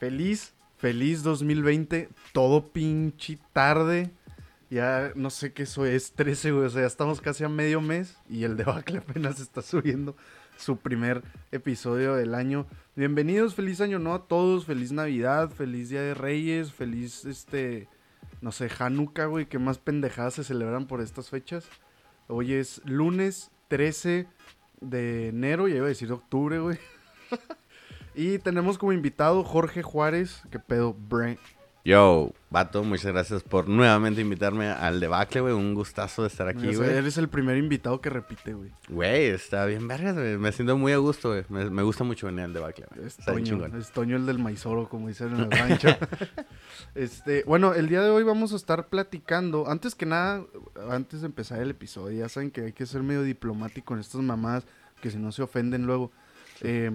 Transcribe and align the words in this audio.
Feliz, 0.00 0.54
feliz 0.78 1.22
2020. 1.22 2.08
Todo 2.32 2.72
pinche 2.72 3.38
tarde. 3.52 4.10
Ya 4.70 5.12
no 5.14 5.28
sé 5.28 5.52
qué 5.52 5.64
eso 5.64 5.84
es, 5.84 6.12
13, 6.12 6.52
güey. 6.52 6.64
O 6.64 6.70
sea, 6.70 6.80
ya 6.80 6.86
estamos 6.86 7.20
casi 7.20 7.44
a 7.44 7.50
medio 7.50 7.82
mes 7.82 8.16
y 8.26 8.44
el 8.44 8.56
debacle 8.56 8.98
apenas 8.98 9.40
está 9.40 9.60
subiendo 9.60 10.16
su 10.56 10.78
primer 10.78 11.22
episodio 11.52 12.14
del 12.14 12.34
año. 12.34 12.66
Bienvenidos, 12.96 13.54
feliz 13.54 13.82
año 13.82 13.98
nuevo 13.98 14.16
a 14.16 14.26
todos, 14.26 14.64
feliz 14.64 14.90
Navidad, 14.90 15.50
feliz 15.50 15.90
Día 15.90 16.00
de 16.00 16.14
Reyes, 16.14 16.72
feliz 16.72 17.26
este, 17.26 17.86
no 18.40 18.52
sé, 18.52 18.70
Hanukkah, 18.78 19.26
güey, 19.26 19.50
que 19.50 19.58
más 19.58 19.76
pendejadas 19.76 20.32
se 20.32 20.44
celebran 20.44 20.86
por 20.86 21.02
estas 21.02 21.28
fechas. 21.28 21.68
Hoy 22.26 22.54
es 22.54 22.80
lunes 22.86 23.50
13 23.68 24.26
de 24.80 25.28
enero, 25.28 25.68
ya 25.68 25.76
iba 25.76 25.84
a 25.84 25.90
decir 25.90 26.10
octubre, 26.10 26.58
güey. 26.58 26.78
y 28.14 28.38
tenemos 28.38 28.78
como 28.78 28.92
invitado 28.92 29.44
Jorge 29.44 29.82
Juárez, 29.82 30.42
que 30.50 30.58
pedo, 30.58 30.94
Brent. 30.94 31.40
Yo, 31.82 32.32
Vato, 32.50 32.84
muchas 32.84 33.12
gracias 33.12 33.42
por 33.42 33.66
nuevamente 33.66 34.20
invitarme 34.20 34.68
al 34.68 35.00
debacle, 35.00 35.40
güey. 35.40 35.54
Un 35.54 35.74
gustazo 35.74 36.22
de 36.22 36.28
estar 36.28 36.46
aquí, 36.46 36.74
güey. 36.74 36.90
eres 36.90 37.16
el 37.16 37.28
primer 37.28 37.56
invitado 37.56 38.02
que 38.02 38.10
repite, 38.10 38.52
güey. 38.52 38.70
Güey, 38.90 39.26
está 39.26 39.64
bien 39.64 39.88
vergas, 39.88 40.14
güey. 40.14 40.36
Me 40.36 40.52
siento 40.52 40.76
muy 40.76 40.92
a 40.92 40.98
gusto, 40.98 41.30
güey. 41.30 41.44
Me, 41.48 41.70
me 41.70 41.82
gusta 41.82 42.04
mucho 42.04 42.26
venir 42.26 42.44
al 42.44 42.52
debacle, 42.52 42.84
güey. 42.94 43.06
Es 43.06 43.18
Está 43.18 43.32
bien 43.32 43.44
Toño, 43.44 43.64
chingón. 43.64 43.80
es 43.80 43.90
Toño 43.92 44.16
el 44.16 44.26
del 44.26 44.38
maizoro, 44.38 44.90
como 44.90 45.08
dicen 45.08 45.34
en 45.34 45.40
el 45.40 45.50
rancho. 45.50 45.88
este, 46.94 47.44
bueno, 47.44 47.72
el 47.72 47.88
día 47.88 48.02
de 48.02 48.10
hoy 48.10 48.24
vamos 48.24 48.52
a 48.52 48.56
estar 48.56 48.88
platicando. 48.88 49.66
Antes 49.66 49.94
que 49.94 50.04
nada, 50.04 50.44
antes 50.90 51.22
de 51.22 51.28
empezar 51.28 51.62
el 51.62 51.70
episodio, 51.70 52.18
ya 52.18 52.28
saben 52.28 52.50
que 52.50 52.60
hay 52.60 52.72
que 52.72 52.84
ser 52.84 53.02
medio 53.02 53.22
diplomático 53.22 53.94
en 53.94 54.00
estas 54.00 54.20
mamadas, 54.20 54.66
que 55.00 55.10
si 55.10 55.16
no 55.16 55.32
se 55.32 55.42
ofenden 55.42 55.86
luego. 55.86 56.12
Eh, 56.60 56.94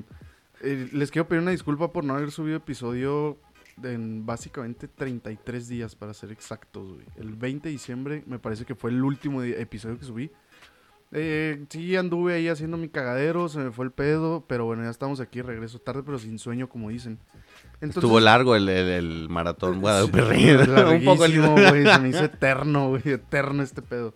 eh, 0.61 0.89
les 0.94 1.11
quiero 1.11 1.28
pedir 1.28 1.42
una 1.42 1.52
disculpa 1.52 1.92
por 1.92 2.03
no 2.03 2.16
haber 2.16 2.31
subido 2.31 2.58
episodio 2.58 3.38
en 3.84 4.25
básicamente 4.25 4.88
33 4.88 5.67
días, 5.67 5.95
para 5.95 6.14
ser 6.14 6.31
exactos, 6.31 6.94
güey. 6.94 7.06
El 7.17 7.34
20 7.34 7.67
de 7.67 7.72
diciembre 7.73 8.23
me 8.25 8.39
parece 8.39 8.66
que 8.66 8.75
fue 8.75 8.92
el 8.92 9.03
último 9.03 9.42
di- 9.42 9.53
episodio 9.53 9.97
que 10.00 10.06
subí. 10.06 10.31
Eh, 11.12 11.66
sí, 11.70 11.95
anduve 11.95 12.34
ahí 12.34 12.47
haciendo 12.47 12.78
mi 12.78 12.89
cagadero, 12.89 13.47
se 13.47 13.59
me 13.59 13.72
fue 13.72 13.86
el 13.86 13.92
pedo, 13.92 14.44
pero 14.47 14.66
bueno, 14.66 14.84
ya 14.84 14.89
estamos 14.89 15.20
aquí, 15.20 15.42
regreso 15.42 15.80
tarde, 15.80 16.03
pero 16.03 16.20
sin 16.20 16.39
sueño, 16.39 16.67
como 16.67 16.90
dicen. 16.90 17.19
Entonces, 17.75 17.97
Estuvo 17.97 18.19
largo 18.19 18.56
el, 18.56 18.67
el, 18.67 18.88
el 18.90 19.30
maratón 19.30 19.80
Guadalupe. 19.81 20.22
Un 20.97 21.06
poco 21.06 21.23
güey, 21.69 21.86
se 21.86 22.00
me 22.00 22.09
hizo 22.09 22.23
eterno, 22.25 22.90
güey, 22.90 23.02
eterno 23.06 23.62
este 23.64 23.81
pedo. 23.81 24.14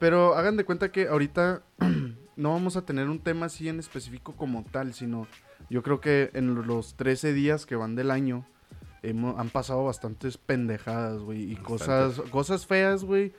Pero 0.00 0.34
hagan 0.34 0.56
de 0.56 0.64
cuenta 0.64 0.90
que 0.90 1.06
ahorita 1.08 1.62
no 2.36 2.52
vamos 2.52 2.76
a 2.76 2.84
tener 2.84 3.08
un 3.08 3.20
tema 3.20 3.46
así 3.46 3.68
en 3.68 3.78
específico 3.78 4.34
como 4.34 4.64
tal, 4.64 4.94
sino 4.94 5.28
yo 5.72 5.82
creo 5.82 6.00
que 6.00 6.30
en 6.34 6.54
los 6.66 6.94
13 6.96 7.32
días 7.32 7.64
que 7.66 7.74
van 7.76 7.94
del 7.96 8.10
año 8.10 8.44
hemo- 9.02 9.34
han 9.38 9.48
pasado 9.50 9.84
bastantes 9.84 10.36
pendejadas, 10.36 11.20
güey, 11.22 11.50
y 11.50 11.56
cosas, 11.56 12.20
cosas 12.30 12.66
feas, 12.66 13.02
güey, 13.04 13.32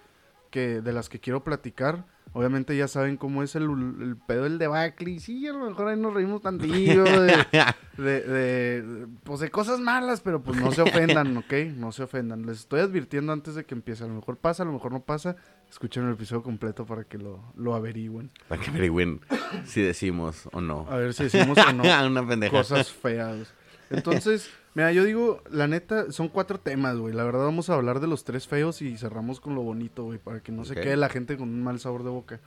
que 0.53 0.81
de 0.81 0.93
las 0.93 1.09
que 1.09 1.19
quiero 1.19 1.43
platicar. 1.43 2.05
Obviamente 2.35 2.75
ya 2.75 2.87
saben 2.87 3.17
cómo 3.17 3.43
es 3.43 3.55
el, 3.55 3.63
el 3.63 4.17
pedo 4.17 4.43
del 4.43 4.57
debacle. 4.57 5.11
Y 5.11 5.19
sí, 5.19 5.47
a 5.47 5.51
lo 5.53 5.67
mejor 5.69 5.87
ahí 5.87 5.97
nos 5.97 6.13
reímos 6.13 6.41
tantillo 6.41 7.03
de, 7.03 7.45
de, 7.97 8.21
de, 8.21 9.07
pues 9.23 9.39
de 9.39 9.49
cosas 9.51 9.79
malas, 9.79 10.21
pero 10.21 10.41
pues 10.41 10.59
no 10.59 10.71
se 10.71 10.81
ofendan, 10.81 11.35
¿ok? 11.37 11.53
No 11.75 11.91
se 11.91 12.03
ofendan. 12.03 12.45
Les 12.45 12.59
estoy 12.61 12.79
advirtiendo 12.81 13.33
antes 13.33 13.53
de 13.55 13.65
que 13.65 13.75
empiece. 13.75 14.03
A 14.03 14.07
lo 14.07 14.13
mejor 14.15 14.37
pasa, 14.37 14.63
a 14.63 14.65
lo 14.65 14.71
mejor 14.73 14.91
no 14.91 15.01
pasa. 15.03 15.35
Escuchen 15.69 16.05
el 16.07 16.13
episodio 16.13 16.41
completo 16.43 16.85
para 16.87 17.03
que 17.03 17.17
lo, 17.19 17.51
lo 17.55 17.75
averigüen. 17.75 18.31
Para 18.47 18.61
que 18.61 18.69
averigüen 18.71 19.21
si 19.65 19.81
decimos 19.81 20.47
o 20.53 20.61
no. 20.61 20.87
A 20.89 20.97
ver 20.97 21.13
si 21.13 21.25
decimos 21.25 21.57
o 21.57 21.73
no 21.73 21.83
Una 22.07 22.27
pendeja. 22.27 22.51
cosas 22.57 22.91
feas. 22.91 23.53
Entonces, 23.91 24.49
mira, 24.73 24.91
yo 24.91 25.03
digo, 25.03 25.41
la 25.49 25.67
neta, 25.67 26.11
son 26.11 26.27
cuatro 26.27 26.59
temas, 26.59 26.97
güey. 26.97 27.13
La 27.13 27.23
verdad 27.23 27.41
vamos 27.41 27.69
a 27.69 27.75
hablar 27.75 27.99
de 27.99 28.07
los 28.07 28.23
tres 28.23 28.47
feos 28.47 28.81
y 28.81 28.97
cerramos 28.97 29.39
con 29.39 29.55
lo 29.55 29.61
bonito, 29.61 30.03
güey, 30.03 30.19
para 30.19 30.41
que 30.41 30.51
no 30.51 30.65
se 30.65 30.75
quede 30.75 30.97
la 30.97 31.09
gente 31.09 31.37
con 31.37 31.49
un 31.49 31.63
mal 31.63 31.79
sabor 31.79 32.03
de 32.03 32.09
boca. 32.09 32.39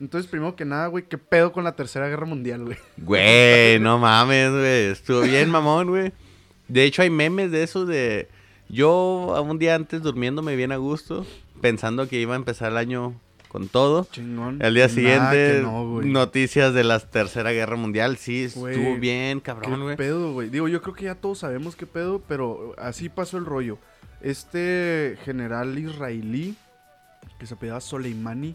Entonces, 0.00 0.30
primero 0.30 0.56
que 0.56 0.64
nada, 0.64 0.86
güey, 0.86 1.04
¿qué 1.04 1.18
pedo 1.18 1.52
con 1.52 1.62
la 1.62 1.76
Tercera 1.76 2.08
Guerra 2.08 2.24
Mundial, 2.24 2.64
güey? 2.64 2.78
Güey, 2.96 3.78
no 3.80 3.98
mames, 3.98 4.50
güey. 4.50 4.86
Estuvo 4.86 5.20
bien, 5.20 5.50
mamón, 5.50 5.88
güey. 5.88 6.12
De 6.68 6.84
hecho, 6.84 7.02
hay 7.02 7.10
memes 7.10 7.50
de 7.50 7.62
eso 7.62 7.84
de. 7.84 8.28
Yo 8.68 9.34
un 9.44 9.58
día 9.58 9.74
antes 9.74 10.00
durmiéndome 10.00 10.56
bien 10.56 10.72
a 10.72 10.76
gusto, 10.76 11.26
pensando 11.60 12.08
que 12.08 12.20
iba 12.20 12.34
a 12.34 12.36
empezar 12.36 12.70
el 12.70 12.78
año 12.78 13.14
con 13.50 13.68
todo. 13.68 14.06
Chingón. 14.10 14.58
El 14.62 14.74
día 14.74 14.88
siguiente, 14.88 15.60
no, 15.62 15.88
güey. 15.90 16.08
noticias 16.08 16.72
de 16.72 16.84
la 16.84 16.98
Tercera 17.00 17.50
Guerra 17.52 17.76
Mundial. 17.76 18.16
Sí, 18.16 18.48
Güey, 18.54 18.74
estuvo 18.76 18.96
bien, 18.96 19.40
¿Qué 19.40 19.44
cabrón, 19.46 19.82
güey. 19.82 19.96
pedo, 19.96 20.32
güey? 20.32 20.48
Digo, 20.50 20.68
yo 20.68 20.80
creo 20.82 20.94
que 20.94 21.04
ya 21.06 21.14
todos 21.16 21.38
sabemos 21.40 21.74
qué 21.76 21.86
pedo, 21.86 22.22
pero 22.28 22.74
así 22.78 23.08
pasó 23.08 23.36
el 23.38 23.44
rollo. 23.44 23.78
Este 24.20 25.18
general 25.24 25.78
israelí, 25.78 26.54
que 27.38 27.46
se 27.46 27.54
apellidaba 27.54 27.80
Soleimani 27.80 28.54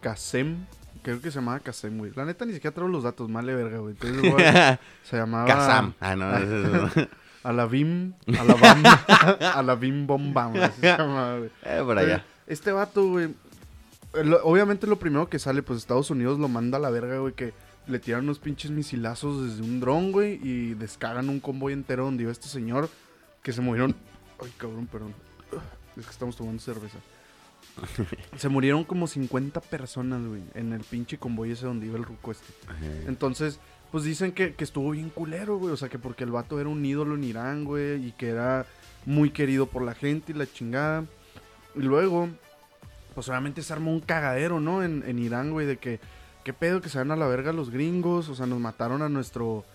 Qasem, 0.00 0.66
creo 1.02 1.20
que 1.20 1.30
se 1.30 1.40
llamaba 1.40 1.58
Qasem, 1.60 1.98
güey. 1.98 2.12
La 2.14 2.24
neta 2.24 2.44
ni 2.44 2.52
siquiera 2.52 2.74
traigo 2.74 2.90
los 2.92 3.02
datos, 3.02 3.28
male 3.28 3.54
verga, 3.54 3.78
güey. 3.78 3.94
Entonces, 4.00 4.20
güey, 4.32 4.44
se 5.02 5.16
llamaba... 5.16 5.46
Kazam. 5.46 5.94
Ah, 6.00 6.14
no, 6.16 6.36
ese 6.36 7.00
es- 7.02 7.08
Alabim, 7.42 8.12
Alabam, 8.38 8.82
Alabim 9.54 10.06
Bombam, 10.06 10.54
así 10.56 10.80
se 10.82 10.86
llamaba, 10.88 11.38
güey. 11.38 11.50
eh, 11.64 11.82
por 11.84 11.98
allá. 11.98 12.22
Este 12.46 12.70
vato, 12.70 13.08
güey. 13.08 13.30
Lo- 14.14 14.42
Obviamente 14.44 14.86
lo 14.86 14.98
primero 14.98 15.28
que 15.28 15.38
sale, 15.38 15.62
pues 15.62 15.78
Estados 15.78 16.10
Unidos 16.10 16.38
lo 16.38 16.48
manda 16.48 16.78
a 16.78 16.80
la 16.80 16.90
verga, 16.90 17.18
güey, 17.18 17.34
que 17.34 17.52
le 17.86 17.98
tiran 17.98 18.24
unos 18.24 18.38
pinches 18.38 18.70
misilazos 18.70 19.44
desde 19.48 19.62
un 19.62 19.80
dron, 19.80 20.12
güey, 20.12 20.38
y 20.42 20.74
descargan 20.74 21.28
un 21.28 21.40
convoy 21.40 21.72
entero 21.72 22.04
donde 22.04 22.22
iba 22.24 22.32
este 22.32 22.48
señor, 22.48 22.88
que 23.42 23.52
se 23.52 23.60
murieron... 23.60 23.94
Ay, 24.42 24.52
cabrón, 24.56 24.86
perdón. 24.86 25.14
Es 25.96 26.04
que 26.06 26.10
estamos 26.12 26.36
tomando 26.36 26.62
cerveza. 26.62 26.98
Se 28.36 28.48
murieron 28.48 28.84
como 28.84 29.06
50 29.06 29.60
personas, 29.60 30.24
güey, 30.26 30.42
en 30.54 30.72
el 30.72 30.80
pinche 30.80 31.18
convoy 31.18 31.52
ese 31.52 31.66
donde 31.66 31.86
iba 31.86 31.96
el 31.98 32.04
ruco 32.04 32.30
este. 32.32 32.52
Entonces, 33.06 33.60
pues 33.90 34.04
dicen 34.04 34.32
que, 34.32 34.54
que 34.54 34.64
estuvo 34.64 34.90
bien 34.92 35.10
culero, 35.10 35.58
güey. 35.58 35.72
O 35.72 35.76
sea, 35.76 35.88
que 35.88 35.98
porque 35.98 36.24
el 36.24 36.30
vato 36.30 36.58
era 36.60 36.68
un 36.68 36.84
ídolo 36.84 37.14
en 37.16 37.24
Irán, 37.24 37.64
güey. 37.64 38.06
Y 38.06 38.12
que 38.12 38.28
era 38.28 38.66
muy 39.06 39.30
querido 39.30 39.66
por 39.66 39.82
la 39.82 39.94
gente 39.94 40.32
y 40.32 40.34
la 40.36 40.46
chingada. 40.50 41.04
Y 41.74 41.80
luego, 41.82 42.28
pues 43.20 43.28
obviamente 43.28 43.60
se 43.60 43.74
armó 43.74 43.92
un 43.92 44.00
cagadero, 44.00 44.60
¿no? 44.60 44.82
En, 44.82 45.04
en 45.06 45.18
Irán, 45.18 45.50
güey, 45.50 45.66
de 45.66 45.76
que, 45.76 46.00
¿qué 46.42 46.54
pedo 46.54 46.80
que 46.80 46.88
se 46.88 46.96
van 46.96 47.10
a 47.10 47.16
la 47.16 47.26
verga 47.26 47.52
los 47.52 47.68
gringos? 47.68 48.30
O 48.30 48.34
sea, 48.34 48.46
nos 48.46 48.58
mataron 48.58 49.02
a 49.02 49.10
nuestro... 49.10 49.66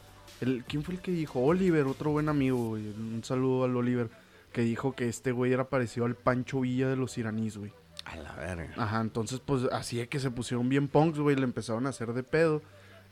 El, 0.41 0.63
¿Quién 0.67 0.81
fue 0.81 0.95
el 0.95 1.00
que 1.00 1.11
dijo? 1.11 1.41
Oliver, 1.41 1.85
otro 1.85 2.09
buen 2.09 2.28
amigo, 2.28 2.69
güey. 2.69 2.88
Un 2.88 3.22
saludo 3.23 3.66
al 3.66 3.75
Oliver. 3.75 4.09
Que 4.51 4.61
dijo 4.61 4.95
que 4.95 5.07
este 5.07 5.31
güey 5.31 5.53
era 5.53 5.69
parecido 5.69 6.07
al 6.07 6.16
Pancho 6.16 6.61
Villa 6.61 6.89
de 6.89 6.95
los 6.95 7.19
iraníes, 7.19 7.57
güey. 7.57 7.72
A 8.06 8.16
la 8.16 8.33
verga. 8.33 8.73
Ajá, 8.78 9.00
entonces 9.00 9.39
pues 9.45 9.66
así 9.72 10.00
es 10.00 10.07
que 10.07 10.19
se 10.19 10.31
pusieron 10.31 10.67
bien 10.67 10.88
punks, 10.88 11.19
güey, 11.19 11.35
le 11.35 11.44
empezaron 11.44 11.85
a 11.85 11.89
hacer 11.89 12.13
de 12.13 12.23
pedo. 12.23 12.63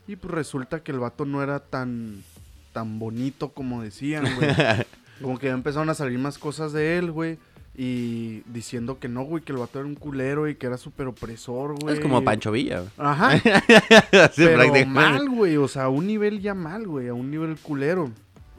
Y 0.08 0.16
pues 0.16 0.34
resulta 0.34 0.82
que 0.82 0.90
el 0.90 0.98
vato 0.98 1.24
no 1.26 1.44
era 1.44 1.60
tan 1.60 2.24
tan 2.72 2.98
bonito 2.98 3.50
como 3.50 3.84
decían, 3.84 4.24
güey. 4.34 4.50
como 5.22 5.38
que 5.38 5.46
ya 5.46 5.52
empezaron 5.52 5.90
a 5.90 5.94
salir 5.94 6.18
más 6.18 6.38
cosas 6.38 6.72
de 6.72 6.98
él, 6.98 7.12
güey. 7.12 7.38
Y 7.76 8.42
diciendo 8.46 8.98
que 9.00 9.08
no, 9.08 9.22
güey, 9.24 9.42
que 9.42 9.52
el 9.52 9.58
vato 9.58 9.80
era 9.80 9.88
un 9.88 9.96
culero 9.96 10.48
y 10.48 10.54
que 10.54 10.66
era 10.66 10.76
súper 10.78 11.08
opresor, 11.08 11.74
güey. 11.80 11.94
Es 11.94 12.00
como 12.00 12.22
Pancho 12.22 12.52
Villa. 12.52 12.80
güey. 12.80 12.90
Ajá, 12.98 13.40
pero 14.36 14.86
mal, 14.86 15.28
güey. 15.28 15.56
O 15.56 15.66
sea, 15.66 15.84
a 15.84 15.88
un 15.88 16.06
nivel 16.06 16.40
ya 16.40 16.54
mal, 16.54 16.86
güey. 16.86 17.08
A 17.08 17.14
un 17.14 17.30
nivel 17.30 17.56
culero. 17.56 18.10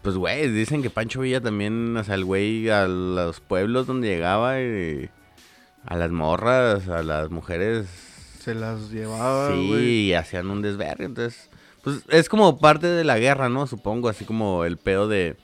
Pues, 0.02 0.18
güey, 0.18 0.52
dicen 0.52 0.84
que 0.84 0.90
Pancho 0.90 1.22
Villa 1.22 1.42
también, 1.42 1.96
o 1.96 2.04
sea, 2.04 2.16
el 2.16 2.26
güey 2.26 2.70
a 2.70 2.88
los 2.88 3.40
pueblos 3.40 3.88
donde 3.88 4.08
llegaba 4.10 4.62
y 4.62 5.10
a 5.86 5.96
las 5.96 6.12
morras, 6.12 6.88
a 6.90 7.02
las 7.02 7.32
mujeres, 7.32 7.88
Se 8.40 8.54
las 8.54 8.92
llevaba, 8.92 9.52
sí, 9.52 9.68
güey. 9.68 9.86
y 10.10 10.14
hacían 10.14 10.50
un 10.52 10.62
desvergue. 10.62 11.06
Entonces, 11.06 11.50
pues 11.84 12.04
es 12.10 12.30
como 12.30 12.60
parte 12.60 12.88
de 12.88 13.04
la 13.04 13.18
guerra, 13.18 13.50
¿no? 13.50 13.66
Supongo, 13.66 14.10
así 14.10 14.26
como 14.26 14.66
el 14.66 14.78
pedo 14.78 15.08
de... 15.08 15.38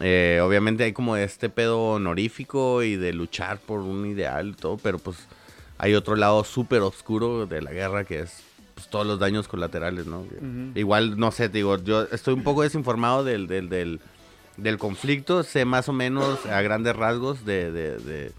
eh, 0.00 0.40
obviamente 0.42 0.84
hay 0.84 0.92
como 0.92 1.16
este 1.16 1.48
pedo 1.48 1.80
honorífico 1.92 2.82
y 2.82 2.96
de 2.96 3.12
luchar 3.12 3.58
por 3.58 3.80
un 3.80 4.06
ideal 4.06 4.48
y 4.48 4.52
todo, 4.52 4.76
pero 4.76 4.98
pues 4.98 5.16
hay 5.78 5.94
otro 5.94 6.16
lado 6.16 6.44
súper 6.44 6.82
oscuro 6.82 7.46
de 7.46 7.62
la 7.62 7.72
guerra 7.72 8.04
que 8.04 8.20
es 8.20 8.42
pues, 8.74 8.88
todos 8.88 9.06
los 9.06 9.18
daños 9.18 9.48
colaterales, 9.48 10.06
¿no? 10.06 10.24
Igual, 10.74 11.18
no 11.18 11.30
sé, 11.30 11.48
te 11.48 11.58
digo, 11.58 11.78
yo 11.82 12.02
estoy 12.12 12.34
un 12.34 12.42
poco 12.42 12.62
desinformado 12.62 13.24
del, 13.24 13.46
del, 13.46 13.68
del, 13.68 14.00
del 14.56 14.78
conflicto, 14.78 15.42
sé 15.42 15.64
más 15.64 15.88
o 15.88 15.92
menos 15.92 16.44
a 16.46 16.60
grandes 16.62 16.94
rasgos 16.94 17.44
de, 17.44 17.72
de, 17.72 17.98
de 17.98 18.32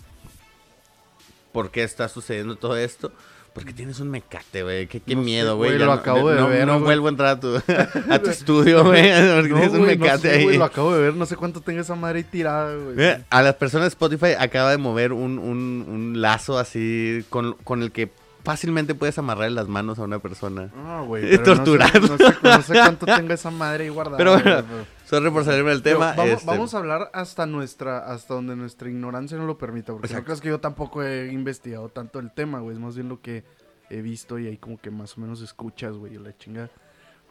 por 1.51 1.71
qué 1.71 1.83
está 1.83 2.07
sucediendo 2.07 2.55
todo 2.55 2.77
esto. 2.77 3.11
Porque 3.57 3.73
tienes 3.73 3.99
un 3.99 4.11
mecate, 4.11 4.61
güey. 4.61 4.85
Qué, 4.85 4.99
qué 4.99 5.15
No 5.15 5.23
miedo, 5.23 5.57
güey. 5.57 5.79
lo 5.79 5.87
no- 5.87 5.91
acabo 5.93 6.29
de 6.29 6.35
no, 6.39 6.47
ver, 6.47 6.67
no 6.67 6.79
vuelvo 6.79 7.07
a 7.07 7.09
entrar 7.09 7.29
a 7.29 7.39
tu, 7.39 7.55
a 8.09 8.19
tu 8.19 8.29
estudio, 8.29 8.83
güey. 8.83 9.01
Porque 9.35 9.49
No, 9.49 9.55
tienes 9.59 9.71
un 9.73 9.81
mecate 9.87 10.19
sé, 10.19 10.29
ahí. 10.35 10.43
güey, 10.43 10.57
lo 10.59 10.65
acabo 10.65 10.93
de 10.93 11.01
ver. 11.01 11.15
No 11.15 11.25
sé 11.25 11.35
cuánto 11.37 11.61
tenga 11.61 11.81
esa 11.81 11.95
madre 11.95 12.19
ahí 12.19 12.23
tirada, 12.23 12.75
güey. 12.75 13.17
A 13.31 13.41
las 13.41 13.55
personas 13.55 13.85
de 13.85 13.89
Spotify 13.89 14.33
acaba 14.37 14.69
de 14.69 14.77
mover 14.77 15.11
un, 15.11 15.39
un, 15.39 15.85
un 15.87 16.21
lazo 16.21 16.59
así 16.59 17.25
con, 17.29 17.53
con 17.63 17.81
el 17.81 17.91
que 17.91 18.11
fácilmente 18.43 18.93
puedes 18.93 19.17
amarrar 19.17 19.51
las 19.51 19.67
manos 19.67 19.97
a 19.97 20.03
una 20.03 20.19
persona. 20.19 20.69
Ah, 20.85 21.01
güey. 21.03 21.25
Y 21.33 21.37
pero 21.39 21.39
no 21.39 21.45
sé- 21.55 21.55
torturar. 21.55 22.01
No 22.01 22.17
sé, 22.17 22.33
no 22.43 22.61
sé 22.61 22.73
cuánto 22.73 23.05
tenga 23.07 23.33
esa 23.33 23.49
madre 23.49 23.85
ahí 23.85 23.89
guardada. 23.89 24.17
Pero 24.17 24.33
bueno, 24.33 24.63
Sorry 25.07 25.31
por 25.31 25.45
salirme 25.45 25.69
del 25.69 25.81
tema. 25.81 26.13
vamos, 26.17 26.33
este, 26.33 26.45
vamos 26.45 26.73
a 26.73 26.79
hablar 26.79 27.09
hasta 27.13 27.45
nuestra, 27.45 27.99
hasta 27.99 28.33
donde 28.33 28.57
nuestra 28.57 28.89
ignorancia 28.89 29.37
no 29.37 29.45
lo 29.45 29.57
permita, 29.57 29.93
porque 29.93 30.07
no 30.07 30.11
Exacto. 30.11 30.25
creas 30.25 30.41
que 30.41 30.49
yo 30.49 30.59
tampoco 30.59 31.01
he 31.01 31.31
investigado 31.31 31.87
tanto 31.87 32.19
el 32.19 32.33
tema, 32.33 32.59
güey, 32.59 32.75
es 32.75 32.81
más 32.81 32.95
bien 32.95 33.07
lo 33.07 33.21
que 33.21 33.45
he 33.89 34.01
visto 34.01 34.37
y 34.37 34.47
ahí 34.47 34.57
como 34.57 34.77
que 34.77 34.91
más 34.91 35.17
o 35.17 35.21
menos 35.21 35.41
escuchas, 35.41 35.95
güey, 35.95 36.17
la 36.17 36.35
chinga. 36.35 36.69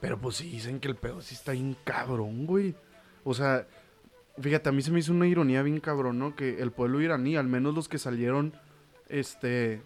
Pero 0.00 0.19
pues 0.19 0.37
sí 0.37 0.50
dicen 0.50 0.81
que 0.81 0.88
el 0.88 0.96
pedo 0.96 1.20
sí 1.20 1.34
está 1.34 1.52
bien 1.52 1.76
cabrón, 1.84 2.46
güey. 2.46 2.75
O 3.25 3.34
sea, 3.34 3.67
fíjate, 4.40 4.70
a 4.70 4.73
mí 4.73 4.81
se 4.81 4.90
me 4.90 5.00
hizo 5.00 5.12
una 5.12 5.26
ironía 5.26 5.62
bien 5.62 5.81
cabrón, 5.81 6.19
¿no? 6.19 6.34
Que 6.34 6.62
el 6.62 6.73
pueblo 6.73 7.02
iraní, 7.02 7.37
al 7.37 7.46
menos 7.46 7.75
los 7.75 7.90
que 7.90 7.99
salieron, 7.99 8.55
este, 9.11 9.82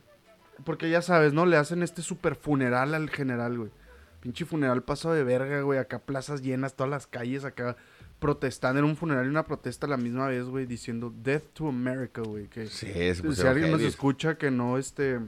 porque 0.64 0.90
ya 0.90 1.02
sabes, 1.02 1.32
¿no? 1.32 1.44
Le 1.44 1.56
hacen 1.56 1.82
este 1.82 2.02
super 2.02 2.36
funeral 2.36 2.94
al 2.94 3.10
general, 3.10 3.58
güey. 3.58 3.70
Pinche 4.20 4.44
funeral 4.44 4.82
paso 4.82 5.12
de 5.12 5.24
verga, 5.24 5.62
güey. 5.62 5.78
Acá 5.78 5.98
plazas 5.98 6.42
llenas, 6.42 6.74
todas 6.74 6.90
las 6.90 7.06
calles 7.06 7.44
acá 7.44 7.76
protestando. 8.18 8.78
Era 8.78 8.86
un 8.86 8.96
funeral 8.96 9.24
y 9.26 9.28
una 9.30 9.46
protesta 9.46 9.86
a 9.86 9.90
la 9.90 9.96
misma 9.96 10.28
vez, 10.28 10.44
güey, 10.44 10.66
diciendo 10.66 11.12
Death 11.22 11.44
to 11.54 11.68
America, 11.68 12.20
güey. 12.22 12.46
Que 12.48 12.66
Sí, 12.66 12.86
si 13.34 13.46
alguien 13.46 13.70
nos 13.70 13.80
escucha 13.80 14.36
que 14.36 14.50
no, 14.50 14.76
este, 14.76 15.18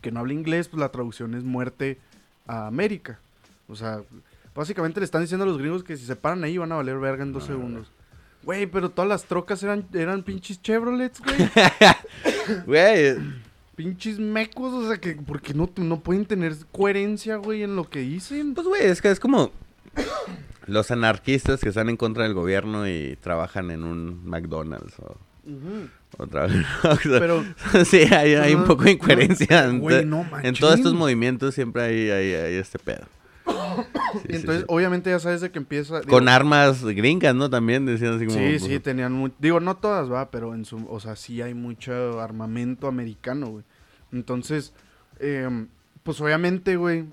que 0.00 0.10
no 0.10 0.20
habla 0.20 0.32
inglés, 0.32 0.68
pues 0.68 0.80
la 0.80 0.90
traducción 0.90 1.34
es 1.34 1.44
muerte 1.44 1.98
a 2.46 2.66
América. 2.66 3.20
O 3.68 3.76
sea, 3.76 4.02
básicamente 4.54 5.00
le 5.00 5.04
están 5.04 5.20
diciendo 5.20 5.44
a 5.44 5.46
los 5.46 5.58
gringos 5.58 5.84
que 5.84 5.96
si 5.96 6.06
se 6.06 6.16
paran 6.16 6.42
ahí 6.44 6.56
van 6.56 6.72
a 6.72 6.76
valer 6.76 6.98
verga 6.98 7.22
en 7.22 7.32
dos 7.32 7.48
No, 7.48 7.54
segundos. 7.54 7.90
Güey, 8.44 8.66
pero 8.66 8.90
todas 8.90 9.08
las 9.08 9.24
trocas 9.24 9.62
eran, 9.62 9.86
eran 9.92 10.22
pinches 10.22 10.60
Chevrolets, 10.62 11.20
güey. 11.20 11.36
Güey, 12.66 13.16
pinches 13.76 14.18
mecos, 14.18 14.72
o 14.72 14.88
sea, 14.88 14.98
que 14.98 15.14
porque 15.14 15.54
no, 15.54 15.70
no 15.76 16.00
pueden 16.00 16.26
tener 16.26 16.54
coherencia, 16.72 17.36
güey, 17.36 17.62
en 17.62 17.76
lo 17.76 17.88
que 17.88 18.00
dicen. 18.00 18.54
pues 18.54 18.66
güey, 18.66 18.84
es 18.84 19.00
que 19.02 19.10
es 19.10 19.20
como 19.20 19.50
los 20.66 20.90
anarquistas 20.90 21.60
que 21.60 21.68
están 21.70 21.88
en 21.88 21.96
contra 21.96 22.24
del 22.24 22.34
gobierno 22.34 22.88
y 22.88 23.16
trabajan 23.20 23.70
en 23.70 23.84
un 23.84 24.24
McDonald's 24.26 24.98
o, 25.00 25.16
Ujú. 25.44 25.88
o 26.18 26.26
trabajan 26.26 26.58
en 26.58 26.64
un 26.84 26.90
Oxxo. 26.90 27.10
Pero, 27.18 27.44
sí, 27.84 28.02
hay, 28.14 28.34
hay 28.34 28.54
un 28.54 28.64
poco 28.64 28.84
de 28.84 28.92
incoherencia. 28.92 29.64
en 29.64 29.80
güey, 29.80 30.04
no 30.04 30.24
en 30.42 30.54
todos 30.54 30.76
estos 30.76 30.94
movimientos 30.94 31.54
siempre 31.54 31.82
hay, 31.82 32.10
hay, 32.10 32.34
hay 32.34 32.54
este 32.54 32.78
pedo. 32.78 33.06
Sí, 34.12 34.28
y 34.28 34.36
entonces, 34.36 34.60
sí. 34.60 34.66
obviamente 34.68 35.10
ya 35.10 35.18
sabes 35.18 35.40
de 35.40 35.50
que 35.50 35.58
empieza... 35.58 36.00
digo, 36.00 36.10
Con 36.10 36.28
armas 36.28 36.84
gringas, 36.84 37.34
¿no? 37.34 37.48
También 37.48 37.86
decían 37.86 38.14
así 38.14 38.26
como... 38.26 38.38
Sí, 38.38 38.56
pues, 38.58 38.62
sí, 38.64 38.80
tenían 38.80 39.12
muy... 39.12 39.32
Digo, 39.38 39.60
no 39.60 39.76
todas, 39.76 40.10
va, 40.10 40.30
pero 40.30 40.54
en 40.54 40.64
su... 40.64 40.86
O 40.88 41.00
sea, 41.00 41.16
sí 41.16 41.40
hay 41.42 41.54
mucho 41.54 42.20
armamento 42.20 42.88
americano, 42.88 43.46
güey. 43.48 43.64
Entonces, 44.12 44.74
em, 45.18 45.68
pues 46.02 46.20
obviamente, 46.20 46.76
güey... 46.76 47.06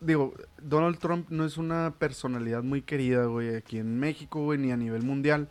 Digo, 0.00 0.34
Donald 0.60 0.98
Trump 0.98 1.28
no 1.30 1.44
es 1.46 1.56
una 1.56 1.94
personalidad 1.98 2.62
muy 2.62 2.82
querida, 2.82 3.24
güey, 3.24 3.54
aquí 3.54 3.78
en 3.78 3.98
México, 3.98 4.42
güey, 4.42 4.58
ni 4.58 4.70
a 4.70 4.76
nivel 4.76 5.02
mundial. 5.02 5.48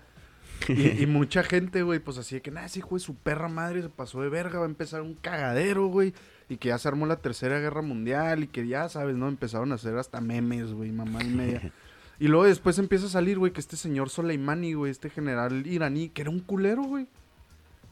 Y, 0.68 0.74
y 1.04 1.06
mucha 1.07 1.44
gente, 1.44 1.81
güey, 1.81 2.00
pues 2.00 2.18
así 2.19 2.36
de 2.36 2.42
que, 2.42 2.51
nada, 2.51 2.68
ese 2.68 2.80
hijo 2.80 2.96
de 2.96 3.00
su 3.00 3.16
perra 3.16 3.48
madre 3.48 3.81
se 3.81 3.89
pasó 3.89 4.22
de 4.22 4.30
verga, 4.30 4.60
va 4.60 4.66
a 4.66 4.69
empezar 4.69 5.01
un 5.01 5.16
cagadero, 5.16 5.88
güey. 5.88 6.13
Y 6.53 6.57
que 6.57 6.69
ya 6.69 6.77
se 6.77 6.88
armó 6.88 7.07
la 7.07 7.15
tercera 7.15 7.59
guerra 7.59 7.81
mundial 7.81 8.44
y 8.44 8.47
que 8.47 8.67
ya, 8.67 8.88
sabes, 8.89 9.15
¿no? 9.15 9.27
Empezaron 9.27 9.71
a 9.71 9.75
hacer 9.75 9.97
hasta 9.97 10.21
memes, 10.21 10.71
güey, 10.71 10.91
mamá 10.91 11.23
y 11.23 11.29
media. 11.29 11.71
Y 12.19 12.27
luego 12.27 12.45
después 12.45 12.77
empieza 12.77 13.07
a 13.07 13.09
salir, 13.09 13.39
güey, 13.39 13.51
que 13.51 13.59
este 13.59 13.75
señor 13.75 14.09
Soleimani, 14.09 14.75
güey, 14.75 14.91
este 14.91 15.09
general 15.09 15.65
iraní, 15.65 16.09
que 16.09 16.21
era 16.21 16.31
un 16.31 16.39
culero, 16.39 16.83
güey. 16.83 17.07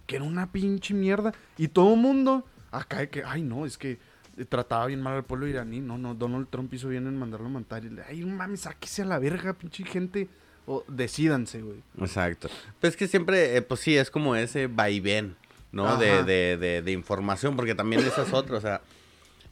Que 0.06 0.18
era 0.18 0.26
una 0.26 0.52
pinche 0.52 0.94
mierda. 0.94 1.34
Y 1.58 1.68
todo 1.68 1.96
mundo, 1.96 2.46
acá 2.72 3.00
de 3.00 3.10
que, 3.10 3.24
ay, 3.26 3.42
no, 3.42 3.66
es 3.66 3.78
que 3.80 3.98
eh, 4.38 4.46
trataba 4.46 4.86
bien 4.86 5.02
mal 5.02 5.16
al 5.16 5.24
pueblo 5.24 5.48
iraní. 5.48 5.82
No, 5.82 5.98
no, 5.98 6.14
Donald 6.14 6.48
Trump 6.50 6.74
hizo 6.74 6.88
bien 6.88 7.08
en 7.08 7.18
mandarlo 7.18 7.48
a 7.48 7.50
matar. 7.50 7.84
Y 7.84 7.90
le, 7.90 8.04
ay, 8.04 8.24
mames, 8.24 8.62
sáquese 8.62 9.02
a 9.02 9.06
la 9.06 9.20
verga, 9.20 9.54
pinche 9.54 9.84
gente. 9.84 10.30
O 10.68 10.86
decídanse, 10.88 11.62
güey. 11.62 11.82
Exacto. 12.00 12.48
Pues 12.80 12.94
es 12.94 12.98
que 12.98 13.08
siempre, 13.08 13.58
eh, 13.58 13.62
pues 13.62 13.80
sí, 13.80 13.98
es 13.98 14.12
como 14.12 14.36
ese 14.36 14.68
vaivén, 14.68 15.36
¿no? 15.72 15.98
De, 15.98 16.24
de, 16.24 16.58
de, 16.58 16.82
de 16.82 16.92
información, 16.92 17.56
porque 17.56 17.76
también 17.76 18.02
esa 18.02 18.24
es 18.24 18.34
otra, 18.34 18.58
o 18.58 18.62
sea, 18.62 18.82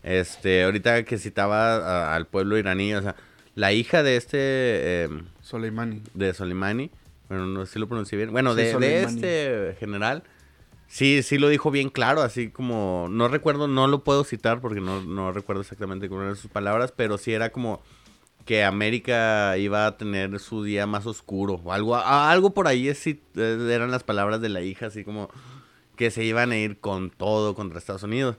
este, 0.03 0.63
ahorita 0.63 1.03
que 1.03 1.17
citaba 1.17 1.75
a- 1.75 2.15
al 2.15 2.27
pueblo 2.27 2.57
iraní, 2.57 2.93
o 2.93 3.01
sea, 3.01 3.15
la 3.55 3.71
hija 3.73 4.03
de 4.03 4.15
este, 4.15 5.03
em, 5.03 5.25
Soleimani. 5.41 6.01
de 6.13 6.33
Soleimani, 6.33 6.91
bueno, 7.27 7.45
no 7.45 7.65
sé 7.65 7.73
si 7.73 7.79
lo 7.79 7.87
pronuncié 7.87 8.17
bien, 8.17 8.31
bueno, 8.31 8.51
Sí, 8.51 8.57
de, 8.57 9.03
este 9.03 9.75
general, 9.79 10.23
sí, 10.87 11.21
sí 11.23 11.37
lo 11.37 11.49
dijo 11.49 11.69
bien 11.71 11.89
claro, 11.89 12.21
así 12.21 12.49
como, 12.49 13.07
no 13.09 13.27
recuerdo, 13.27 13.67
no 13.67 13.87
lo 13.87 14.03
puedo 14.03 14.23
citar 14.23 14.61
porque 14.61 14.81
no, 14.81 15.01
no 15.01 15.31
recuerdo 15.31 15.61
exactamente 15.61 16.09
cómo 16.09 16.21
eran 16.23 16.35
sus 16.35 16.49
palabras, 16.49 16.93
pero 16.95 17.17
sí 17.17 17.33
era 17.33 17.51
como 17.51 17.81
que 18.45 18.63
América 18.63 19.57
iba 19.57 19.85
a 19.85 19.97
tener 19.97 20.39
su 20.39 20.63
día 20.63 20.87
más 20.87 21.05
oscuro, 21.05 21.61
o 21.63 21.71
algo, 21.73 21.95
algo 21.97 22.53
por 22.53 22.67
ahí 22.67 22.87
es, 22.87 23.05
eh, 23.05 23.19
eran 23.35 23.91
las 23.91 24.03
palabras 24.03 24.41
de 24.41 24.49
la 24.49 24.61
hija, 24.61 24.87
así 24.87 25.03
como 25.03 25.29
que 25.99 26.11
se 26.11 26.23
iban 26.23 26.53
a 26.53 26.57
ir 26.57 26.79
con 26.79 27.09
todo 27.09 27.55
contra 27.55 27.77
Estados 27.77 28.03
Unidos. 28.03 28.37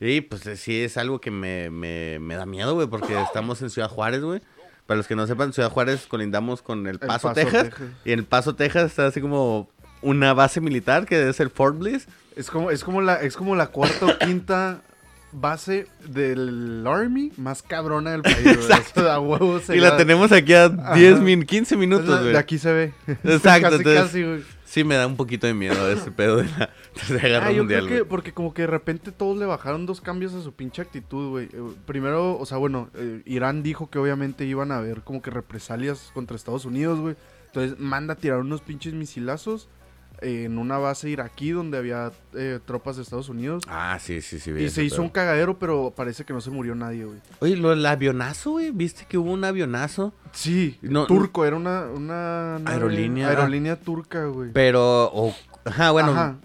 Y 0.00 0.22
pues 0.22 0.44
eh, 0.48 0.56
sí 0.56 0.80
es 0.82 0.96
algo 0.96 1.20
que 1.20 1.30
me, 1.30 1.70
me, 1.70 2.18
me 2.18 2.34
da 2.34 2.46
miedo, 2.46 2.74
güey, 2.74 2.88
porque 2.88 3.16
estamos 3.22 3.62
en 3.62 3.70
Ciudad 3.70 3.88
Juárez, 3.88 4.22
güey. 4.22 4.40
Para 4.86 4.98
los 4.98 5.06
que 5.06 5.14
no 5.14 5.24
sepan, 5.28 5.52
Ciudad 5.52 5.70
Juárez 5.70 6.06
colindamos 6.08 6.62
con 6.62 6.84
El 6.88 6.98
Paso, 6.98 7.28
Paso, 7.28 7.32
Texas. 7.32 7.62
Texas. 7.70 7.88
Y 8.04 8.10
en 8.10 8.18
El 8.18 8.24
Paso, 8.24 8.56
Texas 8.56 8.86
está 8.86 9.06
así 9.06 9.20
como 9.20 9.68
una 10.02 10.34
base 10.34 10.60
militar 10.60 11.06
que 11.06 11.28
es 11.28 11.38
el 11.38 11.48
Fort 11.50 11.78
Bliss. 11.78 12.08
Es 12.34 12.50
como, 12.50 12.72
es 12.72 12.82
como 12.82 13.00
la, 13.00 13.22
es 13.22 13.36
como 13.36 13.54
la 13.54 13.68
cuarta 13.68 14.06
o 14.06 14.18
quinta 14.18 14.82
base 15.30 15.86
del 16.08 16.84
Army 16.88 17.30
más 17.36 17.62
cabrona 17.62 18.10
del 18.10 18.22
país, 18.22 18.42
güey. 18.42 18.56
O 18.56 18.62
sea, 18.62 19.14
a 19.14 19.20
huevo 19.20 19.60
Y 19.68 19.76
la 19.76 19.96
tenemos 19.96 20.32
aquí 20.32 20.54
a 20.54 20.64
Ajá. 20.64 20.94
10, 20.96 21.20
min, 21.20 21.44
15 21.44 21.74
Es 21.74 21.78
minutos, 21.78 22.20
güey. 22.20 22.32
De 22.32 22.38
aquí 22.38 22.58
se 22.58 22.72
ve. 22.72 22.94
Exacto, 23.22 23.70
casi, 23.70 23.76
entonces- 23.76 24.02
casi. 24.02 24.56
Sí 24.66 24.82
me 24.82 24.96
da 24.96 25.06
un 25.06 25.16
poquito 25.16 25.46
de 25.46 25.54
miedo 25.54 25.90
ese 25.90 26.10
pedo 26.10 26.38
de 26.38 26.44
la 26.58 26.70
Guerra 27.08 27.46
Ah, 27.46 27.52
yo 27.52 27.58
Mundial, 27.62 27.86
creo 27.86 27.98
que 27.98 28.04
porque 28.04 28.32
como 28.32 28.54
que 28.54 28.62
de 28.62 28.68
repente 28.68 29.12
todos 29.12 29.36
le 29.38 29.46
bajaron 29.46 29.86
dos 29.86 30.00
cambios 30.00 30.34
a 30.34 30.42
su 30.42 30.52
pinche 30.54 30.82
actitud, 30.82 31.30
güey. 31.30 31.46
Eh, 31.52 31.62
Primero, 31.86 32.38
o 32.38 32.46
sea, 32.46 32.58
bueno, 32.58 32.88
eh, 32.94 33.22
Irán 33.26 33.62
dijo 33.62 33.90
que 33.90 33.98
obviamente 33.98 34.44
iban 34.46 34.72
a 34.72 34.78
haber 34.78 35.02
como 35.02 35.22
que 35.22 35.30
represalias 35.30 36.10
contra 36.14 36.36
Estados 36.36 36.64
Unidos, 36.64 36.98
güey. 37.00 37.16
Entonces 37.46 37.78
manda 37.78 38.14
a 38.14 38.16
tirar 38.16 38.38
unos 38.40 38.60
pinches 38.60 38.92
misilazos 38.94 39.68
eh, 40.22 40.44
en 40.44 40.56
una 40.58 40.78
base 40.78 41.08
iraquí 41.10 41.50
donde 41.50 41.76
había 41.78 42.10
tropas 42.64 42.96
de 42.96 43.02
Estados 43.02 43.28
Unidos. 43.28 43.62
Ah, 43.68 43.98
sí, 44.00 44.20
sí, 44.22 44.40
sí. 44.40 44.50
Y 44.50 44.68
se 44.70 44.82
hizo 44.84 45.02
un 45.02 45.08
cagadero, 45.10 45.58
pero 45.58 45.92
parece 45.94 46.24
que 46.24 46.32
no 46.32 46.40
se 46.40 46.50
murió 46.50 46.74
nadie, 46.74 47.04
güey. 47.04 47.18
Oye, 47.40 47.56
lo 47.56 47.70
del 47.70 47.84
avionazo, 47.84 48.52
güey. 48.52 48.70
¿Viste 48.70 49.04
que 49.08 49.18
hubo 49.18 49.30
un 49.32 49.44
avionazo? 49.44 50.14
Sí, 50.32 50.78
No, 50.82 51.06
turco, 51.06 51.44
era 51.44 51.56
una, 51.56 51.82
una 51.86 52.56
Aerolínea. 52.56 53.28
aerolínea 53.28 53.76
turca, 53.80 54.24
güey. 54.26 54.50
Pero, 54.52 55.10
o- 55.12 55.34
ajá, 55.64 55.90
bueno. 55.92 56.10
Ajá. 56.12 56.36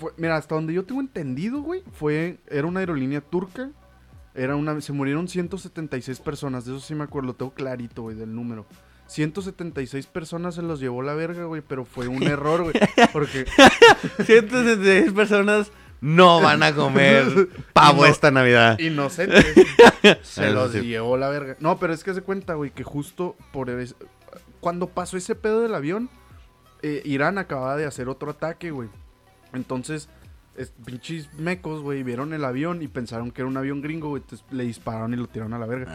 Fue- 0.00 0.12
mira, 0.16 0.36
hasta 0.36 0.54
donde 0.56 0.72
yo 0.74 0.84
tengo 0.84 1.00
entendido, 1.00 1.60
güey, 1.60 1.84
fue, 1.92 2.38
era 2.48 2.66
una 2.66 2.80
aerolínea 2.80 3.20
turca. 3.20 3.70
Era 4.34 4.56
una, 4.56 4.80
se 4.80 4.92
murieron 4.92 5.28
176 5.28 6.18
personas, 6.20 6.64
de 6.64 6.72
eso 6.76 6.80
sí 6.80 6.94
me 6.94 7.04
acuerdo, 7.04 7.28
lo 7.28 7.34
tengo 7.34 7.52
clarito, 7.52 8.02
güey, 8.02 8.16
del 8.16 8.34
número. 8.34 8.64
176 9.06 10.06
personas 10.06 10.54
se 10.54 10.62
los 10.62 10.78
llevó 10.80 11.02
la 11.02 11.14
verga, 11.14 11.44
güey, 11.44 11.62
pero 11.62 11.84
fue 11.84 12.06
un 12.08 12.22
error, 12.22 12.62
güey, 12.62 12.74
porque 13.12 13.44
176 14.24 15.12
personas 15.12 15.72
no 16.00 16.40
van 16.40 16.62
a 16.62 16.74
comer 16.74 17.48
pavo 17.72 18.02
no- 18.02 18.06
esta 18.06 18.30
Navidad. 18.30 18.78
inocentes 18.78 19.44
se 20.22 20.50
los 20.50 20.72
sí. 20.72 20.80
llevó 20.82 21.16
la 21.16 21.28
verga. 21.28 21.56
No, 21.60 21.78
pero 21.78 21.92
es 21.92 22.04
que 22.04 22.14
se 22.14 22.22
cuenta, 22.22 22.54
güey, 22.54 22.70
que 22.70 22.84
justo 22.84 23.36
por 23.52 23.68
es- 23.68 23.96
cuando 24.60 24.86
pasó 24.88 25.16
ese 25.16 25.34
pedo 25.34 25.60
del 25.62 25.74
avión, 25.74 26.08
eh, 26.82 27.02
Irán 27.04 27.36
acababa 27.38 27.76
de 27.76 27.86
hacer 27.86 28.08
otro 28.08 28.30
ataque, 28.30 28.70
güey. 28.70 28.88
Entonces, 29.52 30.08
es- 30.56 30.72
pinches 30.84 31.32
mecos, 31.34 31.80
güey, 31.82 32.02
vieron 32.02 32.32
el 32.32 32.44
avión 32.44 32.82
y 32.82 32.88
pensaron 32.88 33.30
que 33.30 33.42
era 33.42 33.48
un 33.48 33.56
avión 33.56 33.80
gringo, 33.82 34.08
güey. 34.10 34.22
Entonces 34.22 34.46
le 34.50 34.64
dispararon 34.64 35.12
y 35.14 35.16
lo 35.16 35.26
tiraron 35.26 35.54
a 35.54 35.58
la 35.58 35.66
verga. 35.66 35.86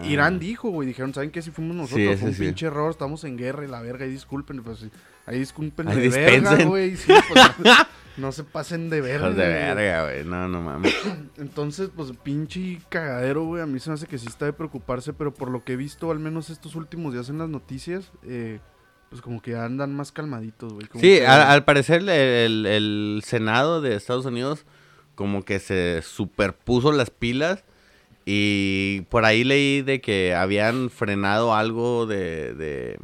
Ah. 0.00 0.04
Irán 0.04 0.38
dijo, 0.38 0.70
güey, 0.70 0.86
dijeron, 0.88 1.12
¿saben 1.14 1.30
qué? 1.30 1.42
Si 1.42 1.50
fuimos 1.50 1.76
nosotros, 1.76 2.06
Sí, 2.12 2.16
fue 2.16 2.28
un 2.30 2.34
sí. 2.34 2.42
pinche 2.42 2.66
error, 2.66 2.90
estamos 2.90 3.24
en 3.24 3.36
guerra 3.36 3.64
y 3.64 3.68
la 3.68 3.80
verga, 3.82 4.06
y 4.06 4.10
disculpen, 4.10 4.62
pues 4.62 4.86
ahí 5.26 5.38
disculpen 5.38 5.88
Ahí 5.88 6.00
de 6.00 6.08
verga, 6.08 6.64
güey, 6.64 6.96
sí, 6.96 7.12
pues, 7.28 7.76
no, 8.16 8.30
se 8.32 8.44
pasen 8.44 8.88
de 8.90 9.00
verga. 9.00 9.26
Hijos 9.26 9.36
de 9.36 9.46
verga, 9.48 10.04
güey. 10.04 10.24
No, 10.24 10.48
no 10.48 10.62
mames. 10.62 10.94
Entonces, 11.36 11.90
pues 11.94 12.12
pinche 12.22 12.80
cagadero, 12.88 13.44
güey. 13.44 13.62
A 13.62 13.66
mí 13.66 13.80
se 13.80 13.90
me 13.90 13.94
hace 13.94 14.06
que 14.06 14.18
sí 14.18 14.26
está 14.28 14.44
de 14.46 14.52
preocuparse, 14.52 15.12
pero 15.12 15.34
por 15.34 15.50
lo 15.50 15.64
que 15.64 15.72
he 15.72 15.76
visto, 15.76 16.10
al 16.10 16.18
menos 16.20 16.48
estos 16.50 16.76
últimos 16.76 17.12
días 17.12 17.28
en 17.28 17.38
las 17.38 17.48
noticias, 17.48 18.12
eh, 18.22 18.60
pues 19.14 19.22
como 19.22 19.40
que 19.40 19.54
andan 19.54 19.94
más 19.94 20.10
calmaditos, 20.10 20.72
güey. 20.72 20.88
como 20.88 21.00
Sí, 21.00 21.18
que- 21.18 21.26
al, 21.26 21.40
al 21.42 21.64
parecer 21.64 22.00
el, 22.00 22.08
el- 22.08 22.66
el 22.66 23.22
Senado 23.24 23.80
de 23.80 23.94
Estados 23.94 24.26
Unidos 24.26 24.64
como 25.14 25.44
que 25.44 25.60
se 25.60 26.02
superpuso 26.02 26.90
las 26.90 27.10
pilas 27.10 27.62
y 28.26 29.02
por 29.10 29.24
ahí 29.24 29.44
leí 29.44 29.82
de 29.82 30.00
que 30.00 30.34
habían 30.34 30.90
frenado 30.90 31.54
algo 31.54 32.06
de, 32.06 32.54
de 32.54 32.98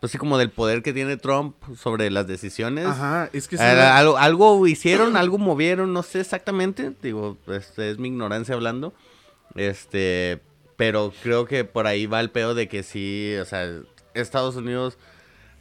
pues 0.00 0.12
sí, 0.12 0.16
como 0.18 0.38
del 0.38 0.50
poder 0.50 0.82
que 0.82 0.94
tiene 0.94 1.18
Trump 1.18 1.56
sobre 1.76 2.10
las 2.10 2.26
decisiones. 2.26 2.86
Ajá, 2.86 3.28
es 3.34 3.46
que 3.46 3.58
sí, 3.58 3.62
güey. 3.62 3.76
algo, 3.78 4.16
algo 4.16 4.66
hicieron, 4.66 5.14
algo 5.18 5.36
movieron, 5.36 5.92
no 5.92 6.02
sé 6.02 6.20
exactamente. 6.20 6.92
Digo, 7.02 7.36
este 7.48 7.90
es 7.90 7.98
mi 7.98 8.08
ignorancia 8.08 8.54
hablando. 8.54 8.94
Este, 9.54 10.40
pero 10.76 11.12
creo 11.22 11.44
que 11.46 11.64
por 11.64 11.86
ahí 11.86 12.06
va 12.06 12.20
el 12.20 12.30
pedo 12.30 12.54
de 12.54 12.68
que 12.68 12.82
sí, 12.82 13.34
o 13.40 13.44
sea, 13.44 13.70
Estados 14.14 14.56
Unidos 14.56 14.98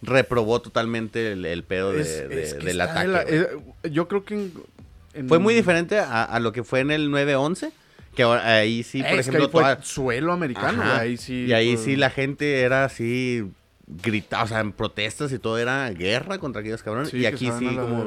reprobó 0.04 0.62
totalmente 0.62 1.32
el, 1.34 1.46
el 1.46 1.64
pedo 1.64 1.92
de- 1.94 2.02
Es- 2.02 2.30
de- 2.30 2.44
es 2.44 2.54
que 2.56 2.66
del 2.66 2.82
ataque. 2.82 3.08
la- 3.08 3.24
güey. 3.24 3.36
eh, 3.36 3.48
yo 3.92 4.08
creo 4.08 4.24
que 4.26 4.36
en- 4.36 4.54
en- 5.14 5.28
Fue 5.30 5.40
muy 5.40 5.54
diferente 5.54 6.00
a, 6.00 6.24
a 6.24 6.40
lo 6.40 6.52
que 6.52 6.64
fue 6.64 6.80
en 6.82 6.92
el 6.92 7.10
9-11, 7.10 7.72
que 8.16 8.24
ahí 8.24 8.84
sí, 8.84 9.00
por 9.02 9.12
Es 9.12 9.14
que 9.16 9.20
ejemplo, 9.22 9.44
ahí 9.46 9.52
fue 9.52 9.62
toda- 9.62 9.82
suelo 9.84 10.34
americano, 10.34 10.82
Ajá. 10.84 11.00
ahí 11.00 11.18
sí. 11.18 11.46
Y 11.48 11.54
ahí 11.54 11.78
sí 11.78 11.96
la 11.96 12.10
gente 12.10 12.62
era 12.62 12.86
así 12.86 13.44
gritaba, 13.88 14.44
o 14.44 14.48
sea, 14.48 14.60
en 14.62 14.72
protestas 14.72 15.32
y 15.34 15.40
todo 15.40 15.58
era 15.58 15.90
guerra 15.90 16.38
contra 16.38 16.62
aquellos 16.62 16.82
cabrones. 16.84 17.10
sí, 17.10 17.18
y 17.18 17.26
aquí 17.26 17.50
sí 17.60 17.76
como. 17.76 18.06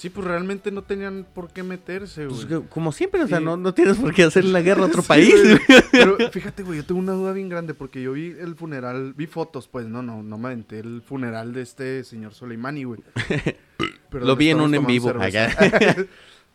Sí, 0.00 0.08
pues 0.08 0.26
realmente 0.26 0.70
no 0.70 0.80
tenían 0.80 1.26
por 1.34 1.50
qué 1.52 1.62
meterse, 1.62 2.26
pues, 2.26 2.46
güey. 2.46 2.62
que- 2.62 2.68
como 2.70 2.90
siempre, 2.90 3.22
o 3.22 3.28
sea, 3.28 3.38
no, 3.38 3.58
no 3.58 3.74
tienes 3.74 3.98
por 3.98 4.14
qué 4.14 4.22
hacer 4.22 4.46
la 4.46 4.62
guerra 4.62 4.84
a 4.84 4.86
otro 4.86 5.02
Sí, 5.02 5.08
país. 5.08 5.34
güey. 5.42 5.58
Pero 5.92 6.16
fíjate, 6.30 6.62
güey, 6.62 6.78
yo 6.78 6.86
tengo 6.86 6.98
una 7.00 7.12
duda 7.12 7.32
bien 7.34 7.50
grande 7.50 7.74
porque 7.74 8.00
yo 8.00 8.12
vi 8.12 8.34
el 8.40 8.54
funeral, 8.54 9.12
vi 9.12 9.26
fotos, 9.26 9.68
pues, 9.68 9.86
no, 9.86 10.00
no, 10.02 10.22
no 10.22 10.38
me 10.38 10.46
aventé 10.48 10.78
el 10.80 11.02
funeral 11.02 11.52
de 11.52 11.60
este 11.60 12.02
señor 12.04 12.32
Soleimani, 12.32 12.84
güey. 12.84 13.00
Perdón, 14.10 14.26
Lo 14.28 14.36
vi 14.36 14.48
en 14.48 14.60
un 14.60 14.74
en 14.74 14.86
vivo, 14.86 15.08
cerveza. 15.08 15.48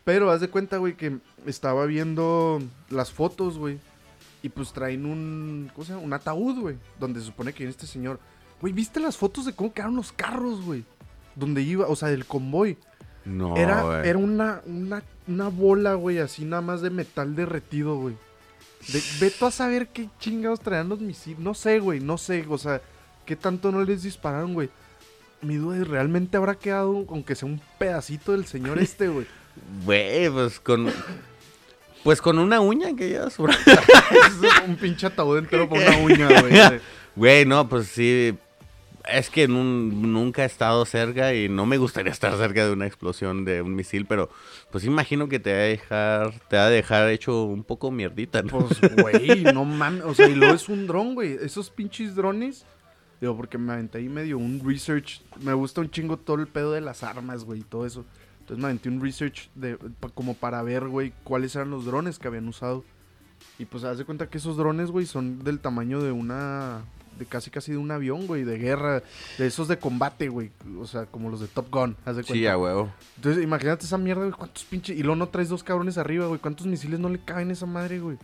Pero 0.03 0.31
haz 0.31 0.41
de 0.41 0.49
cuenta, 0.49 0.77
güey, 0.77 0.95
que 0.95 1.17
estaba 1.45 1.85
viendo 1.85 2.61
las 2.89 3.11
fotos, 3.11 3.57
güey. 3.59 3.77
Y 4.43 4.49
pues 4.49 4.73
traen 4.73 5.05
un, 5.05 5.69
¿cómo 5.73 5.85
se 5.85 5.93
llama? 5.93 6.03
Un 6.03 6.13
ataúd, 6.13 6.59
güey. 6.59 6.75
Donde 6.99 7.19
se 7.19 7.27
supone 7.27 7.53
que 7.53 7.59
viene 7.59 7.71
este 7.71 7.87
señor. 7.87 8.19
Güey, 8.61 8.73
¿viste 8.73 8.99
las 8.99 9.17
fotos 9.17 9.45
de 9.45 9.53
cómo 9.53 9.73
quedaron 9.73 9.95
los 9.95 10.11
carros, 10.11 10.61
güey? 10.63 10.83
Donde 11.35 11.61
iba, 11.61 11.87
o 11.87 11.95
sea, 11.95 12.09
del 12.09 12.25
convoy. 12.25 12.77
No, 13.25 13.57
Era, 13.57 13.81
güey. 13.81 14.07
era 14.07 14.17
una, 14.19 14.61
una, 14.65 15.03
una 15.27 15.47
bola, 15.49 15.95
güey, 15.95 16.19
así 16.19 16.45
nada 16.45 16.61
más 16.61 16.81
de 16.81 16.91
metal 16.91 17.35
derretido, 17.35 17.97
güey. 17.97 18.15
De, 18.87 19.01
veto 19.19 19.47
a 19.47 19.51
saber 19.51 19.87
qué 19.87 20.09
chingados 20.19 20.59
traían 20.59 20.89
los 20.89 20.99
misiles. 20.99 21.39
No 21.39 21.55
sé, 21.55 21.79
güey, 21.79 21.99
no 21.99 22.17
sé. 22.19 22.45
O 22.47 22.57
sea, 22.57 22.81
qué 23.25 23.35
tanto 23.35 23.71
no 23.71 23.83
les 23.83 24.03
dispararon, 24.03 24.53
güey. 24.53 24.69
Mi 25.41 25.55
duda 25.55 25.77
es, 25.77 25.87
¿realmente 25.87 26.37
habrá 26.37 26.55
quedado, 26.55 27.05
aunque 27.09 27.35
sea 27.35 27.47
un 27.47 27.59
pedacito 27.79 28.31
del 28.33 28.45
señor 28.45 28.77
este, 28.79 29.07
güey? 29.07 29.25
Güey, 29.85 30.29
pues 30.29 30.59
con. 30.59 30.91
Pues 32.03 32.21
con 32.21 32.37
una 32.37 32.59
uña 32.59 32.95
que 32.95 33.09
ya 33.09 33.29
sobra. 33.31 33.57
Es 33.65 34.67
un 34.67 34.75
pinche 34.75 35.07
ataúd 35.07 35.39
entero 35.39 35.67
por 35.67 35.79
una 35.79 35.97
uña, 35.97 36.41
güey. 36.41 36.81
Güey, 37.15 37.45
no, 37.45 37.67
pues 37.69 37.87
sí. 37.87 38.37
Es 39.11 39.29
que 39.29 39.47
nun- 39.47 40.01
nunca 40.11 40.43
he 40.43 40.45
estado 40.45 40.85
cerca 40.85 41.33
y 41.33 41.47
no 41.49 41.65
me 41.65 41.77
gustaría 41.77 42.11
estar 42.11 42.35
cerca 42.37 42.65
de 42.65 42.71
una 42.73 42.87
explosión 42.87 43.45
de 43.45 43.61
un 43.61 43.75
misil, 43.75 44.05
pero 44.05 44.29
pues 44.71 44.83
imagino 44.85 45.27
que 45.27 45.39
te 45.39 45.51
va 45.53 45.59
a 45.59 45.61
dejar, 45.63 46.39
te 46.49 46.57
va 46.57 46.65
a 46.65 46.69
dejar 46.69 47.09
hecho 47.09 47.43
un 47.43 47.63
poco 47.63 47.91
mierdita, 47.91 48.41
¿no? 48.41 48.49
Pues, 48.59 48.79
güey, 49.01 49.43
no 49.53 49.63
mames. 49.65 50.03
O 50.03 50.13
sea, 50.13 50.27
y 50.27 50.35
luego 50.35 50.53
es 50.55 50.67
un 50.69 50.87
dron, 50.87 51.13
güey. 51.15 51.33
Esos 51.41 51.69
pinches 51.69 52.15
drones. 52.15 52.65
Digo, 53.21 53.37
porque 53.37 53.57
me 53.57 53.71
aventé 53.73 53.99
ahí 53.99 54.09
medio 54.09 54.37
un 54.37 54.61
research. 54.65 55.21
Me 55.41 55.53
gusta 55.53 55.81
un 55.81 55.89
chingo 55.89 56.17
todo 56.17 56.37
el 56.37 56.47
pedo 56.47 56.73
de 56.73 56.81
las 56.81 57.01
armas, 57.03 57.45
güey, 57.45 57.61
y 57.61 57.63
todo 57.63 57.85
eso. 57.85 58.05
Entonces 58.41 58.57
me 58.61 58.65
aventé 58.65 58.89
un 58.89 59.01
research 59.01 59.49
como 60.13 60.33
para 60.35 60.61
ver, 60.63 60.87
güey, 60.87 61.13
cuáles 61.23 61.55
eran 61.55 61.69
los 61.71 61.85
drones 61.85 62.19
que 62.19 62.27
habían 62.27 62.47
usado. 62.47 62.83
Y 63.57 63.65
pues 63.65 63.83
haz 63.85 63.97
de 63.97 64.05
cuenta 64.05 64.27
que 64.29 64.37
esos 64.37 64.57
drones, 64.57 64.91
güey, 64.91 65.05
son 65.05 65.43
del 65.43 65.59
tamaño 65.59 66.01
de 66.01 66.11
una. 66.11 66.81
De 67.17 67.25
casi 67.25 67.49
casi 67.49 67.71
de 67.71 67.77
un 67.77 67.91
avión, 67.91 68.27
güey, 68.27 68.43
de 68.43 68.57
guerra. 68.57 69.03
De 69.37 69.47
esos 69.47 69.67
de 69.67 69.77
combate, 69.77 70.29
güey. 70.29 70.51
O 70.79 70.85
sea, 70.85 71.05
como 71.05 71.29
los 71.29 71.39
de 71.39 71.47
Top 71.47 71.69
Gun, 71.71 71.95
haz 72.05 72.17
de 72.17 72.23
cuenta. 72.23 72.33
Sí, 72.33 72.47
a 72.47 72.57
huevo. 72.57 72.91
Entonces, 73.15 73.43
imagínate 73.43 73.85
esa 73.85 73.97
mierda, 73.97 74.21
güey. 74.21 74.33
¿Cuántos 74.33 74.63
pinches. 74.63 74.97
Y 74.97 75.03
luego 75.03 75.15
no 75.15 75.29
traes 75.29 75.49
dos 75.49 75.63
cabrones 75.63 75.97
arriba, 75.97 76.27
güey. 76.27 76.39
¿Cuántos 76.39 76.67
misiles 76.67 76.99
no 76.99 77.09
le 77.09 77.19
caben 77.19 77.49
a 77.49 77.53
esa 77.53 77.65
madre, 77.65 77.99
güey? 77.99 78.17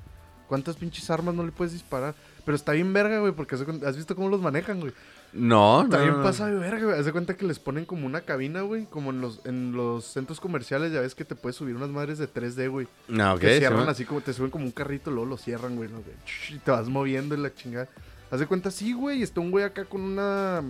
¿Cuántas 0.48 0.75
pinches 0.75 1.10
armas 1.10 1.33
no 1.33 1.45
le 1.45 1.51
puedes 1.53 1.71
disparar? 1.71 2.13
Pero 2.43 2.55
está 2.55 2.74
bien 2.74 2.91
verga, 2.91 3.19
güey, 3.19 3.31
porque 3.31 3.55
has 3.55 3.95
visto 3.95 4.15
cómo 4.15 4.27
los 4.27 4.41
manejan, 4.41 4.81
güey. 4.81 4.91
No, 5.33 5.83
no. 5.83 5.89
También 5.89 6.17
no. 6.17 6.24
pasa 6.24 6.48
de 6.48 6.55
verga, 6.55 6.86
güey. 6.86 7.00
Haz 7.00 7.05
de 7.05 7.12
cuenta 7.12 7.38
que 7.38 7.45
les 7.45 7.60
ponen 7.60 7.86
como 7.86 8.05
una 8.05 8.21
cabina, 8.21 8.62
güey. 8.62 8.86
Como 8.86 9.12
en 9.12 9.21
los, 9.21 9.39
en 9.45 9.71
los 9.71 10.05
centros 10.05 10.39
comerciales, 10.39 10.91
ya 10.91 11.00
ves 11.00 11.15
que 11.15 11.24
te 11.24 11.36
puedes 11.36 11.55
subir 11.55 11.75
unas 11.75 11.89
madres 11.89 12.17
de 12.17 12.27
3D, 12.27 12.69
güey. 12.69 12.88
No, 13.07 13.33
ok. 13.33 13.39
que 13.39 13.53
sí, 13.53 13.60
cierran 13.60 13.86
¿no? 13.86 13.91
así 13.91 14.05
como 14.05 14.21
te 14.21 14.33
suben 14.33 14.51
como 14.51 14.65
un 14.65 14.71
carrito, 14.71 15.10
luego 15.10 15.29
lo 15.29 15.38
cierran, 15.38 15.77
güey. 15.77 15.89
¿no? 15.89 16.01
Y 16.50 16.60
te 16.60 16.71
vas 16.71 16.89
moviendo 16.89 17.33
en 17.33 17.43
la 17.43 17.53
chingada. 17.53 17.88
Haz 18.32 18.40
de 18.40 18.48
cuenta, 18.48 18.72
sí, 18.72 18.94
güey. 18.94 19.22
Está 19.22 19.42
un 19.42 19.52
güey 19.52 19.66
acá 19.66 19.84
con 19.86 20.02
una 20.02 20.64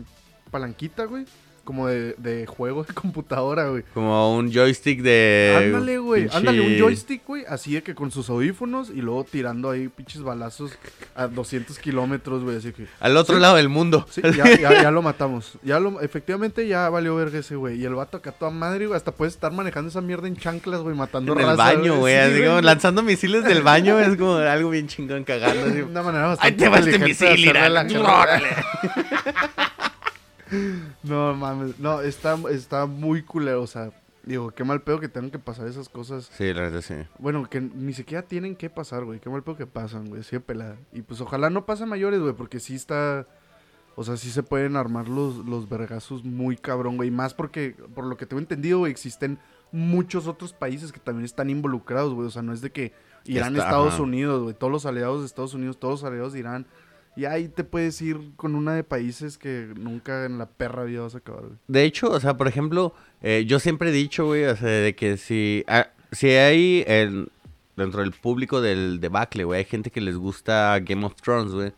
palanquita, 0.50 1.06
güey. 1.06 1.26
Como 1.64 1.88
de, 1.88 2.16
de 2.18 2.48
juego 2.48 2.84
de 2.84 2.94
computadora, 2.94 3.70
güey. 3.70 3.84
Como 3.94 4.36
un 4.36 4.52
joystick 4.52 5.02
de. 5.02 5.54
Ándale, 5.58 6.00
güey. 6.00 6.24
pinche- 6.26 6.36
Ándale, 6.36 6.62
un 6.62 6.78
joystick, 6.80 7.22
güey. 7.26 7.46
Así 7.48 7.74
de 7.76 7.84
que 7.84 7.94
con 7.94 8.10
sus 8.12 8.30
audífonos 8.32 8.90
y 8.90 9.02
luego 9.02 9.24
tirando 9.26 9.70
ahí 9.70 9.88
pinches 9.88 10.24
balazos 10.24 10.72
a 11.16 11.28
200 11.28 11.78
kilómetros, 11.80 12.44
güey. 12.44 12.58
Así 12.58 12.72
que. 12.74 12.88
Al 13.00 13.16
otro 13.16 13.36
Sí. 13.36 13.42
lado 13.42 13.56
del 13.58 13.70
mundo. 13.70 14.06
Sí, 14.10 14.22
ya, 14.36 14.58
ya, 14.60 14.82
ya 14.82 14.92
lo 14.92 15.02
matamos. 15.04 15.54
Ya 15.64 15.80
lo, 15.80 16.02
efectivamente 16.02 16.68
ya 16.68 16.90
valió 16.90 17.16
verga 17.16 17.40
ese, 17.40 17.56
güey. 17.56 17.80
Y 17.80 17.86
el 17.86 17.94
vato 17.94 18.18
acá 18.18 18.32
toda 18.32 18.50
madre, 18.52 18.88
güey. 18.88 18.98
Hasta 18.98 19.12
puedes 19.12 19.36
estar 19.36 19.52
manejando 19.52 19.90
esa 19.90 20.02
mierda 20.02 20.28
en 20.28 20.36
chanclas, 20.38 20.82
güey. 20.82 20.96
Matando 20.96 21.34
En 21.40 21.48
el 21.48 21.56
baño, 21.56 21.98
güey. 21.98 22.16
Sí, 22.16 22.20
así 22.34 22.44
como 22.44 22.62
lanzando 22.62 23.04
misiles 23.04 23.44
del 23.44 23.62
baño 23.62 24.00
es 24.00 24.18
como 24.18 24.34
algo 24.38 24.72
bien 24.72 24.88
chingón 24.88 25.24
cagando. 25.24 25.68
así. 25.68 25.82
Una 25.92 26.02
manera 26.02 26.24
Ahí 26.24 26.30
bastante 26.32 26.64
te 26.64 26.70
va 26.70 26.78
este 26.80 27.00
misil, 27.00 27.28
hacerle 27.28 27.48
Irán. 27.48 27.74
la 27.76 27.84
guerra. 27.84 28.20
Órale. 28.22 28.48
No 31.04 31.34
mames. 31.36 31.80
No, 31.80 32.02
está, 32.02 32.38
está 32.50 32.86
muy 32.86 33.24
culero. 33.24 33.62
O 33.62 33.68
sea, 33.68 33.92
digo, 34.24 34.52
qué 34.52 34.64
mal 34.64 34.82
pedo 34.82 35.00
que 35.00 35.10
tengan 35.10 35.32
que 35.32 35.40
pasar 35.40 35.68
esas 35.68 35.90
cosas. 35.90 36.30
Sí, 36.34 36.54
la 36.54 36.62
verdad 36.62 36.82
sí. 36.82 36.96
Bueno, 37.20 37.50
que 37.50 37.62
ni 37.62 37.94
siquiera 37.94 38.24
tienen 38.24 38.56
que 38.56 38.70
pasar, 38.70 39.06
güey. 39.06 39.20
Qué 39.20 39.30
mal 39.30 39.44
pedo 39.44 39.58
que 39.58 39.68
pasan, 39.68 40.10
güey. 40.10 40.24
Sí, 40.24 40.36
de 40.36 40.40
pelada. 40.40 40.78
Y 40.94 41.02
pues 41.02 41.22
ojalá 41.22 41.50
no 41.50 41.66
pase 41.66 41.86
mayores, 41.86 42.20
güey, 42.20 42.34
porque 42.34 42.60
sí 42.60 42.76
está. 42.76 43.26
O 43.96 44.04
sea, 44.04 44.16
sí 44.18 44.32
se 44.32 44.42
pueden 44.42 44.78
armar 44.78 45.10
los, 45.10 45.38
los 45.46 45.68
vergazos 45.68 46.24
muy 46.24 46.56
cabrón, 46.56 46.98
güey. 46.98 47.12
Más 47.12 47.34
porque, 47.34 47.76
por 47.94 48.06
lo 48.06 48.18
que 48.18 48.26
tengo 48.26 48.40
entendido, 48.40 48.80
güey, 48.80 48.92
existen 48.92 49.38
muchos 49.72 50.28
otros 50.28 50.54
países 50.54 50.92
que 50.92 51.00
también 51.00 51.26
están 51.26 51.50
involucrados, 51.50 52.14
güey. 52.14 52.28
O 52.28 52.32
sea, 52.32 52.42
no 52.42 52.54
es 52.54 52.62
de 52.62 52.72
que 52.72 52.94
Irán, 53.26 53.56
Estados. 53.56 54.00
Unidos, 54.00 54.44
güey. 54.44 54.56
Todos 54.56 54.72
los 54.72 54.86
aliados 54.86 55.22
de 55.22 55.26
Estados 55.28 55.54
Unidos, 55.54 55.80
todos 55.80 56.02
los 56.02 56.10
aliados 56.10 56.34
de 56.34 56.40
Irán. 56.40 56.66
Y 57.16 57.26
ahí 57.26 57.50
te 57.50 57.64
puedes 57.66 58.02
ir 58.02 58.32
con 58.38 58.56
una 58.56 58.74
de 58.74 58.84
países 58.86 59.38
que 59.38 59.74
nunca 59.78 60.26
en 60.26 60.38
la 60.38 60.46
perra 60.48 60.86
vida 60.86 61.02
vas 61.02 61.14
a 61.16 61.18
acabar, 61.18 61.42
güey. 61.44 61.56
De 61.68 61.84
hecho, 61.84 62.10
o 62.10 62.20
sea, 62.20 62.38
por 62.38 62.48
ejemplo, 62.48 62.94
eh, 63.22 63.44
yo 63.46 63.60
siempre 63.60 63.90
he 63.90 63.94
dicho, 63.94 64.26
güey, 64.26 64.46
o 64.46 64.56
sea, 64.56 64.70
de 64.70 64.96
que 64.96 65.18
si, 65.18 65.66
ah, 65.68 65.90
si 66.14 66.30
hay 66.30 66.84
el- 66.88 67.30
dentro 67.76 68.02
del 68.02 68.12
público 68.14 68.62
del 68.62 69.00
debacle, 69.02 69.44
güey, 69.44 69.60
hay 69.60 69.66
gente 69.66 69.92
que 69.92 70.00
les 70.02 70.16
gusta 70.16 70.80
Game 70.80 71.06
of 71.06 71.16
Thrones, 71.16 71.52
güey. 71.52 71.74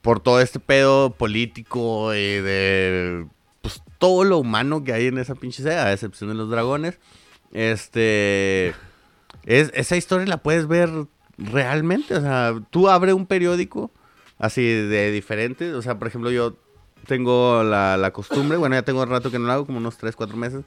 Por 0.00 0.20
todo 0.20 0.40
este 0.40 0.60
pedo 0.60 1.10
político 1.14 2.12
y 2.14 2.18
de, 2.40 3.26
pues, 3.62 3.82
todo 3.98 4.24
lo 4.24 4.38
humano 4.38 4.82
que 4.84 4.92
hay 4.92 5.06
en 5.06 5.18
esa 5.18 5.34
pinche 5.34 5.62
serie, 5.62 5.78
a 5.78 5.92
excepción 5.92 6.30
de 6.30 6.34
los 6.36 6.50
dragones. 6.50 6.98
Este, 7.52 8.74
es, 9.44 9.70
esa 9.74 9.96
historia 9.96 10.26
la 10.26 10.38
puedes 10.42 10.66
ver 10.66 10.88
realmente, 11.38 12.14
o 12.14 12.20
sea, 12.20 12.54
tú 12.70 12.88
abre 12.88 13.12
un 13.12 13.26
periódico 13.26 13.90
así 14.38 14.62
de 14.62 15.10
diferente, 15.10 15.72
o 15.74 15.82
sea, 15.82 15.98
por 15.98 16.08
ejemplo, 16.08 16.30
yo 16.30 16.56
tengo 17.06 17.62
la, 17.62 17.96
la 17.96 18.12
costumbre, 18.12 18.56
bueno, 18.58 18.74
ya 18.76 18.82
tengo 18.82 19.04
rato 19.04 19.30
que 19.30 19.38
no 19.38 19.46
lo 19.46 19.52
hago, 19.52 19.66
como 19.66 19.78
unos 19.78 19.98
3, 19.98 20.14
4 20.16 20.36
meses, 20.36 20.64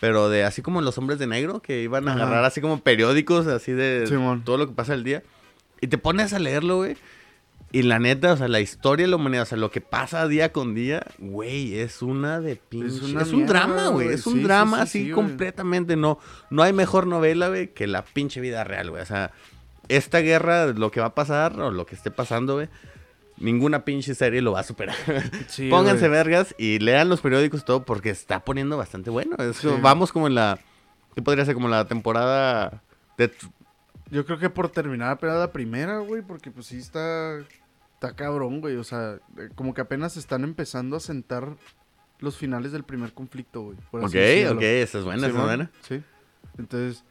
pero 0.00 0.28
de 0.28 0.44
así 0.44 0.62
como 0.62 0.80
los 0.80 0.96
hombres 0.98 1.18
de 1.18 1.26
negro, 1.26 1.60
que 1.60 1.82
iban 1.82 2.08
a 2.08 2.12
Ajá. 2.12 2.22
agarrar 2.22 2.44
así 2.44 2.60
como 2.60 2.80
periódicos, 2.80 3.46
así 3.46 3.72
de 3.72 4.06
Simón. 4.06 4.42
todo 4.44 4.58
lo 4.58 4.66
que 4.66 4.72
pasa 4.74 4.94
el 4.94 5.04
día, 5.04 5.22
y 5.80 5.86
te 5.86 5.98
pones 5.98 6.32
a 6.32 6.38
leerlo, 6.38 6.76
güey, 6.78 6.96
y 7.72 7.82
la 7.82 7.98
neta, 8.00 8.32
o 8.32 8.36
sea, 8.36 8.48
la 8.48 8.60
historia 8.60 9.04
de 9.06 9.10
la 9.10 9.16
humanidad, 9.16 9.44
o 9.44 9.46
sea, 9.46 9.58
lo 9.58 9.70
que 9.70 9.80
pasa 9.80 10.26
día 10.26 10.52
con 10.52 10.74
día, 10.74 11.06
güey, 11.18 11.78
es 11.78 12.02
una 12.02 12.40
de 12.40 12.56
pinche... 12.56 12.96
Es, 12.96 13.02
una 13.02 13.22
un 13.22 13.30
mierda, 13.30 13.46
drama, 13.52 13.88
güey, 13.88 14.08
es 14.08 14.26
un 14.26 14.34
Sí, 14.38 14.42
drama 14.42 14.78
sí, 14.78 14.82
así 14.82 15.04
sí, 15.04 15.10
completamente, 15.12 15.94
no, 15.96 16.18
no 16.50 16.62
hay 16.62 16.72
mejor 16.72 17.06
novela, 17.06 17.48
güey, 17.48 17.72
que 17.72 17.86
la 17.86 18.02
pinche 18.04 18.40
vida 18.40 18.64
real, 18.64 18.90
güey, 18.90 19.02
o 19.02 19.06
sea, 19.06 19.30
esta 19.96 20.18
guerra, 20.20 20.66
lo 20.68 20.90
que 20.90 21.00
va 21.00 21.06
a 21.06 21.14
pasar, 21.14 21.58
o 21.60 21.70
lo 21.70 21.84
que 21.86 21.94
esté 21.94 22.10
pasando, 22.10 22.54
güey, 22.54 22.68
ninguna 23.38 23.84
pinche 23.84 24.14
serie 24.14 24.40
lo 24.42 24.52
va 24.52 24.60
a 24.60 24.64
superar. 24.64 24.96
Sí, 25.48 25.68
Pónganse 25.70 26.08
güey. 26.08 26.10
vergas 26.12 26.54
y 26.58 26.78
lean 26.78 27.08
los 27.08 27.20
periódicos 27.20 27.64
todo 27.64 27.84
porque 27.84 28.10
está 28.10 28.44
poniendo 28.44 28.76
bastante 28.76 29.10
bueno. 29.10 29.36
Es 29.38 29.56
Sí. 29.58 29.66
como- 29.68 29.82
vamos 29.82 30.12
como 30.12 30.26
en 30.26 30.34
la. 30.34 30.58
¿Qué 31.14 31.22
podría 31.22 31.44
ser? 31.44 31.54
Como 31.54 31.68
la 31.68 31.86
temporada 31.86 32.82
de. 33.18 33.32
Yo 34.10 34.24
creo 34.26 34.38
que 34.38 34.50
por 34.50 34.68
terminar 34.70 35.10
apenas 35.10 35.38
la 35.38 35.52
primera, 35.52 35.98
güey, 35.98 36.22
porque 36.22 36.50
pues 36.50 36.66
sí 36.66 36.78
está. 36.78 37.38
Está 37.94 38.14
cabrón, 38.16 38.60
güey. 38.60 38.76
O 38.76 38.84
sea, 38.84 39.18
eh, 39.36 39.50
como 39.54 39.74
que 39.74 39.80
apenas 39.82 40.16
están 40.16 40.42
empezando 40.44 40.96
a 40.96 41.00
sentar 41.00 41.56
los 42.18 42.36
finales 42.36 42.72
del 42.72 42.82
primer 42.84 43.12
conflicto, 43.12 43.62
güey. 43.62 43.76
por 43.90 44.00
Ok, 44.00 44.06
ok, 44.06 44.62
esa 44.62 44.98
es 44.98 45.04
buena, 45.04 45.26
esa 45.26 45.36
es 45.38 45.44
buena. 45.44 45.70
Sí. 45.82 46.02
Entonces, 46.58 47.04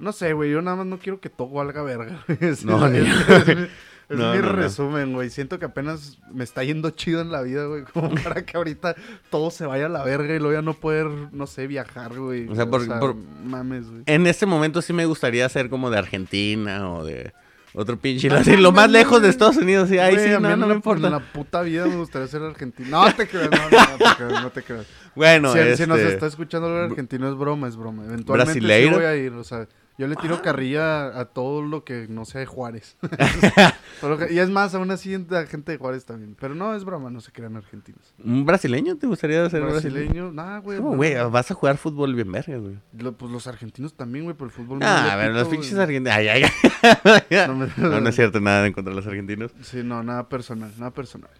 no 0.00 0.12
sé, 0.12 0.32
güey. 0.32 0.50
Yo 0.50 0.60
nada 0.62 0.78
más 0.78 0.86
no 0.86 0.98
quiero 0.98 1.20
que 1.20 1.28
todo 1.30 1.48
valga 1.50 1.82
verga. 1.82 2.24
Es 2.40 2.64
No, 2.64 2.84
es- 2.86 3.06
es 3.28 3.46
mi- 3.56 3.66
Es 4.10 4.18
No, 4.18 4.32
mi 4.34 4.38
no, 4.40 4.46
no. 4.46 4.52
resumen, 4.54 5.12
güey. 5.12 5.30
Siento 5.30 5.60
que 5.60 5.66
apenas 5.66 6.18
me 6.32 6.42
está 6.42 6.64
yendo 6.64 6.90
chido 6.90 7.20
en 7.20 7.30
la 7.30 7.42
vida, 7.42 7.66
güey. 7.66 7.84
Como 7.84 8.10
para 8.24 8.44
que 8.44 8.56
ahorita 8.56 8.96
todo 9.30 9.52
se 9.52 9.66
vaya 9.66 9.86
a 9.86 9.88
la 9.88 10.02
verga 10.02 10.34
y 10.34 10.40
luego 10.40 10.52
ya 10.54 10.62
no 10.62 10.74
poder, 10.74 11.06
no 11.30 11.46
sé, 11.46 11.68
viajar, 11.68 12.18
güey. 12.18 12.48
O 12.48 12.56
sea, 12.56 12.66
por- 12.66 12.86
por- 12.98 13.14
mames, 13.14 13.88
güey. 13.88 14.02
En 14.06 14.26
este 14.26 14.46
momento 14.46 14.82
sí 14.82 14.92
me 14.92 15.06
gustaría 15.06 15.48
ser 15.48 15.70
como 15.70 15.90
de 15.90 15.98
Argentina 15.98 16.90
o 16.90 17.04
de 17.04 17.32
otro 17.72 17.96
pinche. 17.98 18.28
así, 18.30 18.56
lo 18.56 18.72
más 18.72 18.90
lejos 18.90 19.22
de 19.22 19.28
Estados 19.28 19.56
Unidos. 19.58 19.88
Sí, 19.88 19.98
ahí 19.98 20.18
sí, 20.18 20.32
a 20.32 20.40
mí 20.40 20.48
no, 20.48 20.56
no 20.56 20.66
me 20.66 20.74
importa. 20.74 21.06
En 21.06 21.12
la 21.12 21.20
puta 21.20 21.62
vida 21.62 21.86
me 21.86 21.94
gustaría 21.94 22.26
ser 22.26 22.42
argentino. 22.42 22.88
No 23.06 23.14
te 23.14 23.28
creas, 23.28 23.48
no, 23.48 23.58
no, 23.70 23.78
no 23.78 23.96
te 23.98 24.16
creas, 24.16 24.42
no 24.42 24.50
te 24.50 24.62
creas. 24.64 24.86
Bueno, 25.14 25.52
si, 25.52 25.76
si 25.76 25.86
nos 25.86 26.00
este, 26.00 26.14
está 26.14 26.26
escuchando 26.26 26.66
el 26.66 26.90
argentino 26.90 27.28
es 27.28 27.36
broma, 27.36 27.68
es 27.68 27.76
broma. 27.76 28.04
Eventualmente 28.06 28.54
sí 28.54 28.88
voy 28.90 29.04
a 29.04 29.14
ir, 29.14 29.32
o 29.34 29.44
sea, 29.44 29.68
yo 30.00 30.06
le 30.08 30.16
tiro 30.16 30.40
carrilla 30.40 31.18
a 31.20 31.26
todo 31.26 31.60
lo 31.60 31.84
que 31.84 32.06
no 32.08 32.24
sea 32.24 32.40
de 32.40 32.46
Juárez. 32.46 32.96
Y 34.30 34.38
es 34.38 34.48
más, 34.48 34.74
aún 34.74 34.90
así 34.90 35.14
a 35.14 35.44
gente 35.46 35.72
de 35.72 35.76
Juárez 35.76 36.06
también. 36.06 36.34
Pero 36.40 36.54
no, 36.54 36.74
es 36.74 36.84
broma, 36.84 37.10
no 37.10 37.20
se 37.20 37.32
crean 37.32 37.54
argentinos. 37.56 38.14
¿Un 38.24 38.46
brasileño 38.46 38.96
te 38.96 39.06
gustaría 39.06 39.48
ser 39.50 39.60
brasileño? 39.62 39.92
Brasileño, 39.94 40.32
nah, 40.32 40.58
güey. 40.60 40.78
¿Cómo, 40.78 40.92
no. 40.92 40.96
güey? 40.96 41.14
Vas 41.30 41.50
a 41.50 41.54
jugar 41.54 41.76
fútbol 41.76 42.14
bien 42.14 42.32
verga, 42.32 42.56
güey. 42.56 42.78
Lo- 42.98 43.12
pues 43.12 43.30
los 43.30 43.46
argentinos 43.46 43.92
también, 43.94 44.24
güey, 44.24 44.34
pero 44.34 44.46
el 44.46 44.52
fútbol 44.52 44.78
Ah, 44.82 45.12
a 45.12 45.16
ver, 45.16 45.32
los 45.32 45.48
pinches 45.48 45.74
argentinos. 45.74 46.16
Ay, 46.16 46.28
ay, 46.28 46.42
ay. 46.42 47.46
No 47.46 47.56
me- 47.56 47.68
No, 47.76 48.00
no 48.00 48.08
es 48.08 48.14
cierto, 48.16 48.40
nada 48.40 48.66
en 48.66 48.72
contra 48.72 48.90
de 48.90 48.96
los 48.96 49.06
argentinos. 49.06 49.52
Sí, 49.60 49.82
no, 49.84 50.02
nada 50.02 50.28
personal, 50.30 50.72
nada 50.78 50.92
personal. 50.92 51.30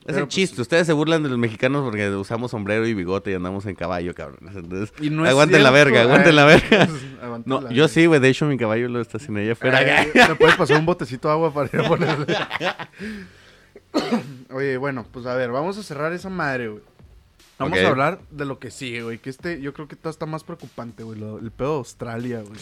Es 0.00 0.06
Pero, 0.14 0.20
el 0.20 0.28
chiste. 0.28 0.62
Ustedes 0.62 0.86
se 0.86 0.94
burlan 0.94 1.22
de 1.22 1.28
los 1.28 1.36
mexicanos 1.36 1.84
porque 1.84 2.08
usamos 2.10 2.50
sombrero 2.50 2.86
y 2.86 2.94
bigote 2.94 3.32
y 3.32 3.34
andamos 3.34 3.66
en 3.66 3.74
caballo. 3.74 4.14
Entonces, 4.54 4.94
Y 4.98 5.10
no 5.10 5.26
aguanten 5.26 5.62
la 5.62 5.70
verga, 5.70 6.02
aguanten 6.02 6.36
la 6.36 6.44
verga. 6.46 6.88
No, 7.44 7.60
la 7.60 7.70
yo 7.70 7.86
sí, 7.86 8.06
güey. 8.06 8.18
De 8.18 8.28
hecho, 8.28 8.46
mi 8.46 8.56
caballo 8.56 8.88
lo 8.88 9.00
estacioné 9.00 9.42
allá 9.42 9.52
afuera. 9.52 10.06
¿Me 10.28 10.34
puedes 10.38 10.56
pasar 10.56 10.78
un 10.78 10.86
botecito 10.86 11.28
de 11.28 11.34
agua 11.34 11.52
para 11.52 11.68
ir 11.72 11.80
a 11.84 11.88
ponerle? 11.88 12.36
Oye, 14.50 14.78
bueno, 14.78 15.06
pues 15.10 15.26
a 15.26 15.34
ver, 15.34 15.50
vamos 15.50 15.76
a 15.76 15.82
cerrar 15.82 16.12
esa 16.12 16.30
madre, 16.30 16.68
güey. 16.68 16.82
Vamos 17.58 17.78
a 17.78 17.88
hablar 17.88 18.20
de 18.30 18.46
lo 18.46 18.58
que 18.58 18.70
sigue, 18.70 19.02
güey. 19.02 19.18
Que 19.18 19.28
este, 19.28 19.60
yo 19.60 19.74
creo 19.74 19.86
que 19.86 19.96
todo 19.96 20.10
está 20.10 20.24
más 20.24 20.44
preocupante, 20.44 21.02
güey. 21.02 21.20
el 21.20 21.50
pedo 21.50 21.72
de 21.72 21.78
Australia, 21.78 22.40
güey. 22.40 22.58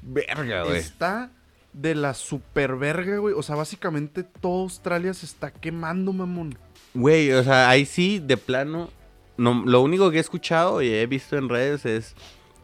Verga, 0.00 0.62
güey. 0.62 0.78
Está 0.78 1.30
de 1.76 1.94
la 1.94 2.14
super 2.14 2.76
verga, 2.76 3.18
güey. 3.18 3.34
O 3.36 3.42
sea, 3.42 3.54
básicamente 3.56 4.22
toda 4.22 4.62
Australia 4.62 5.12
se 5.14 5.26
está 5.26 5.50
quemando, 5.50 6.12
mamón. 6.12 6.56
Güey, 6.94 7.30
o 7.32 7.44
sea, 7.44 7.68
ahí 7.68 7.84
sí, 7.86 8.18
de 8.18 8.36
plano. 8.36 8.90
No, 9.36 9.62
lo 9.66 9.82
único 9.82 10.10
que 10.10 10.16
he 10.16 10.20
escuchado 10.20 10.80
y 10.80 10.88
he 10.88 11.06
visto 11.06 11.36
en 11.36 11.48
redes 11.50 11.84
es 11.84 12.14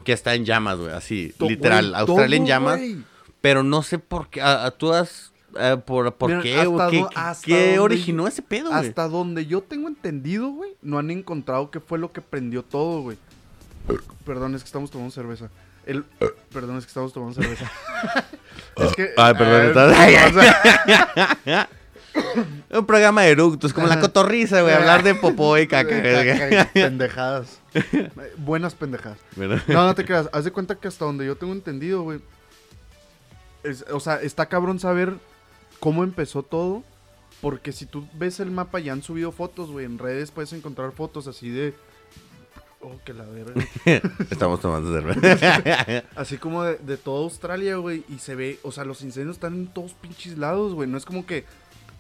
que 0.04 0.12
está 0.12 0.35
en 0.35 0.45
llamas, 0.47 0.78
güey. 0.78 0.92
Así, 0.92 1.35
To- 1.38 1.47
literal. 1.49 1.95
Australia 1.95 2.37
en 2.38 2.47
llamas. 2.47 2.81
Pero 3.42 3.62
no 3.62 3.83
sé 3.83 3.99
por 3.99 4.28
qué. 4.28 4.40
a- 4.40 4.64
a- 4.64 4.71
¿Tú 4.71 4.92
has. 4.92 5.33
eh, 5.61 5.76
por, 5.85 6.14
¿Por 6.14 6.31
Mira, 6.31 6.42
qué? 6.42 6.59
hasta 6.59 6.88
¿Qué, 6.90 6.97
qué- 6.97 7.07
hasta 7.14 7.47
qué 7.47 7.52
donde 7.66 7.78
originó 7.81 8.23
yo- 8.23 8.28
ese 8.28 8.40
pedo, 8.40 8.71
güey? 8.71 8.88
Hasta 8.88 9.07
donde 9.09 9.45
yo 9.45 9.61
tengo 9.61 9.87
entendido, 9.88 10.49
güey, 10.50 10.73
no 10.81 10.99
han 10.99 11.11
encontrado 11.11 11.71
qué 11.71 11.78
fue 11.81 11.99
lo 11.99 12.11
que 12.11 12.23
prendió 12.23 12.62
todo, 12.62 13.02
güey. 13.02 13.19
Perdón, 14.25 14.54
es 14.54 14.62
que 14.62 14.66
estamos 14.69 14.90
tomando 14.90 15.11
cerveza. 15.12 15.50
El... 15.86 16.04
Perdón, 16.52 16.78
es 16.78 16.84
que 16.84 16.88
estamos 16.88 17.12
tomando 17.12 17.40
cerveza. 17.40 17.70
es 18.76 18.92
que... 18.94 19.10
Ay, 19.16 19.34
perdón, 19.34 19.62
eh, 19.62 20.16
estás- 21.46 21.68
Un 22.70 22.86
programa 22.86 23.22
de 23.22 23.30
eructos, 23.30 23.72
como 23.72 23.86
la 23.86 23.98
cotorriza, 24.00 24.60
güey. 24.62 24.74
Hablar 24.74 25.02
de 25.02 25.14
popó 25.14 25.56
y 25.58 25.66
caca. 25.66 25.88
pendejadas. 26.72 27.58
Buenas 28.36 28.74
pendejadas. 28.74 29.18
No, 29.36 29.86
no 29.86 29.94
te 29.94 30.04
creas. 30.04 30.28
Haz 30.32 30.44
de 30.44 30.52
cuenta 30.52 30.74
que 30.74 30.88
hasta 30.88 31.04
donde 31.06 31.24
yo 31.26 31.36
tengo 31.36 31.52
entendido, 31.54 32.02
güey. 32.02 32.20
es- 33.62 33.84
o 33.90 34.00
sea, 34.00 34.16
está 34.16 34.46
cabrón 34.46 34.78
saber 34.78 35.14
cómo 35.80 36.04
empezó 36.04 36.42
todo. 36.42 36.82
Porque 37.40 37.72
si 37.72 37.86
tú 37.86 38.06
ves 38.12 38.38
el 38.40 38.50
mapa, 38.50 38.78
ya 38.78 38.92
han 38.92 39.02
subido 39.02 39.32
fotos, 39.32 39.70
güey. 39.70 39.84
En 39.86 39.98
redes 39.98 40.30
puedes 40.30 40.52
encontrar 40.52 40.92
fotos 40.92 41.26
así 41.26 41.48
de. 41.50 41.74
Oh, 42.84 42.98
que 43.04 43.14
la 43.14 43.24
verga. 43.24 43.64
Estamos 44.30 44.60
tomando 44.60 44.92
cerveza. 44.92 46.02
Así 46.16 46.36
como 46.36 46.64
de, 46.64 46.76
de 46.78 46.96
toda 46.96 47.22
Australia, 47.22 47.76
güey. 47.76 48.04
Y 48.08 48.18
se 48.18 48.34
ve, 48.34 48.58
o 48.62 48.72
sea, 48.72 48.84
los 48.84 49.02
incendios 49.02 49.36
están 49.36 49.54
en 49.54 49.66
todos 49.68 49.94
pinches 49.94 50.37
lados, 50.37 50.74
güey. 50.74 50.88
No 50.88 50.98
es 50.98 51.04
como 51.04 51.24
que 51.24 51.44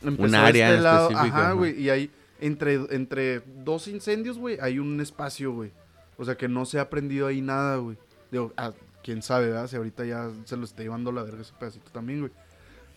empezó 0.02 0.24
Un 0.28 0.34
área 0.34 0.66
este 0.66 0.78
en 0.78 0.82
lado. 0.82 1.10
específico, 1.10 1.36
Ajá, 1.36 1.52
güey. 1.52 1.80
Y 1.80 1.88
hay 1.90 2.10
entre, 2.40 2.74
entre 2.90 3.40
dos 3.64 3.86
incendios, 3.86 4.38
güey, 4.38 4.58
hay 4.60 4.80
un 4.80 5.00
espacio, 5.00 5.52
güey. 5.52 5.70
O 6.18 6.24
sea, 6.24 6.36
que 6.36 6.48
no 6.48 6.66
se 6.66 6.80
ha 6.80 6.90
prendido 6.90 7.28
ahí 7.28 7.40
nada, 7.40 7.76
güey. 7.76 7.96
Digo, 8.32 8.52
ah, 8.56 8.72
quién 9.04 9.22
sabe, 9.22 9.46
¿verdad? 9.50 9.68
Si 9.68 9.76
ahorita 9.76 10.04
ya 10.04 10.30
se 10.44 10.56
lo 10.56 10.64
está 10.64 10.82
llevando 10.82 11.12
la 11.12 11.22
verga 11.22 11.42
ese 11.42 11.52
pedacito 11.58 11.92
también, 11.92 12.20
güey. 12.20 12.32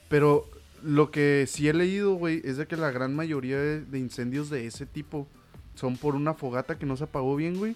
Pero 0.10 0.46
lo 0.82 1.12
que 1.12 1.46
sí 1.48 1.70
he 1.70 1.74
leído, 1.74 2.16
güey, 2.16 2.42
es 2.44 2.58
de 2.58 2.66
que 2.66 2.78
la 2.78 2.90
gran 2.90 3.16
mayoría 3.16 3.60
de, 3.60 3.82
de 3.82 4.00
incendios 4.00 4.50
de 4.50 4.66
ese 4.66 4.88
tipo 4.88 5.28
son 5.76 5.98
por 5.98 6.16
una 6.16 6.34
fogata 6.34 6.78
que 6.78 6.86
no 6.86 6.98
se 6.98 7.04
apagó 7.04 7.36
bien, 7.36 7.58
güey. 7.58 7.76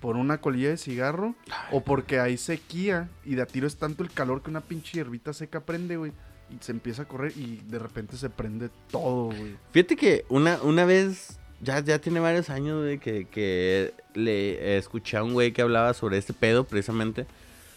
Por 0.00 0.16
una 0.16 0.38
colilla 0.38 0.70
de 0.70 0.78
cigarro. 0.78 1.34
O 1.72 1.82
porque 1.82 2.18
hay 2.18 2.36
sequía 2.38 3.08
y 3.24 3.34
de 3.34 3.42
a 3.42 3.46
tiro 3.46 3.66
es 3.66 3.76
tanto 3.76 4.02
el 4.02 4.10
calor 4.10 4.42
que 4.42 4.50
una 4.50 4.62
pinche 4.62 4.92
hierbita 4.94 5.32
seca 5.32 5.60
prende, 5.60 5.96
güey. 5.96 6.12
Y 6.48 6.56
se 6.64 6.72
empieza 6.72 7.02
a 7.02 7.04
correr 7.04 7.32
y 7.36 7.60
de 7.68 7.78
repente 7.78 8.16
se 8.16 8.30
prende 8.30 8.70
todo, 8.90 9.26
güey. 9.26 9.56
Fíjate 9.72 9.96
que 9.96 10.24
una, 10.28 10.60
una 10.62 10.84
vez, 10.84 11.38
ya, 11.60 11.80
ya 11.80 12.00
tiene 12.00 12.18
varios 12.18 12.50
años, 12.50 12.82
güey, 12.82 12.98
que, 12.98 13.26
que 13.26 13.92
le 14.14 14.78
escuché 14.78 15.18
a 15.18 15.22
un 15.22 15.34
güey 15.34 15.52
que 15.52 15.62
hablaba 15.62 15.92
sobre 15.94 16.18
este 16.18 16.32
pedo, 16.32 16.64
precisamente. 16.64 17.26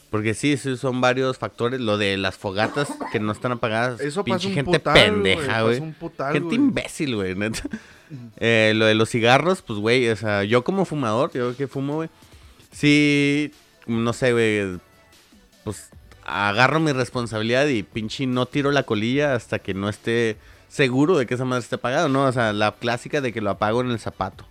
Porque 0.10 0.36
sí, 0.36 0.58
sí, 0.58 0.78
son 0.78 1.02
varios 1.02 1.40
factores. 1.40 1.82
Lo 1.82 1.98
de 1.98 2.18
las 2.18 2.38
fogatas 2.38 2.88
que 3.12 3.20
no 3.20 3.32
están 3.32 3.52
apagadas. 3.52 4.00
Eso 4.00 4.24
pinche 4.24 4.38
pasa 4.38 4.48
un 4.48 4.54
gente 4.54 4.80
putal, 4.80 4.94
pendeja, 4.94 5.64
güey. 5.64 5.80
Gente 5.80 6.40
güey. 6.40 6.56
imbécil, 6.56 7.16
güey, 7.16 7.34
neta. 7.34 7.64
Eh, 8.38 8.74
lo 8.76 8.86
de 8.86 8.96
los 8.96 9.10
cigarros, 9.10 9.62
pues, 9.62 9.80
güey, 9.80 10.10
o 10.10 10.16
sea, 10.16 10.44
yo 10.44 10.64
como 10.64 10.86
fumador, 10.86 11.32
yo 11.34 11.56
que 11.56 11.68
fumo, 11.68 11.96
güey, 11.96 12.10
sí, 12.72 13.52
no 13.88 14.14
sé, 14.14 14.34
güey, 14.34 14.80
pues, 15.64 15.90
agarro 16.26 16.80
mi 16.80 16.92
responsabilidad 16.92 17.68
y 17.68 17.84
pinche 17.84 18.26
no 18.26 18.46
tiro 18.46 18.72
la 18.72 18.84
colilla 18.84 19.36
hasta 19.36 19.60
que 19.60 19.74
no 19.74 19.90
esté 19.90 20.38
seguro 20.70 21.18
de 21.18 21.26
que 21.26 21.36
esa 21.36 21.46
madre 21.46 21.64
esté 21.64 21.76
apagada, 21.76 22.08
¿no? 22.10 22.26
O 22.26 22.32
sea, 22.32 22.54
la 22.54 22.72
clásica 22.72 23.22
de 23.22 23.34
que 23.34 23.42
lo 23.42 23.52
apago 23.52 23.82
en 23.82 23.92
el 23.92 24.00
zapato. 24.00 24.46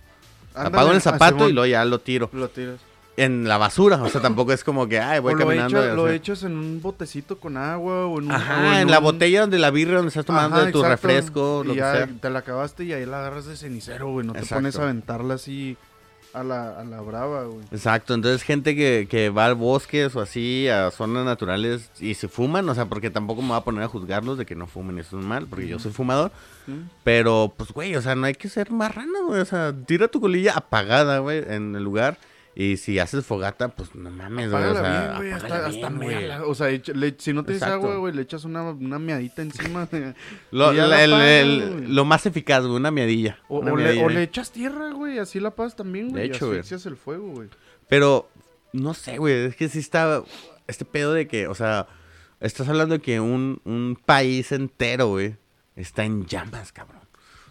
Ándale, 0.53 0.67
apago 0.75 0.89
en 0.89 0.95
el 0.95 0.97
ah, 0.99 1.01
zapato 1.01 1.49
y 1.49 1.53
luego 1.53 1.65
ya 1.65 1.83
lo 1.85 1.99
tiro. 1.99 2.29
Lo 2.31 2.49
tiras. 2.49 2.79
En 3.15 3.47
la 3.47 3.57
basura, 3.59 4.01
o 4.01 4.09
sea, 4.09 4.21
tampoco 4.21 4.53
es 4.53 4.63
como 4.63 4.87
que, 4.87 4.99
ay, 4.99 5.19
voy 5.19 5.35
o 5.35 5.37
caminando. 5.37 5.95
lo 5.95 6.05
así. 6.07 6.15
echas 6.15 6.41
en 6.43 6.53
un 6.57 6.81
botecito 6.81 7.37
con 7.37 7.57
agua 7.57 8.07
o 8.07 8.17
en 8.19 8.25
un... 8.25 8.31
o 8.31 8.35
Ajá, 8.35 8.81
en 8.81 8.89
la 8.89 8.97
un- 8.97 9.03
botella 9.03 9.41
donde 9.41 9.59
la 9.59 9.69
birra 9.69 9.97
donde 9.97 10.07
estás 10.09 10.25
tomando 10.25 10.55
Ajá, 10.55 10.71
tu 10.71 10.79
exacto. 10.79 10.89
refresco, 11.07 11.61
Y 11.63 11.67
lo 11.67 11.73
que 11.75 11.79
sea. 11.79 12.09
te 12.19 12.29
la 12.31 12.39
acabaste 12.39 12.85
y 12.85 12.93
ahí 12.93 13.05
la 13.05 13.19
agarras 13.19 13.45
de 13.45 13.55
cenicero, 13.55 14.09
güey. 14.09 14.25
No 14.25 14.33
te 14.33 14.43
pones 14.45 14.77
a 14.79 14.83
aventarla 14.83 15.35
así 15.35 15.77
a 16.33 16.43
la, 16.43 16.79
a 16.79 16.83
la 16.83 17.01
brava, 17.01 17.43
güey. 17.43 17.63
Exacto, 17.71 18.15
entonces 18.15 18.41
gente 18.41 18.75
que, 18.75 19.07
que 19.07 19.29
va 19.29 19.45
al 19.45 19.53
bosques 19.53 20.15
o 20.15 20.19
así, 20.21 20.67
a 20.67 20.89
zonas 20.89 21.23
naturales 21.23 21.91
y 21.99 22.15
se 22.15 22.27
fuman, 22.27 22.67
o 22.67 22.73
sea, 22.73 22.85
porque 22.87 23.11
tampoco 23.11 23.43
me 23.43 23.49
voy 23.49 23.57
a 23.57 23.61
poner 23.61 23.83
a 23.83 23.87
juzgarlos 23.89 24.39
de 24.39 24.47
que 24.47 24.55
no 24.55 24.65
fumen, 24.65 24.97
eso 24.97 25.19
es 25.19 25.23
mal, 25.23 25.45
porque 25.45 25.67
yo 25.67 25.77
soy 25.77 25.91
fumador. 25.91 26.31
Pero, 27.03 27.53
pues, 27.55 27.71
güey, 27.71 27.95
o 27.95 28.01
sea, 28.01 28.15
no 28.15 28.25
hay 28.25 28.33
que 28.33 28.49
ser 28.49 28.71
marrano, 28.71 29.27
güey, 29.27 29.41
o 29.41 29.45
sea, 29.45 29.71
tira 29.85 30.07
tu 30.07 30.19
colilla 30.19 30.53
apagada, 30.55 31.19
güey, 31.19 31.43
en 31.47 31.75
el 31.75 31.83
lugar. 31.83 32.17
Y 32.55 32.77
si 32.77 32.99
haces 32.99 33.25
fogata, 33.25 33.69
pues 33.69 33.95
no 33.95 34.11
mames, 34.11 34.51
güey, 34.51 34.63
o 34.63 34.73
sea, 34.75 35.19
bien, 35.19 35.33
Hasta, 35.33 35.89
bien, 35.89 36.31
hasta. 36.31 36.45
O 36.45 36.53
sea, 36.53 36.69
echa- 36.69 36.93
le- 36.93 37.15
si 37.17 37.33
no 37.33 37.43
tienes 37.43 37.63
agua, 37.63 37.95
güey, 37.95 38.13
le 38.13 38.21
echas 38.21 38.43
una, 38.45 38.61
una 38.63 38.99
meadita 38.99 39.41
encima. 39.41 39.87
Lo, 40.51 40.71
y 40.71 40.77
la 40.77 41.03
el- 41.03 41.13
el- 41.13 41.87
más 42.05 42.25
eficaz, 42.27 42.63
güey, 42.63 42.75
una 42.75 42.91
miadilla. 42.91 43.39
O, 43.47 43.59
una 43.59 43.73
o 43.73 43.77
le, 43.77 44.03
o 44.03 44.09
echas 44.11 44.51
tierra, 44.51 44.91
güey. 44.91 45.17
Así 45.17 45.39
la 45.39 45.49
pasas 45.55 45.75
también, 45.75 46.09
güey. 46.09 46.21
De 46.21 46.27
y 46.27 46.29
hecho, 46.29 46.47
güey. 46.47 46.59
el 46.85 46.95
fuego, 46.95 47.29
güey. 47.31 47.49
Pero, 47.89 48.29
no 48.71 48.93
sé, 48.93 49.17
güey, 49.17 49.45
es 49.45 49.55
que 49.55 49.67
sí 49.67 49.79
está 49.79 50.21
este 50.67 50.85
pedo 50.85 51.13
de 51.13 51.27
que, 51.27 51.47
o 51.47 51.55
sea, 51.55 51.87
estás 52.39 52.69
hablando 52.69 52.95
de 52.95 53.01
que 53.01 53.19
un, 53.19 53.61
un 53.65 53.97
país 54.05 54.51
entero, 54.51 55.07
güey, 55.07 55.37
está 55.75 56.03
en 56.05 56.27
llamas, 56.27 56.71
cabrón. 56.71 57.01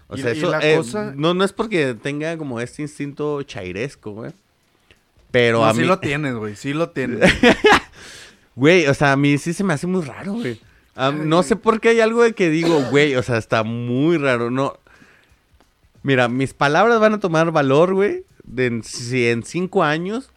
O 0.06 0.16
Y- 0.16 0.22
sea, 0.22 0.32
y 0.32 0.38
eso 0.38 0.50
la 0.50 0.60
eh, 0.60 0.76
cosa- 0.76 1.12
no, 1.16 1.34
no 1.34 1.42
es 1.42 1.52
porque 1.52 1.94
tenga 1.94 2.36
como 2.38 2.60
este 2.60 2.82
instinto 2.82 3.42
chairesco, 3.42 4.12
güey. 4.12 4.32
Pero 5.33 5.59
No, 5.61 5.66
a 5.66 5.75
sí 5.75 5.81
mí, 5.81 5.87
lo 5.87 5.99
tienes, 5.99 6.35
güey. 6.35 6.55
Sí 6.55 6.73
lo 6.73 6.90
tienes. 6.90 7.18
güey, 8.55 8.87
o 8.87 8.95
sea, 8.95 9.12
a 9.12 9.16
mí 9.16 9.38
sí 9.38 9.53
se 9.53 9.64
me 9.64 9.75
hace 9.75 9.87
muy 9.88 10.03
raro, 10.03 10.35
güey. 10.35 10.61
No 11.25 11.42
sé 11.42 11.57
por 11.57 11.81
qué 11.81 11.88
hay 11.90 12.01
algo 12.01 12.23
de 12.23 12.35
que 12.35 12.51
digo, 12.51 12.81
güey, 12.90 13.16
o 13.16 13.23
sea, 13.23 13.38
está 13.38 13.64
muy 13.64 14.18
raro, 14.18 14.51
no. 14.51 14.79
Mira, 16.03 16.29
mis 16.29 16.53
palabras 16.53 17.01
van 17.01 17.14
a 17.14 17.21
tomar 17.21 17.51
valor, 17.51 17.95
güey, 17.95 18.25
en- 18.57 18.83
si 18.85 19.27
en 19.29 19.42
cinco 19.42 19.83
años 19.85 20.31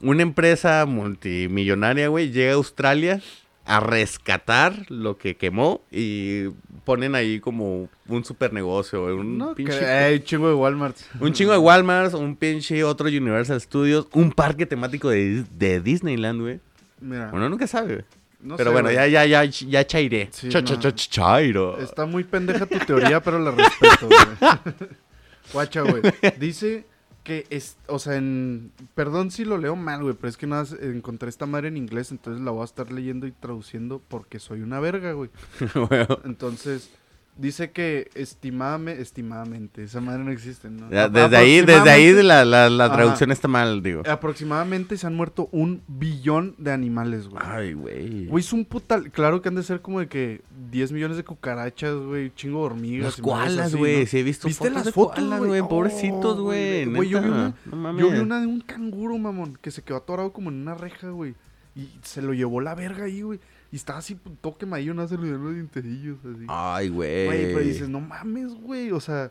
una 0.00 0.22
empresa 0.22 0.86
multimillonaria, 0.86 2.08
güey, 2.08 2.30
llega 2.30 2.52
a 2.52 2.54
Australia 2.54 3.20
a 3.68 3.80
rescatar 3.80 4.86
lo 4.90 5.18
que 5.18 5.36
quemó 5.36 5.82
y 5.90 6.48
ponen 6.84 7.14
ahí 7.14 7.38
como 7.38 7.88
un 8.08 8.24
super 8.24 8.52
negocio, 8.52 9.04
un 9.14 9.36
no, 9.38 9.54
pinche- 9.54 10.24
chingo 10.24 10.48
de 10.48 10.54
Walmart. 10.54 10.96
un 11.20 11.32
chingo 11.32 11.52
de 11.52 11.58
Walmart, 11.58 12.14
un 12.14 12.34
pinche 12.34 12.82
otro 12.82 13.06
Universal 13.08 13.60
Studios, 13.60 14.06
un 14.12 14.32
parque 14.32 14.64
temático 14.66 15.10
de, 15.10 15.44
de 15.56 15.80
Disneyland, 15.80 16.40
güey. 16.40 16.60
Mira, 17.00 17.30
Uno 17.32 17.48
nunca 17.48 17.66
sabe, 17.66 17.92
güey. 17.94 18.04
No 18.40 18.56
pero 18.56 18.70
sé, 18.70 18.72
bueno, 18.74 18.90
ya, 18.90 19.06
ya, 19.06 19.24
ya, 19.26 19.44
ya 19.44 19.86
chairé. 19.86 20.28
Sí, 20.30 20.48
Cha, 20.48 20.60
no. 20.60 20.66
cha, 20.66 20.78
cha, 20.78 20.94
cha, 20.94 21.10
chairo. 21.10 21.76
Está 21.78 22.06
muy 22.06 22.22
pendeja 22.24 22.66
tu 22.66 22.78
teoría, 22.78 23.20
pero 23.22 23.38
la 23.40 23.50
respeto, 23.50 24.06
güey. 24.06 24.74
Guacha, 25.52 25.80
güey. 25.82 26.02
Dice 26.38 26.84
que 27.28 27.46
es, 27.50 27.76
o 27.88 27.98
sea, 27.98 28.16
en 28.16 28.72
perdón 28.94 29.30
si 29.30 29.44
lo 29.44 29.58
leo 29.58 29.76
mal, 29.76 30.02
güey, 30.02 30.14
pero 30.14 30.30
es 30.30 30.38
que 30.38 30.46
nada 30.46 30.64
encontré 30.80 31.28
esta 31.28 31.44
madre 31.44 31.68
en 31.68 31.76
inglés, 31.76 32.10
entonces 32.10 32.42
la 32.42 32.52
voy 32.52 32.62
a 32.62 32.64
estar 32.64 32.90
leyendo 32.90 33.26
y 33.26 33.32
traduciendo 33.32 34.00
porque 34.08 34.38
soy 34.38 34.62
una 34.62 34.80
verga, 34.80 35.12
güey. 35.12 35.28
Bueno, 35.90 36.20
Entonces, 36.24 36.90
dice 37.38 37.70
que 37.70 38.10
estimadamente, 38.14 39.00
estimadamente, 39.00 39.84
esa 39.84 40.00
madre 40.00 40.24
no 40.24 40.30
existe, 40.32 40.68
¿no? 40.68 40.90
ya, 40.90 41.08
desde 41.08 41.36
ahí, 41.36 41.60
desde 41.60 41.88
ahí 41.90 42.12
la, 42.22 42.44
la, 42.44 42.68
la 42.68 42.92
traducción 42.92 43.30
está 43.30 43.48
mal, 43.48 43.82
digo. 43.82 44.02
Aproximadamente 44.06 44.96
se 44.96 45.06
han 45.06 45.14
muerto 45.14 45.48
un 45.52 45.82
billón 45.86 46.54
de 46.58 46.72
animales, 46.72 47.28
güey. 47.28 47.42
Ay, 47.46 47.72
güey. 47.74 48.26
Güey, 48.26 48.44
es 48.44 48.52
un 48.52 48.64
putal. 48.64 49.10
Claro 49.10 49.40
que 49.40 49.48
han 49.48 49.54
de 49.54 49.62
ser 49.62 49.80
como 49.80 50.00
de 50.00 50.08
que 50.08 50.42
10 50.70 50.92
millones 50.92 51.16
de 51.16 51.24
cucarachas, 51.24 51.94
güey, 51.94 52.32
chingo 52.34 52.58
de 52.60 52.64
hormigas. 52.66 53.16
Koalas, 53.16 53.66
así, 53.68 53.76
güey. 53.78 54.00
¿no? 54.00 54.06
Sí, 54.06 54.18
he 54.18 54.22
visto 54.22 54.48
¿Viste 54.48 54.64
fotos 54.68 54.84
las 54.84 54.94
fotos, 54.94 55.24
güey? 55.24 55.38
güey. 55.48 55.60
Oh, 55.60 55.68
Pobrecitos, 55.68 56.40
güey. 56.40 56.84
güey, 56.86 57.08
yo 57.08 57.20
vi 57.22 57.26
neta. 57.28 57.36
una- 57.38 57.54
No 57.66 57.76
mames. 57.76 58.04
Yo 58.04 58.10
vi 58.10 58.18
una 58.18 58.40
de 58.40 58.46
un 58.46 58.60
canguro, 58.60 59.16
mamón, 59.16 59.56
que 59.62 59.70
se 59.70 59.82
quedó 59.82 59.98
atorado 59.98 60.32
como 60.32 60.50
en 60.50 60.56
una 60.62 60.74
reja, 60.74 61.08
güey. 61.10 61.34
Y 61.76 61.88
se 62.02 62.20
lo 62.22 62.34
llevó 62.34 62.60
la 62.60 62.74
verga 62.74 63.04
ahí, 63.04 63.22
güey. 63.22 63.38
Y 63.70 63.76
estaba 63.76 63.98
así, 63.98 64.16
todo 64.40 64.56
quemadillo, 64.56 64.94
no 64.94 65.06
se 65.06 65.16
le 65.16 65.24
dieron 65.24 65.44
los 65.44 65.54
dienterillos, 65.54 66.18
así. 66.24 66.46
Ay, 66.48 66.88
güey. 66.88 67.26
Güey, 67.26 67.44
pero 67.54 67.60
dices, 67.60 67.88
no 67.88 68.00
mames, 68.00 68.54
güey. 68.54 68.92
O 68.92 69.00
sea, 69.00 69.30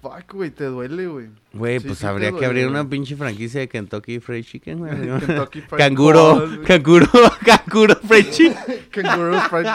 fuck, 0.00 0.32
güey, 0.32 0.50
te 0.50 0.64
duele, 0.64 1.06
güey. 1.06 1.28
Güey, 1.52 1.80
Sí, 1.80 1.86
pues 1.86 1.98
sí 1.98 2.06
habría 2.06 2.32
que 2.32 2.46
abrir 2.46 2.66
una 2.66 2.88
pinche 2.88 3.14
franquicia 3.14 3.60
de 3.60 3.68
Kentucky 3.68 4.20
Fried 4.20 4.44
Chicken, 4.44 4.78
güey. 4.78 4.92
Kentucky 5.26 5.60
Fried 5.60 5.78
Canguro, 5.78 6.48
canguro, 6.66 7.08
canguro 7.44 7.96
Fried 7.96 8.30
Chicken. 8.30 8.86
Kangaroo 8.90 9.38
Fried. 9.50 9.66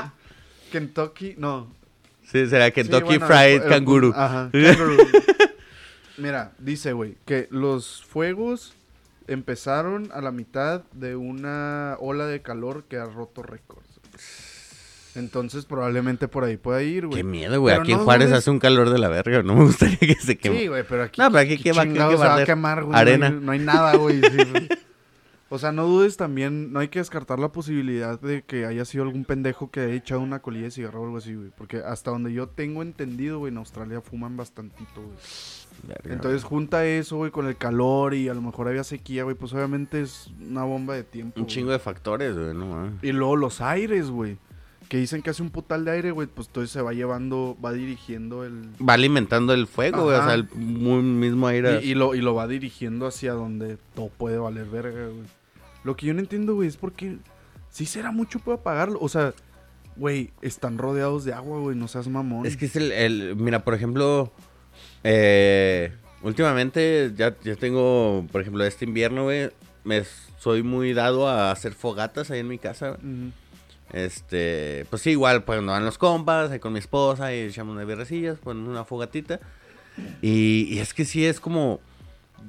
Kentucky, 0.71 1.35
no. 1.37 1.71
Sí, 2.23 2.47
será 2.47 2.65
Sí, 2.67 2.71
Kentucky 2.71 3.17
bueno, 3.19 3.27
Fried 3.27 3.61
Canguro. 3.67 4.13
Ajá, 4.15 4.49
canguro. 4.51 4.97
Mira, 6.17 6.53
dice, 6.57 6.93
güey, 6.93 7.15
que 7.25 7.47
los 7.51 8.03
fuegos 8.05 8.73
empezaron 9.27 10.09
a 10.13 10.21
la 10.21 10.31
mitad 10.31 10.83
de 10.93 11.15
una 11.15 11.95
ola 11.99 12.25
de 12.25 12.41
calor 12.41 12.83
que 12.85 12.97
ha 12.97 13.05
roto 13.05 13.43
récords. 13.43 13.87
Entonces, 15.13 15.65
probablemente 15.65 16.27
por 16.29 16.45
ahí 16.45 16.55
pueda 16.55 16.81
ir, 16.83 17.05
güey. 17.07 17.17
Qué 17.17 17.23
miedo, 17.25 17.59
güey. 17.59 17.75
Aquí 17.75 17.91
en 17.91 17.97
no 17.97 18.03
Juárez 18.05 18.29
dudes- 18.29 18.37
hace 18.39 18.49
un 18.51 18.59
calor 18.59 18.89
de 18.91 18.97
la 18.97 19.09
verga. 19.09 19.43
No 19.43 19.55
me 19.55 19.63
gustaría 19.65 19.97
que 19.97 20.15
se 20.15 20.37
queme. 20.37 20.57
Sí, 20.59 20.67
güey, 20.67 20.83
pero 20.87 21.03
aquí. 21.03 21.19
No, 21.19 21.27
pero 21.29 21.39
aquí 21.39 21.57
¿qué 21.57 21.73
va- 21.73 21.81
a 21.81 22.45
quemar, 22.45 22.83
güey. 22.85 22.97
Arena. 22.97 23.29
No 23.29 23.35
hay, 23.37 23.43
no 23.45 23.51
hay 23.51 23.59
nada, 23.59 23.95
güey. 23.97 24.21
sí, 24.21 24.37
güey. 24.51 24.69
O 25.49 25.59
sea, 25.59 25.73
no 25.73 25.85
dudes 25.85 26.15
también, 26.15 26.71
no 26.71 26.79
hay 26.79 26.87
que 26.87 26.99
descartar 26.99 27.37
la 27.39 27.51
posibilidad 27.51 28.17
de 28.21 28.43
que 28.43 28.65
haya 28.65 28.85
sido 28.85 29.03
algún 29.03 29.25
pendejo 29.25 29.69
que 29.69 29.81
haya 29.81 29.93
echado 29.95 30.21
una 30.21 30.39
colilla 30.39 30.63
de 30.65 30.71
cigarro 30.71 31.01
o 31.01 31.05
algo 31.05 31.17
así, 31.17 31.35
güey. 31.35 31.49
Porque 31.57 31.79
hasta 31.85 32.09
donde 32.09 32.31
yo 32.31 32.47
tengo 32.47 32.81
entendido, 32.81 33.39
güey, 33.39 33.51
en 33.51 33.57
Australia 33.57 33.99
fuman 33.99 34.37
bastantito, 34.37 35.01
güey. 35.01 35.17
Verga, 35.87 36.13
Entonces 36.13 36.43
junta 36.43 36.85
eso, 36.85 37.17
güey, 37.17 37.31
con 37.31 37.47
el 37.47 37.57
calor 37.57 38.13
y 38.13 38.29
a 38.29 38.33
lo 38.33 38.41
mejor 38.41 38.67
había 38.67 38.83
sequía, 38.83 39.23
güey. 39.23 39.35
Pues 39.35 39.53
obviamente 39.53 40.01
es 40.01 40.29
una 40.39 40.63
bomba 40.63 40.95
de 40.95 41.03
tiempo. 41.03 41.33
Un 41.39 41.43
güey. 41.43 41.53
chingo 41.55 41.71
de 41.71 41.79
factores, 41.79 42.37
güey. 42.37 42.53
No, 42.53 42.67
mames. 42.67 43.03
Y 43.03 43.11
luego 43.11 43.35
los 43.35 43.61
aires, 43.61 44.09
güey. 44.09 44.37
Que 44.89 44.97
dicen 44.97 45.21
que 45.21 45.29
hace 45.29 45.41
un 45.41 45.49
putal 45.51 45.85
de 45.85 45.91
aire, 45.91 46.11
güey. 46.11 46.27
Pues 46.27 46.47
entonces 46.47 46.69
se 46.71 46.81
va 46.81 46.91
llevando, 46.93 47.57
va 47.63 47.71
dirigiendo 47.71 48.43
el... 48.43 48.69
Va 48.87 48.93
alimentando 48.93 49.53
el 49.53 49.65
fuego, 49.67 50.03
güey. 50.03 50.17
O 50.17 50.23
sea, 50.23 50.33
el 50.33 50.47
muy 50.53 51.01
mismo 51.01 51.47
aire. 51.47 51.79
Y, 51.81 51.91
y 51.91 51.95
lo, 51.95 52.13
y 52.13 52.21
lo 52.21 52.35
va 52.35 52.47
dirigiendo 52.47 53.07
hacia 53.07 53.33
donde 53.33 53.77
todo 53.95 54.09
puede 54.09 54.37
valer 54.37 54.65
verga, 54.65 55.07
güey. 55.07 55.23
Lo 55.83 55.95
que 55.95 56.05
yo 56.07 56.13
no 56.13 56.19
entiendo, 56.19 56.55
güey, 56.55 56.67
es 56.67 56.77
porque 56.77 57.17
sí 57.69 57.85
será 57.85 58.11
mucho 58.11 58.39
para 58.39 58.55
apagarlo. 58.57 58.99
O 59.01 59.07
sea, 59.09 59.33
güey, 59.95 60.31
están 60.41 60.77
rodeados 60.77 61.23
de 61.23 61.33
agua, 61.33 61.59
güey, 61.59 61.75
no 61.77 61.87
seas 61.87 62.07
mamón. 62.07 62.45
Es 62.45 62.57
que 62.57 62.65
es 62.65 62.75
el, 62.75 62.91
el- 62.91 63.35
mira, 63.37 63.63
por 63.63 63.73
ejemplo, 63.73 64.31
eh, 65.03 65.93
últimamente 66.21 67.11
ya, 67.15 67.35
ya 67.43 67.55
tengo, 67.55 68.25
por 68.31 68.41
ejemplo, 68.41 68.63
este 68.65 68.85
invierno, 68.85 69.23
güey, 69.23 69.49
me 69.83 70.03
soy 70.39 70.63
muy 70.63 70.93
dado 70.93 71.27
a 71.27 71.51
hacer 71.51 71.73
fogatas 71.73 72.31
ahí 72.31 72.39
en 72.39 72.47
mi 72.47 72.57
casa. 72.57 72.91
Ujú. 72.91 73.31
Este, 73.93 74.85
pues 74.89 75.01
sí, 75.01 75.11
igual, 75.11 75.43
pues 75.43 75.57
cuando 75.57 75.73
van 75.73 75.83
los 75.83 75.97
compas, 75.97 76.49
ahí 76.51 76.59
con 76.59 76.73
mi 76.73 76.79
esposa 76.79 77.33
y 77.33 77.41
echamos 77.41 77.75
unas 77.75 77.85
birrecillas, 77.85 78.37
ponemos 78.39 78.69
una 78.69 78.85
fogatita. 78.85 79.39
Y, 80.21 80.67
y 80.69 80.79
es 80.79 80.93
que 80.93 81.03
sí 81.03 81.25
es 81.25 81.39
como, 81.39 81.81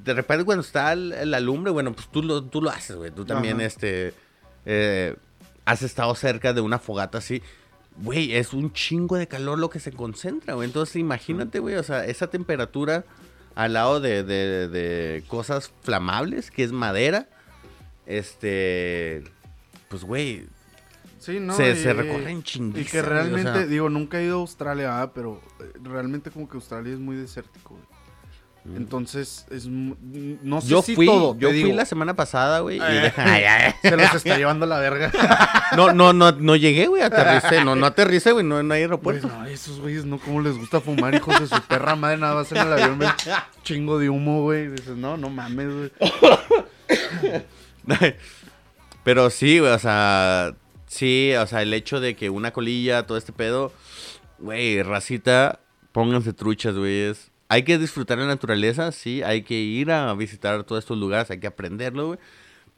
de 0.03 0.13
repente 0.13 0.45
cuando 0.45 0.61
está 0.61 0.95
la 0.95 1.39
lumbre, 1.39 1.71
bueno, 1.71 1.93
pues 1.93 2.07
tú 2.09 2.23
lo, 2.23 2.43
tú 2.43 2.61
lo 2.61 2.69
haces, 2.69 2.95
güey. 2.95 3.11
Tú 3.11 3.25
también, 3.25 3.59
este, 3.59 4.13
eh, 4.65 5.15
has 5.65 5.81
estado 5.81 6.15
cerca 6.15 6.53
de 6.53 6.61
una 6.61 6.79
fogata 6.79 7.17
así. 7.17 7.41
Güey, 7.97 8.33
es 8.35 8.53
un 8.53 8.73
chingo 8.73 9.17
de 9.17 9.27
calor 9.27 9.59
lo 9.59 9.69
que 9.69 9.79
se 9.79 9.91
concentra, 9.91 10.55
güey. 10.55 10.67
Entonces 10.67 10.95
imagínate, 10.95 11.59
güey, 11.59 11.75
o 11.75 11.83
sea, 11.83 12.05
esa 12.05 12.27
temperatura 12.27 13.05
al 13.55 13.73
lado 13.73 13.99
de, 13.99 14.23
de- 14.23 14.67
de 14.67 15.23
cosas 15.27 15.71
flamables, 15.83 16.49
que 16.49 16.63
es 16.63 16.71
madera, 16.71 17.27
este, 18.07 19.23
pues, 19.89 20.03
güey, 20.03 20.45
Sí, 21.19 21.39
no. 21.39 21.55
se, 21.55 21.71
y- 21.71 21.75
se 21.75 21.93
recorren 21.93 22.43
chinguísimo. 22.43 22.81
Y 22.81 22.91
que 22.91 23.01
realmente, 23.01 23.49
o 23.49 23.53
sea, 23.53 23.65
digo, 23.65 23.89
nunca 23.89 24.19
he 24.19 24.25
ido 24.25 24.37
a 24.37 24.41
Australia, 24.41 25.01
ah, 25.01 25.13
pero 25.13 25.41
eh, 25.59 25.71
realmente 25.83 26.31
como 26.31 26.49
que 26.49 26.55
Australia 26.57 26.93
es 26.93 26.99
muy 26.99 27.15
desértico, 27.15 27.75
güey. 27.75 27.92
Mm. 28.65 28.77
Entonces, 28.77 29.45
es 29.51 29.65
mu- 29.67 29.95
no 30.41 30.61
sé 30.61 30.67
yo 30.69 30.81
si 30.81 30.95
fui, 30.95 31.05
todo, 31.05 31.37
yo 31.37 31.49
fui 31.49 31.63
digo. 31.63 31.75
la 31.75 31.85
semana 31.85 32.15
pasada, 32.15 32.61
güey. 32.61 32.77
y 32.77 32.81
Eh. 32.81 32.83
de- 32.85 33.13
Ay, 33.17 33.43
ay, 33.43 33.73
Se 33.81 33.97
los 33.97 34.13
está 34.15 34.37
llevando 34.37 34.65
la 34.65 34.79
verga. 34.79 35.11
No, 35.75 35.91
no, 35.91 36.13
no, 36.13 36.31
no 36.31 36.55
llegué, 36.55 36.85
güey, 36.87 37.01
aterricé. 37.01 37.65
No, 37.65 37.75
no 37.75 37.85
aterricé, 37.87 38.31
güey, 38.31 38.45
no, 38.45 38.61
no 38.61 38.73
hay 38.73 38.79
Güey, 38.79 38.81
aeropuerto. 38.83 39.27
no, 39.27 39.45
esos 39.47 39.79
güeyes 39.81 40.05
no, 40.05 40.17
cómo 40.19 40.39
les 40.39 40.55
gusta 40.57 40.79
fumar, 40.79 41.13
hijos 41.15 41.39
de 41.39 41.47
su 41.47 41.61
perra 41.63 41.95
madre, 41.95 42.17
nada 42.19 42.35
más 42.35 42.51
en 42.51 42.59
el 42.59 42.71
avión, 42.73 42.99
ven, 42.99 43.09
chingo 43.63 43.97
de 43.99 44.09
humo, 44.09 44.43
güey. 44.43 44.67
Dices, 44.67 44.95
no, 44.95 45.17
no 45.17 45.29
mames, 45.29 45.67
güey. 45.73 45.91
Pero 49.03 49.29
sí, 49.29 49.59
güey, 49.59 49.71
o 49.71 49.79
sea, 49.79 50.53
sí, 50.87 51.33
o 51.37 51.45
sea, 51.47 51.61
el 51.61 51.73
hecho 51.73 51.99
de 51.99 52.15
que 52.15 52.29
una 52.29 52.51
colilla, 52.51 53.05
todo 53.05 53.17
este 53.17 53.33
pedo, 53.33 53.73
güey, 54.39 54.81
racita, 54.83 55.59
pónganse 55.91 56.33
truchas, 56.33 56.75
güey. 56.75 57.01
es- 57.09 57.31
Hay 57.53 57.63
que 57.63 57.77
disfrutar 57.77 58.17
la 58.17 58.25
naturaleza, 58.25 58.91
sí, 58.91 59.21
hay 59.21 59.43
que 59.43 59.53
ir 59.53 59.91
a 59.91 60.11
visitar 60.15 60.63
todos 60.63 60.83
estos 60.83 60.97
lugares, 60.97 61.29
hay 61.29 61.39
que 61.39 61.45
aprenderlo, 61.47 62.07
güey. 62.07 62.19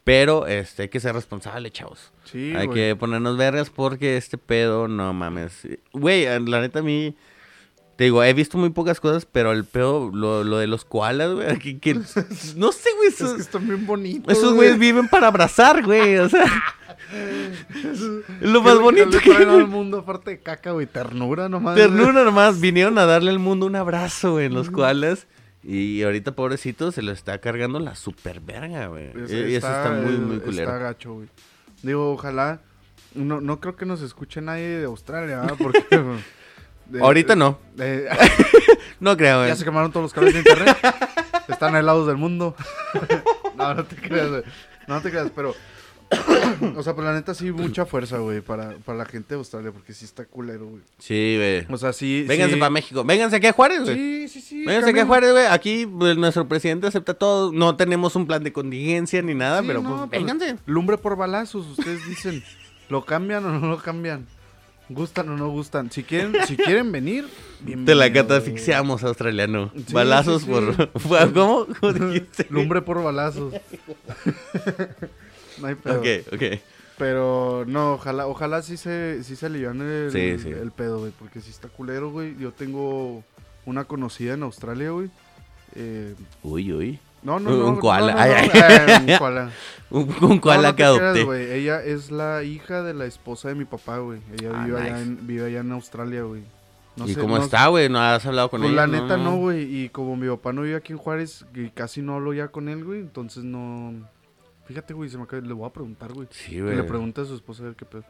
Pero 0.04 0.46
este, 0.48 0.84
hay 0.84 0.90
que 0.90 1.00
ser 1.00 1.16
responsable, 1.16 1.72
chavos. 1.72 2.12
Sí, 2.26 2.54
hay 2.56 2.66
güey. 2.68 2.78
que 2.90 2.96
ponernos 2.96 3.38
vergas 3.38 3.70
porque 3.70 4.18
este 4.18 4.38
pedo, 4.38 4.88
no 4.88 5.14
mames. 5.14 5.68
Güey, 5.94 6.26
la 6.48 6.60
neta 6.62 6.80
a 6.80 6.82
mí, 6.84 7.16
te 7.96 8.04
digo, 8.04 8.22
he 8.24 8.34
visto 8.34 8.58
muy 8.58 8.70
pocas 8.72 9.00
cosas, 9.00 9.26
pero 9.26 9.52
el 9.54 9.64
pedo, 9.66 10.12
lo, 10.14 10.44
lo 10.44 10.58
de 10.58 10.68
los 10.68 10.84
koalas, 10.84 11.32
güey, 11.34 11.58
que, 11.60 11.80
que- 11.80 11.94
no 12.56 12.72
sé, 12.72 12.90
güey, 12.98 13.08
Es 13.08 13.16
esos, 13.22 13.34
que 13.36 13.42
están 13.42 13.66
bien 13.68 13.86
bonitos. 13.88 14.32
esos 14.32 14.54
güey. 14.54 14.58
güeyes 14.58 14.78
viven 14.80 15.08
para 15.08 15.28
abrazar, 15.28 15.84
güey, 15.84 16.18
o 16.18 16.28
sea. 16.30 16.44
es 17.14 18.00
lo 18.42 18.60
¿Qué 18.62 18.70
más 18.70 18.80
bonito 18.80 19.18
que 19.20 19.30
traen 19.32 19.50
al 19.50 19.68
mundo, 19.68 20.00
aparte 20.00 20.32
de 20.32 20.40
caca, 20.40 20.72
güey, 20.72 20.86
ternura 20.88 21.50
nomás. 21.50 21.76
Ternura 21.76 22.24
nomás, 22.24 22.60
vinieron 22.60 22.98
a 22.98 23.06
darle 23.06 23.32
al 23.32 23.40
mundo 23.40 23.66
un 23.66 23.76
abrazo, 23.76 24.34
güey, 24.34 24.48
en 24.48 24.54
los 24.54 24.70
koalas. 24.70 25.28
Y 25.64 26.04
ahorita, 26.04 26.34
pobrecito, 26.36 26.92
se 26.92 27.02
lo 27.02 27.12
está 27.12 27.40
cargando 27.40 27.80
la 27.80 27.96
super 27.96 28.40
verga, 28.40 28.88
güey. 28.88 29.08
Es- 29.24 29.32
Y 29.32 29.56
eso 29.56 29.68
está 29.68 29.92
muy, 29.92 30.14
muy 30.18 30.36
Está 30.36 30.46
culero. 30.46 30.80
gacho, 30.80 31.14
güey. 31.16 31.28
Digo, 31.82 32.12
ojalá. 32.14 32.62
No, 33.16 33.42
no 33.42 33.60
creo 33.60 33.76
que 33.76 33.86
nos 33.86 34.02
escuche 34.02 34.42
nadie 34.42 34.68
de 34.80 34.86
Australia, 34.86 35.40
¿verdad? 35.42 35.56
Porque. 35.58 35.84
de- 36.88 37.00
Ahorita 37.02 37.36
no. 37.36 37.58
de- 37.76 38.08
No 39.00 39.18
creo, 39.18 39.38
güey. 39.40 39.50
ya 39.50 39.56
se 39.56 39.64
quemaron 39.66 39.92
todos 39.92 40.04
los 40.04 40.14
cables 40.14 40.34
de 40.34 40.40
internet. 40.40 40.78
Están 41.48 41.76
helados 41.76 42.06
del 42.08 42.18
mundo. 42.18 42.56
no, 43.58 43.74
no 43.74 43.84
te 43.86 43.96
creas, 43.96 44.30
güey. 44.30 44.44
No 44.88 45.02
te 45.02 45.10
creas, 45.10 45.32
pero. 45.36 45.56
o 46.76 46.84
sea, 46.84 46.96
pero 46.96 47.08
la 47.08 47.14
neta 47.14 47.34
sí, 47.34 47.52
mucha 47.52 47.86
fuerza, 47.86 48.18
güey, 48.18 48.42
para, 48.42 48.78
para 48.80 48.98
la 48.98 49.06
gente 49.06 49.30
de 49.30 49.36
Australia, 49.36 49.72
porque 49.72 49.94
sí 49.94 50.06
está 50.06 50.26
culero, 50.26 50.68
güey. 50.68 50.82
Sí, 51.00 51.36
güey. 51.38 51.66
O 51.70 51.78
sea, 51.78 51.94
sí. 51.94 52.26
Vénganse 52.28 52.54
sí. 52.54 52.60
para 52.60 52.70
México. 52.70 53.04
Vénganse 53.04 53.36
aquí 53.38 53.48
a 53.48 53.54
Juárez, 53.54 53.84
güey. 53.84 53.96
Sí, 53.96 54.28
sí, 54.28 54.42
sí. 54.42 54.66
Vénganse 54.66 54.92
aquí 54.92 55.00
a. 55.00 55.06
Juárez, 55.06 55.32
güey. 55.32 55.46
Aquí 55.48 55.86
pues, 55.86 56.18
nuestro 56.18 56.48
presidente 56.48 56.88
acepta 56.88 57.14
todo. 57.14 57.52
No 57.52 57.76
tenemos 57.76 58.16
un 58.16 58.28
plan 58.28 58.44
de 58.44 58.54
contingencia 58.54 59.22
ni 59.22 59.34
nada, 59.34 59.62
Sí, 59.62 59.68
pero 59.68 59.82
no, 59.82 59.90
pues, 59.90 60.10
pero 60.12 60.26
vénganse. 60.26 60.58
Lumbre 60.66 60.98
por 60.98 61.16
balazos, 61.16 61.68
ustedes 61.68 62.06
dicen, 62.08 62.44
¿lo 62.90 63.06
cambian 63.06 63.46
o 63.46 63.60
no 63.60 63.68
lo 63.68 63.78
cambian? 63.78 64.26
¿Gustan 64.88 65.30
o 65.30 65.38
no 65.38 65.50
gustan? 65.50 65.92
Si 65.92 66.04
quieren, 66.04 66.36
si 66.46 66.56
quieren 66.56 66.92
venir, 66.92 67.26
bienvenidos. 67.62 67.86
Te 67.86 67.96
la 67.96 68.14
catafixiamos, 68.14 69.04
australiano. 69.04 69.72
Sí, 69.76 69.92
Balazos 69.92 70.44
sí, 70.44 70.48
sí. 70.48 70.52
por. 70.52 71.34
¿Cómo? 71.34 71.66
¿Cómo 71.80 71.94
dijiste? 72.12 72.46
Lumbre 72.52 72.84
por 72.84 73.02
balazos. 73.02 73.56
no 75.62 75.68
hay 75.68 75.76
pedo. 75.76 76.00
Ok, 76.00 76.06
ok. 76.34 76.44
Pero 76.98 77.66
no, 77.68 77.94
ojalá, 77.96 78.26
ojalá 78.28 78.62
sí 78.62 78.78
se, 78.78 79.22
sí 79.24 79.36
se 79.36 79.48
aliviane 79.48 80.06
el, 80.06 80.12
Sí, 80.12 80.40
sí. 80.44 80.50
el 80.50 80.72
pedo, 80.72 81.00
güey. 81.00 81.12
Porque 81.20 81.42
si 81.42 81.50
está 81.50 81.68
culero, 81.68 82.10
güey. 82.12 82.38
Yo 82.38 82.52
tengo 82.54 83.22
una 83.66 83.84
conocida 83.84 84.34
en 84.36 84.44
Australia, 84.44 84.92
güey. 84.92 85.10
eh, 85.76 86.16
Uy, 86.44 86.72
uy. 86.72 87.00
No, 87.22 87.40
no, 87.40 87.50
Un 87.50 87.60
no. 87.60 87.72
no, 87.74 87.80
koala. 87.80 88.14
no, 88.14 88.20
Ay, 88.20 88.32
no, 88.32 88.38
ay. 88.54 88.74
eh, 88.88 88.98
un 89.12 89.18
koala. 89.18 89.52
Un, 89.92 90.16
un 90.22 90.40
koala 90.40 90.62
No, 90.62 90.68
no 90.70 90.76
que 90.76 90.84
creas, 90.84 91.00
adopté. 91.00 91.24
güey. 91.24 91.52
Ella 91.52 91.84
es 91.84 92.12
la 92.12 92.44
hija 92.44 92.82
de 92.82 92.94
la 92.94 93.06
esposa 93.06 93.50
de 93.50 93.56
mi 93.56 93.66
papá, 93.66 93.98
güey. 94.00 94.20
Ella 94.34 94.52
Ah, 94.54 94.66
vive, 94.66 94.80
allá 94.80 94.92
nice. 94.94 95.04
en, 95.04 95.28
vive 95.28 95.46
allá 95.48 95.60
en 95.60 95.72
Australia, 95.74 96.24
güey. 96.24 96.44
No 96.96 97.08
¿Y 97.08 97.14
sé, 97.14 97.20
cómo 97.20 97.38
no- 97.38 97.44
está, 97.44 97.68
güey? 97.68 97.88
¿No 97.90 98.00
has 98.00 98.26
hablado 98.26 98.50
con 98.50 98.62
Pues 98.62 98.72
ella? 98.72 98.88
la 98.88 99.00
neta 99.02 99.18
no, 99.18 99.36
güey. 99.38 99.64
Y 99.64 99.90
como 99.90 100.16
mi 100.16 100.28
papá 100.28 100.54
no 100.54 100.62
vive 100.64 100.76
aquí 100.78 100.92
en 100.94 100.98
Juárez, 100.98 101.46
y 101.54 101.70
casi 101.70 102.02
no 102.02 102.16
hablo 102.16 102.34
ya 102.34 102.48
con 102.48 102.68
él, 102.70 102.84
güey. 102.86 103.00
Entonces 103.02 103.44
no. 103.44 103.94
Fíjate, 104.66 104.94
güey, 104.94 105.10
se 105.10 105.18
me 105.18 105.24
acaba... 105.24 105.42
le 105.42 105.54
voy 105.54 105.68
a 105.68 105.74
preguntar, 105.74 106.12
güey. 106.14 106.28
Sí, 106.32 106.52
Que 106.52 106.62
güey. 106.64 106.76
le 106.76 106.84
pregunte 106.84 107.22
a 107.22 107.26
su 107.26 107.36
esposa 107.36 107.64
a 107.64 107.68
ver 107.68 107.76
qué 107.76 107.86
pedo. 107.86 108.04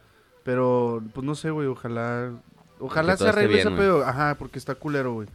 Pero, 0.44 1.04
pues 1.14 1.26
no 1.26 1.36
sé, 1.36 1.50
güey. 1.52 1.68
Ojalá. 1.68 2.32
Ojalá 2.80 3.14
Que 3.14 3.24
se 3.24 3.30
arregle 3.30 3.56
bien, 3.56 3.68
ese 3.68 3.76
pedo. 3.78 4.04
Ajá, 4.06 4.36
porque 4.38 4.60
está 4.60 4.76
culero, 4.76 5.14
güey. 5.14 5.28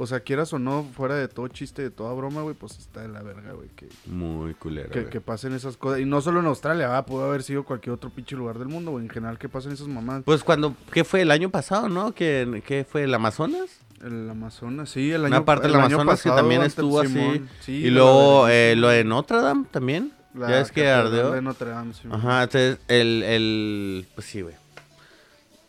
O 0.00 0.06
sea, 0.06 0.20
quieras 0.20 0.52
o 0.52 0.60
no, 0.60 0.84
fuera 0.94 1.16
de 1.16 1.26
todo 1.26 1.48
chiste, 1.48 1.82
de 1.82 1.90
toda 1.90 2.12
broma, 2.12 2.42
güey, 2.42 2.54
pues 2.54 2.78
está 2.78 3.00
de 3.02 3.08
la 3.08 3.20
verga, 3.20 3.52
güey. 3.54 3.68
Que, 3.70 3.88
Muy 4.06 4.54
culero, 4.54 4.90
que, 4.90 5.06
que 5.06 5.20
pasen 5.20 5.52
esas 5.54 5.76
cosas. 5.76 5.98
Y 5.98 6.04
no 6.04 6.20
solo 6.20 6.38
en 6.38 6.46
Australia, 6.46 6.86
va, 6.86 7.04
pudo 7.04 7.24
haber 7.24 7.42
sido 7.42 7.64
cualquier 7.64 7.94
otro 7.94 8.10
pinche 8.10 8.36
lugar 8.36 8.60
del 8.60 8.68
mundo, 8.68 8.92
güey. 8.92 9.04
En 9.04 9.10
general, 9.10 9.38
que 9.38 9.48
pasen 9.48 9.72
esas 9.72 9.88
mamás. 9.88 10.22
Pues 10.24 10.44
cuando, 10.44 10.76
¿qué 10.92 11.02
fue? 11.02 11.22
El 11.22 11.32
año 11.32 11.50
pasado, 11.50 11.88
¿no? 11.88 12.14
¿Qué, 12.14 12.62
qué 12.64 12.84
fue? 12.88 13.02
¿El 13.04 13.14
Amazonas? 13.14 13.80
El 14.00 14.30
Amazonas, 14.30 14.88
sí, 14.90 15.10
el 15.10 15.24
año 15.24 15.34
Una 15.38 15.44
parte 15.44 15.66
del 15.66 15.74
año 15.74 15.86
Amazonas 15.96 16.22
que 16.22 16.28
pasado, 16.28 16.36
también 16.36 16.60
ante- 16.60 16.68
estuvo 16.68 17.00
así. 17.00 17.44
Sí, 17.58 17.72
y 17.72 17.90
luego 17.90 18.46
eh, 18.48 18.76
lo 18.76 18.88
de 18.90 19.02
Notre 19.02 19.38
Dame 19.40 19.66
también. 19.72 20.12
La 20.38 20.48
ya 20.50 20.60
es 20.60 20.72
que 20.72 20.88
ardeó. 20.88 21.32
de 21.32 21.42
Notre 21.42 21.70
Dame, 21.70 21.92
sí, 21.94 22.08
Ajá, 22.10 22.44
entonces 22.44 22.78
el, 22.88 23.22
el, 23.22 24.06
pues 24.14 24.26
sí, 24.26 24.42
güey. 24.42 24.54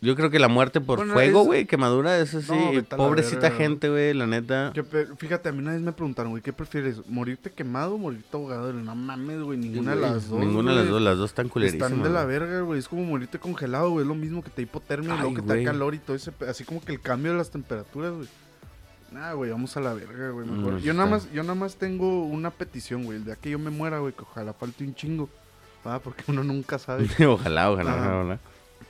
Yo 0.02 0.16
creo 0.16 0.30
que 0.30 0.38
la 0.38 0.48
muerte 0.48 0.80
por 0.80 0.96
Bueno, 0.96 1.12
fuego, 1.12 1.40
es- 1.42 1.46
güey, 1.46 1.66
quemadura, 1.66 2.18
eso 2.18 2.40
sí. 2.40 2.52
No, 2.52 2.96
pobrecita 2.96 3.50
gente, 3.50 3.90
güey, 3.90 4.14
la 4.14 4.26
neta. 4.26 4.72
Fíjate, 5.18 5.50
a 5.50 5.52
mí 5.52 5.58
una 5.58 5.72
vez 5.72 5.82
me 5.82 5.92
preguntaron, 5.92 6.30
güey, 6.32 6.42
¿qué 6.42 6.54
prefieres? 6.54 7.06
¿Morirte 7.06 7.50
quemado 7.52 7.96
o 7.96 7.98
morirte 7.98 8.34
ahogado? 8.34 8.72
No 8.72 8.94
mames, 8.94 9.42
güey, 9.42 9.58
ninguna 9.58 9.94
de 9.94 10.00
las 10.00 10.30
dos. 10.30 10.40
Ninguna 10.40 10.70
de 10.72 10.78
las 10.78 10.88
dos, 10.88 11.02
las 11.02 11.18
dos 11.18 11.28
están 11.30 11.50
culerísimas. 11.50 11.90
Están 11.90 12.02
de 12.02 12.08
la 12.08 12.24
verga, 12.24 12.62
güey. 12.62 12.78
Es 12.78 12.88
como 12.88 13.04
morirte 13.04 13.38
congelado, 13.38 13.90
güey. 13.90 14.04
Es 14.04 14.08
lo 14.08 14.14
mismo 14.14 14.42
que 14.42 14.48
te 14.48 14.62
hipotermia 14.62 15.12
Ay, 15.12 15.20
luego 15.20 15.34
que 15.34 15.42
te 15.42 15.58
da 15.58 15.70
calor 15.70 15.94
y 15.94 15.98
todo 15.98 16.16
ese. 16.16 16.32
Así 16.48 16.64
como 16.64 16.82
que 16.82 16.92
el 16.92 17.00
cambio 17.02 17.32
de 17.32 17.36
las 17.38 17.50
temperaturas, 17.50 18.12
güey. 18.14 18.28
Nah, 19.12 19.32
güey, 19.32 19.50
vamos 19.50 19.76
a 19.76 19.80
la 19.80 19.92
verga, 19.94 20.30
güey. 20.30 20.46
mejor. 20.46 20.74
No, 20.74 20.78
yo, 20.78 20.94
nada 20.94 21.08
más, 21.08 21.30
yo 21.32 21.42
nada 21.42 21.54
más 21.56 21.76
tengo 21.76 22.24
una 22.24 22.50
petición, 22.50 23.04
güey. 23.04 23.18
El 23.18 23.24
día 23.24 23.36
que 23.36 23.50
yo 23.50 23.58
me 23.58 23.70
muera, 23.70 23.98
güey, 23.98 24.12
que 24.12 24.22
ojalá 24.22 24.52
falte 24.52 24.84
un 24.84 24.94
chingo. 24.94 25.28
Ah, 25.84 26.00
porque 26.02 26.22
uno 26.28 26.44
nunca 26.44 26.78
sabe. 26.78 27.08
ojalá, 27.26 27.70
ojalá, 27.70 27.94
Ajá. 27.94 28.16
ojalá. 28.18 28.38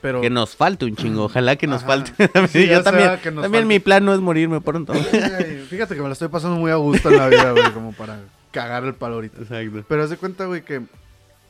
Pero. 0.01 0.21
Que 0.21 0.29
nos 0.29 0.55
falte 0.55 0.85
un 0.85 0.95
chingo, 0.95 1.23
ojalá 1.25 1.55
que 1.55 1.67
nos 1.67 1.83
Ajá. 1.83 1.87
falte. 1.87 2.29
Sí, 2.49 2.67
yo 2.69 2.83
también, 2.83 3.17
que 3.21 3.31
nos 3.31 3.43
también 3.43 3.63
falte. 3.63 3.65
mi 3.65 3.79
plan 3.79 4.05
no 4.05 4.13
es 4.13 4.19
morirme 4.19 4.61
pronto. 4.61 4.93
Ay, 4.93 5.65
fíjate 5.69 5.95
que 5.95 6.01
me 6.01 6.07
la 6.07 6.13
estoy 6.13 6.27
pasando 6.27 6.57
muy 6.57 6.71
a 6.71 6.75
gusto 6.75 7.09
en 7.09 7.17
la 7.17 7.27
vida, 7.27 7.51
güey, 7.51 7.71
como 7.71 7.91
para 7.93 8.19
cagar 8.51 8.83
el 8.83 8.93
palo 8.93 9.15
ahorita. 9.15 9.41
Exacto. 9.41 9.85
Pero 9.87 10.03
haz 10.03 10.09
de 10.09 10.17
cuenta, 10.17 10.45
güey, 10.45 10.63
que 10.63 10.81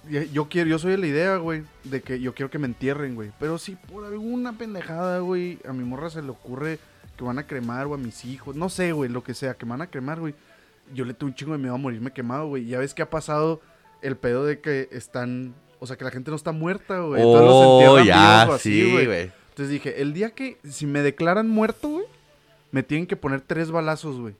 ya- 0.09 0.23
yo 0.25 0.47
quiero, 0.49 0.69
yo 0.69 0.79
soy 0.79 0.91
de 0.91 0.97
la 0.97 1.07
idea, 1.07 1.37
güey, 1.37 1.63
de 1.83 2.01
que 2.01 2.19
yo 2.19 2.33
quiero 2.33 2.49
que 2.49 2.59
me 2.59 2.67
entierren, 2.67 3.15
güey. 3.15 3.31
Pero 3.39 3.57
si 3.57 3.75
por 3.75 4.05
alguna 4.05 4.53
pendejada, 4.53 5.19
güey, 5.19 5.59
a 5.67 5.73
mi 5.73 5.83
morra 5.83 6.09
se 6.09 6.21
le 6.21 6.29
ocurre 6.29 6.79
que 7.21 7.25
van 7.27 7.37
a 7.37 7.45
cremar 7.45 7.85
o 7.85 7.93
a 7.93 7.97
mis 7.97 8.25
hijos, 8.25 8.55
no 8.55 8.67
sé, 8.67 8.93
güey, 8.93 9.07
lo 9.09 9.23
que 9.23 9.35
sea, 9.35 9.53
que 9.53 9.65
me 9.65 9.71
van 9.71 9.83
a 9.83 9.87
cremar, 9.87 10.19
güey. 10.19 10.33
Yo 10.93 11.05
le 11.05 11.13
tengo 11.13 11.29
un 11.29 11.35
chingo 11.35 11.51
de 11.51 11.59
miedo 11.59 11.75
a 11.75 11.77
morirme 11.77 12.11
quemado, 12.11 12.47
güey. 12.47 12.65
Ya 12.65 12.79
ves 12.79 12.95
que 12.95 13.03
ha 13.03 13.09
pasado 13.11 13.61
el 14.01 14.17
pedo 14.17 14.43
de 14.43 14.59
que 14.59 14.89
están, 14.91 15.53
o 15.79 15.85
sea, 15.85 15.95
que 15.97 16.03
la 16.03 16.09
gente 16.09 16.31
no 16.31 16.35
está 16.35 16.51
muerta, 16.51 16.99
güey. 17.01 17.21
Entonces 17.21 17.45
los 17.45 17.55
Oh, 17.55 18.03
ya, 18.03 18.47
o 18.49 18.53
así, 18.53 18.73
sí, 18.85 18.91
güey. 18.91 19.05
güey. 19.05 19.31
Entonces 19.49 19.69
dije, 19.69 20.01
el 20.01 20.13
día 20.13 20.31
que, 20.31 20.57
si 20.67 20.87
me 20.87 21.01
declaran 21.03 21.47
muerto, 21.47 21.87
güey, 21.89 22.05
me 22.71 22.81
tienen 22.81 23.05
que 23.05 23.15
poner 23.15 23.41
tres 23.41 23.69
balazos, 23.69 24.19
güey. 24.19 24.33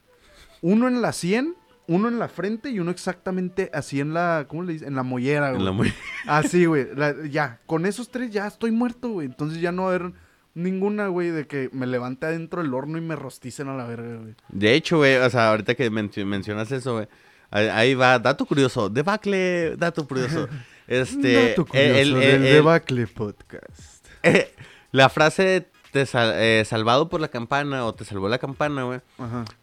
Uno 0.62 0.88
en 0.88 1.02
la 1.04 1.12
100, 1.14 1.54
uno 1.88 2.08
en 2.08 2.18
la 2.18 2.28
frente 2.30 2.72
y 2.72 2.80
uno 2.80 2.90
exactamente 2.90 3.70
así 3.74 4.00
en 4.00 4.14
la, 4.16 4.46
¿cómo 4.48 4.64
le 4.64 4.74
dicen? 4.74 4.88
En 4.90 4.96
la 4.96 5.04
mollera, 5.04 5.50
güey. 5.50 5.60
En 5.60 5.66
la 5.66 5.72
mu- 5.72 5.84
Así, 6.26 6.66
güey. 6.66 6.88
la- 6.96 7.16
Ya, 7.30 7.60
con 7.68 7.86
esos 7.86 8.10
tres 8.10 8.32
ya 8.32 8.48
estoy 8.48 8.72
muerto, 8.72 9.10
güey. 9.10 9.28
Entonces 9.28 9.62
ya 9.62 9.72
no 9.72 9.84
va 9.84 9.92
a 9.92 9.96
haber 9.96 10.12
ninguna, 10.54 11.08
güey, 11.08 11.30
de 11.30 11.48
que 11.48 11.70
me 11.72 11.88
levante 11.88 12.26
adentro 12.26 12.62
del 12.62 12.74
horno 12.74 12.98
y 12.98 13.02
me 13.02 13.16
rosticen 13.16 13.68
a 13.70 13.76
la 13.76 13.86
verga, 13.86 14.18
güey. 14.18 14.36
De 14.50 14.74
hecho, 14.74 14.98
güey, 14.98 15.16
o 15.18 15.30
sea, 15.30 15.50
ahorita 15.52 15.76
que 15.76 15.90
mencio- 15.92 16.26
mencionas 16.26 16.72
eso, 16.72 16.94
güey. 16.96 17.08
Ahí, 17.52 17.96
va, 17.96 18.18
dato 18.20 18.46
curioso, 18.46 18.90
debacle, 18.90 19.76
dato 19.78 20.08
curioso. 20.08 20.48
Este, 20.88 21.50
Dato 21.50 21.66
curioso 21.66 21.90
el- 22.00 22.08
el- 22.10 22.14
del 22.20 22.30
el- 22.48 22.54
Debacle 22.54 23.08
Podcast. 23.08 24.06
eh, 24.24 24.52
la 24.92 25.08
frase 25.08 25.68
te 25.94 26.06
sal- 26.06 26.34
eh, 26.36 26.64
salvado 26.66 27.08
por 27.08 27.22
la 27.22 27.30
campana 27.30 27.86
o 27.86 27.94
te 27.94 28.04
salvó 28.04 28.28
la 28.28 28.40
campana, 28.40 28.84
güey, 28.84 29.00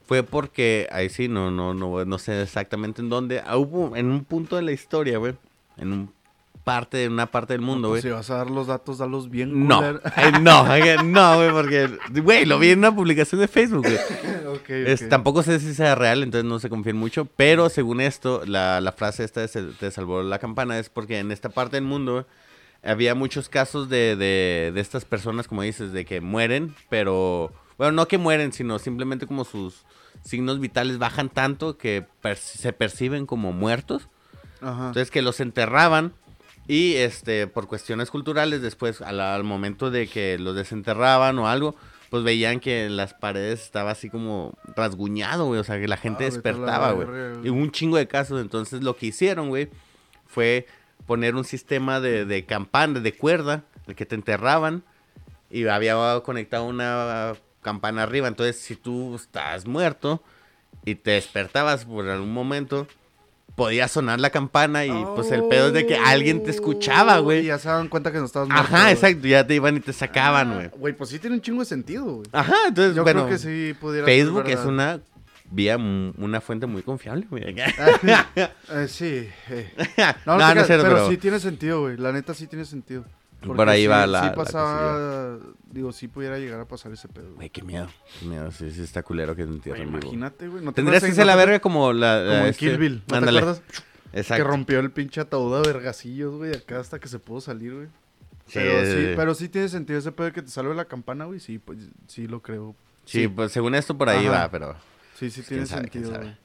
fue 0.07 0.23
porque 0.23 0.89
ahí 0.91 1.11
sí 1.11 1.29
no 1.29 1.51
no 1.51 1.75
no 1.75 2.03
no 2.07 2.19
sé 2.19 2.41
exactamente 2.41 3.03
en 3.03 3.11
dónde, 3.11 3.43
ah, 3.45 3.59
hubo 3.59 3.95
en 3.97 4.11
un 4.11 4.25
punto 4.25 4.57
de 4.57 4.63
la 4.63 4.73
historia, 4.73 5.19
güey, 5.19 5.35
en 5.77 5.93
un 5.93 6.13
parte 6.73 7.05
en 7.05 7.13
una 7.13 7.27
parte 7.31 7.55
del 7.55 7.61
mundo, 7.63 7.89
Pues 7.89 8.03
güey. 8.03 8.13
si 8.13 8.17
vas 8.17 8.31
a 8.31 8.37
dar 8.37 8.51
los 8.51 8.67
datos, 8.67 8.99
dalos 8.99 9.31
bien, 9.31 9.67
No, 9.67 9.85
eh, 9.85 9.99
no, 10.43 10.75
eh, 10.77 10.97
no, 11.05 11.37
güey, 11.37 11.51
porque, 11.51 11.89
güey, 12.23 12.45
lo 12.45 12.59
vi 12.59 12.71
en 12.71 12.79
una 12.81 12.95
publicación 12.95 13.41
de 13.41 13.49
Facebook, 13.49 13.85
güey. 13.87 13.99
Es- 14.69 15.09
tampoco 15.09 15.43
sé 15.43 15.61
si 15.61 15.75
sea 15.75 15.95
real, 15.95 16.23
entonces 16.23 16.49
no 16.49 16.59
se 16.59 16.69
confíen 16.69 16.97
mucho. 16.97 17.27
Pero 17.37 17.69
según 17.71 18.01
esto, 18.01 18.43
la, 18.47 18.81
la 18.81 18.93
frase 18.93 19.25
esta 19.25 19.41
de 19.41 19.49
se- 19.49 19.63
te 19.63 19.91
salvó 19.91 20.23
la 20.23 20.39
campana 20.39 20.79
es 20.79 20.89
porque 20.91 21.19
en 21.19 21.31
esta 21.33 21.49
parte 21.49 21.77
del 21.77 21.85
mundo 21.85 22.27
había 22.83 23.15
muchos 23.15 23.49
casos 23.49 23.89
de, 23.89 24.15
de, 24.17 24.73
de 24.75 24.81
estas 24.81 25.05
personas, 25.05 25.49
como 25.49 25.63
dices, 25.63 25.93
de 25.93 26.05
que 26.05 26.21
mueren, 26.21 26.75
pero... 26.89 27.53
Bueno, 27.77 27.93
no 27.93 28.09
que 28.09 28.19
mueren, 28.19 28.53
sino 28.53 28.79
simplemente 28.81 29.27
como 29.27 29.45
sus 29.45 29.85
signos 30.25 30.59
vitales 30.61 30.99
bajan 30.99 31.29
tanto 31.29 31.79
que 31.79 32.05
per- 32.21 32.37
se 32.37 32.73
perciben 32.73 33.25
como 33.25 33.53
muertos. 33.53 34.09
Ajá. 34.61 34.89
Entonces 34.89 35.11
que 35.13 35.23
los 35.23 35.39
enterraban 35.41 36.13
y 36.69 36.95
este 36.97 37.47
por 37.49 37.67
cuestiones 37.67 38.11
culturales 38.11 38.63
después 38.63 39.01
al, 39.01 39.21
al 39.21 39.43
momento 39.43 39.91
de 39.91 40.07
que 40.07 40.39
los 40.39 40.55
desenterraban 40.55 41.39
o 41.39 41.49
algo, 41.49 41.75
pues 42.11 42.23
veían 42.23 42.61
que 42.61 42.85
en 42.85 42.97
las 42.97 43.15
paredes 43.15 43.63
estaba 43.63 43.91
así 43.91 44.09
como 44.11 44.57
rasguñado, 44.77 45.47
güey, 45.47 45.59
o 45.61 45.65
sea, 45.65 45.81
que 45.81 45.89
la 45.89 45.97
gente 45.97 46.25
Ah, 46.25 46.31
despertaba, 46.31 46.93
güey. 46.93 47.09
Y 47.43 47.51
hubo 47.51 47.59
un 47.59 47.73
chingo 47.73 47.97
de 47.97 48.07
casos, 48.07 48.41
entonces 48.41 48.83
lo 48.83 48.97
que 48.97 49.07
hicieron, 49.07 49.49
güey, 49.49 49.69
fue 50.27 50.67
poner 51.07 51.35
un 51.35 51.45
sistema 51.45 52.01
de, 52.01 52.25
de 52.25 52.45
campana, 52.45 53.01
de 53.01 53.13
cuerda, 53.13 53.65
el 53.87 53.95
que 53.95 54.07
te 54.07 54.15
enterraban 54.15 54.85
y 55.51 55.67
había 55.67 56.21
conectado 56.25 56.65
una 56.65 57.35
campana 57.63 58.03
arriba, 58.03 58.29
entonces 58.29 58.59
si 58.61 58.77
tú 58.77 59.15
estás 59.17 59.67
muerto 59.67 60.23
y 60.85 60.95
te 60.95 61.13
despertabas 61.13 61.85
por 61.87 62.09
algún 62.09 62.33
momento, 62.33 62.87
podía 63.55 63.89
sonar 63.89 64.21
la 64.21 64.31
campana 64.31 64.85
y 64.87 64.93
pues 65.17 65.31
el 65.33 65.45
pedo 65.49 65.69
es 65.69 65.73
de 65.73 65.87
que 65.87 65.97
alguien 65.97 66.43
te 66.45 66.51
escuchaba, 66.51 67.17
Oh, 67.17 67.21
Y 67.21 67.25
güey. 67.25 67.45
ya 67.47 67.59
se 67.59 67.69
daban 67.69 67.89
cuenta 67.89 68.13
que 68.13 68.19
no 68.19 68.27
estabas 68.27 68.49
muerto, 68.49 68.65
Ajá, 68.75 68.91
exacto, 68.93 69.27
ya 69.27 69.47
te 69.47 69.55
iban 69.55 69.77
y 69.77 69.81
te 69.81 69.93
sacaban, 69.93 70.51
Ah, 70.51 70.55
güey. 70.55 70.69
Güey, 70.77 70.95
pues 70.95 71.11
sí 71.11 71.19
tiene 71.19 71.37
un 71.37 71.43
chingo 71.43 71.61
de 71.61 71.67
sentido, 71.67 72.05
güey. 72.05 72.27
Ajá, 72.33 72.55
entonces, 72.69 72.95
Yo 72.95 73.03
bueno, 73.03 73.27
creo 73.27 73.33
que 73.37 73.39
sí 73.39 73.75
pudiera 73.81 74.07
ser 74.07 74.15
Facebook 74.15 74.45
es 74.49 74.61
una 74.65 75.01
vía, 75.51 75.77
una 75.77 76.41
fuente 76.41 76.67
muy 76.67 76.83
confiable, 76.83 77.27
güey. 77.29 77.43
Eh, 78.71 78.87
sí. 78.89 79.29
eh. 79.51 79.73
no, 80.27 80.37
No, 80.37 80.39
no, 80.39 80.47
no, 80.47 80.53
creas, 80.53 80.67
pero, 80.69 80.83
pero 80.85 81.09
sí 81.11 81.17
tiene 81.17 81.41
sentido, 81.41 81.81
güey. 81.81 81.97
La 81.97 82.13
neta 82.13 82.35
sí 82.35 82.47
tiene 82.47 82.65
sentido. 82.65 83.05
Por 83.41 83.69
ahí 83.69 83.83
sí- 83.83 83.87
va 83.87 84.07
la- 84.07 84.21
Sí 84.23 84.27
la 84.27 84.35
pasaba... 84.35 85.39
digo, 85.71 85.93
sí 85.93 86.09
pudiera 86.09 86.39
llegar 86.39 86.61
a 86.61 86.65
pasar 86.67 86.93
ese 86.93 87.09
pedo. 87.09 87.35
güey. 87.35 87.51
Qué 87.51 87.63
miedo, 87.63 87.89
qué 88.19 88.27
miedo, 88.27 88.51
sí, 88.51 88.71
sí 88.71 88.83
está 88.83 89.03
culero 89.03 89.37
que 89.37 89.45
te 89.45 89.51
entierren 89.53 89.89
imagínate, 89.89 90.49
güey. 90.49 90.65
¿no 90.65 90.73
te 90.73 90.77
Tendrías 90.77 91.05
que 91.05 91.13
ser 91.13 91.27
la 91.27 91.37
verga 91.37 91.61
como 91.61 91.93
la... 91.93 92.19
La- 92.19 92.49
este- 92.49 92.67
Kill 92.67 92.79
Bill. 92.79 93.03
¿No 93.09 93.17
Ándale, 93.17 93.41
te 93.41 93.47
acuerdas? 93.49 93.63
Exacto. 94.13 94.43
Que 94.45 94.51
rompió 94.51 94.81
el 94.81 94.91
pinche 94.91 95.21
ataúd 95.21 95.55
a 95.57 95.61
vergacillos, 95.61 96.35
güey, 96.37 96.55
acá 96.57 96.81
hasta 96.81 96.99
que 96.99 97.09
se 97.09 97.19
pudo 97.19 97.41
salir, 97.41 97.75
güey. 97.75 97.87
Sí, 98.47 98.55
Pero 98.55 98.85
sí, 98.87 98.93
sí. 98.93 99.13
pero 99.15 99.35
sí 99.35 99.49
tiene 99.51 99.69
sentido 99.69 99.99
ese 99.99 100.11
pedo 100.11 100.33
que 100.33 100.41
te 100.43 100.49
salve 100.49 100.75
la 100.75 100.87
campana, 100.87 101.27
güey. 101.27 101.39
Sí, 101.39 101.59
pues 101.59 101.79
sí 102.07 102.27
lo 102.27 102.41
creo. 102.41 102.75
Sí, 103.05 103.29
pues 103.29 103.53
según 103.53 103.75
esto 103.75 103.97
por 103.97 104.09
ahí 104.09 104.27
Ajá. 104.27 104.45
va, 104.45 104.51
pero... 104.51 104.75
Sí, 105.15 105.31
sí 105.31 105.41
Pues, 105.43 105.49
tiene 105.49 105.67
sabe, 105.67 105.83
sentido, 105.83 106.11
güey. 106.19 106.37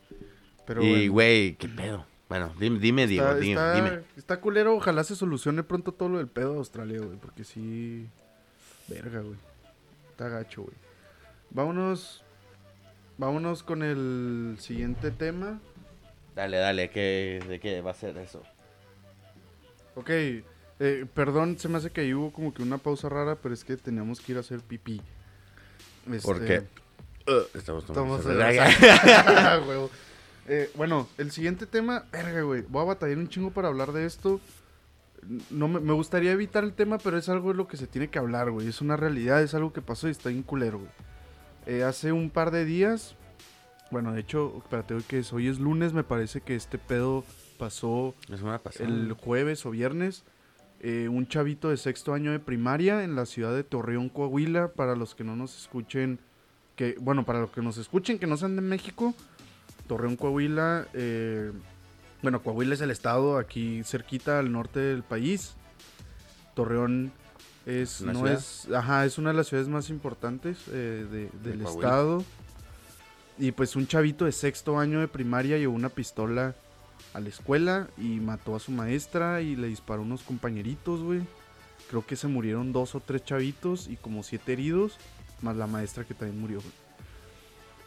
Pero 0.68 0.84
y, 0.84 0.90
bueno. 1.08 1.14
güey, 1.14 1.56
qué 1.56 1.68
pedo. 1.70 2.06
Bueno, 2.34 2.52
dime, 2.60 2.80
dime 2.80 3.06
Diego, 3.06 3.28
Está, 3.28 3.40
dime, 3.40 3.52
está- 3.62 3.76
dime. 3.76 4.04
está 4.18 4.40
culero, 4.42 4.76
ojalá 4.76 5.04
se 5.04 5.16
solucione 5.16 5.62
pronto 5.62 5.92
todo 5.92 6.10
lo 6.10 6.18
del 6.18 6.28
pedo 6.28 6.54
de 6.54 6.58
Australia, 6.58 6.98
güey, 7.00 7.16
porque 7.18 7.44
sí... 7.44 8.10
Verga, 8.88 9.20
güey. 9.20 9.36
Está 10.10 10.30
gacho, 10.30 10.64
güey. 10.64 10.74
Vámonos... 11.52 12.24
Vámonos 13.20 13.62
con 13.62 13.84
el 13.84 14.56
siguiente 14.60 15.12
tema. 15.12 15.60
Dale, 16.34 16.58
dale, 16.58 16.90
¿qué, 16.90 17.40
¿de 17.48 17.60
qué 17.60 17.82
va 17.82 17.92
a 17.92 17.94
ser 17.94 18.18
eso? 18.18 18.42
Ok, 19.94 20.10
eh, 20.10 21.06
perdón, 21.14 21.60
se 21.60 21.70
me 21.70 21.78
hace 21.78 21.92
que 21.92 22.02
ahí 22.02 22.16
hubo 22.16 22.34
como 22.34 22.52
que 22.52 22.64
una 22.64 22.80
pausa 22.80 23.10
rara, 23.10 23.36
pero 23.36 23.54
es 23.54 23.64
que 23.64 23.78
teníamos 23.78 24.20
que 24.20 24.32
ir 24.32 24.40
a 24.40 24.42
hacer 24.42 24.62
pipí. 24.62 25.00
¿Por 26.24 26.38
Este, 26.42 26.48
qué? 26.48 27.32
Uh, 27.32 27.44
estamos 27.56 27.86
tomando 27.86 28.18
Estamos. 28.18 29.92
Eh, 30.48 30.70
bueno, 30.76 31.08
el 31.18 31.32
siguiente 31.32 31.66
tema, 31.66 32.06
verga, 32.12 32.42
güey. 32.42 32.64
Voy 32.68 32.82
a 32.82 32.86
batallar 32.86 33.18
un 33.18 33.30
chingo 33.30 33.52
para 33.52 33.70
hablar 33.70 33.92
de 33.94 34.06
esto. 34.06 34.40
No 35.50 35.68
me, 35.70 35.80
me 35.80 35.94
gustaría 35.94 36.34
evitar 36.34 36.64
el 36.66 36.74
tema, 36.74 36.98
pero 36.98 37.18
es 37.18 37.30
algo 37.30 37.50
de 37.50 37.56
lo 37.56 37.68
que 37.68 37.78
se 37.78 37.88
tiene 37.88 38.10
que 38.10 38.20
hablar, 38.20 38.52
güey. 38.52 38.68
Es 38.68 38.82
una 38.82 38.98
realidad, 38.98 39.42
es 39.42 39.54
algo 39.54 39.72
que 39.72 39.82
pasó 39.82 40.08
y 40.08 40.12
está 40.12 40.30
bien 40.30 40.44
culero, 40.44 40.80
güey. 40.80 40.92
Eh, 41.66 41.84
hace 41.84 42.12
un 42.12 42.30
par 42.30 42.52
de 42.52 42.66
días 42.66 43.16
Bueno, 43.90 44.12
de 44.12 44.20
hecho, 44.20 44.54
espérate, 44.58 44.96
hoy 44.96 45.04
que 45.04 45.20
es, 45.20 45.32
hoy 45.32 45.48
es 45.48 45.60
lunes, 45.60 45.94
me 45.94 46.04
parece 46.04 46.42
que 46.42 46.56
este 46.56 46.78
pedo 46.78 47.24
pasó 47.58 48.16
el 48.80 49.14
jueves 49.14 49.66
o 49.66 49.72
viernes. 49.72 50.24
Eh, 50.82 51.08
un 51.08 51.28
chavito 51.28 51.70
de 51.70 51.78
sexto 51.78 52.14
año 52.14 52.32
de 52.34 52.40
primaria 52.40 53.06
en 53.06 53.16
la 53.16 53.26
ciudad 53.26 53.56
de 53.56 53.64
Torreón, 53.64 54.10
Coahuila. 54.10 54.74
Para 54.74 54.96
los 54.98 55.16
que 55.16 55.24
no 55.24 55.38
nos 55.38 55.58
escuchen, 55.58 56.20
que 56.76 56.98
bueno, 57.00 57.24
para 57.24 57.40
los 57.40 57.52
que 57.52 57.62
nos 57.62 57.78
escuchen 57.78 58.20
que 58.20 58.28
no 58.28 58.36
sean 58.36 58.58
de 58.58 58.62
México, 58.62 59.14
Torreón, 59.88 60.16
Coahuila. 60.16 60.88
eh, 60.94 61.52
bueno, 62.22 62.42
Coahuila 62.42 62.74
es 62.76 62.82
el 62.82 62.92
estado 62.92 63.38
aquí 63.38 63.84
cerquita 63.84 64.40
al 64.40 64.52
norte 64.52 64.80
del 64.80 65.04
país. 65.04 65.56
Torreón 66.56 67.12
es 67.66 68.02
Una 68.02 68.14
no 68.14 68.20
ciudad. 68.20 68.34
es, 68.36 68.68
ajá, 68.74 69.06
es 69.06 69.18
una 69.18 69.32
de 69.32 69.38
las 69.38 69.48
ciudades 69.48 69.70
más 69.70 69.90
importantes 69.90 70.58
eh, 70.72 71.06
de- 71.10 71.30
del 71.50 71.62
estado. 71.62 72.24
Y 73.38 73.52
pues 73.52 73.76
un 73.76 73.88
chavito 73.88 74.26
de 74.26 74.32
sexto 74.32 74.78
año 74.80 75.00
de 75.00 75.08
primaria 75.08 75.58
llevó 75.58 75.74
una 75.74 75.90
pistola 75.90 76.56
a 77.14 77.20
la 77.20 77.30
escuela 77.30 77.88
y 77.98 78.20
mató 78.20 78.56
a 78.56 78.60
su 78.60 78.72
maestra 78.72 79.42
y 79.42 79.56
le 79.56 79.68
disparó 79.68 80.02
a 80.02 80.06
unos 80.06 80.22
compañeritos, 80.22 81.02
güey. 81.02 81.22
Creo 81.90 82.06
que 82.06 82.16
se 82.16 82.28
murieron 82.28 82.72
dos 82.72 82.96
o 82.96 83.00
tres 83.00 83.24
chavitos 83.26 83.88
y 83.88 83.98
como 83.98 84.24
siete 84.24 84.54
heridos, 84.54 84.98
más 85.42 85.56
la 85.58 85.68
maestra 85.68 86.04
que 86.06 86.14
también 86.14 86.40
murió, 86.40 86.60
güey. 86.60 86.72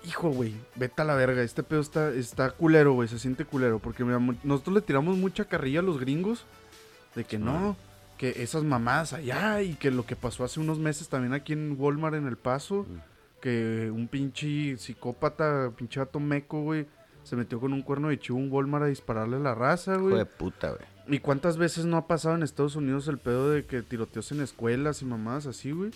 Hijo, 0.06 0.30
güey, 0.30 0.54
vete 0.76 1.02
a 1.02 1.04
la 1.04 1.14
verga. 1.14 1.42
Este 1.42 1.62
pedo 1.62 1.80
está, 1.80 2.10
está 2.10 2.50
culero, 2.50 2.92
güey. 2.92 3.08
Se 3.08 3.18
siente 3.18 3.44
culero. 3.44 3.78
Porque 3.78 4.04
mira, 4.04 4.20
nosotros 4.44 4.74
le 4.74 4.80
tiramos 4.82 5.16
mucha 5.16 5.46
carrilla 5.46 5.80
a 5.80 5.82
los 5.82 5.98
gringos. 5.98 6.44
De 7.14 7.24
que 7.24 7.38
no, 7.38 7.76
que 8.18 8.42
esas 8.42 8.62
mamadas 8.62 9.12
allá. 9.12 9.62
Y 9.62 9.74
que 9.74 9.90
lo 9.90 10.06
que 10.06 10.14
pasó 10.16 10.44
hace 10.44 10.60
unos 10.60 10.78
meses 10.78 11.08
también 11.08 11.32
aquí 11.34 11.52
en 11.54 11.76
Walmart 11.78 12.14
en 12.16 12.26
El 12.26 12.36
Paso. 12.36 12.86
Que 13.40 13.90
un 13.92 14.08
pinche 14.08 14.76
psicópata, 14.76 15.70
pinche 15.76 16.00
vato 16.00 16.20
meco, 16.20 16.62
güey. 16.62 16.86
Se 17.24 17.34
metió 17.34 17.58
con 17.58 17.72
un 17.72 17.82
cuerno 17.82 18.08
de 18.08 18.18
chivo 18.20 18.38
un 18.38 18.50
Walmart 18.52 18.84
a 18.84 18.88
dispararle 18.88 19.36
a 19.36 19.40
la 19.40 19.54
raza, 19.54 19.94
Hijo 19.94 20.02
güey. 20.02 20.18
de 20.18 20.26
puta, 20.26 20.68
güey. 20.70 20.82
¿Y 21.08 21.18
cuántas 21.20 21.56
veces 21.56 21.84
no 21.84 21.96
ha 21.96 22.06
pasado 22.06 22.34
en 22.36 22.42
Estados 22.42 22.76
Unidos 22.76 23.08
el 23.08 23.18
pedo 23.18 23.50
de 23.50 23.64
que 23.64 23.82
tiroteos 23.82 24.30
en 24.32 24.40
escuelas 24.40 25.02
y 25.02 25.04
mamadas 25.04 25.46
así, 25.46 25.72
güey? 25.72 25.90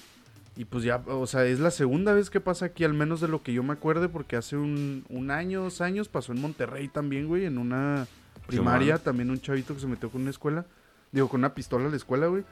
Y 0.60 0.66
pues 0.66 0.84
ya, 0.84 1.02
o 1.06 1.26
sea, 1.26 1.46
es 1.46 1.58
la 1.58 1.70
segunda 1.70 2.12
vez 2.12 2.28
que 2.28 2.38
pasa 2.38 2.66
aquí, 2.66 2.84
al 2.84 2.92
menos 2.92 3.22
de 3.22 3.28
lo 3.28 3.42
que 3.42 3.54
yo 3.54 3.62
me 3.62 3.72
acuerde, 3.72 4.10
porque 4.10 4.36
hace 4.36 4.58
un, 4.58 5.06
un 5.08 5.30
año, 5.30 5.62
dos 5.62 5.80
años, 5.80 6.08
pasó 6.08 6.32
en 6.32 6.42
Monterrey 6.42 6.86
también, 6.88 7.28
güey, 7.28 7.46
en 7.46 7.56
una 7.56 8.06
primaria, 8.46 8.98
también 8.98 9.30
un 9.30 9.40
chavito 9.40 9.72
que 9.72 9.80
se 9.80 9.86
metió 9.86 10.10
con 10.10 10.20
una 10.20 10.28
escuela, 10.28 10.66
digo, 11.12 11.30
con 11.30 11.40
una 11.40 11.54
pistola 11.54 11.86
a 11.86 11.88
la 11.88 11.96
escuela, 11.96 12.26
güey. 12.26 12.44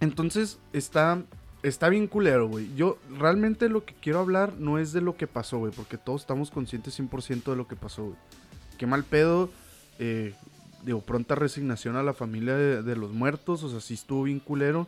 Entonces, 0.00 0.58
está, 0.74 1.22
está 1.62 1.88
bien 1.88 2.06
culero, 2.06 2.48
güey. 2.48 2.74
Yo 2.76 2.98
realmente 3.18 3.70
lo 3.70 3.86
que 3.86 3.94
quiero 3.94 4.18
hablar 4.18 4.52
no 4.58 4.78
es 4.78 4.92
de 4.92 5.00
lo 5.00 5.16
que 5.16 5.26
pasó, 5.26 5.56
güey, 5.56 5.72
porque 5.72 5.96
todos 5.96 6.20
estamos 6.20 6.50
conscientes 6.50 7.00
100% 7.00 7.44
de 7.44 7.56
lo 7.56 7.66
que 7.66 7.76
pasó, 7.76 8.04
güey. 8.08 8.16
Qué 8.76 8.86
mal 8.86 9.04
pedo, 9.04 9.48
eh, 9.98 10.34
digo, 10.84 11.00
pronta 11.00 11.34
resignación 11.34 11.96
a 11.96 12.02
la 12.02 12.12
familia 12.12 12.56
de, 12.56 12.82
de 12.82 12.94
los 12.94 13.12
muertos, 13.12 13.62
o 13.62 13.70
sea, 13.70 13.80
sí 13.80 13.94
estuvo 13.94 14.24
bien 14.24 14.38
culero. 14.38 14.86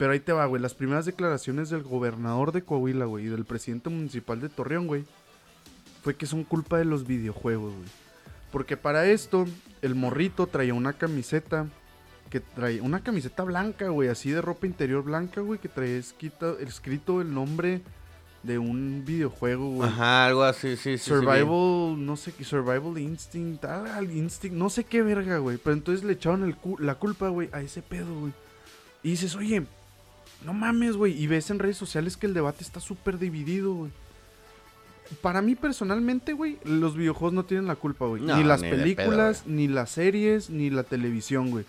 Pero 0.00 0.12
ahí 0.12 0.20
te 0.20 0.32
va, 0.32 0.46
güey, 0.46 0.62
las 0.62 0.72
primeras 0.72 1.04
declaraciones 1.04 1.68
del 1.68 1.82
gobernador 1.82 2.52
de 2.52 2.62
Coahuila, 2.62 3.04
güey, 3.04 3.26
y 3.26 3.28
del 3.28 3.44
presidente 3.44 3.90
municipal 3.90 4.40
de 4.40 4.48
Torreón, 4.48 4.86
güey, 4.86 5.04
fue 6.02 6.16
que 6.16 6.24
son 6.24 6.42
culpa 6.42 6.78
de 6.78 6.86
los 6.86 7.06
videojuegos, 7.06 7.74
güey. 7.74 7.88
Porque 8.50 8.78
para 8.78 9.04
esto, 9.06 9.46
el 9.82 9.94
morrito 9.94 10.46
traía 10.46 10.72
una 10.72 10.94
camiseta, 10.94 11.66
que 12.30 12.40
traía 12.40 12.82
una 12.82 13.00
camiseta 13.02 13.44
blanca, 13.44 13.88
güey, 13.90 14.08
así 14.08 14.30
de 14.30 14.40
ropa 14.40 14.66
interior 14.66 15.04
blanca, 15.04 15.42
güey, 15.42 15.58
que 15.60 15.68
traía 15.68 15.98
escrito, 15.98 16.58
escrito 16.60 17.20
el 17.20 17.34
nombre 17.34 17.82
de 18.42 18.58
un 18.58 19.02
videojuego, 19.04 19.68
güey. 19.68 19.86
Ajá, 19.90 20.24
algo 20.24 20.44
así, 20.44 20.76
sí, 20.76 20.96
sí. 20.96 20.98
sí, 20.98 21.10
Survival, 21.10 22.06
no 22.06 22.16
sé 22.16 22.32
qué, 22.32 22.42
Survival 22.42 22.96
Instinct, 22.96 23.66
ah, 23.66 24.00
Instinct, 24.02 24.56
no 24.56 24.70
sé 24.70 24.84
qué 24.84 25.02
verga, 25.02 25.36
güey. 25.36 25.58
Pero 25.58 25.74
entonces 25.74 26.02
le 26.06 26.14
echaron 26.14 26.44
el 26.44 26.56
cu- 26.56 26.78
la 26.78 26.94
culpa, 26.94 27.28
güey, 27.28 27.50
a 27.52 27.60
ese 27.60 27.82
pedo, 27.82 28.18
güey. 28.18 28.32
Y 29.02 29.10
dices, 29.10 29.34
oye, 29.36 29.66
no 30.44 30.52
mames, 30.52 30.96
güey. 30.96 31.20
Y 31.20 31.26
ves 31.26 31.50
en 31.50 31.58
redes 31.58 31.76
sociales 31.76 32.16
que 32.16 32.26
el 32.26 32.34
debate 32.34 32.64
está 32.64 32.80
súper 32.80 33.18
dividido, 33.18 33.74
güey. 33.74 33.90
Para 35.20 35.42
mí 35.42 35.56
personalmente, 35.56 36.32
güey, 36.32 36.58
los 36.64 36.96
videojuegos 36.96 37.32
no 37.32 37.44
tienen 37.44 37.66
la 37.66 37.74
culpa, 37.76 38.06
güey. 38.06 38.22
No, 38.22 38.36
ni 38.36 38.44
las 38.44 38.62
ni 38.62 38.68
de 38.68 38.74
pedo, 38.74 38.82
películas, 38.82 39.46
ni 39.46 39.66
las 39.66 39.90
series, 39.90 40.50
ni 40.50 40.70
la 40.70 40.84
televisión, 40.84 41.50
güey. 41.50 41.64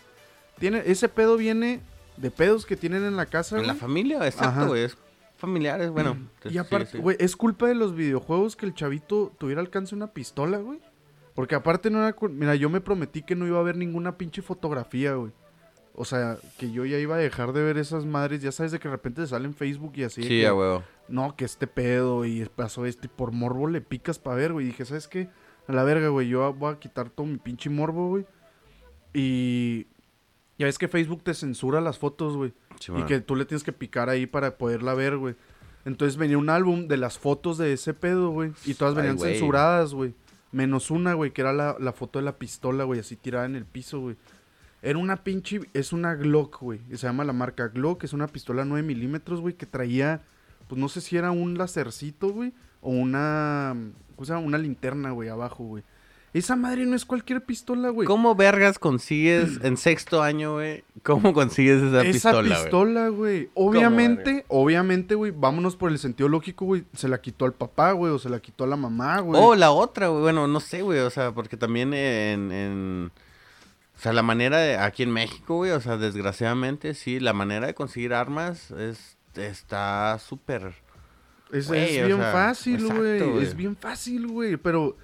Tiene, 0.59 0.83
ese 0.85 1.09
pedo 1.09 1.37
viene 1.37 1.81
de 2.17 2.29
pedos 2.29 2.65
que 2.67 2.75
tienen 2.77 3.03
en 3.03 3.17
la 3.17 3.25
casa, 3.25 3.57
En 3.57 3.65
la 3.65 3.73
familia, 3.73 4.25
exacto, 4.27 4.67
güey. 4.67 4.83
Es 4.83 4.97
familiares, 5.37 5.89
bueno. 5.89 6.17
Y 6.45 6.49
sí, 6.49 6.57
aparte, 6.59 6.91
sí. 6.91 6.97
güey, 6.99 7.17
es 7.19 7.35
culpa 7.35 7.67
de 7.67 7.73
los 7.73 7.95
videojuegos 7.95 8.55
que 8.55 8.67
el 8.67 8.75
chavito 8.75 9.33
tuviera 9.39 9.59
alcance 9.59 9.95
una 9.95 10.07
pistola, 10.07 10.59
güey. 10.59 10.79
Porque 11.33 11.55
aparte 11.55 11.89
no 11.89 12.05
era... 12.05 12.15
Mira, 12.29 12.55
yo 12.55 12.69
me 12.69 12.79
prometí 12.81 13.23
que 13.23 13.35
no 13.35 13.47
iba 13.47 13.59
a 13.59 13.63
ver 13.63 13.75
ninguna 13.75 14.17
pinche 14.17 14.43
fotografía, 14.43 15.15
güey. 15.15 15.31
O 15.93 16.05
sea, 16.05 16.37
que 16.57 16.71
yo 16.71 16.85
ya 16.85 16.97
iba 16.97 17.15
a 17.15 17.19
dejar 17.19 17.53
de 17.53 17.63
ver 17.63 17.77
esas 17.77 18.05
madres. 18.05 18.41
Ya 18.41 18.51
sabes 18.51 18.71
de 18.71 18.79
que 18.79 18.87
de 18.87 18.95
repente 18.95 19.21
te 19.21 19.27
sale 19.27 19.45
en 19.45 19.53
Facebook 19.53 19.93
y 19.95 20.03
así. 20.03 20.23
Sí, 20.23 20.29
que, 20.29 20.47
a 20.47 20.53
huevo. 20.53 20.83
No, 21.07 21.35
que 21.35 21.45
este 21.45 21.67
pedo 21.67 22.25
y 22.25 22.45
pasó 22.55 22.85
esto 22.85 23.05
y 23.05 23.09
por 23.09 23.31
morbo 23.31 23.67
le 23.67 23.81
picas 23.81 24.17
para 24.17 24.37
ver, 24.37 24.53
güey. 24.53 24.67
Y 24.67 24.69
dije, 24.69 24.85
¿sabes 24.85 25.07
qué? 25.07 25.29
A 25.67 25.73
la 25.73 25.83
verga, 25.83 26.07
güey. 26.07 26.29
Yo 26.29 26.53
voy 26.53 26.73
a 26.73 26.79
quitar 26.79 27.09
todo 27.09 27.25
mi 27.27 27.37
pinche 27.37 27.69
morbo, 27.69 28.09
güey. 28.09 28.25
Y... 29.13 29.87
Ya 30.57 30.67
ves 30.67 30.77
que 30.77 30.87
Facebook 30.87 31.23
te 31.23 31.33
censura 31.33 31.81
las 31.81 31.97
fotos, 31.97 32.37
güey. 32.37 32.53
Sí, 32.79 32.91
Y 32.95 33.03
que 33.03 33.19
tú 33.19 33.35
le 33.35 33.45
tienes 33.45 33.63
que 33.63 33.73
picar 33.73 34.09
ahí 34.09 34.27
para 34.27 34.57
poderla 34.57 34.93
ver, 34.93 35.17
güey. 35.17 35.35
Entonces 35.85 36.17
venía 36.17 36.37
un 36.37 36.51
álbum 36.51 36.87
de 36.87 36.97
las 36.97 37.17
fotos 37.17 37.57
de 37.57 37.73
ese 37.73 37.95
pedo, 37.95 38.29
güey. 38.29 38.51
Y 38.65 38.75
todas 38.75 38.93
venían 38.93 39.17
censuradas, 39.17 39.93
güey. 39.95 40.13
Menos 40.51 40.91
una, 40.91 41.15
güey, 41.15 41.31
que 41.31 41.41
era 41.41 41.51
la, 41.51 41.77
la 41.79 41.93
foto 41.93 42.19
de 42.19 42.25
la 42.25 42.37
pistola, 42.37 42.83
güey, 42.83 42.99
así 42.99 43.15
tirada 43.15 43.45
en 43.45 43.55
el 43.55 43.65
piso, 43.65 44.01
güey. 44.01 44.17
Era 44.81 44.97
una 44.97 45.23
pinche... 45.23 45.61
Es 45.73 45.93
una 45.93 46.15
Glock, 46.15 46.59
güey. 46.61 46.79
Se 46.91 47.07
llama 47.07 47.23
la 47.23 47.33
marca 47.33 47.67
Glock. 47.67 48.03
Es 48.03 48.13
una 48.13 48.27
pistola 48.27 48.65
9 48.65 48.85
milímetros, 48.85 49.41
güey, 49.41 49.53
que 49.55 49.65
traía... 49.65 50.21
Pues 50.67 50.79
no 50.79 50.87
sé 50.89 51.01
si 51.01 51.17
era 51.17 51.31
un 51.31 51.57
lacercito, 51.57 52.29
güey. 52.29 52.53
O 52.81 52.91
una... 52.91 53.75
¿Cómo 54.15 54.25
se 54.25 54.33
llama? 54.33 54.45
Una 54.45 54.57
linterna, 54.57 55.11
güey, 55.11 55.29
abajo, 55.29 55.63
güey. 55.65 55.83
Esa 56.33 56.55
madre 56.55 56.85
no 56.85 56.95
es 56.95 57.03
cualquier 57.03 57.43
pistola, 57.43 57.89
güey. 57.89 58.07
¿Cómo 58.07 58.35
vergas 58.35 58.79
consigues 58.79 59.59
en 59.63 59.75
sexto 59.75 60.23
año, 60.23 60.53
güey? 60.53 60.83
¿Cómo 61.03 61.33
consigues 61.33 61.81
esa, 61.83 62.01
Esa 62.03 62.11
pistola, 62.31 62.41
güey? 62.41 62.63
pistola, 62.63 63.07
güey. 63.09 63.49
Obviamente, 63.53 64.45
obviamente, 64.47 65.15
güey, 65.15 65.33
vámonos 65.35 65.75
por 65.75 65.91
el 65.91 65.99
sentido 65.99 66.29
lógico, 66.29 66.63
güey. 66.65 66.85
Se 66.93 67.09
la 67.09 67.19
quitó 67.19 67.43
al 67.43 67.53
papá, 67.53 67.91
güey, 67.91 68.13
o 68.13 68.19
se 68.19 68.29
la 68.29 68.39
quitó 68.39 68.63
a 68.63 68.67
la 68.67 68.77
mamá, 68.77 69.19
güey. 69.19 69.41
Oh, 69.43 69.55
la 69.55 69.71
otra, 69.71 70.07
güey. 70.07 70.21
Bueno, 70.21 70.47
no 70.47 70.61
sé, 70.61 70.81
güey. 70.83 70.99
O 70.99 71.09
sea, 71.09 71.33
porque 71.33 71.57
también 71.57 71.93
en, 71.93 72.51
en- 72.53 73.11
O 74.01 74.03
sea, 74.03 74.13
la 74.13 74.23
manera 74.23 74.57
de... 74.57 74.77
Aquí 74.79 75.03
en 75.03 75.11
México, 75.11 75.57
güey. 75.57 75.69
O 75.69 75.79
sea, 75.79 75.95
desgraciadamente, 75.95 76.95
sí. 76.95 77.19
La 77.19 77.33
manera 77.33 77.67
de 77.67 77.75
conseguir 77.75 78.15
armas 78.15 78.71
es... 78.71 79.15
Está 79.35 80.17
súper... 80.17 80.73
es, 81.51 81.67
güey, 81.67 81.97
es 81.97 82.03
o 82.03 82.07
bien 82.07 82.17
sea, 82.17 82.31
fácil, 82.31 82.73
exacto, 82.81 82.99
güey. 82.99 83.19
güey. 83.19 83.43
Es 83.43 83.55
bien 83.55 83.75
fácil, 83.75 84.25
güey. 84.25 84.57
Pero, 84.57 84.97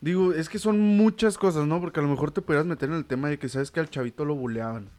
digo, 0.00 0.32
es 0.32 0.48
que 0.48 0.58
son 0.58 0.80
muchas 0.80 1.38
cosas, 1.38 1.68
¿no? 1.68 1.80
Porque 1.80 2.00
a 2.00 2.02
lo 2.02 2.08
mejor 2.08 2.32
te 2.32 2.42
pudieras 2.42 2.66
meter 2.66 2.88
en 2.88 2.96
el 2.96 3.04
tema 3.04 3.28
de 3.28 3.38
que 3.38 3.48
sabes 3.48 3.70
que 3.70 3.78
al 3.78 3.90
chavito 3.90 4.24
lo 4.24 4.34
buleaban. 4.34 4.90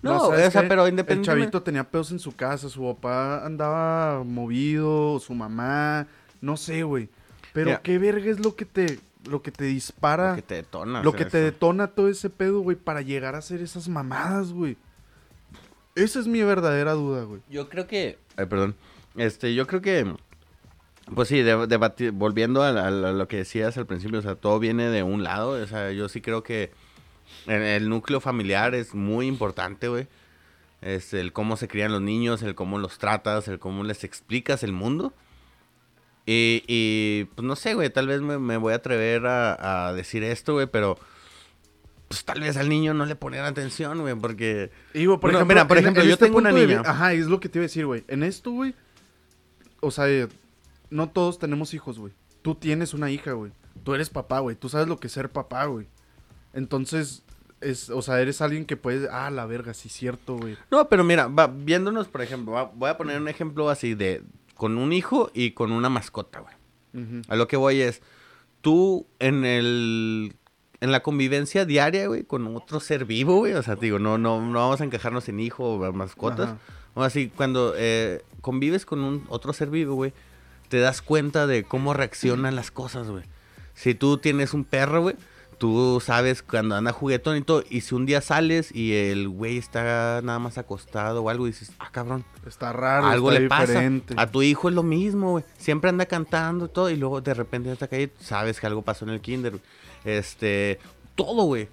No, 0.00 0.28
¿sabes 0.28 0.46
o 0.46 0.50
sea, 0.52 0.68
pero 0.68 0.84
El 0.86 0.90
independientemente... 0.90 1.50
chavito 1.50 1.62
tenía 1.64 1.90
pedos 1.90 2.12
en 2.12 2.20
su 2.20 2.36
casa, 2.36 2.68
su 2.68 2.84
papá 2.84 3.44
andaba 3.44 4.22
movido, 4.22 5.18
su 5.18 5.34
mamá, 5.34 6.06
no 6.40 6.56
sé, 6.56 6.84
güey. 6.84 7.08
Pero 7.52 7.70
Mira. 7.70 7.82
qué 7.82 7.98
verga 7.98 8.30
es 8.30 8.38
lo 8.38 8.54
que 8.54 8.64
te, 8.64 9.00
lo 9.28 9.42
que 9.42 9.50
te 9.50 9.64
dispara. 9.64 10.30
Lo 10.30 10.36
que 10.36 10.42
te 10.42 10.54
detona. 10.56 11.02
Lo 11.02 11.12
que 11.12 11.24
te 11.24 11.38
detona 11.40 11.88
todo 11.88 12.08
ese 12.08 12.30
pedo, 12.30 12.60
güey, 12.60 12.76
para 12.76 13.02
llegar 13.02 13.34
a 13.34 13.38
hacer 13.38 13.60
esas 13.60 13.88
mamadas, 13.88 14.52
güey. 14.52 14.76
Esa 15.94 16.20
es 16.20 16.26
mi 16.26 16.42
verdadera 16.42 16.92
duda, 16.92 17.24
güey. 17.24 17.40
Yo 17.50 17.68
creo 17.68 17.86
que... 17.86 18.18
Ay, 18.36 18.46
perdón. 18.46 18.74
Este, 19.16 19.54
yo 19.54 19.66
creo 19.66 19.80
que... 19.82 20.14
Pues 21.14 21.28
sí, 21.28 21.42
de- 21.42 22.10
volviendo 22.12 22.62
a, 22.62 22.68
a- 22.68 22.86
a 22.86 22.90
lo 22.90 23.26
que 23.26 23.38
decías 23.38 23.76
al 23.76 23.86
principio, 23.86 24.20
o 24.20 24.22
sea, 24.22 24.36
todo 24.36 24.60
viene 24.60 24.88
de 24.90 25.02
un 25.02 25.24
lado, 25.24 25.50
o 25.60 25.66
sea, 25.66 25.90
yo 25.90 26.08
sí 26.08 26.20
creo 26.20 26.44
que 26.44 26.70
el, 27.46 27.62
el 27.62 27.88
núcleo 27.88 28.20
familiar 28.20 28.76
es 28.76 28.94
muy 28.94 29.26
importante, 29.26 29.88
güey. 29.88 30.06
Es 30.82 31.12
el 31.12 31.32
cómo 31.32 31.56
se 31.56 31.66
crían 31.66 31.90
los 31.92 32.00
niños, 32.00 32.42
el 32.42 32.54
cómo 32.54 32.78
los 32.78 32.98
tratas, 32.98 33.48
el 33.48 33.58
cómo 33.58 33.82
les 33.82 34.04
explicas 34.04 34.62
el 34.62 34.72
mundo. 34.72 35.12
Y, 36.32 36.62
y, 36.68 37.24
pues 37.34 37.44
no 37.44 37.56
sé, 37.56 37.74
güey, 37.74 37.90
tal 37.90 38.06
vez 38.06 38.20
me, 38.20 38.38
me 38.38 38.56
voy 38.56 38.72
a 38.72 38.76
atrever 38.76 39.26
a, 39.26 39.88
a 39.88 39.92
decir 39.92 40.22
esto, 40.22 40.52
güey, 40.52 40.66
pero 40.68 40.96
pues 42.06 42.24
tal 42.24 42.40
vez 42.40 42.56
al 42.56 42.68
niño 42.68 42.94
no 42.94 43.04
le 43.04 43.16
ponían 43.16 43.44
atención, 43.46 44.00
güey, 44.00 44.14
porque... 44.14 44.70
Güey, 44.94 45.06
por 45.06 45.20
Bueno, 45.22 45.38
ejemplo, 45.38 45.54
mira, 45.54 45.66
por 45.68 45.78
ejemplo, 45.78 46.02
en 46.02 46.08
yo 46.08 46.14
este 46.14 46.26
tengo 46.26 46.38
una 46.38 46.52
de 46.52 46.66
niña. 46.66 46.82
Ajá, 46.84 47.12
es 47.14 47.26
lo 47.26 47.40
que 47.40 47.48
te 47.48 47.58
iba 47.58 47.64
a 47.64 47.66
decir, 47.68 47.86
güey. 47.86 48.04
En 48.06 48.22
esto, 48.22 48.52
güey, 48.52 48.74
o 49.80 49.90
sea, 49.90 50.08
eh, 50.08 50.28
no 50.90 51.08
todos 51.08 51.38
tenemos 51.40 51.74
hijos, 51.74 51.98
güey. 51.98 52.12
Tú 52.42 52.54
tienes 52.54 52.94
una 52.94 53.10
hija, 53.10 53.32
güey. 53.32 53.50
Tú 53.82 53.94
eres 53.94 54.08
papá, 54.10 54.38
güey. 54.40 54.54
Tú 54.56 54.68
sabes 54.68 54.86
lo 54.88 54.98
que 54.98 55.06
es 55.08 55.12
ser 55.12 55.30
papá, 55.30 55.64
güey. 55.64 55.86
Entonces, 56.52 57.22
es, 57.60 57.90
o 57.90 58.02
sea, 58.02 58.20
eres 58.20 58.40
alguien 58.40 58.64
que 58.66 58.76
puede, 58.76 59.08
ah, 59.10 59.30
la 59.30 59.46
verga, 59.46 59.74
sí, 59.74 59.88
cierto, 59.88 60.36
güey. 60.36 60.56
No, 60.70 60.88
pero 60.88 61.04
mira, 61.04 61.26
va, 61.28 61.46
viéndonos, 61.46 62.08
por 62.08 62.22
ejemplo, 62.22 62.52
va- 62.52 62.70
voy 62.74 62.90
a 62.90 62.96
poner 62.96 63.20
un 63.20 63.28
ejemplo 63.28 63.68
así 63.70 63.94
de 63.94 64.22
con 64.60 64.76
un 64.76 64.92
hijo 64.92 65.30
y 65.32 65.52
con 65.52 65.72
una 65.72 65.88
mascota, 65.88 66.40
güey. 66.40 66.54
A 67.28 67.36
lo 67.36 67.48
que 67.48 67.56
voy 67.56 67.80
es, 67.80 68.02
tú 68.60 69.06
en 69.18 69.46
el... 69.46 70.36
En 70.82 70.92
la 70.92 71.00
convivencia 71.00 71.64
diaria, 71.64 72.08
güey, 72.08 72.24
con 72.24 72.54
otro 72.54 72.78
ser 72.78 73.06
vivo, 73.06 73.36
güey. 73.36 73.54
O 73.54 73.62
sea, 73.62 73.76
te 73.76 73.86
digo, 73.86 73.98
no, 73.98 74.18
no, 74.18 74.38
no 74.44 74.58
vamos 74.58 74.82
a 74.82 74.84
encajarnos 74.84 75.30
en 75.30 75.40
hijo 75.40 75.64
o 75.64 75.92
mascotas. 75.94 76.56
O 76.92 77.02
así, 77.02 77.32
cuando 77.34 77.72
eh, 77.74 78.22
convives 78.42 78.84
con 78.84 79.00
un 79.00 79.24
otro 79.30 79.54
ser 79.54 79.70
vivo, 79.70 79.94
güey, 79.94 80.12
te 80.68 80.78
das 80.78 81.00
cuenta 81.00 81.46
de 81.46 81.64
cómo 81.64 81.94
reaccionan 81.94 82.54
las 82.54 82.70
cosas, 82.70 83.08
güey. 83.08 83.24
Si 83.74 83.94
tú 83.94 84.18
tienes 84.18 84.52
un 84.52 84.64
perro, 84.64 85.00
güey, 85.00 85.16
tú 85.60 86.00
sabes 86.02 86.42
cuando 86.42 86.74
anda 86.74 86.90
juguetón 86.90 87.36
y 87.36 87.42
todo. 87.42 87.62
Y 87.68 87.82
si 87.82 87.94
un 87.94 88.06
día 88.06 88.22
sales 88.22 88.74
y 88.74 88.94
el 88.94 89.28
güey 89.28 89.58
está 89.58 90.22
nada 90.22 90.38
más 90.38 90.56
acostado 90.56 91.22
o 91.22 91.28
algo, 91.28 91.44
dices, 91.44 91.70
ah, 91.78 91.90
cabrón, 91.92 92.24
Está 92.46 92.72
raro, 92.72 93.06
algo 93.06 93.30
está 93.30 93.42
le 93.42 93.48
pasa. 93.48 93.82
A 94.16 94.26
tu 94.26 94.40
hijo 94.40 94.70
es 94.70 94.74
lo 94.74 94.82
mismo, 94.82 95.32
güey. 95.32 95.44
Siempre 95.58 95.90
anda 95.90 96.06
cantando 96.06 96.64
y 96.64 96.68
todo. 96.70 96.88
Y 96.88 96.96
luego 96.96 97.20
de 97.20 97.34
repente 97.34 97.68
en 97.68 97.74
esta 97.74 97.88
calle 97.88 98.10
sabes 98.18 98.58
que 98.58 98.66
algo 98.66 98.80
pasó 98.80 99.04
en 99.04 99.10
el 99.10 99.20
kinder. 99.20 99.52
güey. 99.52 99.62
Este, 100.06 100.78
todo, 101.14 101.44
güey. 101.44 101.68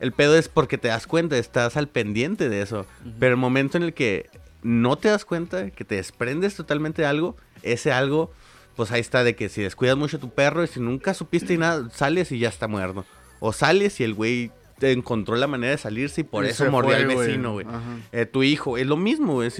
El 0.00 0.10
pedo 0.10 0.36
es 0.36 0.48
porque 0.48 0.76
te 0.76 0.88
das 0.88 1.06
cuenta, 1.06 1.38
estás 1.38 1.76
al 1.76 1.86
pendiente 1.86 2.48
de 2.48 2.62
eso. 2.62 2.86
Pero 3.20 3.34
el 3.34 3.40
momento 3.40 3.78
en 3.78 3.84
el 3.84 3.94
que 3.94 4.30
no 4.62 4.96
te 4.96 5.08
das 5.08 5.24
cuenta, 5.24 5.70
que 5.70 5.84
te 5.84 5.94
desprendes 5.94 6.56
totalmente 6.56 7.02
de 7.02 7.08
algo, 7.08 7.36
ese 7.62 7.92
algo, 7.92 8.32
pues 8.76 8.90
ahí 8.92 9.00
está 9.00 9.24
de 9.24 9.36
que 9.36 9.48
si 9.48 9.62
descuidas 9.62 9.96
mucho 9.96 10.16
a 10.16 10.20
tu 10.20 10.30
perro 10.30 10.64
y 10.64 10.66
si 10.66 10.80
nunca 10.80 11.14
supiste 11.14 11.54
y 11.54 11.58
nada, 11.58 11.88
sales 11.90 12.32
y 12.32 12.38
ya 12.38 12.48
está 12.48 12.68
muerto. 12.68 13.04
O 13.40 13.52
sales 13.52 14.00
y 14.00 14.04
el 14.04 14.14
güey 14.14 14.50
te 14.78 14.92
encontró 14.92 15.36
la 15.36 15.46
manera 15.46 15.72
de 15.72 15.78
salirse 15.78 16.22
y 16.22 16.24
por 16.24 16.44
Y 16.44 16.48
eso 16.48 16.70
mordió 16.70 16.96
al 16.96 17.06
vecino, 17.06 17.52
güey. 17.52 17.66
Eh, 18.12 18.26
tu 18.26 18.42
hijo, 18.42 18.78
es 18.78 18.86
lo 18.86 18.96
mismo, 18.96 19.34
güey. 19.34 19.50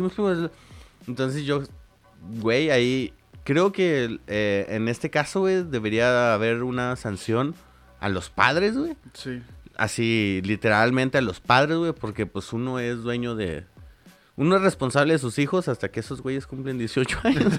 Entonces 1.07 1.45
yo, 1.45 1.63
güey, 2.41 2.71
ahí 2.71 3.13
creo 3.45 3.73
que 3.73 4.19
eh, 4.27 4.67
en 4.69 4.89
este 4.89 5.11
caso, 5.11 5.41
güey, 5.41 5.63
debería 5.63 6.35
haber 6.35 6.63
una 6.63 6.97
sanción 6.97 7.55
a 8.01 8.09
los 8.09 8.31
padres, 8.31 8.77
güey. 8.77 8.97
Sí. 9.15 9.43
Así, 9.77 10.43
literalmente 10.45 11.19
a 11.19 11.23
los 11.23 11.41
padres, 11.41 11.77
güey, 11.77 11.93
porque 11.93 12.27
pues 12.27 12.53
uno 12.53 12.79
es 12.79 13.03
dueño 13.03 13.35
de... 13.35 13.65
Uno 14.35 14.57
es 14.57 14.63
responsable 14.63 15.13
de 15.13 15.19
sus 15.19 15.39
hijos 15.39 15.69
hasta 15.69 15.91
que 15.91 16.01
esos 16.01 16.23
güeyes 16.23 16.47
cumplen 16.47 16.79
18 16.79 17.19
años. 17.25 17.53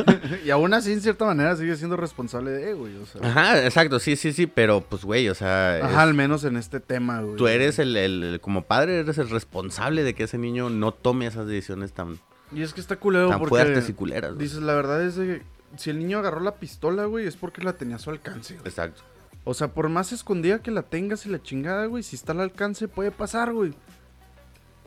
y 0.43 0.49
aún 0.49 0.73
así, 0.73 0.91
en 0.91 1.01
cierta 1.01 1.25
manera, 1.25 1.55
sigue 1.55 1.75
siendo 1.75 1.95
responsable 1.97 2.49
de, 2.51 2.73
güey. 2.73 2.95
O 2.97 3.05
sea, 3.05 3.21
Ajá, 3.23 3.63
exacto, 3.63 3.99
sí, 3.99 4.15
sí, 4.15 4.33
sí, 4.33 4.47
pero 4.47 4.81
pues, 4.81 5.03
güey, 5.03 5.29
o 5.29 5.35
sea... 5.35 5.77
es- 5.77 5.83
Ajá, 5.83 6.01
al 6.01 6.15
menos 6.15 6.43
en 6.45 6.57
este 6.57 6.79
tema, 6.79 7.21
güey. 7.21 7.35
tú 7.35 7.47
eres 7.47 7.77
el, 7.77 7.95
el- 7.95 8.23
el- 8.23 8.41
como 8.41 8.63
padre, 8.63 8.99
eres 9.01 9.19
el 9.19 9.29
responsable 9.29 10.03
de 10.03 10.15
que 10.15 10.23
ese 10.23 10.39
niño 10.39 10.71
no 10.71 10.91
tome 10.93 11.27
esas 11.27 11.45
decisiones 11.47 11.93
tan, 11.93 12.17
Y 12.51 12.63
es 12.63 12.73
que 12.73 12.81
está 12.81 12.95
culero 12.95 13.29
tan 13.29 13.37
porque... 13.39 13.49
fuertes 13.51 13.87
y 13.89 13.93
culeras. 13.93 14.33
güey. 14.33 14.43
Dices, 14.47 14.63
la 14.63 14.73
verdad 14.73 15.03
es 15.03 15.13
que 15.13 15.43
si 15.77 15.91
el 15.91 15.99
niño 15.99 16.17
agarró 16.19 16.39
la 16.39 16.55
pistola, 16.55 17.05
güey, 17.05 17.27
es 17.27 17.35
porque 17.35 17.61
la 17.63 17.73
tenía 17.73 17.97
a 17.97 17.99
su 17.99 18.09
alcance, 18.09 18.55
güey. 18.55 18.67
Exacto. 18.67 19.03
O 19.43 19.53
sea, 19.53 19.67
por 19.73 19.89
más 19.89 20.11
escondida 20.11 20.59
que 20.63 20.71
la 20.71 20.81
tengas 20.81 21.25
y 21.27 21.29
la 21.29 21.39
chingada, 21.41 21.85
güey, 21.85 22.01
si 22.01 22.15
está 22.15 22.31
al 22.31 22.39
alcance 22.39 22.87
puede 22.87 23.11
pasar, 23.11 23.53
güey. 23.53 23.73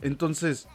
Entonces, 0.01 0.67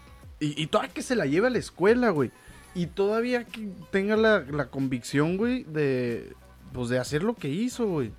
y, 0.44 0.62
y 0.62 0.66
todavía 0.66 0.92
que 0.92 1.02
se 1.02 1.16
la 1.16 1.26
lleve 1.26 1.46
a 1.46 1.50
la 1.50 1.58
escuela, 1.58 2.10
güey. 2.10 2.30
Y 2.74 2.86
todavía 2.86 3.44
que 3.44 3.68
tenga 3.90 4.16
la, 4.16 4.40
la 4.40 4.70
convicción, 4.70 5.36
güey, 5.36 5.64
de, 5.64 6.32
pues 6.72 6.88
de 6.88 6.98
hacer 6.98 7.22
lo 7.22 7.34
que 7.34 7.48
hizo, 7.48 7.86
güey. 7.86 8.12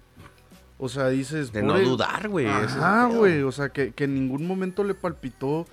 O 0.78 0.89
sea, 0.89 1.09
dices... 1.09 1.51
De 1.51 1.63
no 1.63 1.80
dudar, 1.80 2.30
güey. 2.30 2.45
pedo. 2.45 3.09
güey. 3.17 3.41
O 3.41 3.51
sea, 3.51 3.69
que, 3.69 3.93
que 3.93 4.03
en 4.03 4.13
ningún 4.15 4.45
momento 4.45 4.84
le 4.84 4.93
palpitó 4.93 5.65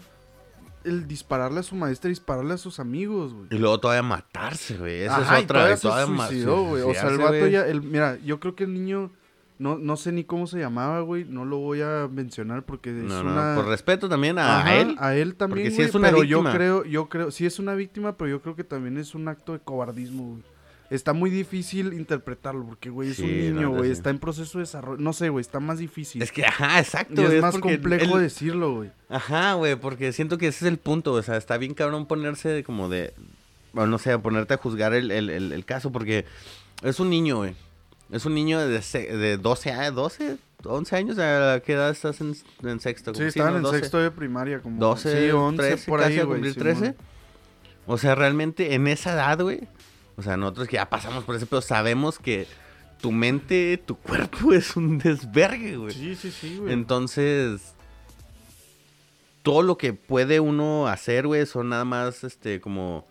el 0.85 1.07
dispararle 1.07 1.61
a 1.61 1.63
su 1.63 1.75
maestra 1.75 2.09
y 2.09 2.13
dispararle 2.13 2.55
a 2.55 2.59
sus 2.59 2.81
amigos, 2.81 3.35
güey. 3.35 3.49
Y 3.51 3.59
luego 3.59 3.79
todavía 3.81 4.03
matarse, 4.03 4.79
güey. 4.79 5.03
Esa 5.03 5.17
Ajá, 5.17 5.39
es 5.39 5.45
otra. 5.45 5.55
todavía 5.59 5.75
y 5.75 5.77
se 5.77 5.83
todavía 5.83 6.15
ma- 6.15 6.27
suicidó, 6.29 6.65
güey. 6.65 6.83
O 6.83 6.95
sea, 6.95 7.09
el 7.09 7.19
vato 7.19 7.47
ya... 7.49 7.67
El, 7.67 7.83
mira, 7.83 8.19
yo 8.25 8.41
creo 8.41 8.55
que 8.55 8.65
el 8.65 8.73
niño... 8.73 9.11
No, 9.61 9.77
no 9.79 9.97
sé 9.99 10.11
ni 10.11 10.25
cómo 10.25 10.47
se 10.47 10.59
llamaba, 10.59 11.01
güey. 11.03 11.25
No 11.29 11.45
lo 11.45 11.59
voy 11.59 11.83
a 11.83 12.09
mencionar 12.11 12.63
porque 12.65 12.89
es 12.91 13.05
No, 13.05 13.23
no, 13.23 13.31
una... 13.33 13.55
por 13.55 13.67
respeto 13.67 14.09
también 14.09 14.39
a, 14.39 14.61
Ajá, 14.61 14.77
él. 14.77 14.97
A 14.99 15.15
él 15.15 15.35
también, 15.35 15.67
porque 15.67 15.71
sí 15.71 15.77
güey, 15.77 15.89
es 15.91 15.95
una 15.95 16.09
pero 16.09 16.21
víctima. 16.23 16.51
yo 16.51 16.57
creo, 16.57 16.85
yo 16.85 17.09
creo, 17.11 17.31
sí 17.31 17.45
es 17.47 17.59
una 17.59 17.75
víctima, 17.75 18.17
pero 18.17 18.31
yo 18.31 18.41
creo 18.43 18.57
que 18.57 18.65
también 18.65 18.97
es 18.97 19.15
un 19.15 19.29
acto 19.29 19.53
de 19.53 19.59
cobardismo, 19.59 20.31
güey. 20.31 20.43
Está 20.89 21.13
muy 21.13 21.31
difícil 21.31 21.93
interpretarlo 21.93 22.65
porque, 22.65 22.91
güey, 22.91 23.11
es 23.11 23.19
un 23.21 23.27
Sí, 23.29 23.33
niño, 23.53 23.69
güey. 23.71 23.85
sí. 23.85 23.91
está 23.93 24.11
en 24.11 24.19
proceso 24.19 24.59
de 24.59 24.63
desarrollo. 24.63 25.01
No 25.01 25.13
sé, 25.13 25.29
güey, 25.29 25.41
está 25.43 25.61
más 25.61 25.79
difícil. 25.79 26.21
Es 26.23 26.33
que, 26.33 26.45
ajá, 26.45 26.81
exacto. 26.81 27.23
y 27.23 27.25
es 27.27 27.41
más 27.43 27.59
complejo 27.59 28.17
él- 28.17 28.23
decirlo, 28.23 28.75
güey. 28.75 28.91
Ajá, 29.09 29.53
güey, 29.55 29.77
porque 29.77 30.13
siento 30.13 30.37
que 30.37 30.49
ese 30.49 30.65
es 30.65 30.73
el 30.73 30.79
punto. 30.79 31.13
O 31.13 31.23
sea, 31.23 31.37
está 31.37 31.59
bien 31.59 31.75
cabrón 31.75 32.07
ponerse 32.07 32.49
de 32.49 32.65
como 32.65 32.89
de. 32.89 33.13
Bueno, 33.73 33.89
no 33.91 33.99
sé, 33.99 34.19
ponerte 34.19 34.55
a 34.55 34.57
juzgar 34.57 34.95
el, 34.95 35.11
el- 35.13 35.31
el- 35.31 35.53
el 35.53 35.65
caso, 35.65 35.93
porque 35.93 36.25
es 36.83 36.99
un 36.99 37.09
niño, 37.11 37.37
güey. 37.37 37.55
Es 38.13 38.25
un 38.25 38.35
niño 38.35 38.59
de, 38.59 38.81
de 38.81 39.37
12 39.37 39.71
años, 39.71 39.95
12, 39.95 40.37
11 40.65 40.97
años. 40.97 41.19
¿A 41.19 41.61
qué 41.61 41.75
edad 41.75 41.91
estás 41.91 42.21
en, 42.21 42.35
en 42.63 42.81
sexto? 42.81 43.15
Sí, 43.15 43.25
estaban 43.25 43.57
en 43.57 43.63
12. 43.63 43.79
sexto 43.79 43.99
de 43.99 44.11
primaria, 44.11 44.61
como 44.61 44.79
12, 44.79 45.27
sí, 45.27 45.31
11 45.31 45.63
13, 45.63 45.91
por 45.91 46.01
casi 46.01 46.13
ahí, 46.15 46.19
a 46.19 46.27
cumplir 46.27 46.55
Simón. 46.55 46.79
13. 46.79 46.97
O 47.87 47.99
sea, 47.99 48.15
realmente 48.15 48.75
en 48.75 48.87
esa 48.89 49.13
edad, 49.13 49.41
güey. 49.41 49.61
O 50.17 50.23
sea, 50.23 50.37
nosotros 50.37 50.69
que 50.69 50.77
ya 50.77 50.91
pasamos 50.91 51.25
por 51.25 51.37
ese 51.37 51.47
pedo, 51.47 51.63
sabemos 51.63 52.19
que 52.19 52.47
tu 53.01 53.13
mente, 53.13 53.83
tu 53.85 53.97
cuerpo 53.97 54.53
es 54.53 54.77
un 54.77 54.99
desvergue, 54.99 55.77
güey. 55.77 55.95
Sí, 55.95 56.17
sí, 56.17 56.31
sí, 56.31 56.59
güey. 56.59 56.73
Entonces, 56.73 57.75
todo 59.43 59.63
lo 59.63 59.79
que 59.79 59.93
puede 59.93 60.41
uno 60.41 60.89
hacer, 60.89 61.27
güey, 61.27 61.47
son 61.47 61.71
nada 61.71 61.85
más, 61.85 62.25
este, 62.25 62.61
como 62.61 63.07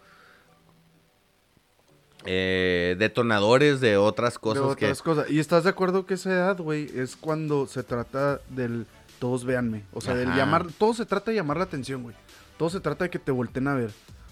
eh, 2.32 2.96
detonadores 3.00 3.82
de 3.82 3.98
otras 3.98 4.36
De 4.36 4.40
cosas 4.40 4.76
que... 4.76 4.86
otras 4.86 5.02
cosas. 5.02 5.32
Y 5.32 5.40
estás 5.40 5.64
de 5.64 5.72
acuerdo 5.72 6.06
que 6.06 6.14
esa 6.14 6.32
edad, 6.32 6.58
güey, 6.60 6.88
es 6.96 7.16
cuando 7.16 7.66
se 7.66 7.82
trata 7.82 8.40
del 8.50 8.86
todos 9.18 9.46
véanme. 9.46 9.84
O 9.94 10.00
sea, 10.00 10.14
del 10.14 10.28
Ajá. 10.30 10.38
llamar. 10.38 10.68
Todo 10.78 10.94
se 10.94 11.06
trata 11.08 11.32
de 11.32 11.38
llamar 11.38 11.58
la 11.58 11.64
atención, 11.64 12.04
güey. 12.04 12.16
Todo 12.58 12.70
se 12.70 12.80
trata 12.80 13.06
de 13.06 13.10
que 13.10 13.18
te 13.20 13.32
volten 13.32 13.68
a 13.68 13.74
ver. 13.74 13.92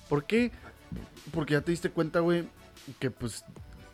¿Por 0.10 0.26
qué? 0.26 0.52
Porque 1.34 1.54
ya 1.54 1.62
te 1.62 1.72
diste 1.72 1.90
cuenta, 1.90 2.20
güey, 2.20 2.48
que 3.00 3.10
pues 3.10 3.44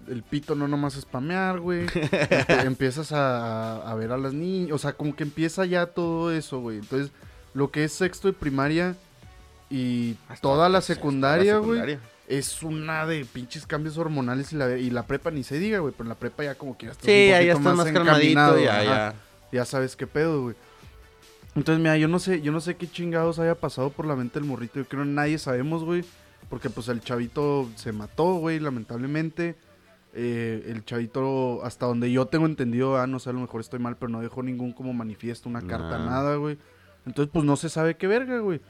el 0.09 0.21
pito 0.21 0.53
no 0.53 0.67
nomás 0.67 0.95
es 0.95 1.03
spamear, 1.03 1.59
güey. 1.61 1.85
Empe- 1.87 2.65
empiezas 2.65 3.13
a, 3.13 3.89
a 3.89 3.95
ver 3.95 4.11
a 4.11 4.17
las 4.17 4.33
niñas. 4.33 4.73
O 4.73 4.77
sea, 4.77 4.91
como 4.93 5.15
que 5.15 5.23
empieza 5.23 5.65
ya 5.65 5.85
todo 5.85 6.29
eso, 6.31 6.59
güey. 6.59 6.79
Entonces, 6.79 7.11
lo 7.53 7.71
que 7.71 7.85
es 7.85 7.93
sexto 7.93 8.27
de 8.27 8.33
primaria 8.33 8.95
y 9.69 10.17
Hasta 10.27 10.41
toda 10.41 10.67
la 10.69 10.81
secundaria, 10.81 11.57
güey 11.57 11.79
secundaria. 11.79 11.99
Es 12.27 12.63
una 12.63 13.05
de 13.05 13.25
pinches 13.25 13.65
cambios 13.67 13.97
hormonales 13.97 14.53
y 14.53 14.55
la, 14.55 14.77
y 14.77 14.89
la 14.89 15.05
prepa 15.05 15.29
ni 15.31 15.43
se 15.43 15.59
diga, 15.59 15.79
güey. 15.79 15.91
Pero 15.93 16.05
en 16.05 16.09
la 16.09 16.15
prepa 16.15 16.43
ya 16.43 16.55
como 16.55 16.77
que 16.77 16.85
ya 16.87 16.91
estás 16.93 17.05
Sí, 17.05 17.27
un 17.29 17.35
ahí 17.35 17.47
ya 17.47 17.53
poquito 17.53 17.69
estás 17.71 17.75
más 17.77 17.87
encaminado, 17.87 18.53
calmadito, 18.55 18.59
ya, 18.65 18.83
ya. 18.83 19.15
Ya 19.51 19.65
sabes 19.65 19.95
qué 19.95 20.07
pedo, 20.07 20.43
güey. 20.43 20.55
Entonces, 21.55 21.79
mira, 21.79 21.97
yo 21.97 22.07
no 22.07 22.17
sé, 22.19 22.41
yo 22.41 22.51
no 22.51 22.61
sé 22.61 22.75
qué 22.75 22.89
chingados 22.89 23.37
haya 23.39 23.55
pasado 23.55 23.91
por 23.91 24.05
la 24.07 24.15
mente 24.15 24.39
del 24.39 24.47
morrito. 24.47 24.79
Yo 24.79 24.85
creo 24.87 25.03
que 25.03 25.09
nadie 25.09 25.37
sabemos, 25.37 25.83
güey. 25.83 26.03
Porque 26.49 26.69
pues 26.69 26.87
el 26.87 27.01
chavito 27.01 27.69
se 27.75 27.91
mató, 27.91 28.35
güey, 28.35 28.59
lamentablemente. 28.59 29.55
Eh, 30.15 30.65
el 30.67 30.85
chavito, 30.85 31.63
hasta 31.63 31.85
donde 31.87 32.11
yo 32.11 32.27
tengo 32.27 32.45
entendido, 32.45 32.97
ah, 32.97 33.07
no 33.07 33.19
sé, 33.19 33.29
a 33.29 33.33
lo 33.33 33.39
mejor 33.39 33.61
estoy 33.61 33.79
mal, 33.79 33.97
pero 33.97 34.09
no 34.09 34.21
dejó 34.21 34.43
ningún 34.43 34.71
como 34.73 34.93
manifiesto, 34.93 35.49
una 35.49 35.61
carta, 35.61 35.97
Nah. 35.97 36.05
nada, 36.05 36.35
güey. 36.35 36.57
Entonces, 37.05 37.31
pues 37.33 37.43
no 37.45 37.55
se 37.55 37.69
sabe 37.69 37.97
qué 37.97 38.07
verga, 38.07 38.39
güey. 38.39 38.61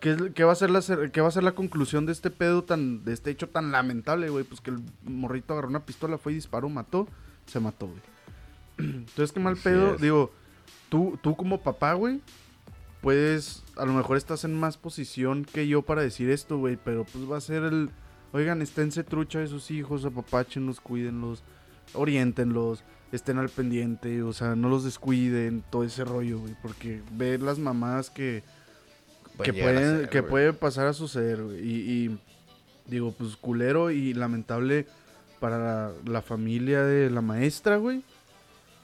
¿Qué, 0.00 0.10
es- 0.12 0.22
qué 0.34 0.44
va 0.44 0.52
a 0.52 0.56
ser 0.56 0.70
la, 0.70 0.80
qué 1.12 1.20
va 1.20 1.28
a 1.28 1.32
ser 1.32 1.44
la 1.44 1.52
conclusión 1.54 2.04
de 2.06 2.12
este 2.12 2.30
pedo 2.30 2.62
tan, 2.64 3.04
de 3.04 3.12
este 3.12 3.30
hecho 3.30 3.48
tan 3.48 3.72
lamentable, 3.72 4.28
güey? 4.28 4.44
Pues 4.44 4.60
que 4.60 4.70
el 4.70 4.78
morrito 5.04 5.52
agarró 5.54 5.68
una 5.68 5.84
pistola, 5.86 6.18
fue 6.18 6.32
y 6.32 6.36
disparó, 6.36 6.68
mató, 6.68 7.08
se 7.46 7.60
mató, 7.60 7.86
güey. 7.88 8.00
Entonces, 8.78 9.32
qué 9.32 9.40
mal 9.40 9.54
Así 9.54 9.62
pedo. 9.64 9.94
es. 9.94 10.00
Digo, 10.00 10.30
tú, 10.88 11.18
tú 11.22 11.36
como 11.36 11.60
papá, 11.62 11.94
güey, 11.94 12.20
puedes, 13.00 13.62
a 13.76 13.84
lo 13.86 13.92
mejor 13.92 14.16
estás 14.16 14.44
en 14.44 14.58
más 14.58 14.76
posición 14.76 15.44
que 15.44 15.66
yo 15.68 15.82
para 15.82 16.02
decir 16.02 16.30
esto, 16.30 16.58
güey, 16.58 16.76
pero 16.82 17.04
pues 17.04 17.30
va 17.30 17.36
a 17.38 17.40
ser 17.40 17.62
el, 17.64 17.90
oigan, 18.32 18.60
esténse 18.62 19.04
trucha 19.04 19.38
de 19.38 19.46
sus 19.46 19.70
hijos, 19.70 20.04
apapáchenlos, 20.04 20.80
cuídenlos, 20.80 21.42
oriéntenlos, 21.94 22.82
estén 23.12 23.38
al 23.38 23.48
pendiente, 23.48 24.22
o 24.22 24.32
sea, 24.32 24.54
no 24.54 24.68
los 24.68 24.84
descuiden, 24.84 25.64
todo 25.70 25.84
ese 25.84 26.04
rollo, 26.04 26.38
güey, 26.40 26.54
porque 26.62 27.02
ver 27.12 27.40
las 27.42 27.58
mamás 27.58 28.10
que, 28.10 28.42
Puede 29.44 29.52
que 29.52 29.62
ser, 30.00 30.08
que 30.10 30.22
puede 30.22 30.52
pasar 30.52 30.86
a 30.86 30.92
suceder, 30.92 31.42
güey, 31.42 31.58
y, 31.60 32.04
y 32.06 32.18
digo, 32.86 33.12
pues 33.12 33.36
culero 33.36 33.90
y 33.90 34.12
lamentable 34.14 34.86
para 35.40 35.58
la, 35.58 35.92
la 36.04 36.22
familia 36.22 36.82
de 36.82 37.10
la 37.10 37.20
maestra, 37.20 37.76
güey. 37.76 38.02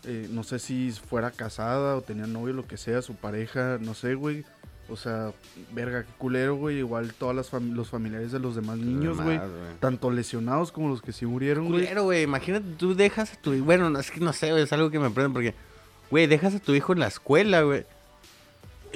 Eh, 0.07 0.29
no 0.31 0.43
sé 0.45 0.59
si 0.59 0.91
fuera 0.93 1.31
casada 1.31 1.97
o 1.97 2.03
tenía 2.03 2.27
novio, 2.27 2.53
lo 2.55 2.67
que 2.67 2.77
sea, 2.77 3.01
su 3.03 3.15
pareja, 3.15 3.79
no 3.81 3.95
sé, 3.95 4.15
güey. 4.15 4.45
O 4.91 4.97
sea, 4.97 5.33
verga, 5.73 6.03
qué 6.05 6.13
culero, 6.19 6.57
güey. 6.57 6.77
Igual 6.81 7.15
todas 7.15 7.35
las 7.35 7.51
fam- 7.51 7.73
los 7.73 7.89
familiares 7.89 8.31
de 8.33 8.39
los 8.39 8.55
demás 8.55 8.77
niños, 8.77 9.17
güey. 9.19 9.39
Tanto 9.81 10.11
lesionados 10.11 10.71
como 10.73 10.91
los 10.91 11.01
que 11.01 11.13
sí 11.13 11.25
murieron, 11.25 11.69
güey. 11.69 11.85
Culero, 11.85 12.03
güey. 12.05 12.23
Imagínate, 12.23 12.67
tú 12.77 12.95
dejas 12.95 13.33
a 13.33 13.37
tu 13.41 13.55
Bueno, 13.65 13.89
no, 13.89 13.99
es 13.99 14.11
que 14.11 14.21
no 14.21 14.35
sé, 14.35 14.51
güey. 14.51 14.63
Es 14.65 14.73
algo 14.75 14.91
que 14.91 14.99
me 14.99 15.09
prende 15.09 15.33
porque, 15.33 15.55
güey, 16.11 16.27
dejas 16.27 16.55
a 16.55 16.59
tu 16.61 16.75
hijo 16.75 16.93
en 16.93 16.99
la 16.99 17.07
escuela, 17.07 17.63
güey. 17.63 17.87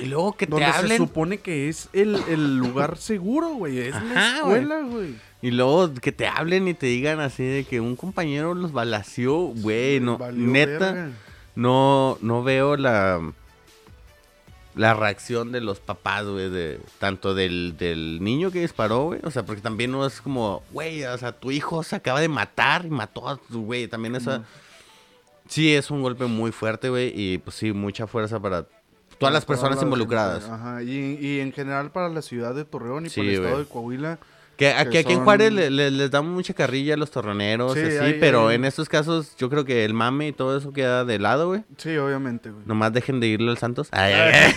Y 0.02 0.06
luego 0.06 0.36
que 0.36 0.46
te 0.46 0.50
Donde 0.52 0.66
se 0.66 0.72
hablen. 0.78 0.98
supone 0.98 1.38
que 1.38 1.68
es 1.68 1.88
el, 1.92 2.16
el 2.28 2.56
lugar 2.58 2.96
seguro, 2.96 3.48
güey. 3.50 3.78
Es 3.78 3.94
la 3.94 4.00
Ajá, 4.00 4.40
güey. 4.42 4.54
escuela, 4.62 4.80
güey. 4.82 5.14
Y 5.42 5.50
luego 5.52 5.94
que 5.94 6.12
te 6.12 6.26
hablen 6.26 6.66
y 6.68 6.74
te 6.74 6.86
digan 6.86 7.20
así 7.20 7.44
de 7.44 7.64
que 7.64 7.80
un 7.80 7.94
compañero 7.96 8.54
los 8.54 8.72
balació, 8.72 9.36
güey, 9.38 10.00
no, 10.00 10.18
neta, 10.32 10.92
verga. 10.92 11.10
no, 11.54 12.18
no 12.22 12.42
veo 12.42 12.76
la, 12.76 13.20
la 14.74 14.94
reacción 14.94 15.52
de 15.52 15.60
los 15.60 15.78
papás, 15.78 16.24
güey, 16.26 16.50
de, 16.50 16.80
tanto 16.98 17.34
del, 17.34 17.76
del 17.78 18.18
niño 18.22 18.50
que 18.50 18.60
disparó, 18.62 19.04
güey, 19.04 19.20
o 19.22 19.30
sea, 19.30 19.44
porque 19.44 19.62
también 19.62 19.92
no 19.92 20.04
es 20.06 20.20
como, 20.20 20.62
güey, 20.72 21.04
o 21.04 21.18
sea, 21.18 21.30
tu 21.32 21.52
hijo 21.52 21.84
se 21.84 21.94
acaba 21.96 22.20
de 22.20 22.28
matar 22.28 22.84
y 22.84 22.90
mató 22.90 23.28
a 23.28 23.36
tu, 23.36 23.64
güey, 23.64 23.86
también 23.86 24.16
esa, 24.16 24.42
sí 25.48 25.72
es 25.72 25.90
un 25.92 26.02
golpe 26.02 26.26
muy 26.26 26.50
fuerte, 26.52 26.88
güey, 26.88 27.12
y 27.14 27.38
pues 27.38 27.56
sí, 27.56 27.72
mucha 27.72 28.06
fuerza 28.08 28.40
para 28.40 28.66
todas 29.18 29.32
las 29.32 29.44
personas 29.44 29.82
involucradas. 29.82 30.44
gente, 30.44 30.54
Ajá, 30.56 30.82
y, 30.82 31.18
y 31.20 31.40
en 31.40 31.52
general 31.52 31.90
para 31.92 32.08
la 32.08 32.22
ciudad 32.22 32.54
de 32.54 32.64
Torreón 32.64 33.06
y 33.06 33.08
Sí, 33.10 33.20
para 33.20 33.28
el 33.30 33.34
estado 33.36 33.58
de 33.58 33.64
Coahuila. 33.66 34.18
Que, 34.56 34.74
que 34.84 34.90
que 34.90 34.98
aquí 34.98 35.12
en 35.12 35.22
Juárez 35.22 35.52
le- 35.52 35.70
le- 35.70 35.92
les 35.92 36.10
damos 36.10 36.32
mucha 36.34 36.52
carrilla 36.52 36.94
a 36.94 36.96
los 36.96 37.12
torroneros, 37.12 37.74
Sí, 37.74 37.80
así, 37.80 37.96
hay- 37.98 38.16
pero 38.18 38.48
hay- 38.48 38.56
en 38.56 38.64
estos 38.64 38.88
casos 38.88 39.36
yo 39.36 39.48
creo 39.48 39.64
que 39.64 39.84
el 39.84 39.94
mame 39.94 40.26
y 40.26 40.32
todo 40.32 40.58
eso 40.58 40.72
queda 40.72 41.04
de 41.04 41.20
lado, 41.20 41.46
güey. 41.46 41.62
Sí, 41.76 41.96
obviamente, 41.96 42.50
güey. 42.50 42.64
Nomás 42.66 42.92
dejen 42.92 43.20
de 43.20 43.28
irle 43.28 43.52
al 43.52 43.58
Santos. 43.58 43.86
Ay, 43.92 44.12
ay, 44.14 44.52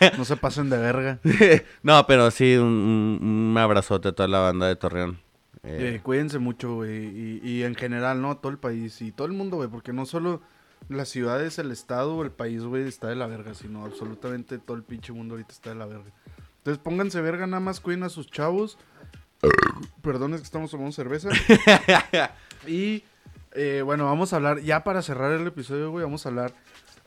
ay. 0.00 0.10
No 0.18 0.24
se 0.24 0.36
pasen 0.36 0.70
de 0.70 0.78
verga. 0.78 1.20
no, 1.84 2.04
pero 2.08 2.32
sí, 2.32 2.56
un, 2.56 2.66
un- 3.22 3.50
un 3.52 3.58
abrazote 3.58 4.08
a 4.08 4.12
toda 4.12 4.28
la 4.28 4.40
banda 4.40 4.66
de 4.66 4.74
Torreón. 4.74 5.20
Eh, 5.62 5.94
Eh, 5.96 6.00
cuídense 6.02 6.40
mucho, 6.40 6.74
güey. 6.74 7.06
Y, 7.06 7.40
y 7.44 7.62
en 7.62 7.76
general, 7.76 8.20
¿no? 8.20 8.36
Todo 8.38 8.50
el 8.50 8.58
país 8.58 9.00
y 9.02 9.12
todo 9.12 9.28
el 9.28 9.34
mundo, 9.34 9.56
güey. 9.58 9.68
Porque 9.68 9.92
no 9.92 10.04
solo 10.04 10.42
las 10.88 11.08
ciudades, 11.08 11.58
el 11.58 11.70
estado 11.70 12.16
o 12.16 12.22
el 12.22 12.30
país, 12.30 12.62
güey, 12.62 12.86
está 12.86 13.08
de 13.08 13.16
la 13.16 13.26
verga. 13.26 13.54
Sino 13.54 13.84
absolutamente 13.84 14.58
todo 14.58 14.76
el 14.76 14.82
pinche 14.82 15.12
mundo 15.12 15.34
ahorita 15.34 15.52
está 15.52 15.70
de 15.70 15.76
la 15.76 15.86
verga. 15.86 16.10
Entonces 16.58 16.82
pónganse 16.82 17.20
verga, 17.20 17.46
nada 17.46 17.60
más 17.60 17.80
cuiden 17.80 18.04
a 18.04 18.08
sus 18.08 18.30
chavos. 18.30 18.78
Perdón, 20.02 20.34
es 20.34 20.40
que 20.40 20.46
estamos 20.46 20.70
tomando 20.70 20.92
cerveza. 20.92 21.28
y 22.66 23.04
eh, 23.52 23.82
bueno, 23.84 24.04
vamos 24.06 24.32
a 24.32 24.36
hablar, 24.36 24.60
ya 24.60 24.82
para 24.82 25.02
cerrar 25.02 25.32
el 25.32 25.46
episodio, 25.46 25.90
güey, 25.90 26.04
vamos 26.04 26.26
a 26.26 26.28
hablar. 26.30 26.54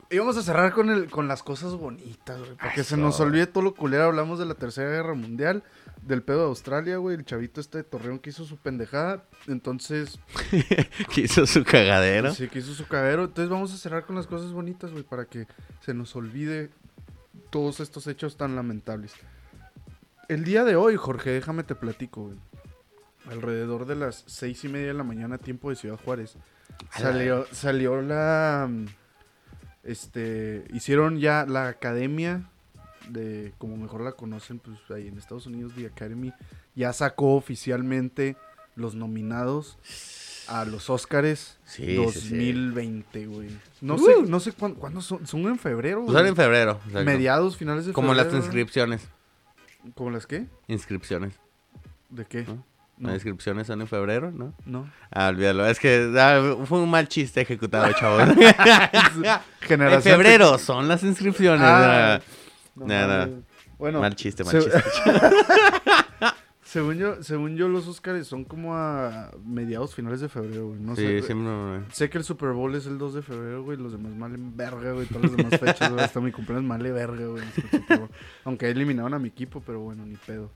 Y 0.10 0.18
vamos 0.20 0.38
a 0.38 0.42
cerrar 0.42 0.72
con, 0.72 0.90
el, 0.90 1.10
con 1.10 1.28
las 1.28 1.44
cosas 1.44 1.74
bonitas, 1.74 2.40
güey. 2.40 2.56
Porque 2.56 2.84
se 2.84 2.96
nos 2.96 3.20
olvide 3.20 3.48
todo 3.48 3.64
lo 3.64 3.76
culero. 3.76 4.06
Hablamos 4.06 4.40
de 4.40 4.46
la 4.46 4.54
Tercera 4.54 4.90
Guerra 4.90 5.14
Mundial, 5.16 5.64
del 6.08 6.24
pedo 6.24 6.40
de 6.40 6.46
Australia, 6.46 6.98
güey. 6.98 7.16
El 7.16 7.26
chavito 7.26 7.62
este 7.62 7.80
de 7.80 7.84
Torreón 7.84 8.20
que 8.20 8.30
hizo 8.30 8.46
su 8.46 8.58
pendejada. 8.58 9.26
Entonces, 9.48 10.20
que 11.14 11.22
hizo 11.22 11.46
su 11.46 11.64
cagadero. 11.64 12.34
sí, 12.34 12.48
que 12.48 12.60
hizo 12.60 12.74
su 12.74 12.88
cagadero. 12.88 13.26
Entonces 13.26 13.50
vamos 13.50 13.74
a 13.74 13.78
cerrar 13.78 14.06
con 14.06 14.16
las 14.16 14.28
cosas 14.28 14.52
bonitas, 14.52 14.92
güey, 14.92 15.04
para 15.04 15.26
que 15.26 15.48
se 15.82 15.94
nos 15.94 16.16
olvide 16.16 16.70
todos 17.50 17.80
estos 17.80 18.08
hechos 18.08 18.38
tan 18.38 18.56
lamentables. 18.56 19.14
El 20.28 20.44
día 20.44 20.64
de 20.64 20.76
hoy, 20.76 20.96
Jorge, 20.96 21.32
déjame 21.32 21.64
te 21.64 21.76
platico, 21.76 22.26
güey. 22.26 22.38
Alrededor 23.30 23.86
de 23.86 23.96
las 23.96 24.24
seis 24.26 24.64
y 24.64 24.70
media 24.70 24.88
de 24.88 24.94
la 24.94 25.04
mañana, 25.04 25.38
tiempo 25.38 25.70
de 25.70 25.76
Ciudad 25.76 26.00
Juárez, 26.04 26.38
salió, 26.92 27.46
salió 27.52 28.02
la... 28.02 28.70
Este, 29.84 30.66
hicieron 30.74 31.20
ya 31.20 31.46
la 31.46 31.70
academia 31.70 32.50
de, 33.10 33.54
como 33.58 33.78
mejor 33.78 34.02
la 34.02 34.12
conocen, 34.14 34.60
pues 34.60 34.78
ahí 34.90 35.08
en 35.08 35.18
Estados 35.18 35.46
Unidos, 35.48 35.74
The 35.76 35.88
Academy, 35.88 36.34
ya 36.76 36.94
sacó 36.94 37.36
oficialmente 37.36 38.36
los 38.76 38.96
nominados 38.96 39.78
a 40.48 40.64
los 40.66 40.90
Oscars 40.90 41.58
Sí, 41.66 41.84
sí, 42.12 42.20
sí. 42.20 42.52
2020, 42.54 43.26
güey. 43.28 43.50
No 43.82 43.96
Uh. 43.96 43.98
sé, 44.06 44.22
no 44.28 44.40
sé 44.40 44.52
cuándo, 44.54 44.80
cuándo 44.80 45.02
son, 45.02 45.26
son 45.28 45.42
en 45.48 45.60
febrero, 45.60 46.06
Pues 46.06 46.16
ahora 46.16 46.30
en 46.30 46.36
febrero. 46.36 46.80
exacto. 46.86 47.04
Mediados, 47.04 47.58
finales 47.58 47.86
de 47.86 47.94
Como 47.94 48.14
las 48.14 48.26
febrero. 48.28 48.46
inscripciones. 48.46 49.08
¿Como 49.96 50.10
las 50.12 50.26
qué? 50.28 50.48
Inscripciones. 50.68 51.34
¿De 52.10 52.26
qué? 52.26 52.44
¿No? 52.44 52.64
No, 52.98 53.10
Las 53.10 53.16
inscripciones 53.16 53.68
son 53.68 53.82
en 53.82 53.88
febrero, 53.88 54.32
¿no? 54.32 54.54
no. 54.66 54.90
Ah, 55.12 55.28
olvídalo. 55.28 55.68
Es 55.68 55.80
que 55.80 56.12
ah, 56.18 56.56
fue 56.66 56.80
un 56.80 56.90
mal 56.90 57.08
chiste 57.08 57.42
ejecutado, 57.42 57.92
chavos. 57.94 58.24
Generación 59.62 59.92
en 59.92 60.02
febrero 60.02 60.58
son 60.58 60.88
las 60.88 61.04
inscripciones. 61.04 61.62
Ah, 61.62 62.16
ah. 62.16 62.22
No 62.78 62.86
Nada. 62.86 63.30
Bueno, 63.78 64.00
mal 64.00 64.16
chiste, 64.16 64.44
mal 64.44 64.52
se- 64.54 64.70
chiste. 64.70 64.84
según 66.64 66.96
yo, 66.98 67.24
según 67.24 67.56
yo 67.56 67.68
los 67.70 67.88
Oscars 67.88 68.28
son 68.28 68.44
como 68.44 68.76
a 68.76 69.32
mediados, 69.46 69.96
finales 69.96 70.20
de 70.20 70.30
febrero, 70.30 70.68
güey. 70.70 70.80
No 70.80 70.96
sí, 70.96 71.02
sé. 71.04 71.22
siempre. 71.24 71.86
Sé 71.94 72.10
que 72.10 72.18
el 72.18 72.24
Super 72.24 72.50
Bowl 72.52 72.76
es 72.76 72.86
el 72.86 72.98
2 72.98 73.14
de 73.16 73.22
febrero, 73.22 73.64
güey. 73.64 73.78
Los 73.78 73.92
demás 73.94 74.14
malen 74.16 74.56
verga, 74.58 74.92
güey. 74.92 75.06
Todas 75.08 75.24
las 75.32 75.38
demás 75.38 75.60
fechas, 75.60 75.92
güey. 75.92 76.04
Hasta 76.04 76.20
mi 76.20 76.32
cumpleaños 76.32 76.66
male 76.68 76.92
verga, 76.92 77.26
güey. 77.28 77.44
Aunque 78.44 78.70
eliminaron 78.70 79.14
a 79.14 79.20
mi 79.20 79.30
equipo, 79.30 79.62
pero 79.66 79.80
bueno, 79.80 80.06
ni 80.06 80.16
pedo. 80.16 80.52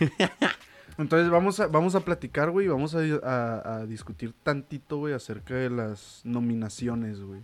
Entonces 0.98 1.28
vamos 1.28 1.58
a, 1.58 1.66
vamos 1.66 1.94
a 1.96 2.00
platicar, 2.00 2.50
güey. 2.50 2.66
y 2.66 2.68
Vamos 2.68 2.94
a, 2.94 2.98
a- 3.24 3.76
a 3.78 3.86
discutir 3.86 4.32
tantito, 4.42 4.98
güey, 4.98 5.14
acerca 5.14 5.54
de 5.54 5.70
las 5.70 6.20
nominaciones, 6.24 7.20
güey. 7.20 7.40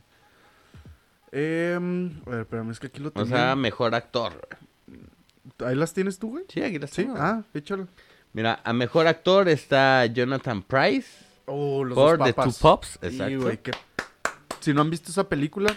Em, 1.33 2.21
a 2.27 2.31
ver, 2.31 2.41
espérame, 2.41 2.71
es 2.71 2.81
que 2.81 2.89
aquí 2.89 3.01
lo 3.01 3.09
O 3.09 3.13
tengo. 3.13 3.27
sea, 3.27 3.55
mejor 3.57 3.95
actor. 3.95 4.49
¿Ahí 5.65 5.75
las 5.77 5.93
tienes 5.95 6.19
tú, 6.19 6.31
güey? 6.31 6.45
Sí, 6.49 6.63
aquí 6.63 6.79
las 6.79 6.91
Sí, 6.91 7.03
tengo. 7.05 7.17
ah, 7.19 7.43
échalo. 7.55 7.87
Mira, 8.33 8.61
a 8.65 8.73
mejor 8.73 9.07
actor 9.07 9.49
está 9.49 10.07
Jonathan 10.07 10.63
Price 10.63 11.09
Oh, 11.47 11.83
los 11.85 11.95
por 11.97 12.19
dos 12.19 12.27
The 12.29 12.33
Two. 12.33 12.53
Pops. 12.61 12.89
Sí, 13.01 13.07
Exacto. 13.09 13.41
güey, 13.41 13.59
que- 13.59 13.73
Si 14.61 14.73
no 14.75 14.83
han 14.83 14.91
visto 14.91 15.11
esa 15.11 15.29
película, 15.29 15.75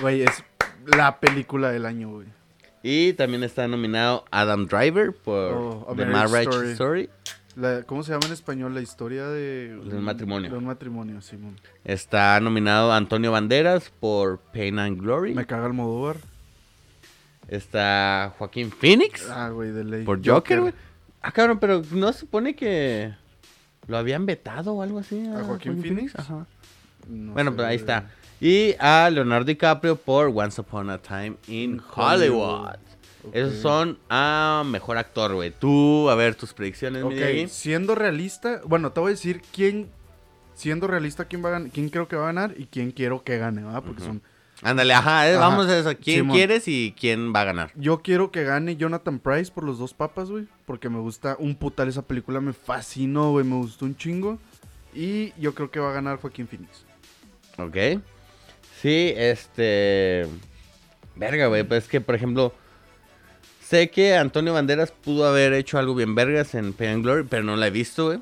güey, 0.00 0.22
es 0.22 0.44
la 0.84 1.20
película 1.20 1.70
del 1.70 1.86
año, 1.86 2.10
güey. 2.10 2.26
Y 2.82 3.12
también 3.14 3.42
está 3.44 3.68
nominado 3.68 4.24
Adam 4.30 4.66
Driver 4.66 5.12
por 5.14 5.52
Oh, 5.54 5.94
The 5.96 6.06
Marriage 6.06 6.12
Marriage 6.32 6.50
Story. 6.50 6.70
Story. 6.72 7.10
La- 7.56 7.82
¿Cómo 7.82 8.02
se 8.02 8.12
llama 8.12 8.26
en 8.26 8.32
español? 8.32 8.74
La 8.74 8.80
historia 8.80 9.26
de... 9.28 9.68
De 9.84 9.96
un 9.96 10.04
matrimonio. 10.04 10.50
De 10.50 10.56
un 10.56 10.64
matrimonio, 10.66 11.20
Simón. 11.20 11.56
Está 11.84 12.38
nominado 12.40 12.92
Antonio 12.92 13.32
Banderas 13.32 13.90
por 14.00 14.38
Pain 14.38 14.78
and 14.78 15.00
Glory. 15.00 15.34
Me 15.34 15.46
caga 15.46 15.66
el 15.66 15.72
Modóvar. 15.72 16.16
Está 17.48 18.32
Joaquín 18.38 18.70
Phoenix 18.70 19.28
Ah, 19.28 19.48
güey, 19.50 19.70
de 19.72 19.84
ley. 19.84 20.04
por 20.04 20.24
Joker, 20.24 20.60
güey. 20.60 20.74
Ah, 21.22 21.32
cabrón, 21.32 21.58
pero 21.58 21.82
no 21.90 22.12
se 22.12 22.20
supone 22.20 22.54
que 22.54 23.12
lo 23.88 23.98
habían 23.98 24.24
vetado 24.26 24.74
o 24.74 24.82
algo 24.82 25.00
así. 25.00 25.26
¿A 25.26 25.42
Joaquín 25.42 25.82
Phoenix? 25.82 26.14
Ajá. 26.18 26.46
No 27.08 27.32
bueno, 27.32 27.54
pues 27.54 27.66
ahí 27.66 27.76
está. 27.76 28.10
Y 28.40 28.74
a 28.78 29.10
Leonardo 29.10 29.44
DiCaprio 29.46 29.96
por 29.96 30.28
Once 30.32 30.60
Upon 30.60 30.90
a 30.90 30.98
Time 30.98 31.36
in 31.48 31.72
In 31.72 31.80
Hollywood. 31.94 32.60
Hollywood. 32.60 32.76
Esos 33.32 33.60
son 33.60 33.98
a 34.08 34.62
mejor 34.66 34.98
actor, 34.98 35.34
güey. 35.34 35.50
Tú, 35.50 36.08
a 36.10 36.14
ver, 36.14 36.34
tus 36.34 36.52
predicciones, 36.52 37.04
Ok, 37.04 37.48
siendo 37.48 37.94
realista... 37.94 38.60
Bueno, 38.64 38.92
te 38.92 39.00
voy 39.00 39.08
a 39.10 39.14
decir 39.14 39.42
quién... 39.52 39.90
Siendo 40.54 40.86
realista, 40.86 41.24
quién 41.24 41.42
va 41.42 41.48
a 41.48 41.52
ganar, 41.52 41.70
quién 41.70 41.88
creo 41.88 42.06
que 42.06 42.16
va 42.16 42.24
a 42.24 42.32
ganar 42.32 42.54
y 42.56 42.66
quién 42.66 42.90
quiero 42.90 43.24
que 43.24 43.38
gane, 43.38 43.62
¿verdad? 43.64 43.82
Porque 43.82 44.02
son... 44.02 44.22
Ándale, 44.62 44.92
ajá, 44.92 45.26
eh, 45.26 45.36
Ajá. 45.36 45.48
vamos 45.48 45.66
a 45.68 45.78
eso. 45.78 45.90
¿Quién 45.96 46.18
Simón. 46.18 46.36
quieres 46.36 46.68
y 46.68 46.94
quién 46.98 47.32
va 47.34 47.40
a 47.40 47.44
ganar? 47.44 47.72
Yo 47.76 48.02
quiero 48.02 48.30
que 48.30 48.44
gane 48.44 48.76
Jonathan 48.76 49.18
Price 49.18 49.50
por 49.50 49.64
los 49.64 49.78
dos 49.78 49.94
papas, 49.94 50.30
güey. 50.30 50.46
Porque 50.66 50.90
me 50.90 50.98
gusta 50.98 51.36
un 51.38 51.54
putal 51.54 51.88
esa 51.88 52.02
película. 52.02 52.40
Me 52.42 52.52
fascinó, 52.52 53.30
güey. 53.30 53.46
Me 53.46 53.56
gustó 53.56 53.86
un 53.86 53.96
chingo. 53.96 54.38
Y 54.94 55.32
yo 55.40 55.54
creo 55.54 55.70
que 55.70 55.80
va 55.80 55.90
a 55.90 55.94
ganar 55.94 56.20
Joaquín 56.20 56.46
Phoenix. 56.46 56.84
Ok. 57.56 58.02
Sí, 58.82 59.14
este. 59.16 60.26
Verga, 61.16 61.46
güey. 61.46 61.64
Pues 61.64 61.84
es 61.84 61.88
que, 61.88 62.02
por 62.02 62.14
ejemplo. 62.14 62.52
Sé 63.70 63.88
que 63.88 64.16
Antonio 64.16 64.54
Banderas 64.54 64.90
pudo 64.90 65.28
haber 65.28 65.52
hecho 65.52 65.78
algo 65.78 65.94
bien 65.94 66.16
vergas 66.16 66.56
en 66.56 66.72
Pain 66.72 66.90
and 66.90 67.04
Glory, 67.04 67.22
pero 67.22 67.44
no 67.44 67.54
la 67.54 67.68
he 67.68 67.70
visto, 67.70 68.06
güey. 68.06 68.18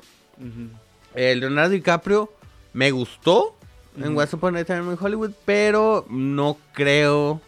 Eh, 1.15 1.35
Leonardo 1.35 1.71
DiCaprio 1.71 2.31
me 2.73 2.91
gustó 2.91 3.57
en. 3.97 4.15
Once 4.15 4.35
Upon 4.35 4.57
a 4.57 4.63
Time 4.63 4.91
in 4.91 4.97
Hollywood, 5.01 5.31
pero 5.45 6.05
no 6.07 6.55
creo 6.73 7.41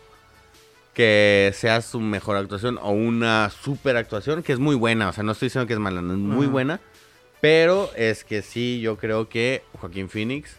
que 0.96 1.52
sea 1.54 1.84
su 1.84 2.00
mejor 2.00 2.38
actuación 2.38 2.80
o 2.82 2.90
una 2.90 3.52
super 3.52 3.96
actuación, 3.98 4.42
que 4.42 4.54
es 4.54 4.58
muy 4.58 4.76
buena. 4.76 5.10
O 5.10 5.14
sea, 5.14 5.24
no 5.24 5.34
estoy 5.34 5.50
diciendo 5.50 5.68
que 5.68 5.74
es 5.74 5.80
mala, 5.80 6.02
no 6.02 6.14
es 6.14 6.20
muy 6.20 6.48
buena. 6.48 6.82
Pero 7.40 7.92
es 7.96 8.24
que 8.24 8.42
sí, 8.42 8.82
yo 8.82 8.98
creo 8.98 9.30
que 9.30 9.62
Joaquín 9.80 10.10
Phoenix. 10.10 10.56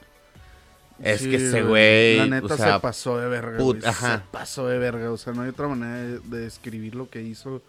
Es 1.02 1.20
Sí, 1.20 1.30
que 1.30 1.36
ese 1.36 1.62
güey. 1.62 2.16
La 2.16 2.26
neta 2.26 2.54
o 2.54 2.56
sea, 2.56 2.74
se 2.74 2.80
pasó 2.80 3.18
de 3.18 3.28
verga. 3.28 3.58
put- 3.58 3.78
güey, 3.80 3.88
ajá. 3.90 4.18
Se 4.18 4.24
pasó 4.30 4.66
de 4.68 4.78
verga. 4.78 5.10
O 5.10 5.16
sea, 5.16 5.32
no 5.32 5.42
hay 5.42 5.48
otra 5.50 5.68
manera 5.68 5.96
de, 5.96 6.18
de 6.20 6.38
describir 6.40 6.94
lo 6.94 7.08
que 7.10 7.22
hizo. 7.22 7.60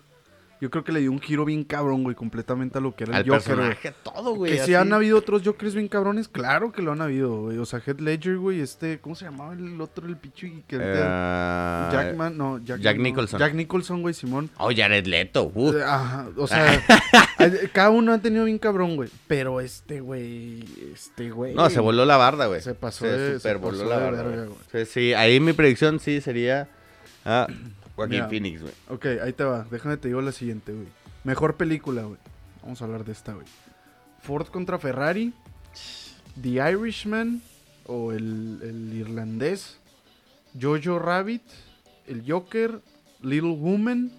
Yo 0.64 0.70
creo 0.70 0.86
que 0.86 0.94
le 0.94 1.02
dio 1.02 1.12
un 1.12 1.20
giro 1.20 1.44
bien 1.44 1.66
cabrón, 1.66 2.04
güey, 2.04 2.16
completamente 2.16 2.78
a 2.78 2.82
lo 2.82 2.96
que 2.96 3.04
era 3.04 3.18
al 3.18 3.24
el 3.26 3.30
Joker, 3.30 3.56
güey. 3.58 3.68
personaje, 3.68 3.94
todo, 4.02 4.34
güey. 4.36 4.54
Que 4.54 4.60
si 4.64 4.74
han 4.76 4.94
habido 4.94 5.18
otros 5.18 5.42
Jokers 5.44 5.76
bien 5.76 5.90
cabrones, 5.90 6.30
claro 6.30 6.72
que 6.72 6.82
lo 6.82 6.94
han 6.94 7.02
habido, 7.02 7.42
güey. 7.42 7.58
O 7.58 7.66
sea, 7.66 7.82
Head 7.86 8.00
Ledger, 8.00 8.38
güey, 8.38 8.62
este, 8.62 9.00
¿cómo 9.02 9.14
se 9.16 9.26
llamaba 9.26 9.54
el 9.54 9.82
otro, 9.82 10.08
el 10.08 10.16
pichu? 10.16 10.46
y 10.46 10.64
que 10.66 10.78
Eh, 10.80 11.90
Jackman, 11.92 12.38
no, 12.38 12.60
Jack 12.64 12.96
no. 12.96 13.04
Nicholson. 13.04 13.40
Jack 13.40 13.54
Nicholson, 13.56 14.02
güey, 14.02 14.14
Simón. 14.14 14.50
Oh, 14.58 14.70
Jared 14.74 15.06
Leto. 15.06 15.52
uf. 15.54 15.76
Eh, 15.76 15.84
Ajá, 15.84 16.30
o 16.38 16.48
sea, 16.48 16.82
cada 17.74 17.90
uno 17.90 18.14
ha 18.14 18.20
tenido 18.20 18.46
bien 18.46 18.58
cabrón, 18.60 18.96
güey. 18.96 19.10
Pero 19.28 19.60
este, 19.60 20.00
güey, 20.00 20.64
este, 20.94 21.30
güey. 21.30 21.54
No, 21.56 21.70
se 21.70 21.82
voló 21.82 22.06
la 22.06 22.16
barda, 22.16 22.46
güey. 22.48 22.62
Se 22.62 22.74
pasó 22.74 23.04
Se 23.06 23.12
de- 23.12 23.34
super 23.40 23.52
se 23.54 23.58
voló 23.58 23.84
la 23.90 23.98
barda, 23.98 24.24
verga, 24.24 24.46
güey. 24.46 24.86
Sí, 24.86 24.92
sí, 24.92 25.14
ahí 25.14 25.40
mi 25.42 25.52
predicción 25.52 26.00
sí 26.00 26.22
sería 26.22 26.70
ah, 27.26 27.48
Joaquín 27.96 28.16
Mira. 28.18 28.30
Phoenix, 28.30 28.62
güey. 28.62 28.74
Ok, 28.90 29.06
ahí 29.24 29.34
te 29.34 29.44
va. 29.44 29.66
Déjame 29.70 29.98
te 29.98 30.08
digo 30.08 30.22
la 30.22 30.32
siguiente, 30.32 30.72
güey. 30.74 30.88
Mejor 31.24 31.56
película, 31.56 32.04
güey. 32.04 32.20
Vamos 32.62 32.82
a 32.82 32.86
hablar 32.86 33.06
de 33.06 33.12
esta, 33.12 33.34
güey. 33.34 33.46
Ford 34.22 34.48
contra 34.48 34.80
Ferrari. 34.80 35.34
The 36.42 36.50
Irishman. 36.72 37.42
O 37.86 38.12
el, 38.12 38.60
el 38.64 38.94
irlandés. 38.94 39.78
Jojo 40.60 41.00
Rabbit. 41.00 41.44
El 42.08 42.24
Joker. 42.28 42.82
Little 43.22 43.56
Woman. 43.58 44.12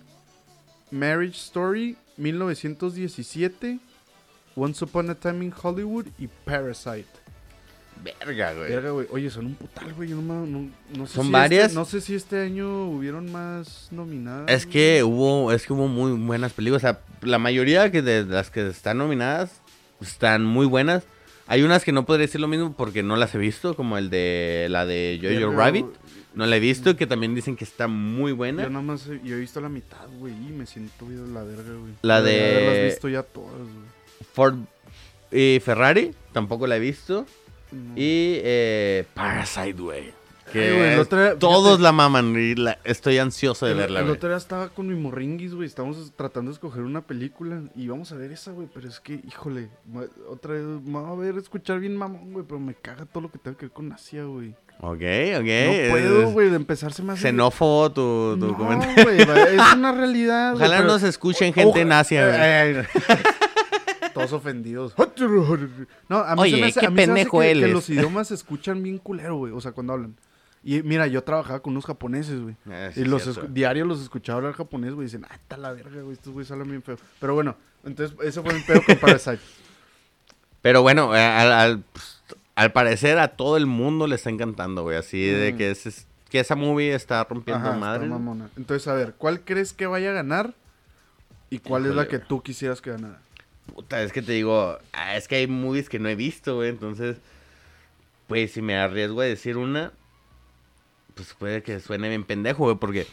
Marriage 0.91 1.37
Story. 1.37 1.97
1917. 2.17 3.81
Once 4.57 4.85
Upon 4.85 5.11
a 5.11 5.15
Time 5.15 5.45
in 5.45 5.53
Hollywood. 5.53 6.07
Y 6.19 6.29
Parasite. 6.29 7.24
Verga, 8.03 8.53
güey. 8.53 8.69
Verga, 8.71 8.91
güey. 8.91 9.07
Oye, 9.11 9.31
son 9.31 9.47
un 9.47 9.55
putal, 9.55 9.93
güey. 9.95 10.11
Yo 10.11 10.17
no, 10.17 10.45
no- 10.47 10.69
no 10.97 11.07
sé 11.07 11.15
¿Son 11.15 11.27
si 11.27 11.33
varias? 11.33 11.65
este- 11.67 11.75
no 11.75 11.85
sé 11.85 12.01
si 12.01 12.15
este 12.15 12.41
año 12.43 12.87
hubieron 12.91 13.31
más 13.33 13.89
nominadas. 13.91 14.51
Es 14.51 14.67
que 14.67 15.03
hubo, 15.05 15.53
es 15.53 15.67
que 15.67 15.73
hubo 15.73 15.89
muy 15.89 16.13
buenas 16.13 16.53
películas. 16.53 16.83
O 16.83 16.87
sea, 16.87 17.01
la 17.23 17.39
mayoría 17.39 17.91
que 17.91 18.03
de 18.03 18.25
las 18.25 18.51
que 18.51 18.67
están 18.69 18.99
nominadas 18.99 19.61
están 20.01 20.45
muy 20.45 20.67
buenas. 20.67 21.05
Hay 21.47 21.63
unas 21.63 21.85
que 21.85 21.93
no 21.93 22.07
podría 22.07 22.27
decir 22.27 22.41
lo 22.41 22.49
mismo 22.49 22.75
porque 22.77 23.03
no 23.03 23.17
las 23.17 23.35
he 23.35 23.39
visto, 23.39 23.75
como 23.77 23.99
el 23.99 24.09
de 24.11 24.67
la 24.71 24.87
de 24.87 25.19
Jojo 25.23 25.51
Verga, 25.51 25.65
Rabbit. 25.65 25.87
No 26.35 26.47
la 26.47 26.57
he 26.57 26.61
visto, 26.61 26.97
que 26.97 27.07
también 27.07 27.35
dicen 27.35 27.55
que 27.57 27.65
está 27.65 27.87
muy 27.87 28.33
buena. 28.33 28.65
Yo 28.65 28.71
nada 28.71 28.83
más 28.83 29.07
he, 29.07 29.21
yo 29.23 29.37
he 29.37 29.41
visto 29.41 29.61
la 29.61 29.69
mitad, 29.69 30.09
güey, 30.19 30.33
y 30.35 30.51
me 30.53 30.67
siento 30.67 31.07
bien 31.07 31.33
la 31.33 31.43
verga, 31.45 31.63
güey. 31.79 31.93
La 32.03 32.21
De 32.23 32.33
de- 32.33 32.57
haberlas 32.57 32.85
visto 32.93 33.09
ya 33.09 33.23
todas, 33.23 33.53
güey. 33.53 33.87
Ford 34.33 34.57
y 35.31 35.61
Ferrari, 35.65 36.13
tampoco 36.33 36.67
la 36.67 36.77
he 36.77 36.81
visto. 36.81 37.25
Y 37.97 38.41
eh, 38.43 39.05
Parasite, 39.15 39.73
güey. 39.81 40.13
Que 40.53 40.61
Ay, 40.69 40.71
güey, 40.77 40.87
el 40.87 40.93
es- 40.93 40.99
otro 41.01 41.21
día- 41.21 41.39
todos 41.39 41.65
fíjate. 41.65 41.83
la 41.83 41.93
maman 41.93 42.37
y 42.39 42.55
la- 42.55 42.79
estoy 42.85 43.19
ansioso 43.19 43.67
de 43.67 43.73
el, 43.73 43.79
verla, 43.79 44.01
el 44.01 44.05
güey. 44.07 44.17
otro 44.17 44.29
día 44.29 44.39
estaba 44.39 44.69
con 44.69 44.87
mi 44.87 44.95
morringuis, 44.95 45.53
güey. 45.55 45.67
Estábamos 45.67 46.13
tratando 46.17 46.51
de 46.51 46.55
escoger 46.55 46.83
una 46.83 47.01
película 47.01 47.63
y 47.75 47.89
vamos 47.89 48.13
a 48.13 48.15
ver 48.17 48.31
esa, 48.31 48.53
güey. 48.53 48.69
Pero 48.73 48.89
es 48.89 49.01
que, 49.01 49.15
híjole, 49.27 49.69
ma- 49.93 50.05
otra 50.29 50.53
vez, 50.53 50.63
me 50.63 51.01
va 51.01 51.11
a 51.11 51.15
ver, 51.17 51.37
escuchar 51.39 51.81
bien 51.81 51.97
mamón, 51.97 52.33
güey. 52.35 52.45
Pero 52.47 52.61
me 52.61 52.75
caga 52.75 53.05
todo 53.07 53.23
lo 53.23 53.31
que 53.33 53.39
tenga 53.39 53.57
que 53.57 53.67
ver 53.67 53.73
con 53.73 53.91
Asia, 53.93 54.25
güey. 54.25 54.55
Ok, 54.81 54.91
ok. 54.91 55.01
no 55.01 55.91
puedo, 55.91 56.23
es 56.29 56.33
güey, 56.33 56.51
de 56.51 56.57
empezar 56.57 56.93
se 56.93 57.03
me 57.03 57.13
hace... 57.15 57.23
Xenófobo 57.23 57.91
tu, 57.93 58.37
tu 58.39 58.47
No, 58.49 58.57
comentario. 58.57 59.05
güey, 59.05 59.25
va- 59.25 59.43
es 59.45 59.75
una 59.77 59.93
realidad, 59.93 60.53
güey, 60.53 60.63
Ojalá 60.65 60.77
pero- 60.83 60.89
nos 60.93 61.03
escuchen 61.05 61.53
gente 61.55 61.81
en 61.81 61.89
Oja- 61.89 62.01
Asia, 62.01 62.27
güey. 62.27 62.39
Eh, 62.41 62.87
Todos 64.15 64.33
ofendidos. 64.33 64.95
No, 66.09 66.19
a 66.19 66.35
mí 66.35 66.43
Oye, 66.43 66.51
se 66.57 66.61
me 66.61 66.67
hace, 66.69 66.81
qué 66.81 66.87
a 66.87 66.91
mí 66.91 66.97
se 67.01 67.07
me 67.07 67.13
hace 67.13 67.25
pendejo 67.25 67.41
que, 67.41 67.51
él 67.51 67.61
que 67.61 67.67
es. 67.67 67.73
los 67.73 67.91
idiomas 67.91 68.29
se 68.29 68.35
escuchan 68.35 68.83
bien 68.83 68.99
culero, 68.99 69.37
güey. 69.37 69.53
O 69.53 69.61
sea, 69.61 69.73
cuando 69.73 69.93
hablan. 69.95 70.15
Y 70.63 70.83
mira, 70.83 71.07
yo 71.07 71.23
trabajaba 71.23 71.61
con 71.61 71.73
unos 71.75 71.85
japoneses, 71.85 72.41
güey. 72.41 72.57
Ah, 72.71 72.91
sí, 72.95 73.01
y 73.03 73.05
los 73.05 73.39
diario 73.53 73.85
los 73.85 74.01
escuchaba 74.01 74.39
hablar 74.39 74.55
japonés, 74.55 74.95
güey. 74.95 75.05
y 75.05 75.09
Dicen, 75.11 75.27
ah, 75.29 75.35
está 75.35 75.57
la 75.59 75.73
verga, 75.73 76.01
güey. 76.01 76.15
Estos 76.15 76.33
güeyes 76.33 76.51
hablan 76.51 76.69
bien 76.69 76.83
feo. 76.83 76.97
Pero 77.21 77.35
bueno, 77.35 77.55
entonces 77.85 78.17
ese 78.23 78.41
fue 78.41 78.55
mi 78.55 78.61
pedo 78.61 78.81
con 78.87 78.97
Parasite. 78.97 79.41
Pero 80.63 80.81
bueno, 80.83 81.15
eh, 81.15 81.21
al, 81.23 81.53
al- 81.53 81.81
pues, 81.93 82.23
al 82.55 82.73
parecer 82.73 83.19
a 83.19 83.29
todo 83.29 83.57
el 83.59 83.67
mundo 83.67 84.07
le 84.07 84.15
está 84.15 84.31
encantando, 84.31 84.83
güey. 84.83 84.97
Así 84.97 85.21
de 85.27 85.53
Mm. 85.53 85.57
que, 85.59 85.71
es, 85.71 86.07
que 86.31 86.41
esa 86.41 86.55
movie 86.57 86.95
está 86.95 87.23
rompiendo 87.25 87.69
Ajá, 87.69 87.77
madre. 87.77 88.05
está 88.05 88.17
mamona. 88.19 88.49
Entonces, 88.57 88.89
a 88.89 88.95
ver, 88.95 89.15
¿cuál 89.19 89.41
crees 89.43 89.73
que 89.75 89.87
vaya 89.87 90.11
a 90.11 90.15
ganar? 90.15 90.55
¿Y 91.51 91.59
cuál 91.59 91.85
es 91.87 91.95
la 91.95 92.09
que 92.09 92.17
güey. 92.17 92.29
tú 92.29 92.43
quisieras 92.43 92.81
que 92.81 92.91
ganara? 92.91 93.21
Puta, 93.73 94.03
es 94.03 94.13
que 94.13 94.23
te 94.23 94.33
digo, 94.33 94.79
ah, 94.93 95.17
es 95.17 95.27
que 95.29 95.37
hay 95.37 95.47
movies 95.47 95.89
que 95.89 95.99
no 95.99 96.09
he 96.09 96.15
visto, 96.15 96.57
güey. 96.57 96.69
Entonces, 96.69 97.17
pues 98.27 98.53
si 98.53 98.63
me 98.63 98.77
arriesgo 98.77 99.21
a 99.21 99.25
decir 99.25 99.57
una, 99.57 99.93
pues 101.15 101.35
puede 101.35 101.63
que 101.63 101.81
suene 101.81 102.09
bien 102.09 102.25
pendejo, 102.25 102.65
güey, 102.65 102.77
porque, 102.77 103.07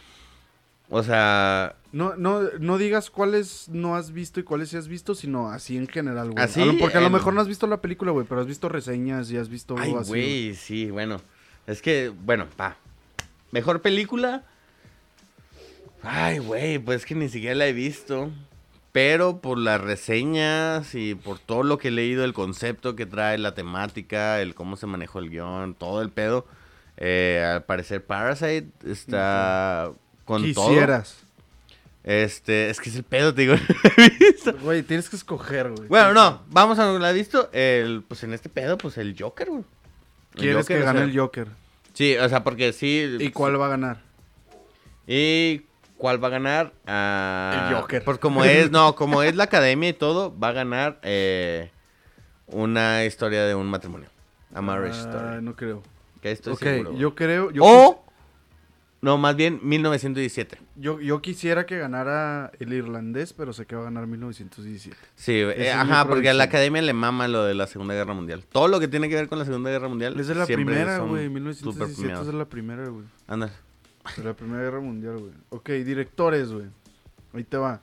o 0.89 1.03
sea, 1.03 1.75
No, 1.91 2.15
no, 2.15 2.41
no 2.59 2.77
digas 2.77 3.09
cuáles 3.09 3.69
no 3.69 3.95
has 3.95 4.11
visto 4.11 4.39
y 4.39 4.43
cuáles 4.43 4.69
sí 4.69 4.77
has 4.77 4.87
visto, 4.87 5.15
sino 5.15 5.49
así 5.49 5.77
en 5.77 5.87
general, 5.87 6.31
güey. 6.31 6.43
Así, 6.43 6.77
porque 6.79 6.97
a 6.97 7.01
lo 7.01 7.09
mejor 7.09 7.33
no 7.33 7.41
has 7.41 7.47
visto 7.47 7.67
la 7.67 7.81
película, 7.81 8.11
güey, 8.11 8.25
pero 8.27 8.41
has 8.41 8.47
visto 8.47 8.69
reseñas 8.69 9.31
y 9.31 9.37
has 9.37 9.49
visto 9.49 9.75
ay, 9.77 9.93
así, 9.97 10.09
güey, 10.09 10.55
sí, 10.55 10.91
bueno. 10.91 11.21
Es 11.67 11.81
que, 11.81 12.09
bueno, 12.09 12.47
pa. 12.55 12.77
Mejor 13.51 13.81
película. 13.81 14.43
Ay, 16.03 16.39
güey, 16.39 16.79
pues 16.79 17.05
que 17.05 17.13
ni 17.13 17.29
siquiera 17.29 17.55
la 17.55 17.67
he 17.67 17.73
visto. 17.73 18.31
Pero 18.91 19.39
por 19.39 19.57
las 19.57 19.79
reseñas 19.79 20.95
y 20.95 21.15
por 21.15 21.39
todo 21.39 21.63
lo 21.63 21.77
que 21.77 21.87
he 21.87 21.91
leído, 21.91 22.25
el 22.25 22.33
concepto 22.33 22.95
que 22.95 23.05
trae, 23.05 23.37
la 23.37 23.53
temática, 23.53 24.41
el 24.41 24.53
cómo 24.53 24.75
se 24.75 24.85
manejó 24.85 25.19
el 25.19 25.29
guion, 25.29 25.75
todo 25.75 26.01
el 26.01 26.09
pedo. 26.09 26.45
eh, 26.97 27.43
al 27.55 27.63
parecer 27.63 28.05
Parasite 28.05 28.67
está 28.85 29.91
con 30.25 30.53
todo. 30.53 30.67
Quisieras. 30.67 31.17
Este, 32.03 32.69
es 32.69 32.79
que 32.79 32.89
es 32.89 32.95
el 32.95 33.03
pedo, 33.03 33.33
te 33.33 33.41
digo. 33.41 33.55
Güey, 34.63 34.81
tienes 34.83 35.09
que 35.09 35.15
escoger, 35.15 35.69
güey. 35.69 35.87
bueno, 35.87 36.13
no, 36.13 36.41
vamos 36.49 36.79
a 36.79 36.91
lo 36.91 36.99
que 36.99 37.09
he 37.09 37.13
visto. 37.13 37.49
El, 37.53 38.03
pues 38.07 38.23
en 38.23 38.33
este 38.33 38.49
pedo, 38.49 38.77
pues 38.77 38.97
el 38.97 39.15
Joker, 39.17 39.49
güey. 39.49 39.63
Quieres 40.33 40.63
Joker, 40.63 40.77
que 40.77 40.83
o 40.83 40.85
gane 40.85 40.99
sea, 40.99 41.07
el 41.07 41.17
Joker. 41.17 41.47
Sí, 41.93 42.17
o 42.17 42.27
sea, 42.27 42.43
porque 42.43 42.73
sí. 42.73 43.17
¿Y 43.19 43.29
cuál 43.29 43.59
va 43.59 43.67
a 43.67 43.69
ganar? 43.69 44.01
¿Y 45.07 45.61
cuál 46.01 46.21
va 46.21 46.29
a 46.29 46.31
ganar? 46.31 46.73
Ah, 46.87 47.67
El 47.69 47.75
Joker. 47.75 48.03
Pues 48.03 48.17
como 48.17 48.43
es, 48.43 48.71
no, 48.71 48.95
como 48.95 49.21
es 49.21 49.35
la 49.35 49.43
academia 49.43 49.89
y 49.89 49.93
todo, 49.93 50.35
va 50.37 50.47
a 50.47 50.51
ganar 50.51 50.99
eh, 51.03 51.69
una 52.47 53.05
historia 53.05 53.45
de 53.45 53.53
un 53.53 53.67
matrimonio. 53.67 54.09
A 54.53 54.61
marriage 54.63 54.97
Ah, 55.05 55.09
story. 55.11 55.41
no 55.43 55.55
creo. 55.55 55.83
Que 56.19 56.31
estoy 56.31 56.53
ok, 56.53 56.59
seguro. 56.59 56.97
yo 56.97 57.13
creo. 57.13 57.51
Yo, 57.51 57.63
o, 57.63 58.03
no, 59.01 59.17
más 59.19 59.35
bien 59.35 59.59
1917. 59.61 60.57
quis- 60.57 60.61
yo, 60.75 60.99
yo 60.99 61.21
quisiera 61.21 61.67
que 61.67 61.77
ganara 61.77 62.51
el 62.59 62.73
irlandés, 62.73 63.33
pero 63.33 63.53
sé 63.53 63.67
que 63.67 63.75
va 63.75 63.81
a 63.81 63.85
ganar 63.85 64.07
1917. 64.07 64.97
Sí, 65.15 65.33
eh, 65.33 65.71
ajá, 65.71 66.07
porque 66.07 66.29
a 66.29 66.33
la 66.33 66.45
academia 66.45 66.81
le 66.81 66.93
mama 66.93 67.27
lo 67.27 67.43
de 67.45 67.53
la 67.53 67.67
Segunda 67.67 67.93
Guerra 67.93 68.13
Mundial. 68.15 68.43
Todo 68.51 68.67
lo 68.67 68.79
que 68.79 68.87
tiene 68.87 69.07
que 69.07 69.15
ver 69.15 69.27
con 69.27 69.37
la 69.37 69.45
Segunda 69.45 69.69
Guerra 69.69 69.87
Mundial. 69.87 70.19
Es 70.19 70.27
de 70.27 70.35
la 70.35 70.45
primera, 70.47 70.97
güey. 70.97 71.25
súper 71.25 71.29
1917 71.29 71.95
premiados. 72.01 72.27
es 72.27 72.33
de 72.33 72.37
la 72.39 72.45
primera, 72.45 72.87
güey. 72.89 73.05
Anda. 73.27 73.51
De 74.17 74.23
la 74.23 74.33
Primera 74.33 74.63
Guerra 74.63 74.79
Mundial, 74.79 75.19
güey. 75.19 75.33
Ok, 75.49 75.69
directores, 75.69 76.51
güey. 76.51 76.67
Ahí 77.33 77.43
te 77.43 77.57
va. 77.57 77.81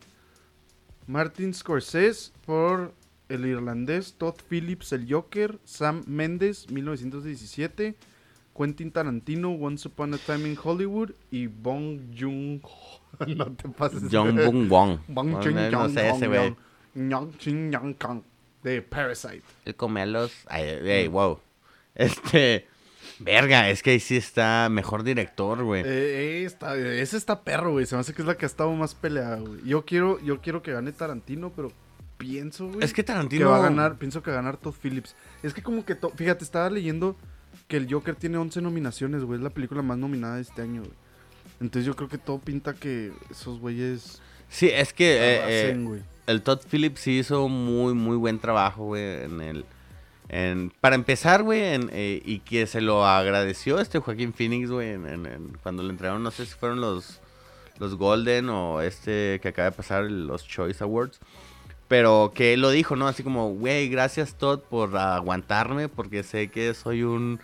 Martin 1.07 1.55
Scorsese 1.55 2.33
por 2.45 2.93
El 3.29 3.47
Irlandés, 3.47 4.15
Todd 4.19 4.35
Phillips, 4.49 4.93
El 4.93 5.07
Joker, 5.11 5.59
Sam 5.65 6.03
Mendes, 6.07 6.71
1917, 6.71 7.95
Quentin 8.57 8.91
Tarantino, 8.91 9.51
Once 9.51 9.89
Upon 9.89 10.15
a 10.15 10.19
Time 10.19 10.49
in 10.49 10.59
Hollywood 10.63 11.13
y 11.31 11.47
Bong 11.47 12.01
Joon-ho. 12.15 13.01
no 13.37 13.47
te 13.53 13.69
pases. 13.69 14.03
John 14.11 14.37
Boon 14.37 14.69
Wong. 14.69 14.99
Bong 15.09 15.31
No, 15.31 15.43
Joon 15.43 15.55
no, 15.55 15.71
no 15.71 15.89
sé 15.89 16.11
ese, 16.11 16.27
güey. 16.27 16.57
Kong 17.99 18.23
de 18.63 18.83
Parasite. 18.83 19.45
Él 19.65 19.75
come 19.77 20.03
a 20.03 20.07
los. 20.07 20.33
Ay, 20.49 20.65
ey, 20.65 21.09
wow. 21.09 21.39
Este. 21.95 22.67
Verga, 23.21 23.69
es 23.71 23.83
que 23.83 23.91
ahí 23.91 24.01
sí 24.01 24.17
está 24.17 24.69
mejor 24.71 25.03
director, 25.03 25.63
güey. 25.65 25.83
Eh, 25.83 25.87
eh, 25.87 26.45
está, 26.45 26.77
ese 26.77 27.17
está 27.17 27.43
perro, 27.43 27.73
güey. 27.73 27.85
Se 27.87 27.95
me 27.97 28.01
hace 28.01 28.15
que 28.15 28.23
es 28.23 28.29
la 28.29 28.37
que 28.37 28.45
ha 28.45 28.49
estado 28.49 28.73
más 28.75 28.95
peleada, 28.95 29.37
güey. 29.41 29.61
Yo 29.65 29.85
quiero, 29.85 30.21
yo 30.21 30.41
quiero 30.41 30.63
que 30.63 30.73
gane 30.73 30.93
Tarantino, 30.93 31.53
pero 31.55 31.73
pienso, 32.17 32.67
güey. 32.69 32.85
es 32.85 32.91
que 32.93 32.97
que 33.03 33.05
Tarantino. 33.05 33.51
va 33.51 33.59
a 33.59 33.63
ganar, 33.63 33.97
pienso 33.99 34.23
que 34.23 34.31
va 34.31 34.39
a 34.39 34.41
ganar 34.43 34.57
Todd 34.57 34.75
Phillips. 34.81 35.17
Es 35.43 35.53
que 35.55 35.63
como 35.63 35.85
que, 35.85 35.95
to- 35.95 36.11
fíjate, 36.15 36.45
estaba 36.45 36.71
leyendo 36.71 37.17
que 37.67 37.77
el 37.77 37.93
Joker 37.93 38.15
tiene 38.15 38.39
11 38.39 38.61
nominaciones, 38.63 39.23
güey. 39.25 39.39
Es 39.39 39.43
la 39.45 39.51
película 39.51 39.83
más 39.83 39.99
nominada 39.99 40.37
de 40.37 40.43
este 40.43 40.63
año, 40.63 40.83
güey. 40.83 40.95
Entonces 41.61 41.87
yo 41.87 41.97
creo 41.97 42.09
que 42.09 42.19
todo 42.19 42.39
pinta 42.39 42.75
que 42.75 43.13
esos 43.31 43.59
güeyes 43.59 44.23
Sí, 44.49 44.69
es 44.73 44.93
que 44.93 45.17
eh, 45.17 45.35
eh, 45.37 45.41
arrasen, 45.43 45.85
güey. 45.85 46.03
el 46.27 46.43
Todd 46.43 46.61
Phillips 46.71 47.01
sí 47.01 47.19
hizo 47.19 47.49
muy, 47.49 47.95
muy 47.95 48.17
buen 48.17 48.39
trabajo, 48.39 48.85
güey, 48.85 49.25
en 49.25 49.41
el... 49.41 49.65
En, 50.29 50.73
para 50.81 50.95
empezar, 50.95 51.43
güey, 51.43 51.61
eh, 51.63 52.23
y 52.25 52.41
que 52.41 52.67
se 52.67 52.81
lo 52.83 53.07
agradeció 53.07 53.79
este 53.81 53.99
Joaquín 53.99 54.35
Phoenix, 54.35 54.71
güey, 54.71 54.91
en- 54.91 55.57
cuando 55.63 55.83
le 55.83 55.91
entregaron, 55.91 56.23
no 56.23 56.31
sé 56.31 56.45
si 56.45 56.53
fueron 56.55 56.81
los, 56.83 57.21
los 57.79 57.95
Golden 57.97 58.51
o 58.51 58.81
este 58.83 59.39
que 59.41 59.49
acaba 59.49 59.71
de 59.71 59.77
pasar, 59.77 60.05
los 60.11 60.47
Choice 60.47 60.85
Awards. 60.85 61.19
Pero 61.89 62.33
que 62.35 62.53
él 62.53 62.61
lo 62.61 62.69
dijo, 62.71 62.97
¿no? 62.97 63.09
Así 63.09 63.23
como, 63.23 63.49
güey, 63.55 63.89
gracias 63.89 64.35
Todd 64.35 64.61
por 64.61 64.95
aguantarme 64.99 65.89
porque 65.89 66.23
sé 66.23 66.49
que 66.49 66.75
soy 66.75 67.03
un 67.03 67.41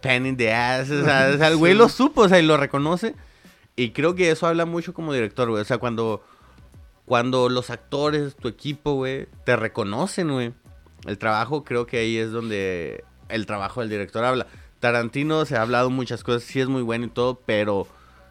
pain 0.00 0.26
in 0.26 0.36
the 0.36 0.52
ass. 0.52 0.88
O 0.90 1.04
sea, 1.04 1.48
el 1.48 1.56
güey 1.56 1.74
lo 1.74 1.88
supo, 1.88 2.20
o 2.22 2.28
sea, 2.28 2.38
y 2.38 2.46
lo 2.46 2.56
reconoce. 2.56 3.16
Y 3.74 3.90
creo 3.90 4.14
que 4.14 4.30
eso 4.30 4.46
habla 4.46 4.64
mucho 4.64 4.94
como 4.94 5.12
director, 5.12 5.48
güey. 5.50 5.62
O 5.62 5.64
sea, 5.64 5.78
cuando, 5.78 6.22
cuando 7.04 7.48
los 7.48 7.70
actores, 7.70 8.36
tu 8.36 8.46
equipo, 8.46 8.92
güey, 8.94 9.26
te 9.44 9.56
reconocen, 9.56 10.30
güey. 10.30 10.52
El 11.06 11.18
trabajo, 11.18 11.64
creo 11.64 11.86
que 11.86 11.98
ahí 11.98 12.16
es 12.16 12.30
donde 12.30 13.04
el 13.28 13.46
trabajo 13.46 13.80
del 13.80 13.90
director 13.90 14.24
habla. 14.24 14.46
Tarantino 14.80 15.44
se 15.44 15.56
ha 15.56 15.62
hablado 15.62 15.90
muchas 15.90 16.24
cosas, 16.24 16.42
sí 16.42 16.60
es 16.60 16.68
muy 16.68 16.82
bueno 16.82 17.06
y 17.06 17.08
todo, 17.10 17.40
pero 17.46 17.86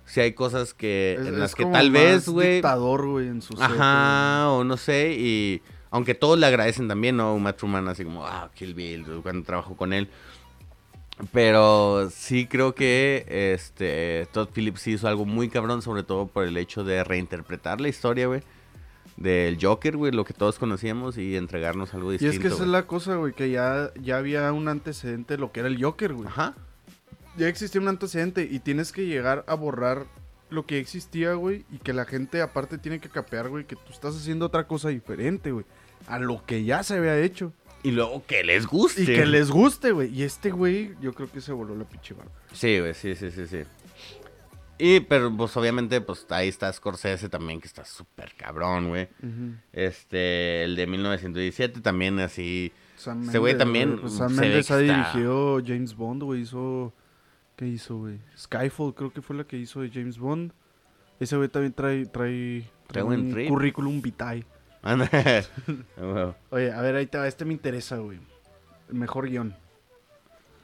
sí 0.05 0.19
hay 0.21 0.33
cosas 0.33 0.73
que 0.73 1.17
Es- 1.19 1.27
en 1.27 1.39
las 1.39 1.55
que 1.55 1.65
tal 1.65 1.91
vez, 1.91 2.27
güey, 2.27 2.55
dictador, 2.55 3.07
güey, 3.07 3.27
en 3.27 3.41
su 3.41 3.53
set, 3.53 3.61
Ajá, 3.61 4.49
o 4.51 4.63
no 4.63 4.77
sé, 4.77 5.15
y 5.17 5.61
aunque 5.91 6.15
todos 6.15 6.37
le 6.39 6.45
agradecen 6.47 6.87
también, 6.87 7.17
¿no? 7.17 7.33
Uma 7.35 7.53
Truman, 7.53 7.87
así 7.87 8.03
como, 8.03 8.25
ah, 8.25 8.49
Kill 8.55 8.73
Bill, 8.73 9.05
cuando 9.23 9.43
trabajo 9.45 9.75
con 9.75 9.93
él. 9.93 10.09
Pero 11.33 12.09
sí 12.11 12.47
creo 12.47 12.73
que 12.75 13.25
este 13.53 14.27
Todd 14.31 14.49
Phillips 14.53 14.87
hizo 14.87 15.07
algo 15.07 15.25
muy 15.25 15.49
cabrón, 15.49 15.81
sobre 15.81 16.03
todo 16.03 16.27
por 16.27 16.45
el 16.45 16.55
hecho 16.55 16.83
de 16.85 17.03
reinterpretar 17.03 17.81
la 17.81 17.89
historia, 17.89 18.27
güey. 18.27 18.41
Del 19.19 19.57
Joker, 19.61 19.97
güey, 19.97 20.13
lo 20.13 20.23
que 20.23 20.33
todos 20.33 20.57
conocíamos 20.59 21.17
y 21.17 21.35
entregarnos 21.35 21.93
algo 21.93 22.09
Y 22.11 22.17
distinto. 22.17 22.35
es 22.35 22.39
que 22.39 22.47
esa 22.47 22.63
es 22.63 22.69
la 22.69 22.87
cosa, 22.87 23.15
güey, 23.15 23.33
que 23.33 23.49
ya, 23.51 23.91
ya 24.01 24.17
había 24.17 24.51
un 24.53 24.69
antecedente 24.69 25.33
de 25.35 25.39
lo 25.39 25.51
que 25.51 25.59
era 25.59 25.67
el 25.67 25.81
Joker, 25.83 26.13
güey. 26.13 26.27
Ajá. 26.27 26.55
Ya 27.37 27.47
existía 27.49 27.81
un 27.81 27.89
antecedente 27.89 28.47
y 28.49 28.59
tienes 28.59 28.91
que 28.93 29.05
llegar 29.05 29.43
a 29.47 29.55
borrar 29.55 30.05
lo 30.49 30.65
que 30.65 30.79
existía, 30.79 31.33
güey, 31.33 31.65
y 31.69 31.79
que 31.79 31.91
la 31.93 32.05
gente 32.05 32.41
aparte 32.41 32.77
tiene 32.77 32.99
que 32.99 33.09
capear, 33.09 33.49
güey, 33.49 33.65
que 33.65 33.75
tú 33.75 33.91
estás 33.91 34.15
haciendo 34.15 34.45
otra 34.45 34.67
cosa 34.67 34.89
diferente, 34.89 35.51
güey, 35.51 35.65
a 36.07 36.17
lo 36.17 36.43
que 36.45 36.63
ya 36.63 36.81
se 36.83 36.95
había 36.95 37.19
hecho. 37.19 37.51
Y 37.83 37.91
luego 37.91 38.25
que 38.25 38.43
les 38.43 38.65
guste. 38.67 39.03
Y 39.03 39.05
que 39.05 39.25
les 39.25 39.51
guste, 39.51 39.91
güey. 39.91 40.13
Y 40.13 40.23
este 40.23 40.51
güey, 40.51 40.95
yo 41.01 41.13
creo 41.13 41.29
que 41.31 41.39
se 41.39 41.51
voló 41.53 41.75
la 41.75 41.85
pinche 41.85 42.13
barba. 42.13 42.31
Sí, 42.51 42.79
güey, 42.79 42.93
sí, 42.93 43.15
sí, 43.15 43.31
sí, 43.31 43.47
sí. 43.47 43.59
Y, 44.79 45.01
pero, 45.01 45.35
pues, 45.35 45.55
obviamente, 45.57 45.99
pues, 46.01 46.25
ahí 46.29 46.47
está 46.47 46.71
Scorsese 46.71 47.27
también, 47.29 47.59
que 47.59 47.67
está 47.67 47.83
súper 47.85 48.33
cabrón, 48.35 48.87
güey. 48.89 49.09
Este, 49.73 50.63
el 50.63 50.75
de 50.75 50.87
1917 50.87 51.81
también 51.81 52.19
así... 52.19 52.71
Sam 52.95 53.29
Ese 53.29 53.37
güey 53.37 53.57
también 53.57 53.97
pues 53.99 54.13
Sam 54.13 54.33
se 54.35 54.41
Mendes 54.41 54.69
ha 54.71 54.81
está- 54.81 54.93
dirigido 54.97 55.61
James 55.65 55.95
Bond, 55.95 56.23
güey. 56.23 56.41
Hizo. 56.41 56.93
¿Qué 57.55 57.65
hizo, 57.65 57.97
güey? 57.97 58.19
Skyfall, 58.37 58.93
creo 58.93 59.13
que 59.13 59.21
fue 59.21 59.37
la 59.37 59.45
que 59.45 59.57
hizo 59.57 59.79
de 59.81 59.89
James 59.89 60.17
Bond. 60.17 60.51
Ese 61.19 61.37
güey 61.37 61.47
también 61.47 61.71
trae, 61.73 62.05
trae, 62.07 62.69
Trae 62.87 63.03
un 63.03 63.31
trip. 63.31 63.47
currículum 63.47 64.01
vitae. 64.01 64.43
Anda. 64.81 65.09
Huevo. 65.97 66.35
Oye, 66.49 66.71
a 66.73 66.81
ver, 66.81 66.95
ahí 66.95 67.05
te 67.05 67.17
va. 67.17 67.25
Este 67.27 67.45
me 67.45 67.53
interesa, 67.53 67.97
güey. 67.97 68.19
Mejor 68.89 69.29
guion. 69.29 69.55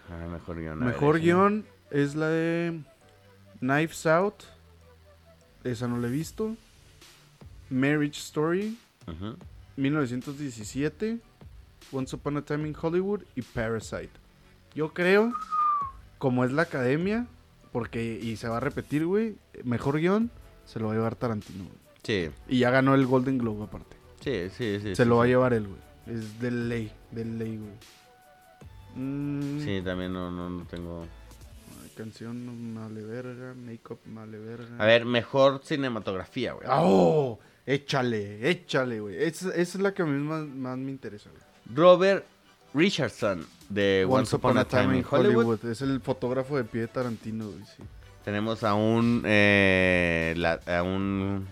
Ah, 0.09 0.28
mejor 0.30 0.59
guion. 0.59 0.80
ver, 0.80 0.89
mejor 0.89 1.20
guion 1.22 1.66
es 1.89 2.16
la 2.16 2.28
de 2.28 2.82
Knives 3.60 4.06
Out. 4.06 4.43
Esa 5.64 5.88
no 5.88 5.97
la 5.97 6.08
he 6.08 6.12
visto. 6.12 6.56
Marriage 7.70 8.20
Story, 8.20 8.78
Ujú. 9.08 9.36
1917. 9.78 11.20
Once 11.91 12.16
Upon 12.16 12.38
a 12.38 12.41
Time 12.43 12.68
in 12.68 12.76
Hollywood 12.80 13.22
y 13.36 13.41
Parasite. 13.41 14.10
Yo 14.74 14.93
creo, 14.93 15.32
como 16.18 16.43
es 16.43 16.51
la 16.51 16.64
academia, 16.64 17.28
porque 17.72 18.20
y 18.22 18.36
se 18.38 18.47
va 18.47 18.58
a 18.58 18.60
repetir, 18.60 19.06
güey, 19.06 19.36
mejor 19.64 19.99
guion 19.99 20.32
se 20.66 20.80
lo 20.80 20.88
va 20.88 20.93
a 20.93 20.95
llevar 20.95 21.16
Tarantino. 21.16 21.64
güey. 21.66 21.78
Sí, 22.03 22.30
Y 22.47 22.60
ya 22.60 22.70
ganó 22.72 22.93
el 22.95 23.06
Golden 23.08 23.38
Globe 23.38 23.64
aparte. 23.66 23.95
sí, 24.22 24.49
sí, 24.56 24.80
sí. 24.82 24.95
se 24.95 25.03
sí, 25.03 25.06
lo 25.10 25.18
va 25.18 25.24
a 25.26 25.28
llevar 25.28 25.53
él, 25.53 25.68
güey. 25.68 26.18
Es 26.18 26.39
de 26.39 26.51
ley, 26.51 26.91
de 27.12 27.26
ley, 27.26 27.58
güey. 27.58 27.74
Mm, 28.95 29.60
Sí, 29.64 29.82
también 29.84 30.14
no, 30.14 30.32
no, 30.32 30.49
no 30.49 30.66
tengo... 30.66 31.08
Canción, 31.96 32.74
male 32.74 33.04
verga. 33.04 33.54
Make-up, 33.56 34.00
male 34.06 34.38
verga. 34.38 34.76
A 34.78 34.86
ver, 34.86 35.06
mejor 35.06 35.62
cinematografía, 35.64 36.54
güey. 36.54 36.68
Ah, 36.70 36.82
¡Oh! 36.84 37.39
Échale, 37.66 38.48
échale, 38.50 39.00
güey. 39.00 39.16
Esa, 39.24 39.50
esa 39.50 39.78
es 39.78 39.80
la 39.80 39.93
que 39.93 40.02
a 40.02 40.06
mí 40.06 40.20
más, 40.22 40.46
más 40.46 40.78
me 40.78 40.91
interesa, 40.91 41.30
güey. 41.30 41.41
Robert 41.74 42.26
Richardson, 42.74 43.46
de 43.70 44.06
Once, 44.08 44.36
Upon 44.36 44.58
a 44.58 44.66
Time 44.66 44.98
in 44.98 45.06
Hollywood. 45.10 45.64
Es 45.66 45.82
el 45.82 46.00
fotógrafo 46.02 46.58
de 46.58 46.66
pie 46.66 46.82
de 46.82 46.88
Tarantino, 46.89 47.48
güey, 47.50 47.64
sí. 47.66 47.84
Tenemos 48.24 48.64
a 48.64 48.74
un, 48.74 49.24
eh, 49.26 50.34
la- 50.38 50.60
a 50.68 50.84
un 50.84 51.48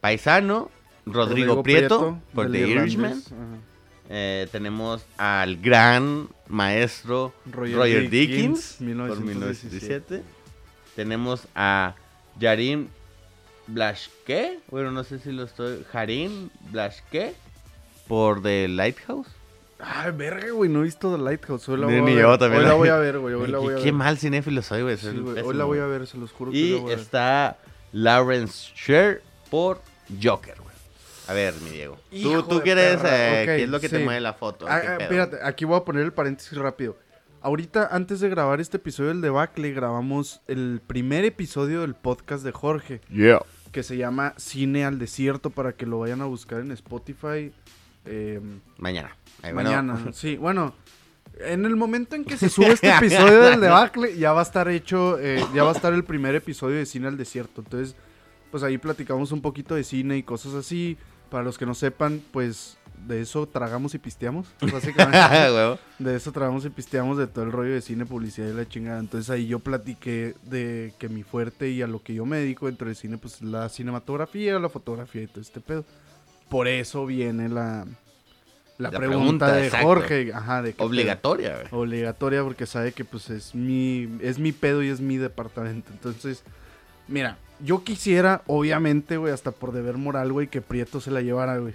paisano, 0.00 0.70
Rodrigo, 1.06 1.62
Prieto, 1.62 2.18
por 2.34 2.50
The 2.52 2.68
Irishman. 2.68 3.12
ajá. 3.12 3.58
Eh, 4.12 4.48
tenemos 4.50 5.04
al 5.18 5.56
gran 5.58 6.28
maestro 6.48 7.32
Roger 7.46 7.76
Roger, 7.76 8.10
Dickens, 8.10 8.10
Dickens, 8.10 8.74
por 8.78 9.20
1917. 9.20 10.14
1917. 10.16 10.22
Tenemos 10.96 11.42
a 11.54 11.94
Yarim 12.40 12.88
Blashke, 13.68 14.58
bueno, 14.70 14.90
no 14.90 15.04
sé 15.04 15.18
si 15.20 15.30
lo 15.30 15.44
estoy. 15.44 15.84
Harim 15.92 16.50
Blashke, 16.72 17.34
por 18.08 18.42
The 18.42 18.66
Lighthouse. 18.68 19.28
Ay, 19.78 20.10
verga, 20.12 20.50
güey, 20.50 20.68
no 20.68 20.80
he 20.80 20.84
visto 20.84 21.16
The 21.16 21.22
Lighthouse. 21.22 21.68
Hoy 21.68 21.78
la 21.80 21.86
Ni- 21.86 21.92
voy 21.92 22.00
a 22.00 22.04
ni 22.04 22.14
ver. 22.16 22.22
yo 22.24 22.38
también 22.38 22.62
Hoy 22.62 22.68
la 22.68 22.74
voy 22.74 22.88
a 22.88 22.96
ver, 22.96 23.18
güey. 23.18 23.34
Hoy 23.34 23.46
la 23.48 23.58
qué, 23.58 23.64
voy 23.64 23.74
a 23.74 23.76
qué 23.76 23.84
ver. 23.84 23.92
mal 23.94 24.18
cinéfilo 24.18 24.60
soy, 24.62 24.82
güey. 24.82 24.96
Sí, 24.96 25.06
Hoy 25.44 25.54
la 25.54 25.64
voy 25.64 25.78
a 25.78 25.86
ver, 25.86 26.06
se 26.08 26.18
los 26.18 26.32
juro 26.32 26.50
que 26.50 26.58
Y 26.58 26.70
la 26.74 26.76
voy 26.80 26.92
a 26.92 26.94
ver. 26.96 26.98
está 26.98 27.58
Lawrence 27.92 28.72
Sher 28.74 29.22
por 29.50 29.80
Joker, 30.22 30.56
güey. 30.58 30.69
A 31.30 31.32
ver, 31.32 31.54
mi 31.62 31.70
Diego. 31.70 31.96
Hijo 32.10 32.44
Tú, 32.44 32.60
quieres, 32.60 32.98
eh, 33.04 33.42
Ok, 33.42 33.46
¿qué 33.46 33.62
es 33.62 33.68
lo 33.68 33.78
que 33.80 33.88
te 33.88 34.00
mueve 34.00 34.20
la 34.20 34.32
foto? 34.34 34.66
¿Qué 34.66 34.72
ah, 34.72 34.96
espérate, 34.98 35.38
aquí 35.44 35.64
voy 35.64 35.76
a 35.76 35.84
poner 35.84 36.02
el 36.02 36.12
paréntesis 36.12 36.58
rápido. 36.58 36.96
Ahorita, 37.40 37.88
antes 37.92 38.18
de 38.18 38.28
grabar 38.28 38.60
este 38.60 38.78
episodio 38.78 39.10
del 39.10 39.20
debacle, 39.20 39.70
grabamos 39.72 40.40
el 40.48 40.80
primer 40.84 41.24
episodio 41.24 41.82
del 41.82 41.94
podcast 41.94 42.42
de 42.44 42.50
Jorge, 42.50 43.00
Yeah. 43.10 43.40
que 43.70 43.84
se 43.84 43.96
llama 43.96 44.34
Cine 44.38 44.84
al 44.84 44.98
Desierto, 44.98 45.50
para 45.50 45.72
que 45.72 45.86
lo 45.86 46.00
vayan 46.00 46.20
a 46.20 46.24
buscar 46.24 46.60
en 46.60 46.72
Spotify. 46.72 47.52
eh, 48.06 48.40
Mañana. 48.78 49.16
Ay, 49.42 49.52
bueno. 49.52 49.70
mañana, 49.70 50.08
sí, 50.12 50.36
bueno. 50.36 50.74
En 51.38 51.64
el 51.64 51.76
momento 51.76 52.16
en 52.16 52.24
que 52.24 52.36
se 52.36 52.48
sube 52.48 52.72
este 52.72 52.92
episodio 52.92 53.40
del 53.42 53.60
debacle, 53.60 54.16
ya 54.18 54.32
va 54.32 54.40
a 54.40 54.42
estar 54.42 54.68
hecho, 54.68 55.16
eh, 55.20 55.42
ya 55.54 55.62
va 55.62 55.70
a 55.70 55.74
estar 55.74 55.92
el 55.94 56.02
primer 56.02 56.34
episodio 56.34 56.76
de 56.76 56.86
Cine 56.86 57.06
al 57.06 57.16
Desierto. 57.16 57.62
Entonces, 57.62 57.94
pues 58.50 58.64
ahí 58.64 58.78
platicamos 58.78 59.30
un 59.30 59.40
poquito 59.40 59.76
de 59.76 59.84
cine 59.84 60.18
y 60.18 60.22
cosas 60.24 60.54
así. 60.54 60.98
Para 61.30 61.44
los 61.44 61.56
que 61.58 61.66
no 61.66 61.74
sepan, 61.74 62.20
pues 62.32 62.76
de 63.06 63.20
eso 63.20 63.46
tragamos 63.46 63.94
y 63.94 63.98
pisteamos, 63.98 64.48
básicamente. 64.72 65.18
Huevo. 65.52 65.78
De 65.98 66.16
eso 66.16 66.32
trabajamos 66.32 66.64
y 66.64 66.70
pisteamos 66.70 67.16
de 67.18 67.26
todo 67.26 67.44
el 67.44 67.52
rollo 67.52 67.72
de 67.72 67.80
cine, 67.80 68.04
publicidad 68.04 68.48
y 68.48 68.52
la 68.52 68.68
chingada. 68.68 68.98
Entonces 69.00 69.30
ahí 69.30 69.46
yo 69.46 69.58
platiqué 69.60 70.34
de 70.42 70.92
que 70.98 71.08
mi 71.08 71.22
fuerte 71.22 71.70
y 71.70 71.82
a 71.82 71.86
lo 71.86 72.02
que 72.02 72.14
yo 72.14 72.26
me 72.26 72.38
dedico 72.38 72.66
dentro 72.66 72.88
del 72.88 72.96
cine, 72.96 73.16
pues 73.18 73.40
la 73.42 73.68
cinematografía, 73.68 74.58
la 74.58 74.68
fotografía 74.68 75.22
y 75.22 75.26
todo 75.26 75.40
este 75.40 75.60
pedo. 75.60 75.84
Por 76.48 76.66
eso 76.66 77.06
viene 77.06 77.48
la, 77.48 77.86
la, 78.76 78.90
La 78.90 78.98
pregunta, 78.98 79.18
pregunta, 79.46 79.52
de 79.52 79.64
exacto. 79.66 79.86
Jorge. 79.86 80.32
Ajá, 80.34 80.62
de 80.62 80.72
qué 80.74 80.82
Obligatoria, 80.82 81.54
güey. 81.54 81.68
pedo. 81.68 81.80
Obligatoria 81.80 82.42
porque 82.42 82.66
sabe 82.66 82.92
que 82.92 83.04
pues 83.04 83.30
es 83.30 83.54
mi, 83.54 84.08
es 84.20 84.38
mi 84.38 84.52
pedo 84.52 84.82
y 84.82 84.88
es 84.88 85.00
mi 85.00 85.16
departamento. 85.16 85.90
Entonces, 85.92 86.42
mira, 87.10 87.36
yo 87.62 87.84
quisiera, 87.84 88.42
obviamente, 88.46 89.16
güey, 89.16 89.32
hasta 89.32 89.50
por 89.50 89.72
deber 89.72 89.98
moral, 89.98 90.32
güey, 90.32 90.48
que 90.48 90.62
Prieto 90.62 91.00
se 91.00 91.10
la 91.10 91.20
llevara, 91.20 91.58
güey. 91.58 91.74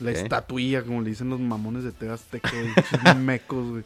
La 0.00 0.10
estatuilla, 0.10 0.82
como 0.82 1.02
le 1.02 1.10
dicen 1.10 1.30
los 1.30 1.38
mamones 1.38 1.84
de 1.84 1.92
Tebasteca, 1.92 2.50
güey. 2.50 3.14
mecos, 3.16 3.68
güey. 3.68 3.84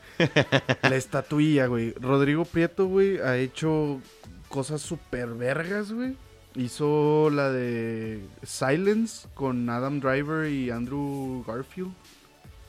La 0.83 0.97
estatuilla, 0.97 1.67
güey. 1.67 1.93
Rodrigo 2.01 2.45
Prieto, 2.45 2.87
güey, 2.87 3.19
ha 3.19 3.37
hecho 3.37 4.01
cosas 4.49 4.81
súper 4.81 5.29
vergas, 5.35 5.93
güey. 5.93 6.17
Hizo 6.55 7.31
la 7.31 7.51
de 7.51 8.25
Silence 8.43 9.29
con 9.35 9.69
Adam 9.69 10.01
Driver 10.01 10.51
y 10.51 10.71
Andrew 10.71 11.45
Garfield. 11.47 11.93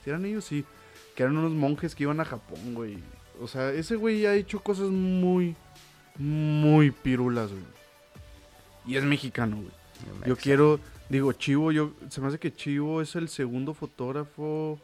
¿Sí 0.03 0.09
eran 0.09 0.25
ellos? 0.25 0.45
Sí. 0.45 0.65
Que 1.15 1.23
eran 1.23 1.37
unos 1.37 1.53
monjes 1.53 1.95
que 1.95 2.03
iban 2.03 2.19
a 2.19 2.25
Japón, 2.25 2.73
güey. 2.73 2.97
O 3.41 3.47
sea, 3.47 3.71
ese 3.71 3.95
güey 3.95 4.25
ha 4.25 4.35
hecho 4.35 4.59
cosas 4.59 4.89
muy, 4.89 5.55
muy 6.17 6.91
pirulas, 6.91 7.51
güey. 7.51 7.78
Y 8.85 8.95
es 8.95 9.03
mexicano, 9.03 9.57
güey. 9.57 9.79
Yo 10.25 10.35
quiero, 10.37 10.79
digo, 11.09 11.33
Chivo, 11.33 11.71
yo, 11.71 11.93
se 12.09 12.21
me 12.21 12.27
hace 12.27 12.39
que 12.39 12.53
Chivo 12.53 13.01
es 13.01 13.15
el 13.15 13.29
segundo 13.29 13.73
fotógrafo. 13.73 14.79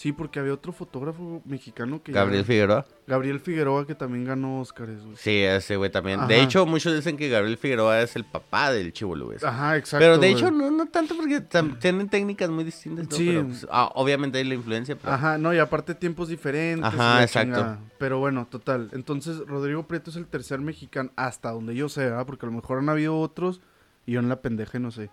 Sí, 0.00 0.12
porque 0.12 0.40
había 0.40 0.54
otro 0.54 0.72
fotógrafo 0.72 1.42
mexicano 1.44 2.02
que 2.02 2.10
ya- 2.10 2.20
Gabriel 2.20 2.46
Figueroa. 2.46 2.86
Gabriel 3.06 3.38
Figueroa 3.38 3.86
que 3.86 3.94
también 3.94 4.24
ganó 4.24 4.62
Oscars, 4.62 5.04
güey. 5.04 5.14
Sí, 5.18 5.42
ese 5.42 5.76
güey 5.76 5.90
también. 5.90 6.20
Ajá. 6.20 6.26
De 6.26 6.40
hecho, 6.40 6.64
muchos 6.64 6.94
dicen 6.94 7.18
que 7.18 7.28
Gabriel 7.28 7.58
Figueroa 7.58 8.00
es 8.00 8.16
el 8.16 8.24
papá 8.24 8.72
del 8.72 8.94
Chivolo, 8.94 9.26
güey. 9.26 9.36
Ajá, 9.44 9.76
exacto. 9.76 10.02
Pero 10.02 10.16
de 10.16 10.30
güey. 10.30 10.32
hecho, 10.32 10.50
no, 10.50 10.70
no 10.70 10.86
tanto 10.86 11.14
porque 11.14 11.42
tienen 11.78 12.08
técnicas 12.08 12.48
muy 12.48 12.64
distintas. 12.64 13.10
¿no? 13.10 13.14
Sí. 13.14 13.26
Pero, 13.26 13.46
pues, 13.48 13.66
ah, 13.70 13.90
obviamente 13.94 14.38
hay 14.38 14.44
la 14.44 14.54
influencia. 14.54 14.96
Pero... 14.96 15.12
Ajá, 15.12 15.36
no, 15.36 15.52
y 15.52 15.58
aparte 15.58 15.94
tiempos 15.94 16.28
diferentes. 16.28 16.82
Ajá, 16.86 17.22
exacto. 17.22 17.56
chingada. 17.56 17.78
Pero 17.98 18.20
bueno, 18.20 18.46
total. 18.50 18.88
Entonces, 18.94 19.36
Rodrigo 19.46 19.86
Prieto 19.86 20.08
es 20.08 20.16
el 20.16 20.24
tercer 20.28 20.60
mexicano, 20.60 21.10
hasta 21.16 21.50
donde 21.50 21.74
yo 21.74 21.90
sé, 21.90 22.04
¿verdad? 22.06 22.24
Porque 22.24 22.46
a 22.46 22.48
lo 22.48 22.54
mejor 22.54 22.78
han 22.78 22.88
habido 22.88 23.20
otros 23.20 23.60
y 24.06 24.12
yo 24.12 24.20
en 24.20 24.30
la 24.30 24.40
pendeja 24.40 24.78
no 24.78 24.92
sé. 24.92 25.10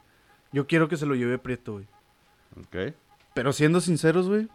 Yo 0.54 0.66
quiero 0.66 0.88
que 0.88 0.96
se 0.96 1.06
lo 1.06 1.14
lleve 1.16 1.40
Prieto, 1.40 1.74
güey. 1.74 1.88
Ok. 2.58 2.94
Pero 3.34 3.52
siendo 3.52 3.82
sinceros, 3.82 4.30
güey. 4.30 4.48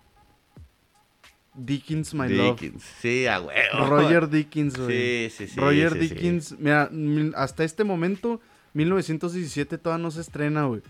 Dickens, 1.54 2.14
my 2.14 2.28
love. 2.28 2.58
Dickens. 2.60 2.82
Sí, 3.00 3.26
a 3.26 3.40
huevo. 3.40 3.86
Roger 3.86 4.28
Dickens, 4.28 4.76
güey. 4.78 5.28
Sí, 5.30 5.36
sí, 5.36 5.52
sí. 5.54 5.60
Roger 5.60 5.92
sí, 5.94 6.08
sí. 6.08 6.14
Dickens, 6.14 6.56
mira, 6.58 6.90
hasta 7.36 7.64
este 7.64 7.84
momento, 7.84 8.40
1917 8.74 9.78
todavía 9.78 10.02
no 10.02 10.10
se 10.10 10.20
estrena, 10.22 10.64
güey. 10.64 10.80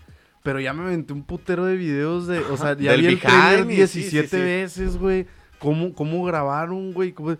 Pero 0.41 0.59
ya 0.59 0.73
me 0.73 0.83
aventé 0.83 1.13
un 1.13 1.23
putero 1.23 1.65
de 1.65 1.75
videos 1.77 2.27
de, 2.27 2.39
o 2.39 2.57
sea, 2.57 2.77
ya 2.77 2.95
vi 2.95 3.05
el 3.07 3.19
trailer 3.19 3.65
y- 3.71 3.75
17 3.75 3.87
sí, 3.87 4.27
sí, 4.27 4.27
sí. 4.37 4.37
veces, 4.41 4.97
güey. 4.97 5.25
Cómo, 5.59 5.93
cómo 5.93 6.23
grabaron, 6.25 6.91
güey. 6.93 7.13
cómo- 7.13 7.37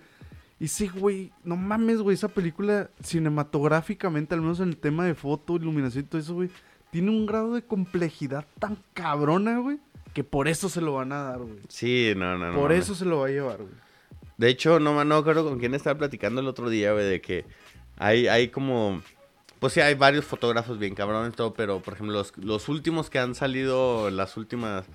Y 0.59 0.67
sí, 0.69 0.87
güey, 0.87 1.31
no 1.43 1.57
mames, 1.57 1.97
güey, 1.99 2.13
esa 2.15 2.29
película 2.29 2.89
cinematográficamente, 3.03 4.33
al 4.35 4.41
menos 4.41 4.59
en 4.61 4.69
el 4.69 4.77
tema 4.77 5.05
de 5.05 5.15
foto, 5.15 5.55
iluminación 5.55 6.05
y 6.05 6.07
todo 6.07 6.21
eso, 6.21 6.33
güey, 6.35 6.49
tiene 6.91 7.09
un 7.09 7.25
grado 7.25 7.53
de 7.55 7.63
complejidad 7.63 8.45
tan 8.59 8.77
cabrona, 8.93 9.57
güey, 9.59 9.79
que 10.13 10.23
por 10.23 10.47
eso 10.47 10.69
se 10.69 10.81
lo 10.81 10.93
van 10.93 11.11
a 11.11 11.23
dar, 11.23 11.39
güey. 11.39 11.59
Sí, 11.69 12.13
no, 12.15 12.37
no, 12.37 12.51
no. 12.51 12.55
Por 12.59 12.71
eso 12.71 12.93
se 12.95 13.05
lo 13.05 13.19
va 13.19 13.27
a 13.27 13.31
llevar, 13.31 13.57
güey. 13.57 13.69
De 14.37 14.49
hecho, 14.49 14.79
no, 14.79 14.93
me- 14.93 15.05
no 15.05 15.15
acuerdo 15.15 15.43
con 15.43 15.59
quién 15.59 15.73
estaba 15.75 15.97
platicando 15.97 16.41
el 16.41 16.47
otro 16.47 16.69
día, 16.69 16.91
güey, 16.93 17.05
de 17.05 17.21
que 17.21 17.45
hay, 17.97 18.27
hay 18.27 18.47
como... 18.49 19.01
Pues 19.63 19.71
sí, 19.73 19.79
hay 19.79 19.95
varios 19.95 20.25
fotógrafos 20.25 20.77
bien 20.77 20.93
cabrones 20.93 21.31
y 21.31 21.35
todo, 21.37 21.53
pero 21.53 21.79
por 21.81 21.93
ejemplo, 21.93 22.13
los, 22.15 22.33
los 22.37 22.67
últimos 22.67 23.09
que 23.09 23.17
han 23.17 23.33
salido, 23.33 24.09
las 24.11 24.35
últimas, 24.35 24.85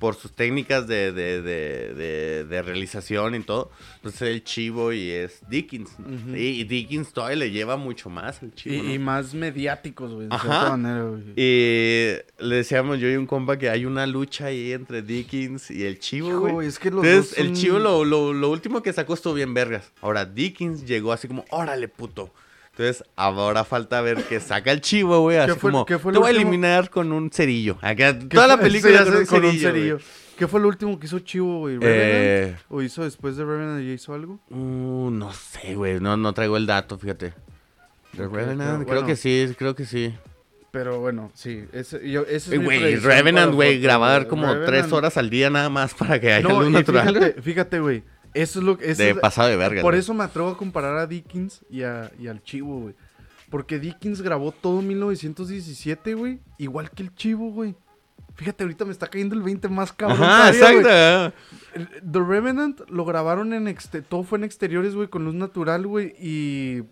por 0.00 0.16
sus 0.16 0.32
técnicas 0.32 0.88
de, 0.88 1.12
de, 1.12 1.40
de, 1.42 1.94
de- 1.94 2.44
de 2.44 2.62
realización 2.62 3.36
y 3.36 3.40
todo, 3.44 3.70
pues 4.02 4.16
es 4.16 4.22
el 4.22 4.42
Chivo 4.42 4.92
y 4.92 5.10
es 5.10 5.40
Dickens. 5.48 5.90
Y, 6.34 6.38
y 6.60 6.64
Dickens 6.64 7.12
todavía 7.12 7.36
le 7.36 7.50
lleva 7.52 7.76
mucho 7.76 8.10
más 8.10 8.42
el 8.42 8.52
Chivo, 8.52 8.74
Y, 8.74 8.82
¿no? 8.82 8.94
y 8.94 8.98
más 8.98 9.32
mediáticos, 9.32 10.12
güey, 10.12 10.26
de 10.26 10.34
Ajá. 10.34 10.48
cierta 10.48 10.76
manera, 10.76 11.02
güey. 11.04 11.22
Y 11.36 12.16
le 12.40 12.56
decíamos 12.56 12.98
yo 12.98 13.08
y 13.08 13.14
un 13.14 13.26
compa 13.26 13.56
que 13.58 13.70
hay 13.70 13.84
una 13.86 14.08
lucha 14.08 14.46
ahí 14.46 14.72
entre 14.72 15.02
Dickens 15.02 15.70
y 15.70 15.84
el 15.86 16.00
Chivo, 16.00 16.28
Hijo, 16.30 16.40
güey. 16.50 16.66
es 16.66 16.80
que 16.80 16.90
los 16.90 17.04
Entonces, 17.04 17.30
dos 17.36 17.38
el 17.38 17.52
Chivo 17.54 17.78
lo, 17.78 18.04
lo, 18.04 18.32
lo 18.32 18.50
último 18.50 18.82
que 18.82 18.92
sacó 18.92 19.14
estuvo 19.14 19.34
bien 19.34 19.54
vergas. 19.54 19.92
Ahora, 20.02 20.24
Dickens 20.26 20.84
llegó 20.84 21.12
así 21.12 21.28
como, 21.28 21.44
órale, 21.50 21.86
puto. 21.86 22.34
Entonces, 22.78 23.04
ahora 23.16 23.64
falta 23.64 24.02
ver 24.02 24.22
que 24.24 24.38
saca 24.38 24.70
el 24.70 24.82
Chivo, 24.82 25.20
güey. 25.22 25.38
Así 25.38 25.52
fue- 25.58 25.70
como, 25.72 25.86
te 25.86 25.94
voy 25.96 26.26
a 26.26 26.30
eliminar 26.30 26.90
con 26.90 27.10
un 27.10 27.30
cerillo. 27.30 27.78
Acá, 27.80 28.18
¿Qué 28.18 28.26
toda 28.26 28.46
la 28.46 28.58
película 28.58 29.02
con, 29.02 29.26
sí, 29.26 29.34
un 29.46 29.58
cerillo. 29.58 29.98
¿Qué 30.36 30.46
fue 30.46 30.60
lo 30.60 30.68
último 30.68 30.98
que 31.00 31.06
hizo 31.06 31.18
Chivo, 31.20 31.60
güey? 31.60 31.78
Eh. 31.80 32.54
¿O 32.68 32.82
hizo 32.82 33.02
después 33.04 33.38
de 33.38 33.46
Revenant 33.46 33.82
ya 33.82 33.92
hizo 33.94 34.12
algo? 34.12 34.38
uh, 34.50 35.08
no 35.10 35.32
sé, 35.32 35.74
güey. 35.74 35.98
No, 36.00 36.18
no 36.18 36.34
traigo 36.34 36.58
el 36.58 36.66
dato, 36.66 36.98
fíjate. 36.98 37.28
Ok, 38.18 38.34
Revenant, 38.34 38.84
creo 38.84 38.86
bueno. 39.00 39.06
que 39.06 39.16
sí, 39.16 39.54
creo 39.56 39.74
que 39.74 39.86
sí. 39.86 40.14
Pero 40.70 41.00
bueno, 41.00 41.30
sí. 41.32 41.64
Ese, 41.72 42.06
yo, 42.10 42.22
ese 42.24 42.52
es 42.54 42.58
mi 42.60 42.64
Güey, 42.66 42.80
predicción 42.80 43.10
Revenant, 43.12 43.54
güey, 43.54 43.80
grabar 43.80 44.26
como 44.28 44.46
Revenant- 44.46 44.66
tres 44.66 44.92
horas 44.92 45.16
al 45.16 45.30
día 45.30 45.48
nada 45.48 45.70
más 45.70 45.94
para 45.94 46.20
que 46.20 46.30
haya 46.34 46.46
No, 46.46 46.60
luz 46.60 46.68
y 46.68 46.72
natural. 46.72 47.08
fíjate, 47.14 47.32
fíjate, 47.42 47.80
güey. 47.80 48.02
Eso 48.42 48.58
es 48.60 48.64
lo 48.64 48.76
que... 48.78 48.94
de 48.94 49.10
es- 49.10 49.18
pasado 49.18 49.48
de 49.48 49.56
verga. 49.56 49.82
Por 49.82 49.94
eso 49.94 50.12
me 50.14 50.24
atrevo 50.24 50.48
a 50.50 50.56
comparar 50.56 50.96
a 50.98 51.06
Dickens 51.06 51.64
y, 51.70 51.82
a- 51.82 52.10
y 52.18 52.28
al 52.28 52.42
Chivo, 52.42 52.80
güey. 52.80 52.94
Porque 53.50 53.78
Dickens 53.78 54.22
grabó 54.22 54.52
todo 54.52 54.82
1917, 54.82 56.14
güey. 56.14 56.40
Igual 56.58 56.90
que 56.90 57.02
el 57.04 57.14
Chivo, 57.14 57.50
güey. 57.52 57.74
Fíjate, 58.34 58.64
ahorita 58.64 58.84
me 58.84 58.92
está 58.92 59.06
cayendo 59.06 59.34
el 59.34 59.42
20 59.42 59.68
más 59.68 59.92
cabrón. 59.92 60.18
Güey. 60.18 60.48
exacto. 60.48 61.34
El- 61.74 61.88
The 62.12 62.20
Revenant 62.20 62.80
lo 62.90 63.04
grabaron 63.04 63.52
en 63.52 63.68
exte 63.68 64.02
todo 64.02 64.24
fue 64.24 64.38
en 64.38 64.44
exteriores, 64.44 64.94
güey, 64.94 65.08
con 65.08 65.24
luz 65.24 65.34
natural, 65.34 65.86
güey, 65.86 66.14
y 66.20 66.82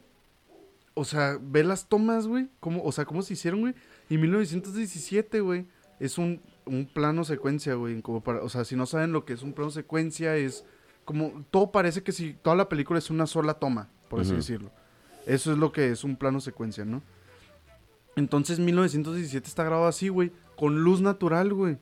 o 0.95 1.05
sea, 1.05 1.39
ve 1.43 1.65
las 1.65 1.89
tomas, 1.89 2.27
güey, 2.29 2.47
o 2.61 2.93
sea, 2.93 3.05
cómo 3.05 3.23
se 3.23 3.33
hicieron, 3.35 3.61
güey. 3.61 3.75
Y 4.09 4.17
1917, 4.17 5.41
güey, 5.41 5.67
es 5.99 6.19
un, 6.19 6.41
un 6.67 6.87
plano 6.87 7.25
secuencia, 7.25 7.75
güey, 7.75 8.01
como 8.01 8.23
para, 8.23 8.43
o 8.43 8.49
sea, 8.49 8.65
si 8.65 8.77
no 8.77 8.87
saben 8.87 9.13
lo 9.13 9.25
que 9.25 9.33
es 9.33 9.43
un 9.43 9.53
plano 9.55 9.71
secuencia 9.73 10.37
es 10.37 10.65
como 11.05 11.45
todo 11.51 11.71
parece 11.71 12.03
que 12.03 12.13
si 12.13 12.33
toda 12.35 12.57
la 12.57 12.69
película 12.69 12.99
es 12.99 13.11
una 13.11 13.27
sola 13.27 13.55
toma, 13.55 13.89
por 14.09 14.21
así 14.21 14.33
decirlo. 14.35 14.71
Eso 15.27 15.53
es 15.53 15.59
lo 15.59 15.73
que 15.73 15.91
es 15.91 16.05
un 16.05 16.17
plano 16.17 16.41
secuencia, 16.41 16.85
¿no? 16.85 17.03
Entonces 18.17 18.59
1917 18.59 19.49
está 19.49 19.65
grabado 19.65 19.89
así, 19.89 20.09
güey, 20.09 20.31
con 20.57 20.83
luz 20.83 21.01
natural, 21.01 21.53
güey. 21.53 21.77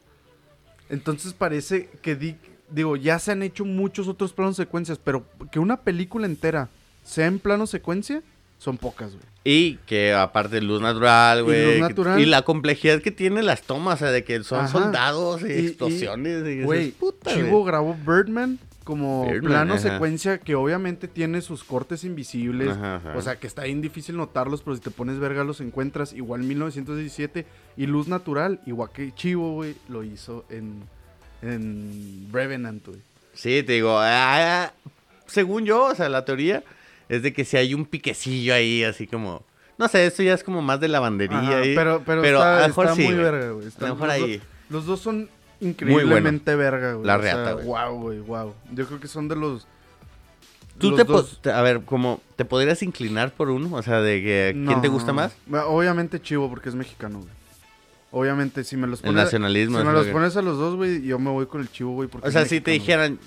Entonces 0.88 1.32
parece 1.34 1.88
que 2.02 2.14
Dick, 2.16 2.36
digo, 2.70 2.96
ya 2.96 3.18
se 3.18 3.32
han 3.32 3.42
hecho 3.42 3.64
muchos 3.64 4.08
otros 4.08 4.32
planos 4.32 4.56
secuencias, 4.56 4.98
pero 4.98 5.24
que 5.50 5.58
una 5.58 5.78
película 5.82 6.26
entera 6.26 6.68
sea 7.04 7.26
en 7.26 7.38
plano 7.38 7.66
secuencia, 7.66 8.22
son 8.58 8.78
pocas, 8.78 9.10
güey. 9.12 9.24
Y 9.44 9.76
que 9.86 10.14
aparte 10.14 10.60
luz 10.60 10.80
natural, 10.80 11.40
Y 11.40 11.42
güey. 11.42 11.94
que-. 11.94 12.20
Y 12.20 12.26
la 12.26 12.42
complejidad 12.42 13.02
que 13.02 13.10
tiene 13.10 13.42
las 13.42 13.62
tomas, 13.62 13.94
o 13.96 13.98
sea, 14.04 14.12
de 14.12 14.22
que 14.24 14.42
son 14.44 14.60
Ajá. 14.60 14.68
soldados 14.68 15.42
y, 15.42 15.46
explosiones. 15.52 16.46
Y, 16.46 16.62
Güey, 16.62 16.92
puta, 16.92 17.34
Chivo 17.34 17.58
güey. 17.58 17.66
grabó 17.66 17.94
Birdman 18.06 18.58
como 18.82 19.26
Birdman, 19.26 19.50
plano 19.52 19.74
ajá. 19.74 19.82
secuencia 19.82 20.38
que 20.38 20.54
obviamente 20.54 21.08
tiene 21.08 21.40
sus 21.40 21.64
cortes 21.64 22.04
invisibles. 22.04 22.68
Ajá, 22.70 22.96
ajá. 22.96 23.16
O 23.16 23.22
sea, 23.22 23.36
que 23.36 23.46
está 23.46 23.64
bien 23.64 23.80
difícil 23.80 24.16
notarlos, 24.16 24.62
pero 24.62 24.74
si 24.76 24.82
te 24.82 24.90
pones 24.90 25.18
verga 25.18 25.44
los 25.44 25.60
encuentras. 25.60 26.12
Igual 26.12 26.42
1917 26.42 27.46
y 27.76 27.86
Luz 27.86 28.08
Natural, 28.08 28.60
igual 28.66 28.90
que 28.92 29.12
Chivo, 29.14 29.52
güey, 29.54 29.74
lo 29.88 30.02
hizo 30.04 30.44
en, 30.50 30.82
en 31.42 32.28
Revenant, 32.32 32.86
güey. 32.86 32.98
Sí, 33.34 33.62
te 33.62 33.72
digo, 33.72 33.96
ah, 34.00 34.72
según 35.26 35.64
yo, 35.64 35.86
o 35.86 35.94
sea, 35.94 36.08
la 36.08 36.24
teoría 36.24 36.62
es 37.08 37.22
de 37.22 37.32
que 37.32 37.44
si 37.44 37.56
hay 37.56 37.74
un 37.74 37.84
piquecillo 37.86 38.54
ahí, 38.54 38.84
así 38.84 39.06
como... 39.06 39.42
No 39.78 39.88
sé, 39.88 40.06
esto 40.06 40.22
ya 40.22 40.34
es 40.34 40.44
como 40.44 40.60
más 40.62 40.80
de 40.80 40.88
lavandería 40.88 41.38
Ajá, 41.38 41.60
pero 41.74 42.02
pero, 42.04 42.22
pero 42.22 42.38
está, 42.38 42.58
a 42.58 42.60
lo 42.62 42.68
mejor 42.68 42.84
está 42.86 42.96
sí, 42.96 43.02
muy 43.04 43.14
verga, 43.14 43.50
güey. 43.50 43.66
Está- 43.66 43.86
A 43.86 43.88
lo 43.88 43.94
mejor 43.94 44.08
los, 44.08 44.16
ahí. 44.16 44.36
dos- 44.36 44.46
los 44.68 44.86
dos 44.86 45.00
son 45.00 45.28
increíblemente 45.68 46.54
verga, 46.56 46.92
güey. 46.94 47.06
La 47.06 47.16
O 47.16 47.22
sea, 47.22 47.34
reata, 47.34 47.52
güey. 47.54 47.66
Wow, 47.66 48.00
güey, 48.00 48.18
wow. 48.20 48.54
Yo 48.72 48.86
creo 48.86 49.00
que 49.00 49.08
son 49.08 49.28
de 49.28 49.36
los... 49.36 49.66
Tú 50.78 50.90
los 50.90 50.98
te, 50.98 51.04
po- 51.04 51.12
dos- 51.12 51.38
te- 51.42 51.52
a 51.52 51.60
ver, 51.62 51.82
como, 51.82 52.20
¿te 52.36 52.44
podrías 52.44 52.82
inclinar 52.82 53.32
por 53.32 53.50
uno? 53.50 53.74
O 53.76 53.82
sea, 53.82 54.00
de 54.00 54.20
que, 54.22 54.52
¿quién 54.66 54.80
te 54.80 54.88
gusta 54.88 55.12
más? 55.12 55.34
Bueno, 55.46 55.66
Obviamente 55.68 56.20
Chivo, 56.20 56.48
porque 56.48 56.68
es 56.70 56.74
mexicano, 56.74 57.18
güey. 57.20 57.30
Obviamente, 58.10 58.64
si 58.64 58.76
me 58.76 58.86
los 58.86 59.00
El 59.00 59.06
pones... 59.06 59.24
nacionalismo. 59.24 59.78
Si 59.78 59.84
me 59.84 59.90
lo 59.92 59.98
los 59.98 60.06
que- 60.06 60.12
pones 60.12 60.36
a 60.36 60.42
los 60.42 60.58
dos, 60.58 60.76
güey, 60.76 61.02
yo 61.02 61.18
me 61.18 61.30
voy 61.30 61.46
con 61.46 61.60
el 61.60 61.70
Chivo, 61.70 61.92
güey. 61.92 62.08
porque 62.08 62.28
O 62.28 62.30
sea, 62.32 62.44
si 62.46 62.60
te 62.60 62.70
dijeran, 62.72 63.18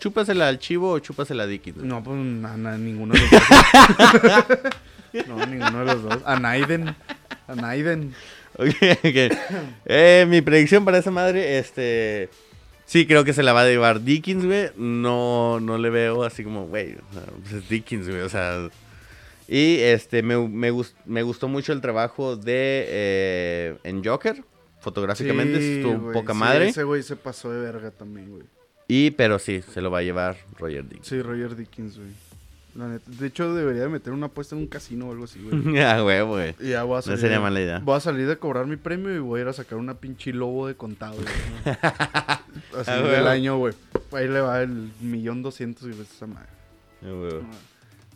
chúpasela 0.00 0.48
al 0.48 0.58
chivo 0.58 0.90
o 0.92 0.98
chúpasela 1.00 1.42
a 1.44 1.46
Dickens. 1.46 1.76
güey. 1.78 1.88
No, 1.88 2.02
pues 2.02 2.16
na- 2.18 2.56
na- 2.56 2.76
ninguno 2.78 3.14
de 3.14 3.20
los 3.20 3.30
dos. 3.30 3.42
no, 5.28 5.46
ninguno 5.46 5.78
de 5.80 5.84
los 5.84 6.02
dos. 6.02 6.18
A 6.24 6.38
Naiden. 6.38 6.94
A 7.48 7.54
Naiden. 7.54 8.14
Eh, 8.58 10.26
mi 10.28 10.40
predicción 10.42 10.84
para 10.84 10.98
esa 10.98 11.10
madre, 11.10 11.58
este... 11.58 12.28
Sí, 12.84 13.06
creo 13.06 13.24
que 13.24 13.32
se 13.32 13.42
la 13.42 13.52
va 13.54 13.62
a 13.62 13.66
llevar 13.66 14.02
Dickens, 14.02 14.44
güey. 14.44 14.70
No, 14.76 15.60
no 15.60 15.78
le 15.78 15.88
veo 15.88 16.24
así 16.24 16.44
como, 16.44 16.66
güey, 16.66 16.92
o 16.94 17.12
sea, 17.14 17.22
pues 17.40 17.52
es 17.54 17.68
Dickens, 17.68 18.08
güey, 18.08 18.20
o 18.20 18.28
sea... 18.28 18.68
Y 19.48 19.78
este, 19.80 20.22
me, 20.22 20.36
me, 20.48 20.70
gus- 20.70 20.94
me 21.04 21.22
gustó 21.22 21.48
mucho 21.48 21.72
el 21.72 21.80
trabajo 21.80 22.36
de... 22.36 22.84
eh, 22.88 23.76
en 23.84 24.04
Joker, 24.04 24.42
fotográficamente, 24.80 25.58
Sí, 25.60 25.76
estuvo 25.78 26.12
poca 26.12 26.32
sí, 26.32 26.38
madre. 26.38 26.68
ese 26.68 26.84
güey 26.84 27.02
se 27.02 27.16
pasó 27.16 27.50
de 27.50 27.60
verga 27.60 27.90
también, 27.90 28.30
güey. 28.30 28.42
Y, 28.88 29.10
pero 29.12 29.38
sí, 29.38 29.62
se 29.72 29.80
lo 29.80 29.90
va 29.90 29.98
a 29.98 30.02
llevar 30.02 30.36
Roger 30.58 30.84
Dickens. 30.84 31.06
Sí, 31.08 31.20
Roger 31.22 31.56
Dickens, 31.56 31.96
güey. 31.98 32.10
La 32.74 32.88
neta. 32.88 33.10
De 33.10 33.26
hecho, 33.26 33.54
debería 33.54 33.82
de 33.82 33.88
meter 33.88 34.12
una 34.14 34.26
apuesta 34.26 34.54
en 34.56 34.62
un 34.62 34.66
casino 34.66 35.08
o 35.08 35.12
algo 35.12 35.24
así, 35.24 35.38
güey. 35.42 35.78
Ah, 35.82 36.00
güey, 36.00 36.22
güey. 36.22 36.54
Y 36.60 36.70
ya 36.70 36.84
voy 36.84 36.94
a 36.94 36.96
No 36.98 37.02
salir 37.02 37.18
sería 37.20 37.36
de- 37.36 37.42
mala 37.42 37.60
idea. 37.60 37.78
Voy 37.80 37.96
a 37.96 38.00
salir 38.00 38.26
de 38.26 38.38
cobrar 38.38 38.66
mi 38.66 38.76
premio 38.76 39.14
y 39.14 39.18
voy 39.18 39.40
a 39.40 39.42
ir 39.42 39.48
a 39.48 39.52
sacar 39.52 39.78
una 39.78 39.94
pinche 39.94 40.32
lobo 40.32 40.66
de 40.66 40.74
contado, 40.74 41.14
güey. 41.16 41.76
Así 42.78 42.90
Ah, 42.90 42.96
del 43.02 43.26
año, 43.26 43.58
güey. 43.58 43.74
Ahí 44.12 44.28
le 44.28 44.40
va 44.40 44.62
el 44.62 44.90
millón 45.00 45.42
doscientos 45.42 45.84
y 45.86 46.00
esa 46.00 46.26
madre. 46.26 46.48
Güey. 47.02 47.40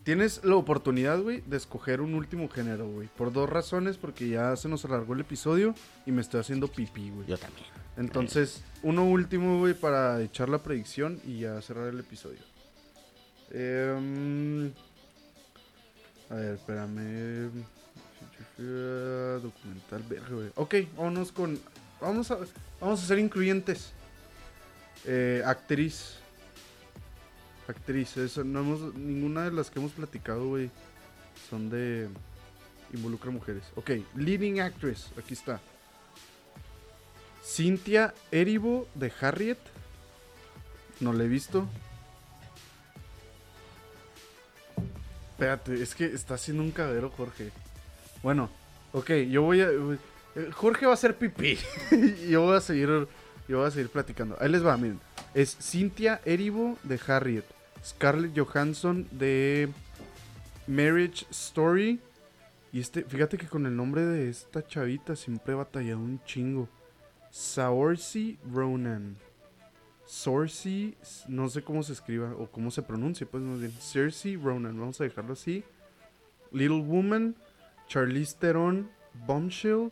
Tienes 0.05 0.45
la 0.45 0.55
oportunidad, 0.55 1.21
güey, 1.21 1.43
de 1.47 1.57
escoger 1.57 2.01
un 2.01 2.15
último 2.15 2.49
género, 2.49 2.87
güey. 2.89 3.09
Por 3.17 3.33
dos 3.33 3.51
razones, 3.51 3.97
porque 3.97 4.29
ya 4.29 4.55
se 4.55 4.69
nos 4.69 4.85
alargó 4.85 5.15
el 5.15 5.21
episodio 5.21 5.75
y 6.07 6.13
me 6.13 6.21
estoy 6.23 6.41
haciendo 6.41 6.69
pipí, 6.69 7.11
güey. 7.11 7.27
Yo 7.27 7.37
también. 7.37 7.67
Entonces, 7.97 8.63
uno 8.85 9.05
último, 9.05 9.59
güey, 9.59 9.75
para 9.75 10.21
echar 10.23 10.49
la 10.49 10.59
predicción 10.59 11.19
y 11.27 11.41
ya 11.41 11.61
cerrar 11.61 11.89
el 11.89 11.99
episodio. 11.99 12.39
Em, 13.51 14.46
a 16.31 16.35
ver, 16.35 16.55
espérame. 16.55 17.51
Documental, 18.59 20.03
verga, 20.09 20.29
güey. 20.31 20.51
Ok, 20.55 20.75
vámonos 20.97 21.33
con. 21.33 21.59
Vamos 22.01 22.31
a, 22.31 22.39
vamos 22.81 23.03
a 23.03 23.07
ser 23.07 23.19
incluyentes. 23.19 23.93
Eh, 25.05 25.43
actriz. 25.45 26.17
Actriz, 27.69 28.17
eso, 28.17 28.45
no 28.45 28.61
hemos, 28.61 28.95
ninguna 28.95 29.45
de 29.45 29.51
las 29.51 29.71
que 29.71 29.79
hemos 29.79 29.93
platicado, 29.93 30.49
güey, 30.49 30.71
son 31.51 31.69
de. 31.69 32.09
Involucra 32.93 33.31
mujeres. 33.31 33.65
Ok, 33.75 33.91
leading 34.15 34.61
actress, 34.61 35.11
aquí 35.19 35.35
está. 35.35 35.61
Cynthia 37.43 38.15
Erivo 38.31 38.89
de 38.95 39.13
Harriet. 39.21 39.59
No 41.01 41.13
la 41.13 41.25
he 41.25 41.29
visto. 41.29 41.69
Espérate, 45.37 45.83
es 45.83 45.95
que 45.95 46.07
está 46.07 46.33
haciendo 46.33 46.63
un 46.63 46.71
cagadero 46.71 47.11
Jorge. 47.11 47.51
Bueno, 48.23 48.49
ok, 48.95 49.11
yo 49.29 49.43
voy 49.43 49.61
a. 49.61 49.69
eh, 49.69 50.51
Jorge 50.51 50.87
va 50.87 50.93
a 50.93 50.95
hacer 50.95 51.15
pipí. 51.15 51.59
yo 52.31 52.41
voy 52.41 52.57
a 52.57 52.61
seguir. 52.63 53.07
Yo 53.47 53.59
voy 53.59 53.69
a 53.69 53.71
seguir 53.71 53.91
platicando. 53.91 54.35
Ahí 54.41 54.49
les 54.49 54.65
va, 54.65 54.79
miren. 54.79 54.99
Es 55.35 55.55
Cynthia 55.61 56.23
Erivo 56.25 56.79
de 56.85 56.99
Harriet. 57.07 57.45
Scarlett 57.85 58.33
Johansson 58.35 59.07
de 59.11 59.69
Marriage 60.67 61.27
Story. 61.31 62.01
Y 62.73 62.81
este, 62.81 63.03
fíjate 63.03 63.37
que 63.37 63.47
con 63.47 63.67
el 63.67 63.77
nombre 63.77 64.07
de 64.07 64.31
esta 64.31 64.67
chavita 64.67 65.17
siempre 65.17 65.53
he 65.53 65.57
batallado 65.57 65.99
un 65.99 66.19
chingo. 66.25 66.67
Saoirse 67.31 68.39
Ronan. 68.51 69.19
Saoirse, 70.07 70.97
no 71.29 71.49
sé 71.49 71.63
cómo 71.63 71.83
se 71.83 71.93
escriba 71.93 72.33
o 72.37 72.47
cómo 72.47 72.71
se 72.71 72.83
pronuncia, 72.83 73.27
pues 73.27 73.43
más 73.43 73.59
bien. 73.61 73.73
Cersei 73.73 74.37
Ronan, 74.37 74.79
vamos 74.79 75.01
a 75.01 75.05
dejarlo 75.05 75.33
así. 75.33 75.65
Little 76.53 76.83
Woman, 76.83 77.35
Charlize 77.89 78.37
Theron, 78.39 78.89
Bombshell 79.27 79.91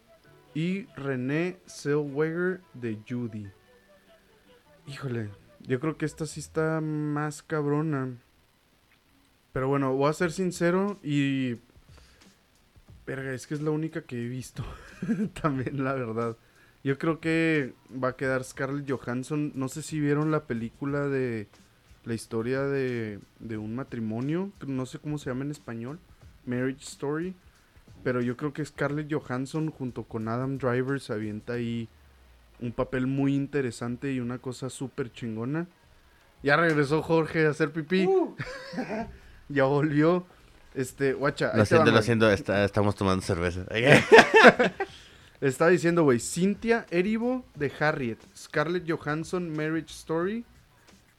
y 0.54 0.86
René 0.96 1.58
Zellweger 1.66 2.60
de 2.74 2.98
Judy. 3.08 3.48
Híjole, 4.86 5.30
yo 5.60 5.80
creo 5.80 5.96
que 5.96 6.06
esta 6.06 6.26
sí 6.26 6.40
está 6.40 6.80
más 6.80 7.42
cabrona. 7.42 8.16
Pero 9.52 9.68
bueno, 9.68 9.94
voy 9.94 10.10
a 10.10 10.12
ser 10.12 10.32
sincero 10.32 10.98
y. 11.02 11.56
Verga, 13.06 13.32
es 13.32 13.46
que 13.46 13.54
es 13.54 13.60
la 13.60 13.70
única 13.70 14.02
que 14.02 14.16
he 14.16 14.28
visto. 14.28 14.64
También, 15.42 15.82
la 15.84 15.92
verdad. 15.92 16.36
Yo 16.84 16.98
creo 16.98 17.18
que 17.18 17.72
va 17.92 18.08
a 18.08 18.16
quedar 18.16 18.44
Scarlett 18.44 18.88
Johansson. 18.90 19.52
No 19.54 19.68
sé 19.68 19.82
si 19.82 19.98
vieron 20.00 20.30
la 20.30 20.44
película 20.44 21.08
de 21.08 21.48
la 22.04 22.12
historia 22.14 22.60
de, 22.62 23.18
de 23.40 23.56
un 23.56 23.74
matrimonio. 23.74 24.52
No 24.66 24.84
sé 24.86 24.98
cómo 24.98 25.16
se 25.18 25.30
llama 25.30 25.44
en 25.44 25.50
español. 25.50 25.98
Marriage 26.44 26.82
Story. 26.84 27.34
Pero 28.02 28.20
yo 28.20 28.36
creo 28.36 28.52
que 28.52 28.62
Scarlett 28.64 29.10
Johansson 29.10 29.70
junto 29.70 30.04
con 30.04 30.28
Adam 30.28 30.58
Driver 30.58 31.00
se 31.00 31.14
avienta 31.14 31.54
ahí 31.54 31.88
un 32.60 32.72
papel 32.72 33.06
muy 33.06 33.34
interesante 33.34 34.12
y 34.12 34.20
una 34.20 34.36
cosa 34.38 34.68
súper 34.68 35.10
chingona. 35.10 35.66
Ya 36.42 36.56
regresó 36.58 37.02
Jorge 37.02 37.46
a 37.46 37.50
hacer 37.50 37.72
pipí. 37.72 38.06
ya 39.48 39.64
volvió. 39.64 40.26
Este, 40.74 41.14
guacha. 41.14 41.52
Lo 41.56 41.64
siento, 41.64 41.90
lo 41.92 42.02
siento, 42.02 42.30
está- 42.30 42.62
estamos 42.64 42.94
tomando 42.94 43.22
cerveza. 43.24 43.64
Estaba 45.40 45.70
diciendo, 45.70 46.04
güey, 46.04 46.20
Cynthia 46.20 46.86
Erivo 46.90 47.44
de 47.54 47.70
Harriet, 47.78 48.18
Scarlett 48.36 48.90
Johansson, 48.90 49.50
Marriage 49.50 49.92
Story, 49.92 50.44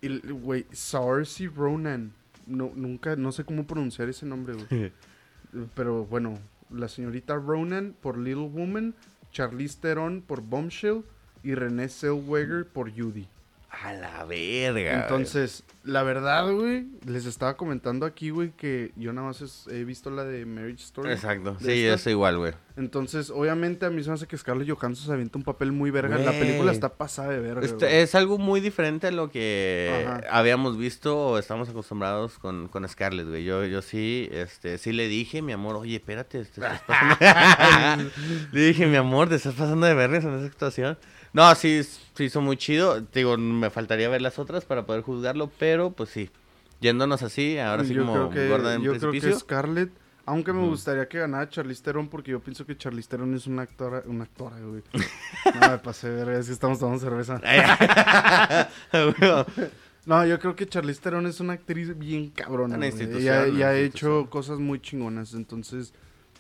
y, 0.02 0.20
güey, 0.20 0.66
Saoirse 0.72 1.48
Ronan. 1.48 2.14
No, 2.48 2.72
nunca, 2.76 3.16
no 3.16 3.32
sé 3.32 3.44
cómo 3.44 3.66
pronunciar 3.66 4.10
ese 4.10 4.26
nombre, 4.26 4.56
güey. 4.56 4.92
Pero 5.76 6.06
bueno, 6.06 6.38
la 6.70 6.88
señorita 6.88 7.36
Ronan 7.36 7.96
por 8.02 8.18
Little 8.18 8.50
Woman, 8.50 8.94
Charlize 9.32 9.80
Theron 9.80 10.22
por 10.22 10.42
Bombshell 10.42 11.04
y 11.44 11.56
Renée 11.56 11.90
Zellweger 11.90 12.66
por 12.66 12.92
Judy. 12.92 13.28
A 13.84 13.94
la 13.94 14.24
verga. 14.26 15.02
Entonces, 15.04 15.64
la 15.84 16.02
verdad, 16.04 16.50
güey, 16.52 16.88
les 17.06 17.26
estaba 17.26 17.58
comentando 17.58 18.06
aquí, 18.06 18.30
güey, 18.30 18.52
que 18.52 18.92
yo 18.96 19.12
nada 19.14 19.28
más 19.28 19.42
es- 19.42 19.68
he 19.68 19.84
visto 19.84 20.10
la 20.10 20.24
de 20.24 20.46
Marriage 20.46 20.84
Story. 20.84 21.12
Exacto. 21.12 21.58
Sí, 21.60 21.86
soy 21.98 22.14
igual, 22.14 22.38
güey. 22.38 22.54
Entonces, 22.78 23.30
obviamente 23.30 23.86
a 23.86 23.90
mí 23.90 24.02
se 24.04 24.10
me 24.10 24.16
hace 24.16 24.28
que 24.28 24.38
Scarlett 24.38 24.70
Johansson 24.70 25.06
se 25.06 25.12
avienta 25.14 25.38
un 25.38 25.44
papel 25.44 25.72
muy 25.72 25.92
verga. 25.92 26.18
La 26.18 26.32
Güey. 26.32 26.40
película 26.40 26.72
está 26.72 26.90
pasada 26.98 27.30
de 27.30 27.40
verga. 27.40 27.66
Este, 27.66 27.86
güey. 27.86 27.98
es 27.98 28.16
algo 28.16 28.38
muy 28.38 28.60
diferente 28.60 29.08
a 29.08 29.12
lo 29.12 29.30
que 29.30 30.04
Ajá. 30.06 30.22
habíamos 30.32 30.78
visto 30.78 31.18
o 31.18 31.38
estamos 31.38 31.70
acostumbrados 31.70 32.38
con, 32.40 32.68
con 32.68 32.88
Scarlett, 32.88 33.28
güey. 33.28 33.44
Yo, 33.44 33.66
yo 33.66 33.82
sí, 33.82 34.28
este, 34.32 34.78
sí 34.78 34.92
le 34.94 35.08
dije, 35.08 35.42
mi 35.42 35.52
amor, 35.54 35.76
oye, 35.76 35.96
espérate, 35.96 36.40
te 36.40 36.50
estás 36.50 36.82
pasando. 36.82 37.16
le 38.52 38.62
dije, 38.62 38.88
mi 38.88 38.96
amor, 38.98 39.30
te 39.30 39.36
estás 39.36 39.54
pasando 39.54 39.86
de 39.86 39.94
vergas 39.94 40.24
en 40.26 40.34
esa 40.34 40.46
actuación. 40.48 40.98
No, 41.36 41.54
sí, 41.54 41.82
se 41.84 42.24
hizo 42.24 42.40
muy 42.40 42.56
chido. 42.56 43.02
Digo, 43.02 43.38
me 43.38 43.70
faltaría 43.70 44.08
ver 44.08 44.22
las 44.22 44.40
otras 44.40 44.64
para 44.64 44.86
poder 44.86 45.02
juzgarlo, 45.02 45.52
pero 45.60 45.92
pues 45.92 46.10
sí. 46.10 46.30
Yéndonos 46.80 47.24
así, 47.24 47.60
ahora 47.60 47.84
sí 47.84 47.94
yo 47.94 48.06
como 48.06 48.14
creo 48.14 48.30
que, 48.30 48.48
gorda 48.48 48.76
en 48.76 48.82
yo 48.82 48.98
creo 48.98 49.12
que. 49.12 49.34
Scarlett, 49.34 49.92
aunque 50.26 50.54
me 50.54 50.66
gustaría 50.66 51.10
que 51.10 51.20
ganara 51.20 51.50
Charlize 51.50 51.84
Theron 51.84 52.08
porque 52.08 52.32
yo 52.32 52.40
pienso 52.40 52.66
que 52.66 52.78
Charlize 52.78 53.10
Theron 53.10 53.36
es 53.36 53.48
una 53.48 53.64
actora, 53.64 54.04
una 54.06 54.24
actora, 54.24 54.62
güey. 54.62 54.82
no 55.60 55.72
me 55.72 55.78
pasé 55.80 56.10
de 56.10 56.24
verga, 56.24 56.40
es 56.40 56.48
que 56.48 56.54
estamos 56.54 56.80
tomando 56.80 57.00
cerveza. 57.00 57.42
No, 60.06 60.24
yo 60.24 60.38
creo 60.38 60.56
que 60.56 60.68
Charlize 60.68 61.02
Theron 61.02 61.26
es 61.26 61.40
una 61.40 61.54
actriz 61.54 61.98
bien 61.98 62.30
cabrona. 62.30 62.78
Una 62.78 62.92
güey. 62.92 63.64
ha, 63.64 63.76
hecho 63.76 64.30
cosas 64.30 64.60
muy 64.60 64.80
chingonas. 64.80 65.34
Entonces, 65.34 65.96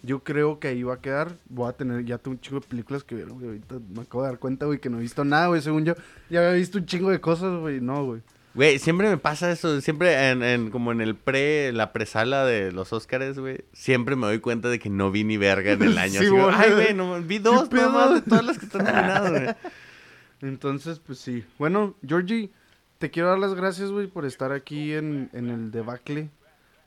yo 0.06 0.24
creo 0.24 0.60
que 0.60 0.68
ahí 0.70 0.84
va 0.84 0.96
a 0.96 1.02
quedar. 1.02 1.36
Voy 1.50 1.70
a 1.70 1.74
tener, 1.74 2.06
ya 2.06 2.20
un 2.26 2.40
chingo 2.40 2.60
de 2.60 2.68
películas 2.68 3.04
que 3.04 3.16
ver, 3.16 3.28
güey. 3.30 3.48
Ahorita 3.48 3.76
me 3.94 4.02
acabo 4.02 4.24
de 4.24 4.30
dar 4.30 4.40
cuenta, 4.40 4.66
güey, 4.66 4.80
que 4.80 4.90
no 4.90 4.98
he 5.00 5.02
visto 5.02 5.26
nada, 5.26 5.48
güey. 5.48 5.62
Según 5.62 5.86
yo, 5.86 5.96
ya 6.30 6.40
había 6.40 6.54
visto 6.54 6.78
un 6.78 6.86
chingo 6.86 7.10
de 7.10 7.20
cosas, 7.20 7.60
güey. 7.60 7.82
No, 7.82 8.06
güey. 8.06 8.22
Güey, 8.54 8.80
siempre 8.80 9.10
me 9.10 9.18
pasa 9.18 9.52
eso, 9.52 9.82
siempre 9.82 10.30
en, 10.30 10.42
en- 10.42 10.72
como 10.72 10.94
en 10.94 11.02
el 11.02 11.16
pre, 11.16 11.74
la 11.74 11.92
presala 11.92 12.46
de 12.46 12.72
los 12.72 12.94
Óscares, 12.94 13.38
güey, 13.38 13.66
siempre 13.74 14.16
me 14.16 14.28
doy 14.28 14.40
cuenta 14.40 14.70
de 14.70 14.80
que 14.80 14.90
no 14.90 15.12
vi 15.12 15.26
ni 15.26 15.36
verga 15.36 15.74
en 15.74 15.82
el 15.84 15.98
año. 15.98 16.22
Sí, 16.22 16.28
Así. 16.28 16.36
Ay, 16.56 16.72
güey, 16.72 16.94
no, 16.94 17.22
vi 17.22 17.40
dos 17.40 17.70
nada 17.72 17.90
más 17.90 18.14
de 18.14 18.22
todas 18.22 18.46
las 18.46 18.58
que 18.58 18.66
están 18.66 18.86
nominadas, 18.86 19.30
güey. 19.32 19.56
Entonces, 20.42 21.00
pues 21.00 21.20
sí. 21.20 21.44
Bueno, 21.58 21.96
Georgie, 22.08 22.50
te 22.98 23.12
quiero 23.12 23.30
dar 23.30 23.40
las 23.40 23.56
gracias, 23.56 23.92
güey, 23.92 24.08
por 24.08 24.26
estar 24.26 24.52
aquí 24.54 24.94
en, 24.94 25.30
en 25.34 25.50
el 25.50 25.72
debacle. 25.72 26.30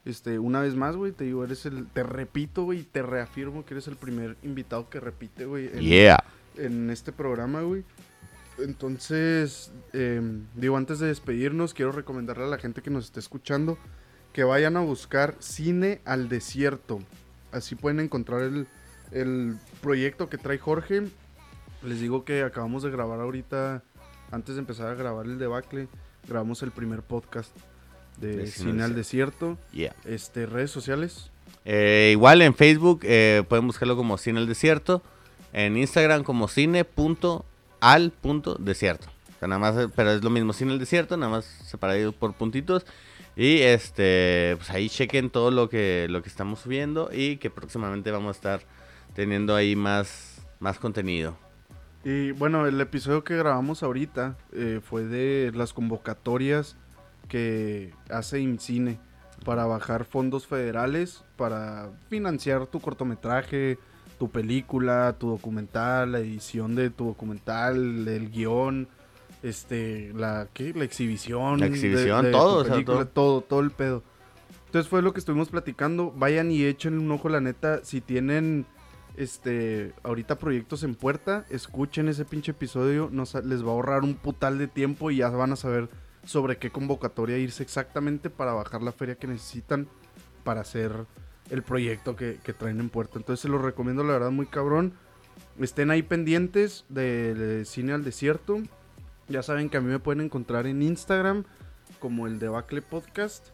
Este, 0.05 0.38
una 0.38 0.61
vez 0.61 0.74
más, 0.74 0.96
güey, 0.96 1.12
te 1.12 1.24
digo, 1.24 1.44
eres 1.44 1.66
el, 1.66 1.86
te 1.88 2.03
repito, 2.03 2.64
güey, 2.64 2.82
te 2.82 3.03
reafirmo 3.03 3.64
que 3.64 3.74
eres 3.74 3.88
el 3.88 3.96
primer 3.96 4.36
invitado 4.42 4.88
que 4.88 5.01
repite, 5.01 5.44
güey, 5.44 5.66
en, 5.66 5.80
Yeah. 5.80 6.24
en 6.57 6.88
este 6.90 7.12
programa, 7.12 7.62
güey. 7.62 7.84
Entonces, 8.59 9.70
em, 9.92 10.46
digo, 10.55 10.76
antes 10.76 10.99
de 10.99 11.07
despedirnos, 11.09 11.74
quiero 11.74 11.92
recomendarle 11.92 12.44
a 12.44 12.49
la 12.49 12.59
gente 12.59 12.82
que 12.82 12.90
nos 12.90 13.07
esté 13.07 13.20
escuchando 13.20 13.78
que 14.32 14.44
vayan 14.44 14.76
a 14.76 14.80
buscar 14.80 15.36
Cine 15.38 16.01
al 16.05 16.28
Desierto. 16.28 16.99
Así 17.53 17.74
pueden 17.74 18.01
encontrar 18.01 18.42
el, 18.42 18.66
el 19.12 19.57
proyecto 19.80 20.28
que 20.28 20.38
trae 20.38 20.59
Jorge. 20.59 21.05
Les 21.82 22.01
digo 22.01 22.24
que 22.24 22.42
acabamos 22.42 22.82
de 22.82 22.90
grabar 22.90 23.20
ahorita, 23.20 23.82
antes 24.30 24.57
de 24.57 24.61
empezar 24.61 24.88
a 24.88 24.94
grabar 24.94 25.26
el 25.26 25.38
debacle, 25.38 25.88
grabamos 26.28 26.62
el 26.62 26.70
primer 26.72 27.03
podcast 27.03 27.57
de, 28.21 28.37
De 28.37 28.47
Cine, 28.47 28.83
al 28.83 28.95
Desierto. 28.95 29.59
Yeah. 29.73 29.95
Este, 30.05 30.47
redes 30.47 30.71
sociales. 30.71 31.31
Eh, 31.64 32.11
igual 32.12 32.43
en 32.43 32.55
Facebook 32.55 33.01
eh, 33.03 33.43
pueden 33.49 33.66
buscarlo 33.66 33.97
como 33.97 34.19
Cine 34.19 34.41
al 34.41 34.47
Desierto. 34.47 35.03
En 35.53 35.77
Instagram 35.77 36.25
como 36.25 36.49
cine.al.desierto. 36.49 39.07
O 39.07 39.39
sea, 39.39 39.49
nada 39.49 39.59
más, 39.59 39.77
eh, 39.77 39.89
pero 39.95 40.12
es 40.12 40.23
lo 40.23 40.31
mismo 40.31 40.53
Cine 40.53 40.73
al 40.73 40.79
Desierto, 40.79 41.16
nada 41.16 41.33
más 41.33 41.45
separado 41.45 42.12
por 42.12 42.35
puntitos. 42.35 42.85
Y 43.37 43.61
este, 43.61 44.55
pues 44.57 44.71
ahí 44.71 44.89
chequen 44.89 45.31
todo 45.31 45.53
lo 45.53 45.69
que, 45.69 46.07
lo 46.11 46.23
que 46.23 46.29
estamos 46.29 46.59
subiendo 46.59 47.09
y 47.12 47.37
que 47.37 47.51
próximamente 47.51 48.11
vamos 48.11 48.31
a 48.31 48.33
estar 48.33 48.61
teniendo 49.14 49.55
ahí 49.55 49.77
más, 49.77 50.43
más 50.59 50.79
contenido. 50.79 51.37
Y 52.05 52.33
bueno, 52.33 52.66
el 52.66 52.81
episodio 52.81 53.23
que 53.23 53.37
grabamos 53.37 53.83
ahorita 53.83 54.37
eh, 54.53 54.81
fue 54.83 55.05
de 55.05 55.53
las 55.55 55.73
convocatorias 55.73 56.77
que 57.29 57.93
hace 58.11 58.41
IMCINE 58.41 58.99
para 59.45 59.66
bajar 59.66 60.05
fondos 60.05 60.47
federales 60.47 61.24
para 61.39 61.91
financiar 62.11 62.66
tu 62.66 62.81
cortometraje, 62.81 63.79
tu 64.18 64.29
película, 64.31 65.14
tu 65.18 65.31
documental, 65.31 66.12
la 66.12 66.18
edición 66.18 66.74
de 66.74 66.91
tu 66.91 67.07
documental, 67.07 68.07
el 68.09 68.31
guion, 68.31 68.89
este, 69.43 70.12
la, 70.14 70.49
¿qué? 70.53 70.74
la 70.74 70.85
exhibición, 70.85 71.61
La 71.61 71.66
exhibición, 71.66 72.24
de 72.24 72.33
tu 72.33 72.37
todo, 72.37 72.57
o 72.59 72.64
sea, 72.64 72.72
película, 72.74 73.05
todo. 73.05 73.41
todo, 73.41 73.41
todo 73.43 73.61
el 73.61 73.70
pedo. 73.70 74.03
Entonces 74.66 74.91
fue 74.91 75.01
lo 75.01 75.14
que 75.14 75.20
estuvimos 75.20 75.49
platicando. 75.49 76.12
Vayan 76.14 76.51
y 76.51 76.64
echen 76.64 76.99
un 76.99 77.11
ojo, 77.11 77.29
la 77.29 77.41
neta. 77.41 77.83
Si 77.85 78.03
tienen 78.03 78.66
este 79.16 79.95
ahorita 80.03 80.39
proyectos 80.39 80.83
en 80.83 80.95
puerta, 80.95 81.47
escuchen 81.49 82.09
ese 82.09 82.24
pinche 82.24 82.51
episodio. 82.51 83.09
Nos, 83.11 83.35
les 83.35 83.62
va 83.62 83.68
a 83.68 83.72
ahorrar 83.72 84.03
un 84.03 84.14
putal 84.14 84.59
de 84.59 84.66
tiempo 84.66 85.11
y 85.11 85.18
ya 85.18 85.31
van 85.31 85.53
a 85.53 85.57
saber 85.57 85.89
sobre 86.25 86.59
qué 86.59 86.71
convocatoria 86.71 87.39
irse 87.39 87.62
exactamente 87.62 88.31
para 88.31 88.53
bajar 88.53 88.83
la 88.83 88.93
feria 88.93 89.16
que 89.16 89.27
necesitan 89.27 89.89
para 90.45 90.61
hacer 90.61 91.07
el 91.51 91.62
proyecto 91.62 92.16
que, 92.16 92.39
traen 92.59 92.81
en 92.81 92.91
puerta. 92.91 93.19
Entonces 93.19 93.41
se 93.43 93.49
los 93.49 93.62
recomiendo, 93.62 94.05
la 94.05 94.14
verdad, 94.14 94.31
muy 94.31 94.47
cabrón. 94.47 94.93
Estén 95.61 95.91
ahí 95.91 96.03
pendientes 96.03 96.85
de, 96.89 97.35
de 97.35 97.64
Cine 97.64 97.93
al 97.93 98.05
Desierto. 98.05 98.61
Ya 99.29 99.43
saben 99.43 99.71
que 99.71 99.77
a 99.77 99.81
mí 99.81 99.89
me 99.89 99.99
pueden 99.99 100.23
encontrar 100.23 100.66
en 100.66 100.83
Instagram 100.83 101.45
como 101.99 102.27
el 102.27 102.39
Debacle 102.39 102.83
Podcast, 102.83 103.49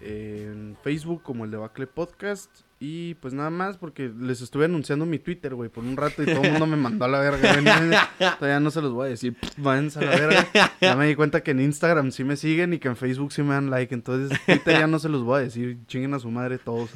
en 0.00 0.76
Facebook 0.82 1.22
como 1.22 1.44
el 1.44 1.50
Debacle 1.50 1.86
Podcast 1.86 2.50
y 2.84 3.14
pues 3.14 3.32
nada 3.32 3.48
más 3.48 3.76
porque 3.76 4.10
les 4.18 4.40
estuve 4.40 4.64
anunciando 4.64 5.06
mi 5.06 5.20
Twitter, 5.20 5.54
güey, 5.54 5.70
por 5.70 5.84
un 5.84 5.96
rato 5.96 6.24
y 6.24 6.26
todo 6.26 6.42
el 6.42 6.50
mundo 6.50 6.66
me 6.66 6.76
mandó 6.76 7.04
a 7.04 7.08
la 7.08 7.20
verga. 7.20 7.52
güey. 7.52 7.96
Todavía 8.40 8.58
no 8.58 8.72
se 8.72 8.82
los 8.82 8.92
voy 8.92 9.06
a 9.06 9.10
decir, 9.10 9.36
váyanse 9.56 10.00
a 10.00 10.02
la 10.02 10.10
verga. 10.10 10.48
Ya 10.80 10.96
me 10.96 11.06
di 11.06 11.14
cuenta 11.14 11.44
que 11.44 11.52
en 11.52 11.60
Instagram 11.60 12.10
sí 12.10 12.24
me 12.24 12.34
siguen 12.34 12.72
y 12.72 12.80
que 12.80 12.88
en 12.88 12.96
Facebook 12.96 13.32
sí 13.32 13.44
me 13.44 13.54
dan 13.54 13.70
like, 13.70 13.94
entonces 13.94 14.36
Twitter 14.46 14.80
ya 14.80 14.88
no 14.88 14.98
se 14.98 15.08
los 15.08 15.22
voy 15.22 15.38
a 15.38 15.44
decir, 15.44 15.78
chinguen 15.86 16.12
a 16.14 16.18
su 16.18 16.28
madre 16.28 16.58
todos. 16.58 16.90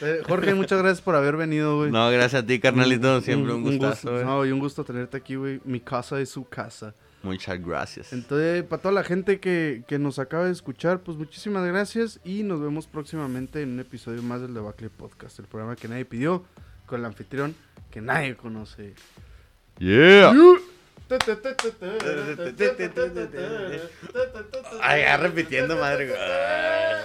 Eh, 0.00 0.22
Jorge, 0.26 0.54
muchas 0.54 0.80
gracias 0.80 1.00
por 1.00 1.14
haber 1.14 1.36
venido, 1.36 1.76
güey. 1.78 1.92
No, 1.92 2.10
gracias 2.10 2.42
a 2.42 2.46
ti, 2.46 2.58
carnalito. 2.58 3.20
Siempre 3.20 3.54
un, 3.54 3.62
gustazo, 3.62 4.10
gusto. 4.10 4.24
No, 4.24 4.44
y 4.44 4.50
un 4.50 4.58
gusto 4.58 4.84
tenerte 4.84 5.16
aquí, 5.16 5.36
güey. 5.36 5.60
Mi 5.64 5.78
casa 5.78 6.20
es 6.20 6.30
su 6.30 6.48
casa. 6.48 6.94
Muchas 7.24 7.64
gracias. 7.64 8.12
Entonces, 8.12 8.62
para 8.64 8.82
toda 8.82 8.92
la 8.92 9.02
gente 9.02 9.40
que, 9.40 9.82
que 9.88 9.98
nos 9.98 10.18
acaba 10.18 10.44
de 10.44 10.52
escuchar, 10.52 11.00
pues 11.00 11.16
muchísimas 11.16 11.66
gracias 11.66 12.20
y 12.22 12.42
nos 12.42 12.60
vemos 12.60 12.86
próximamente 12.86 13.62
en 13.62 13.72
un 13.72 13.80
episodio 13.80 14.22
más 14.22 14.42
del 14.42 14.52
Debacle 14.52 14.90
Podcast, 14.90 15.38
el 15.38 15.46
programa 15.46 15.74
que 15.74 15.88
nadie 15.88 16.04
pidió, 16.04 16.44
con 16.86 17.00
el 17.00 17.06
anfitrión 17.06 17.54
que 17.90 18.00
nadie 18.00 18.36
conoce. 18.36 18.94
Yeah. 19.78 20.32
Ay, 24.82 25.02
ya 25.02 25.16
repitiendo, 25.16 25.76
madre. 25.76 26.12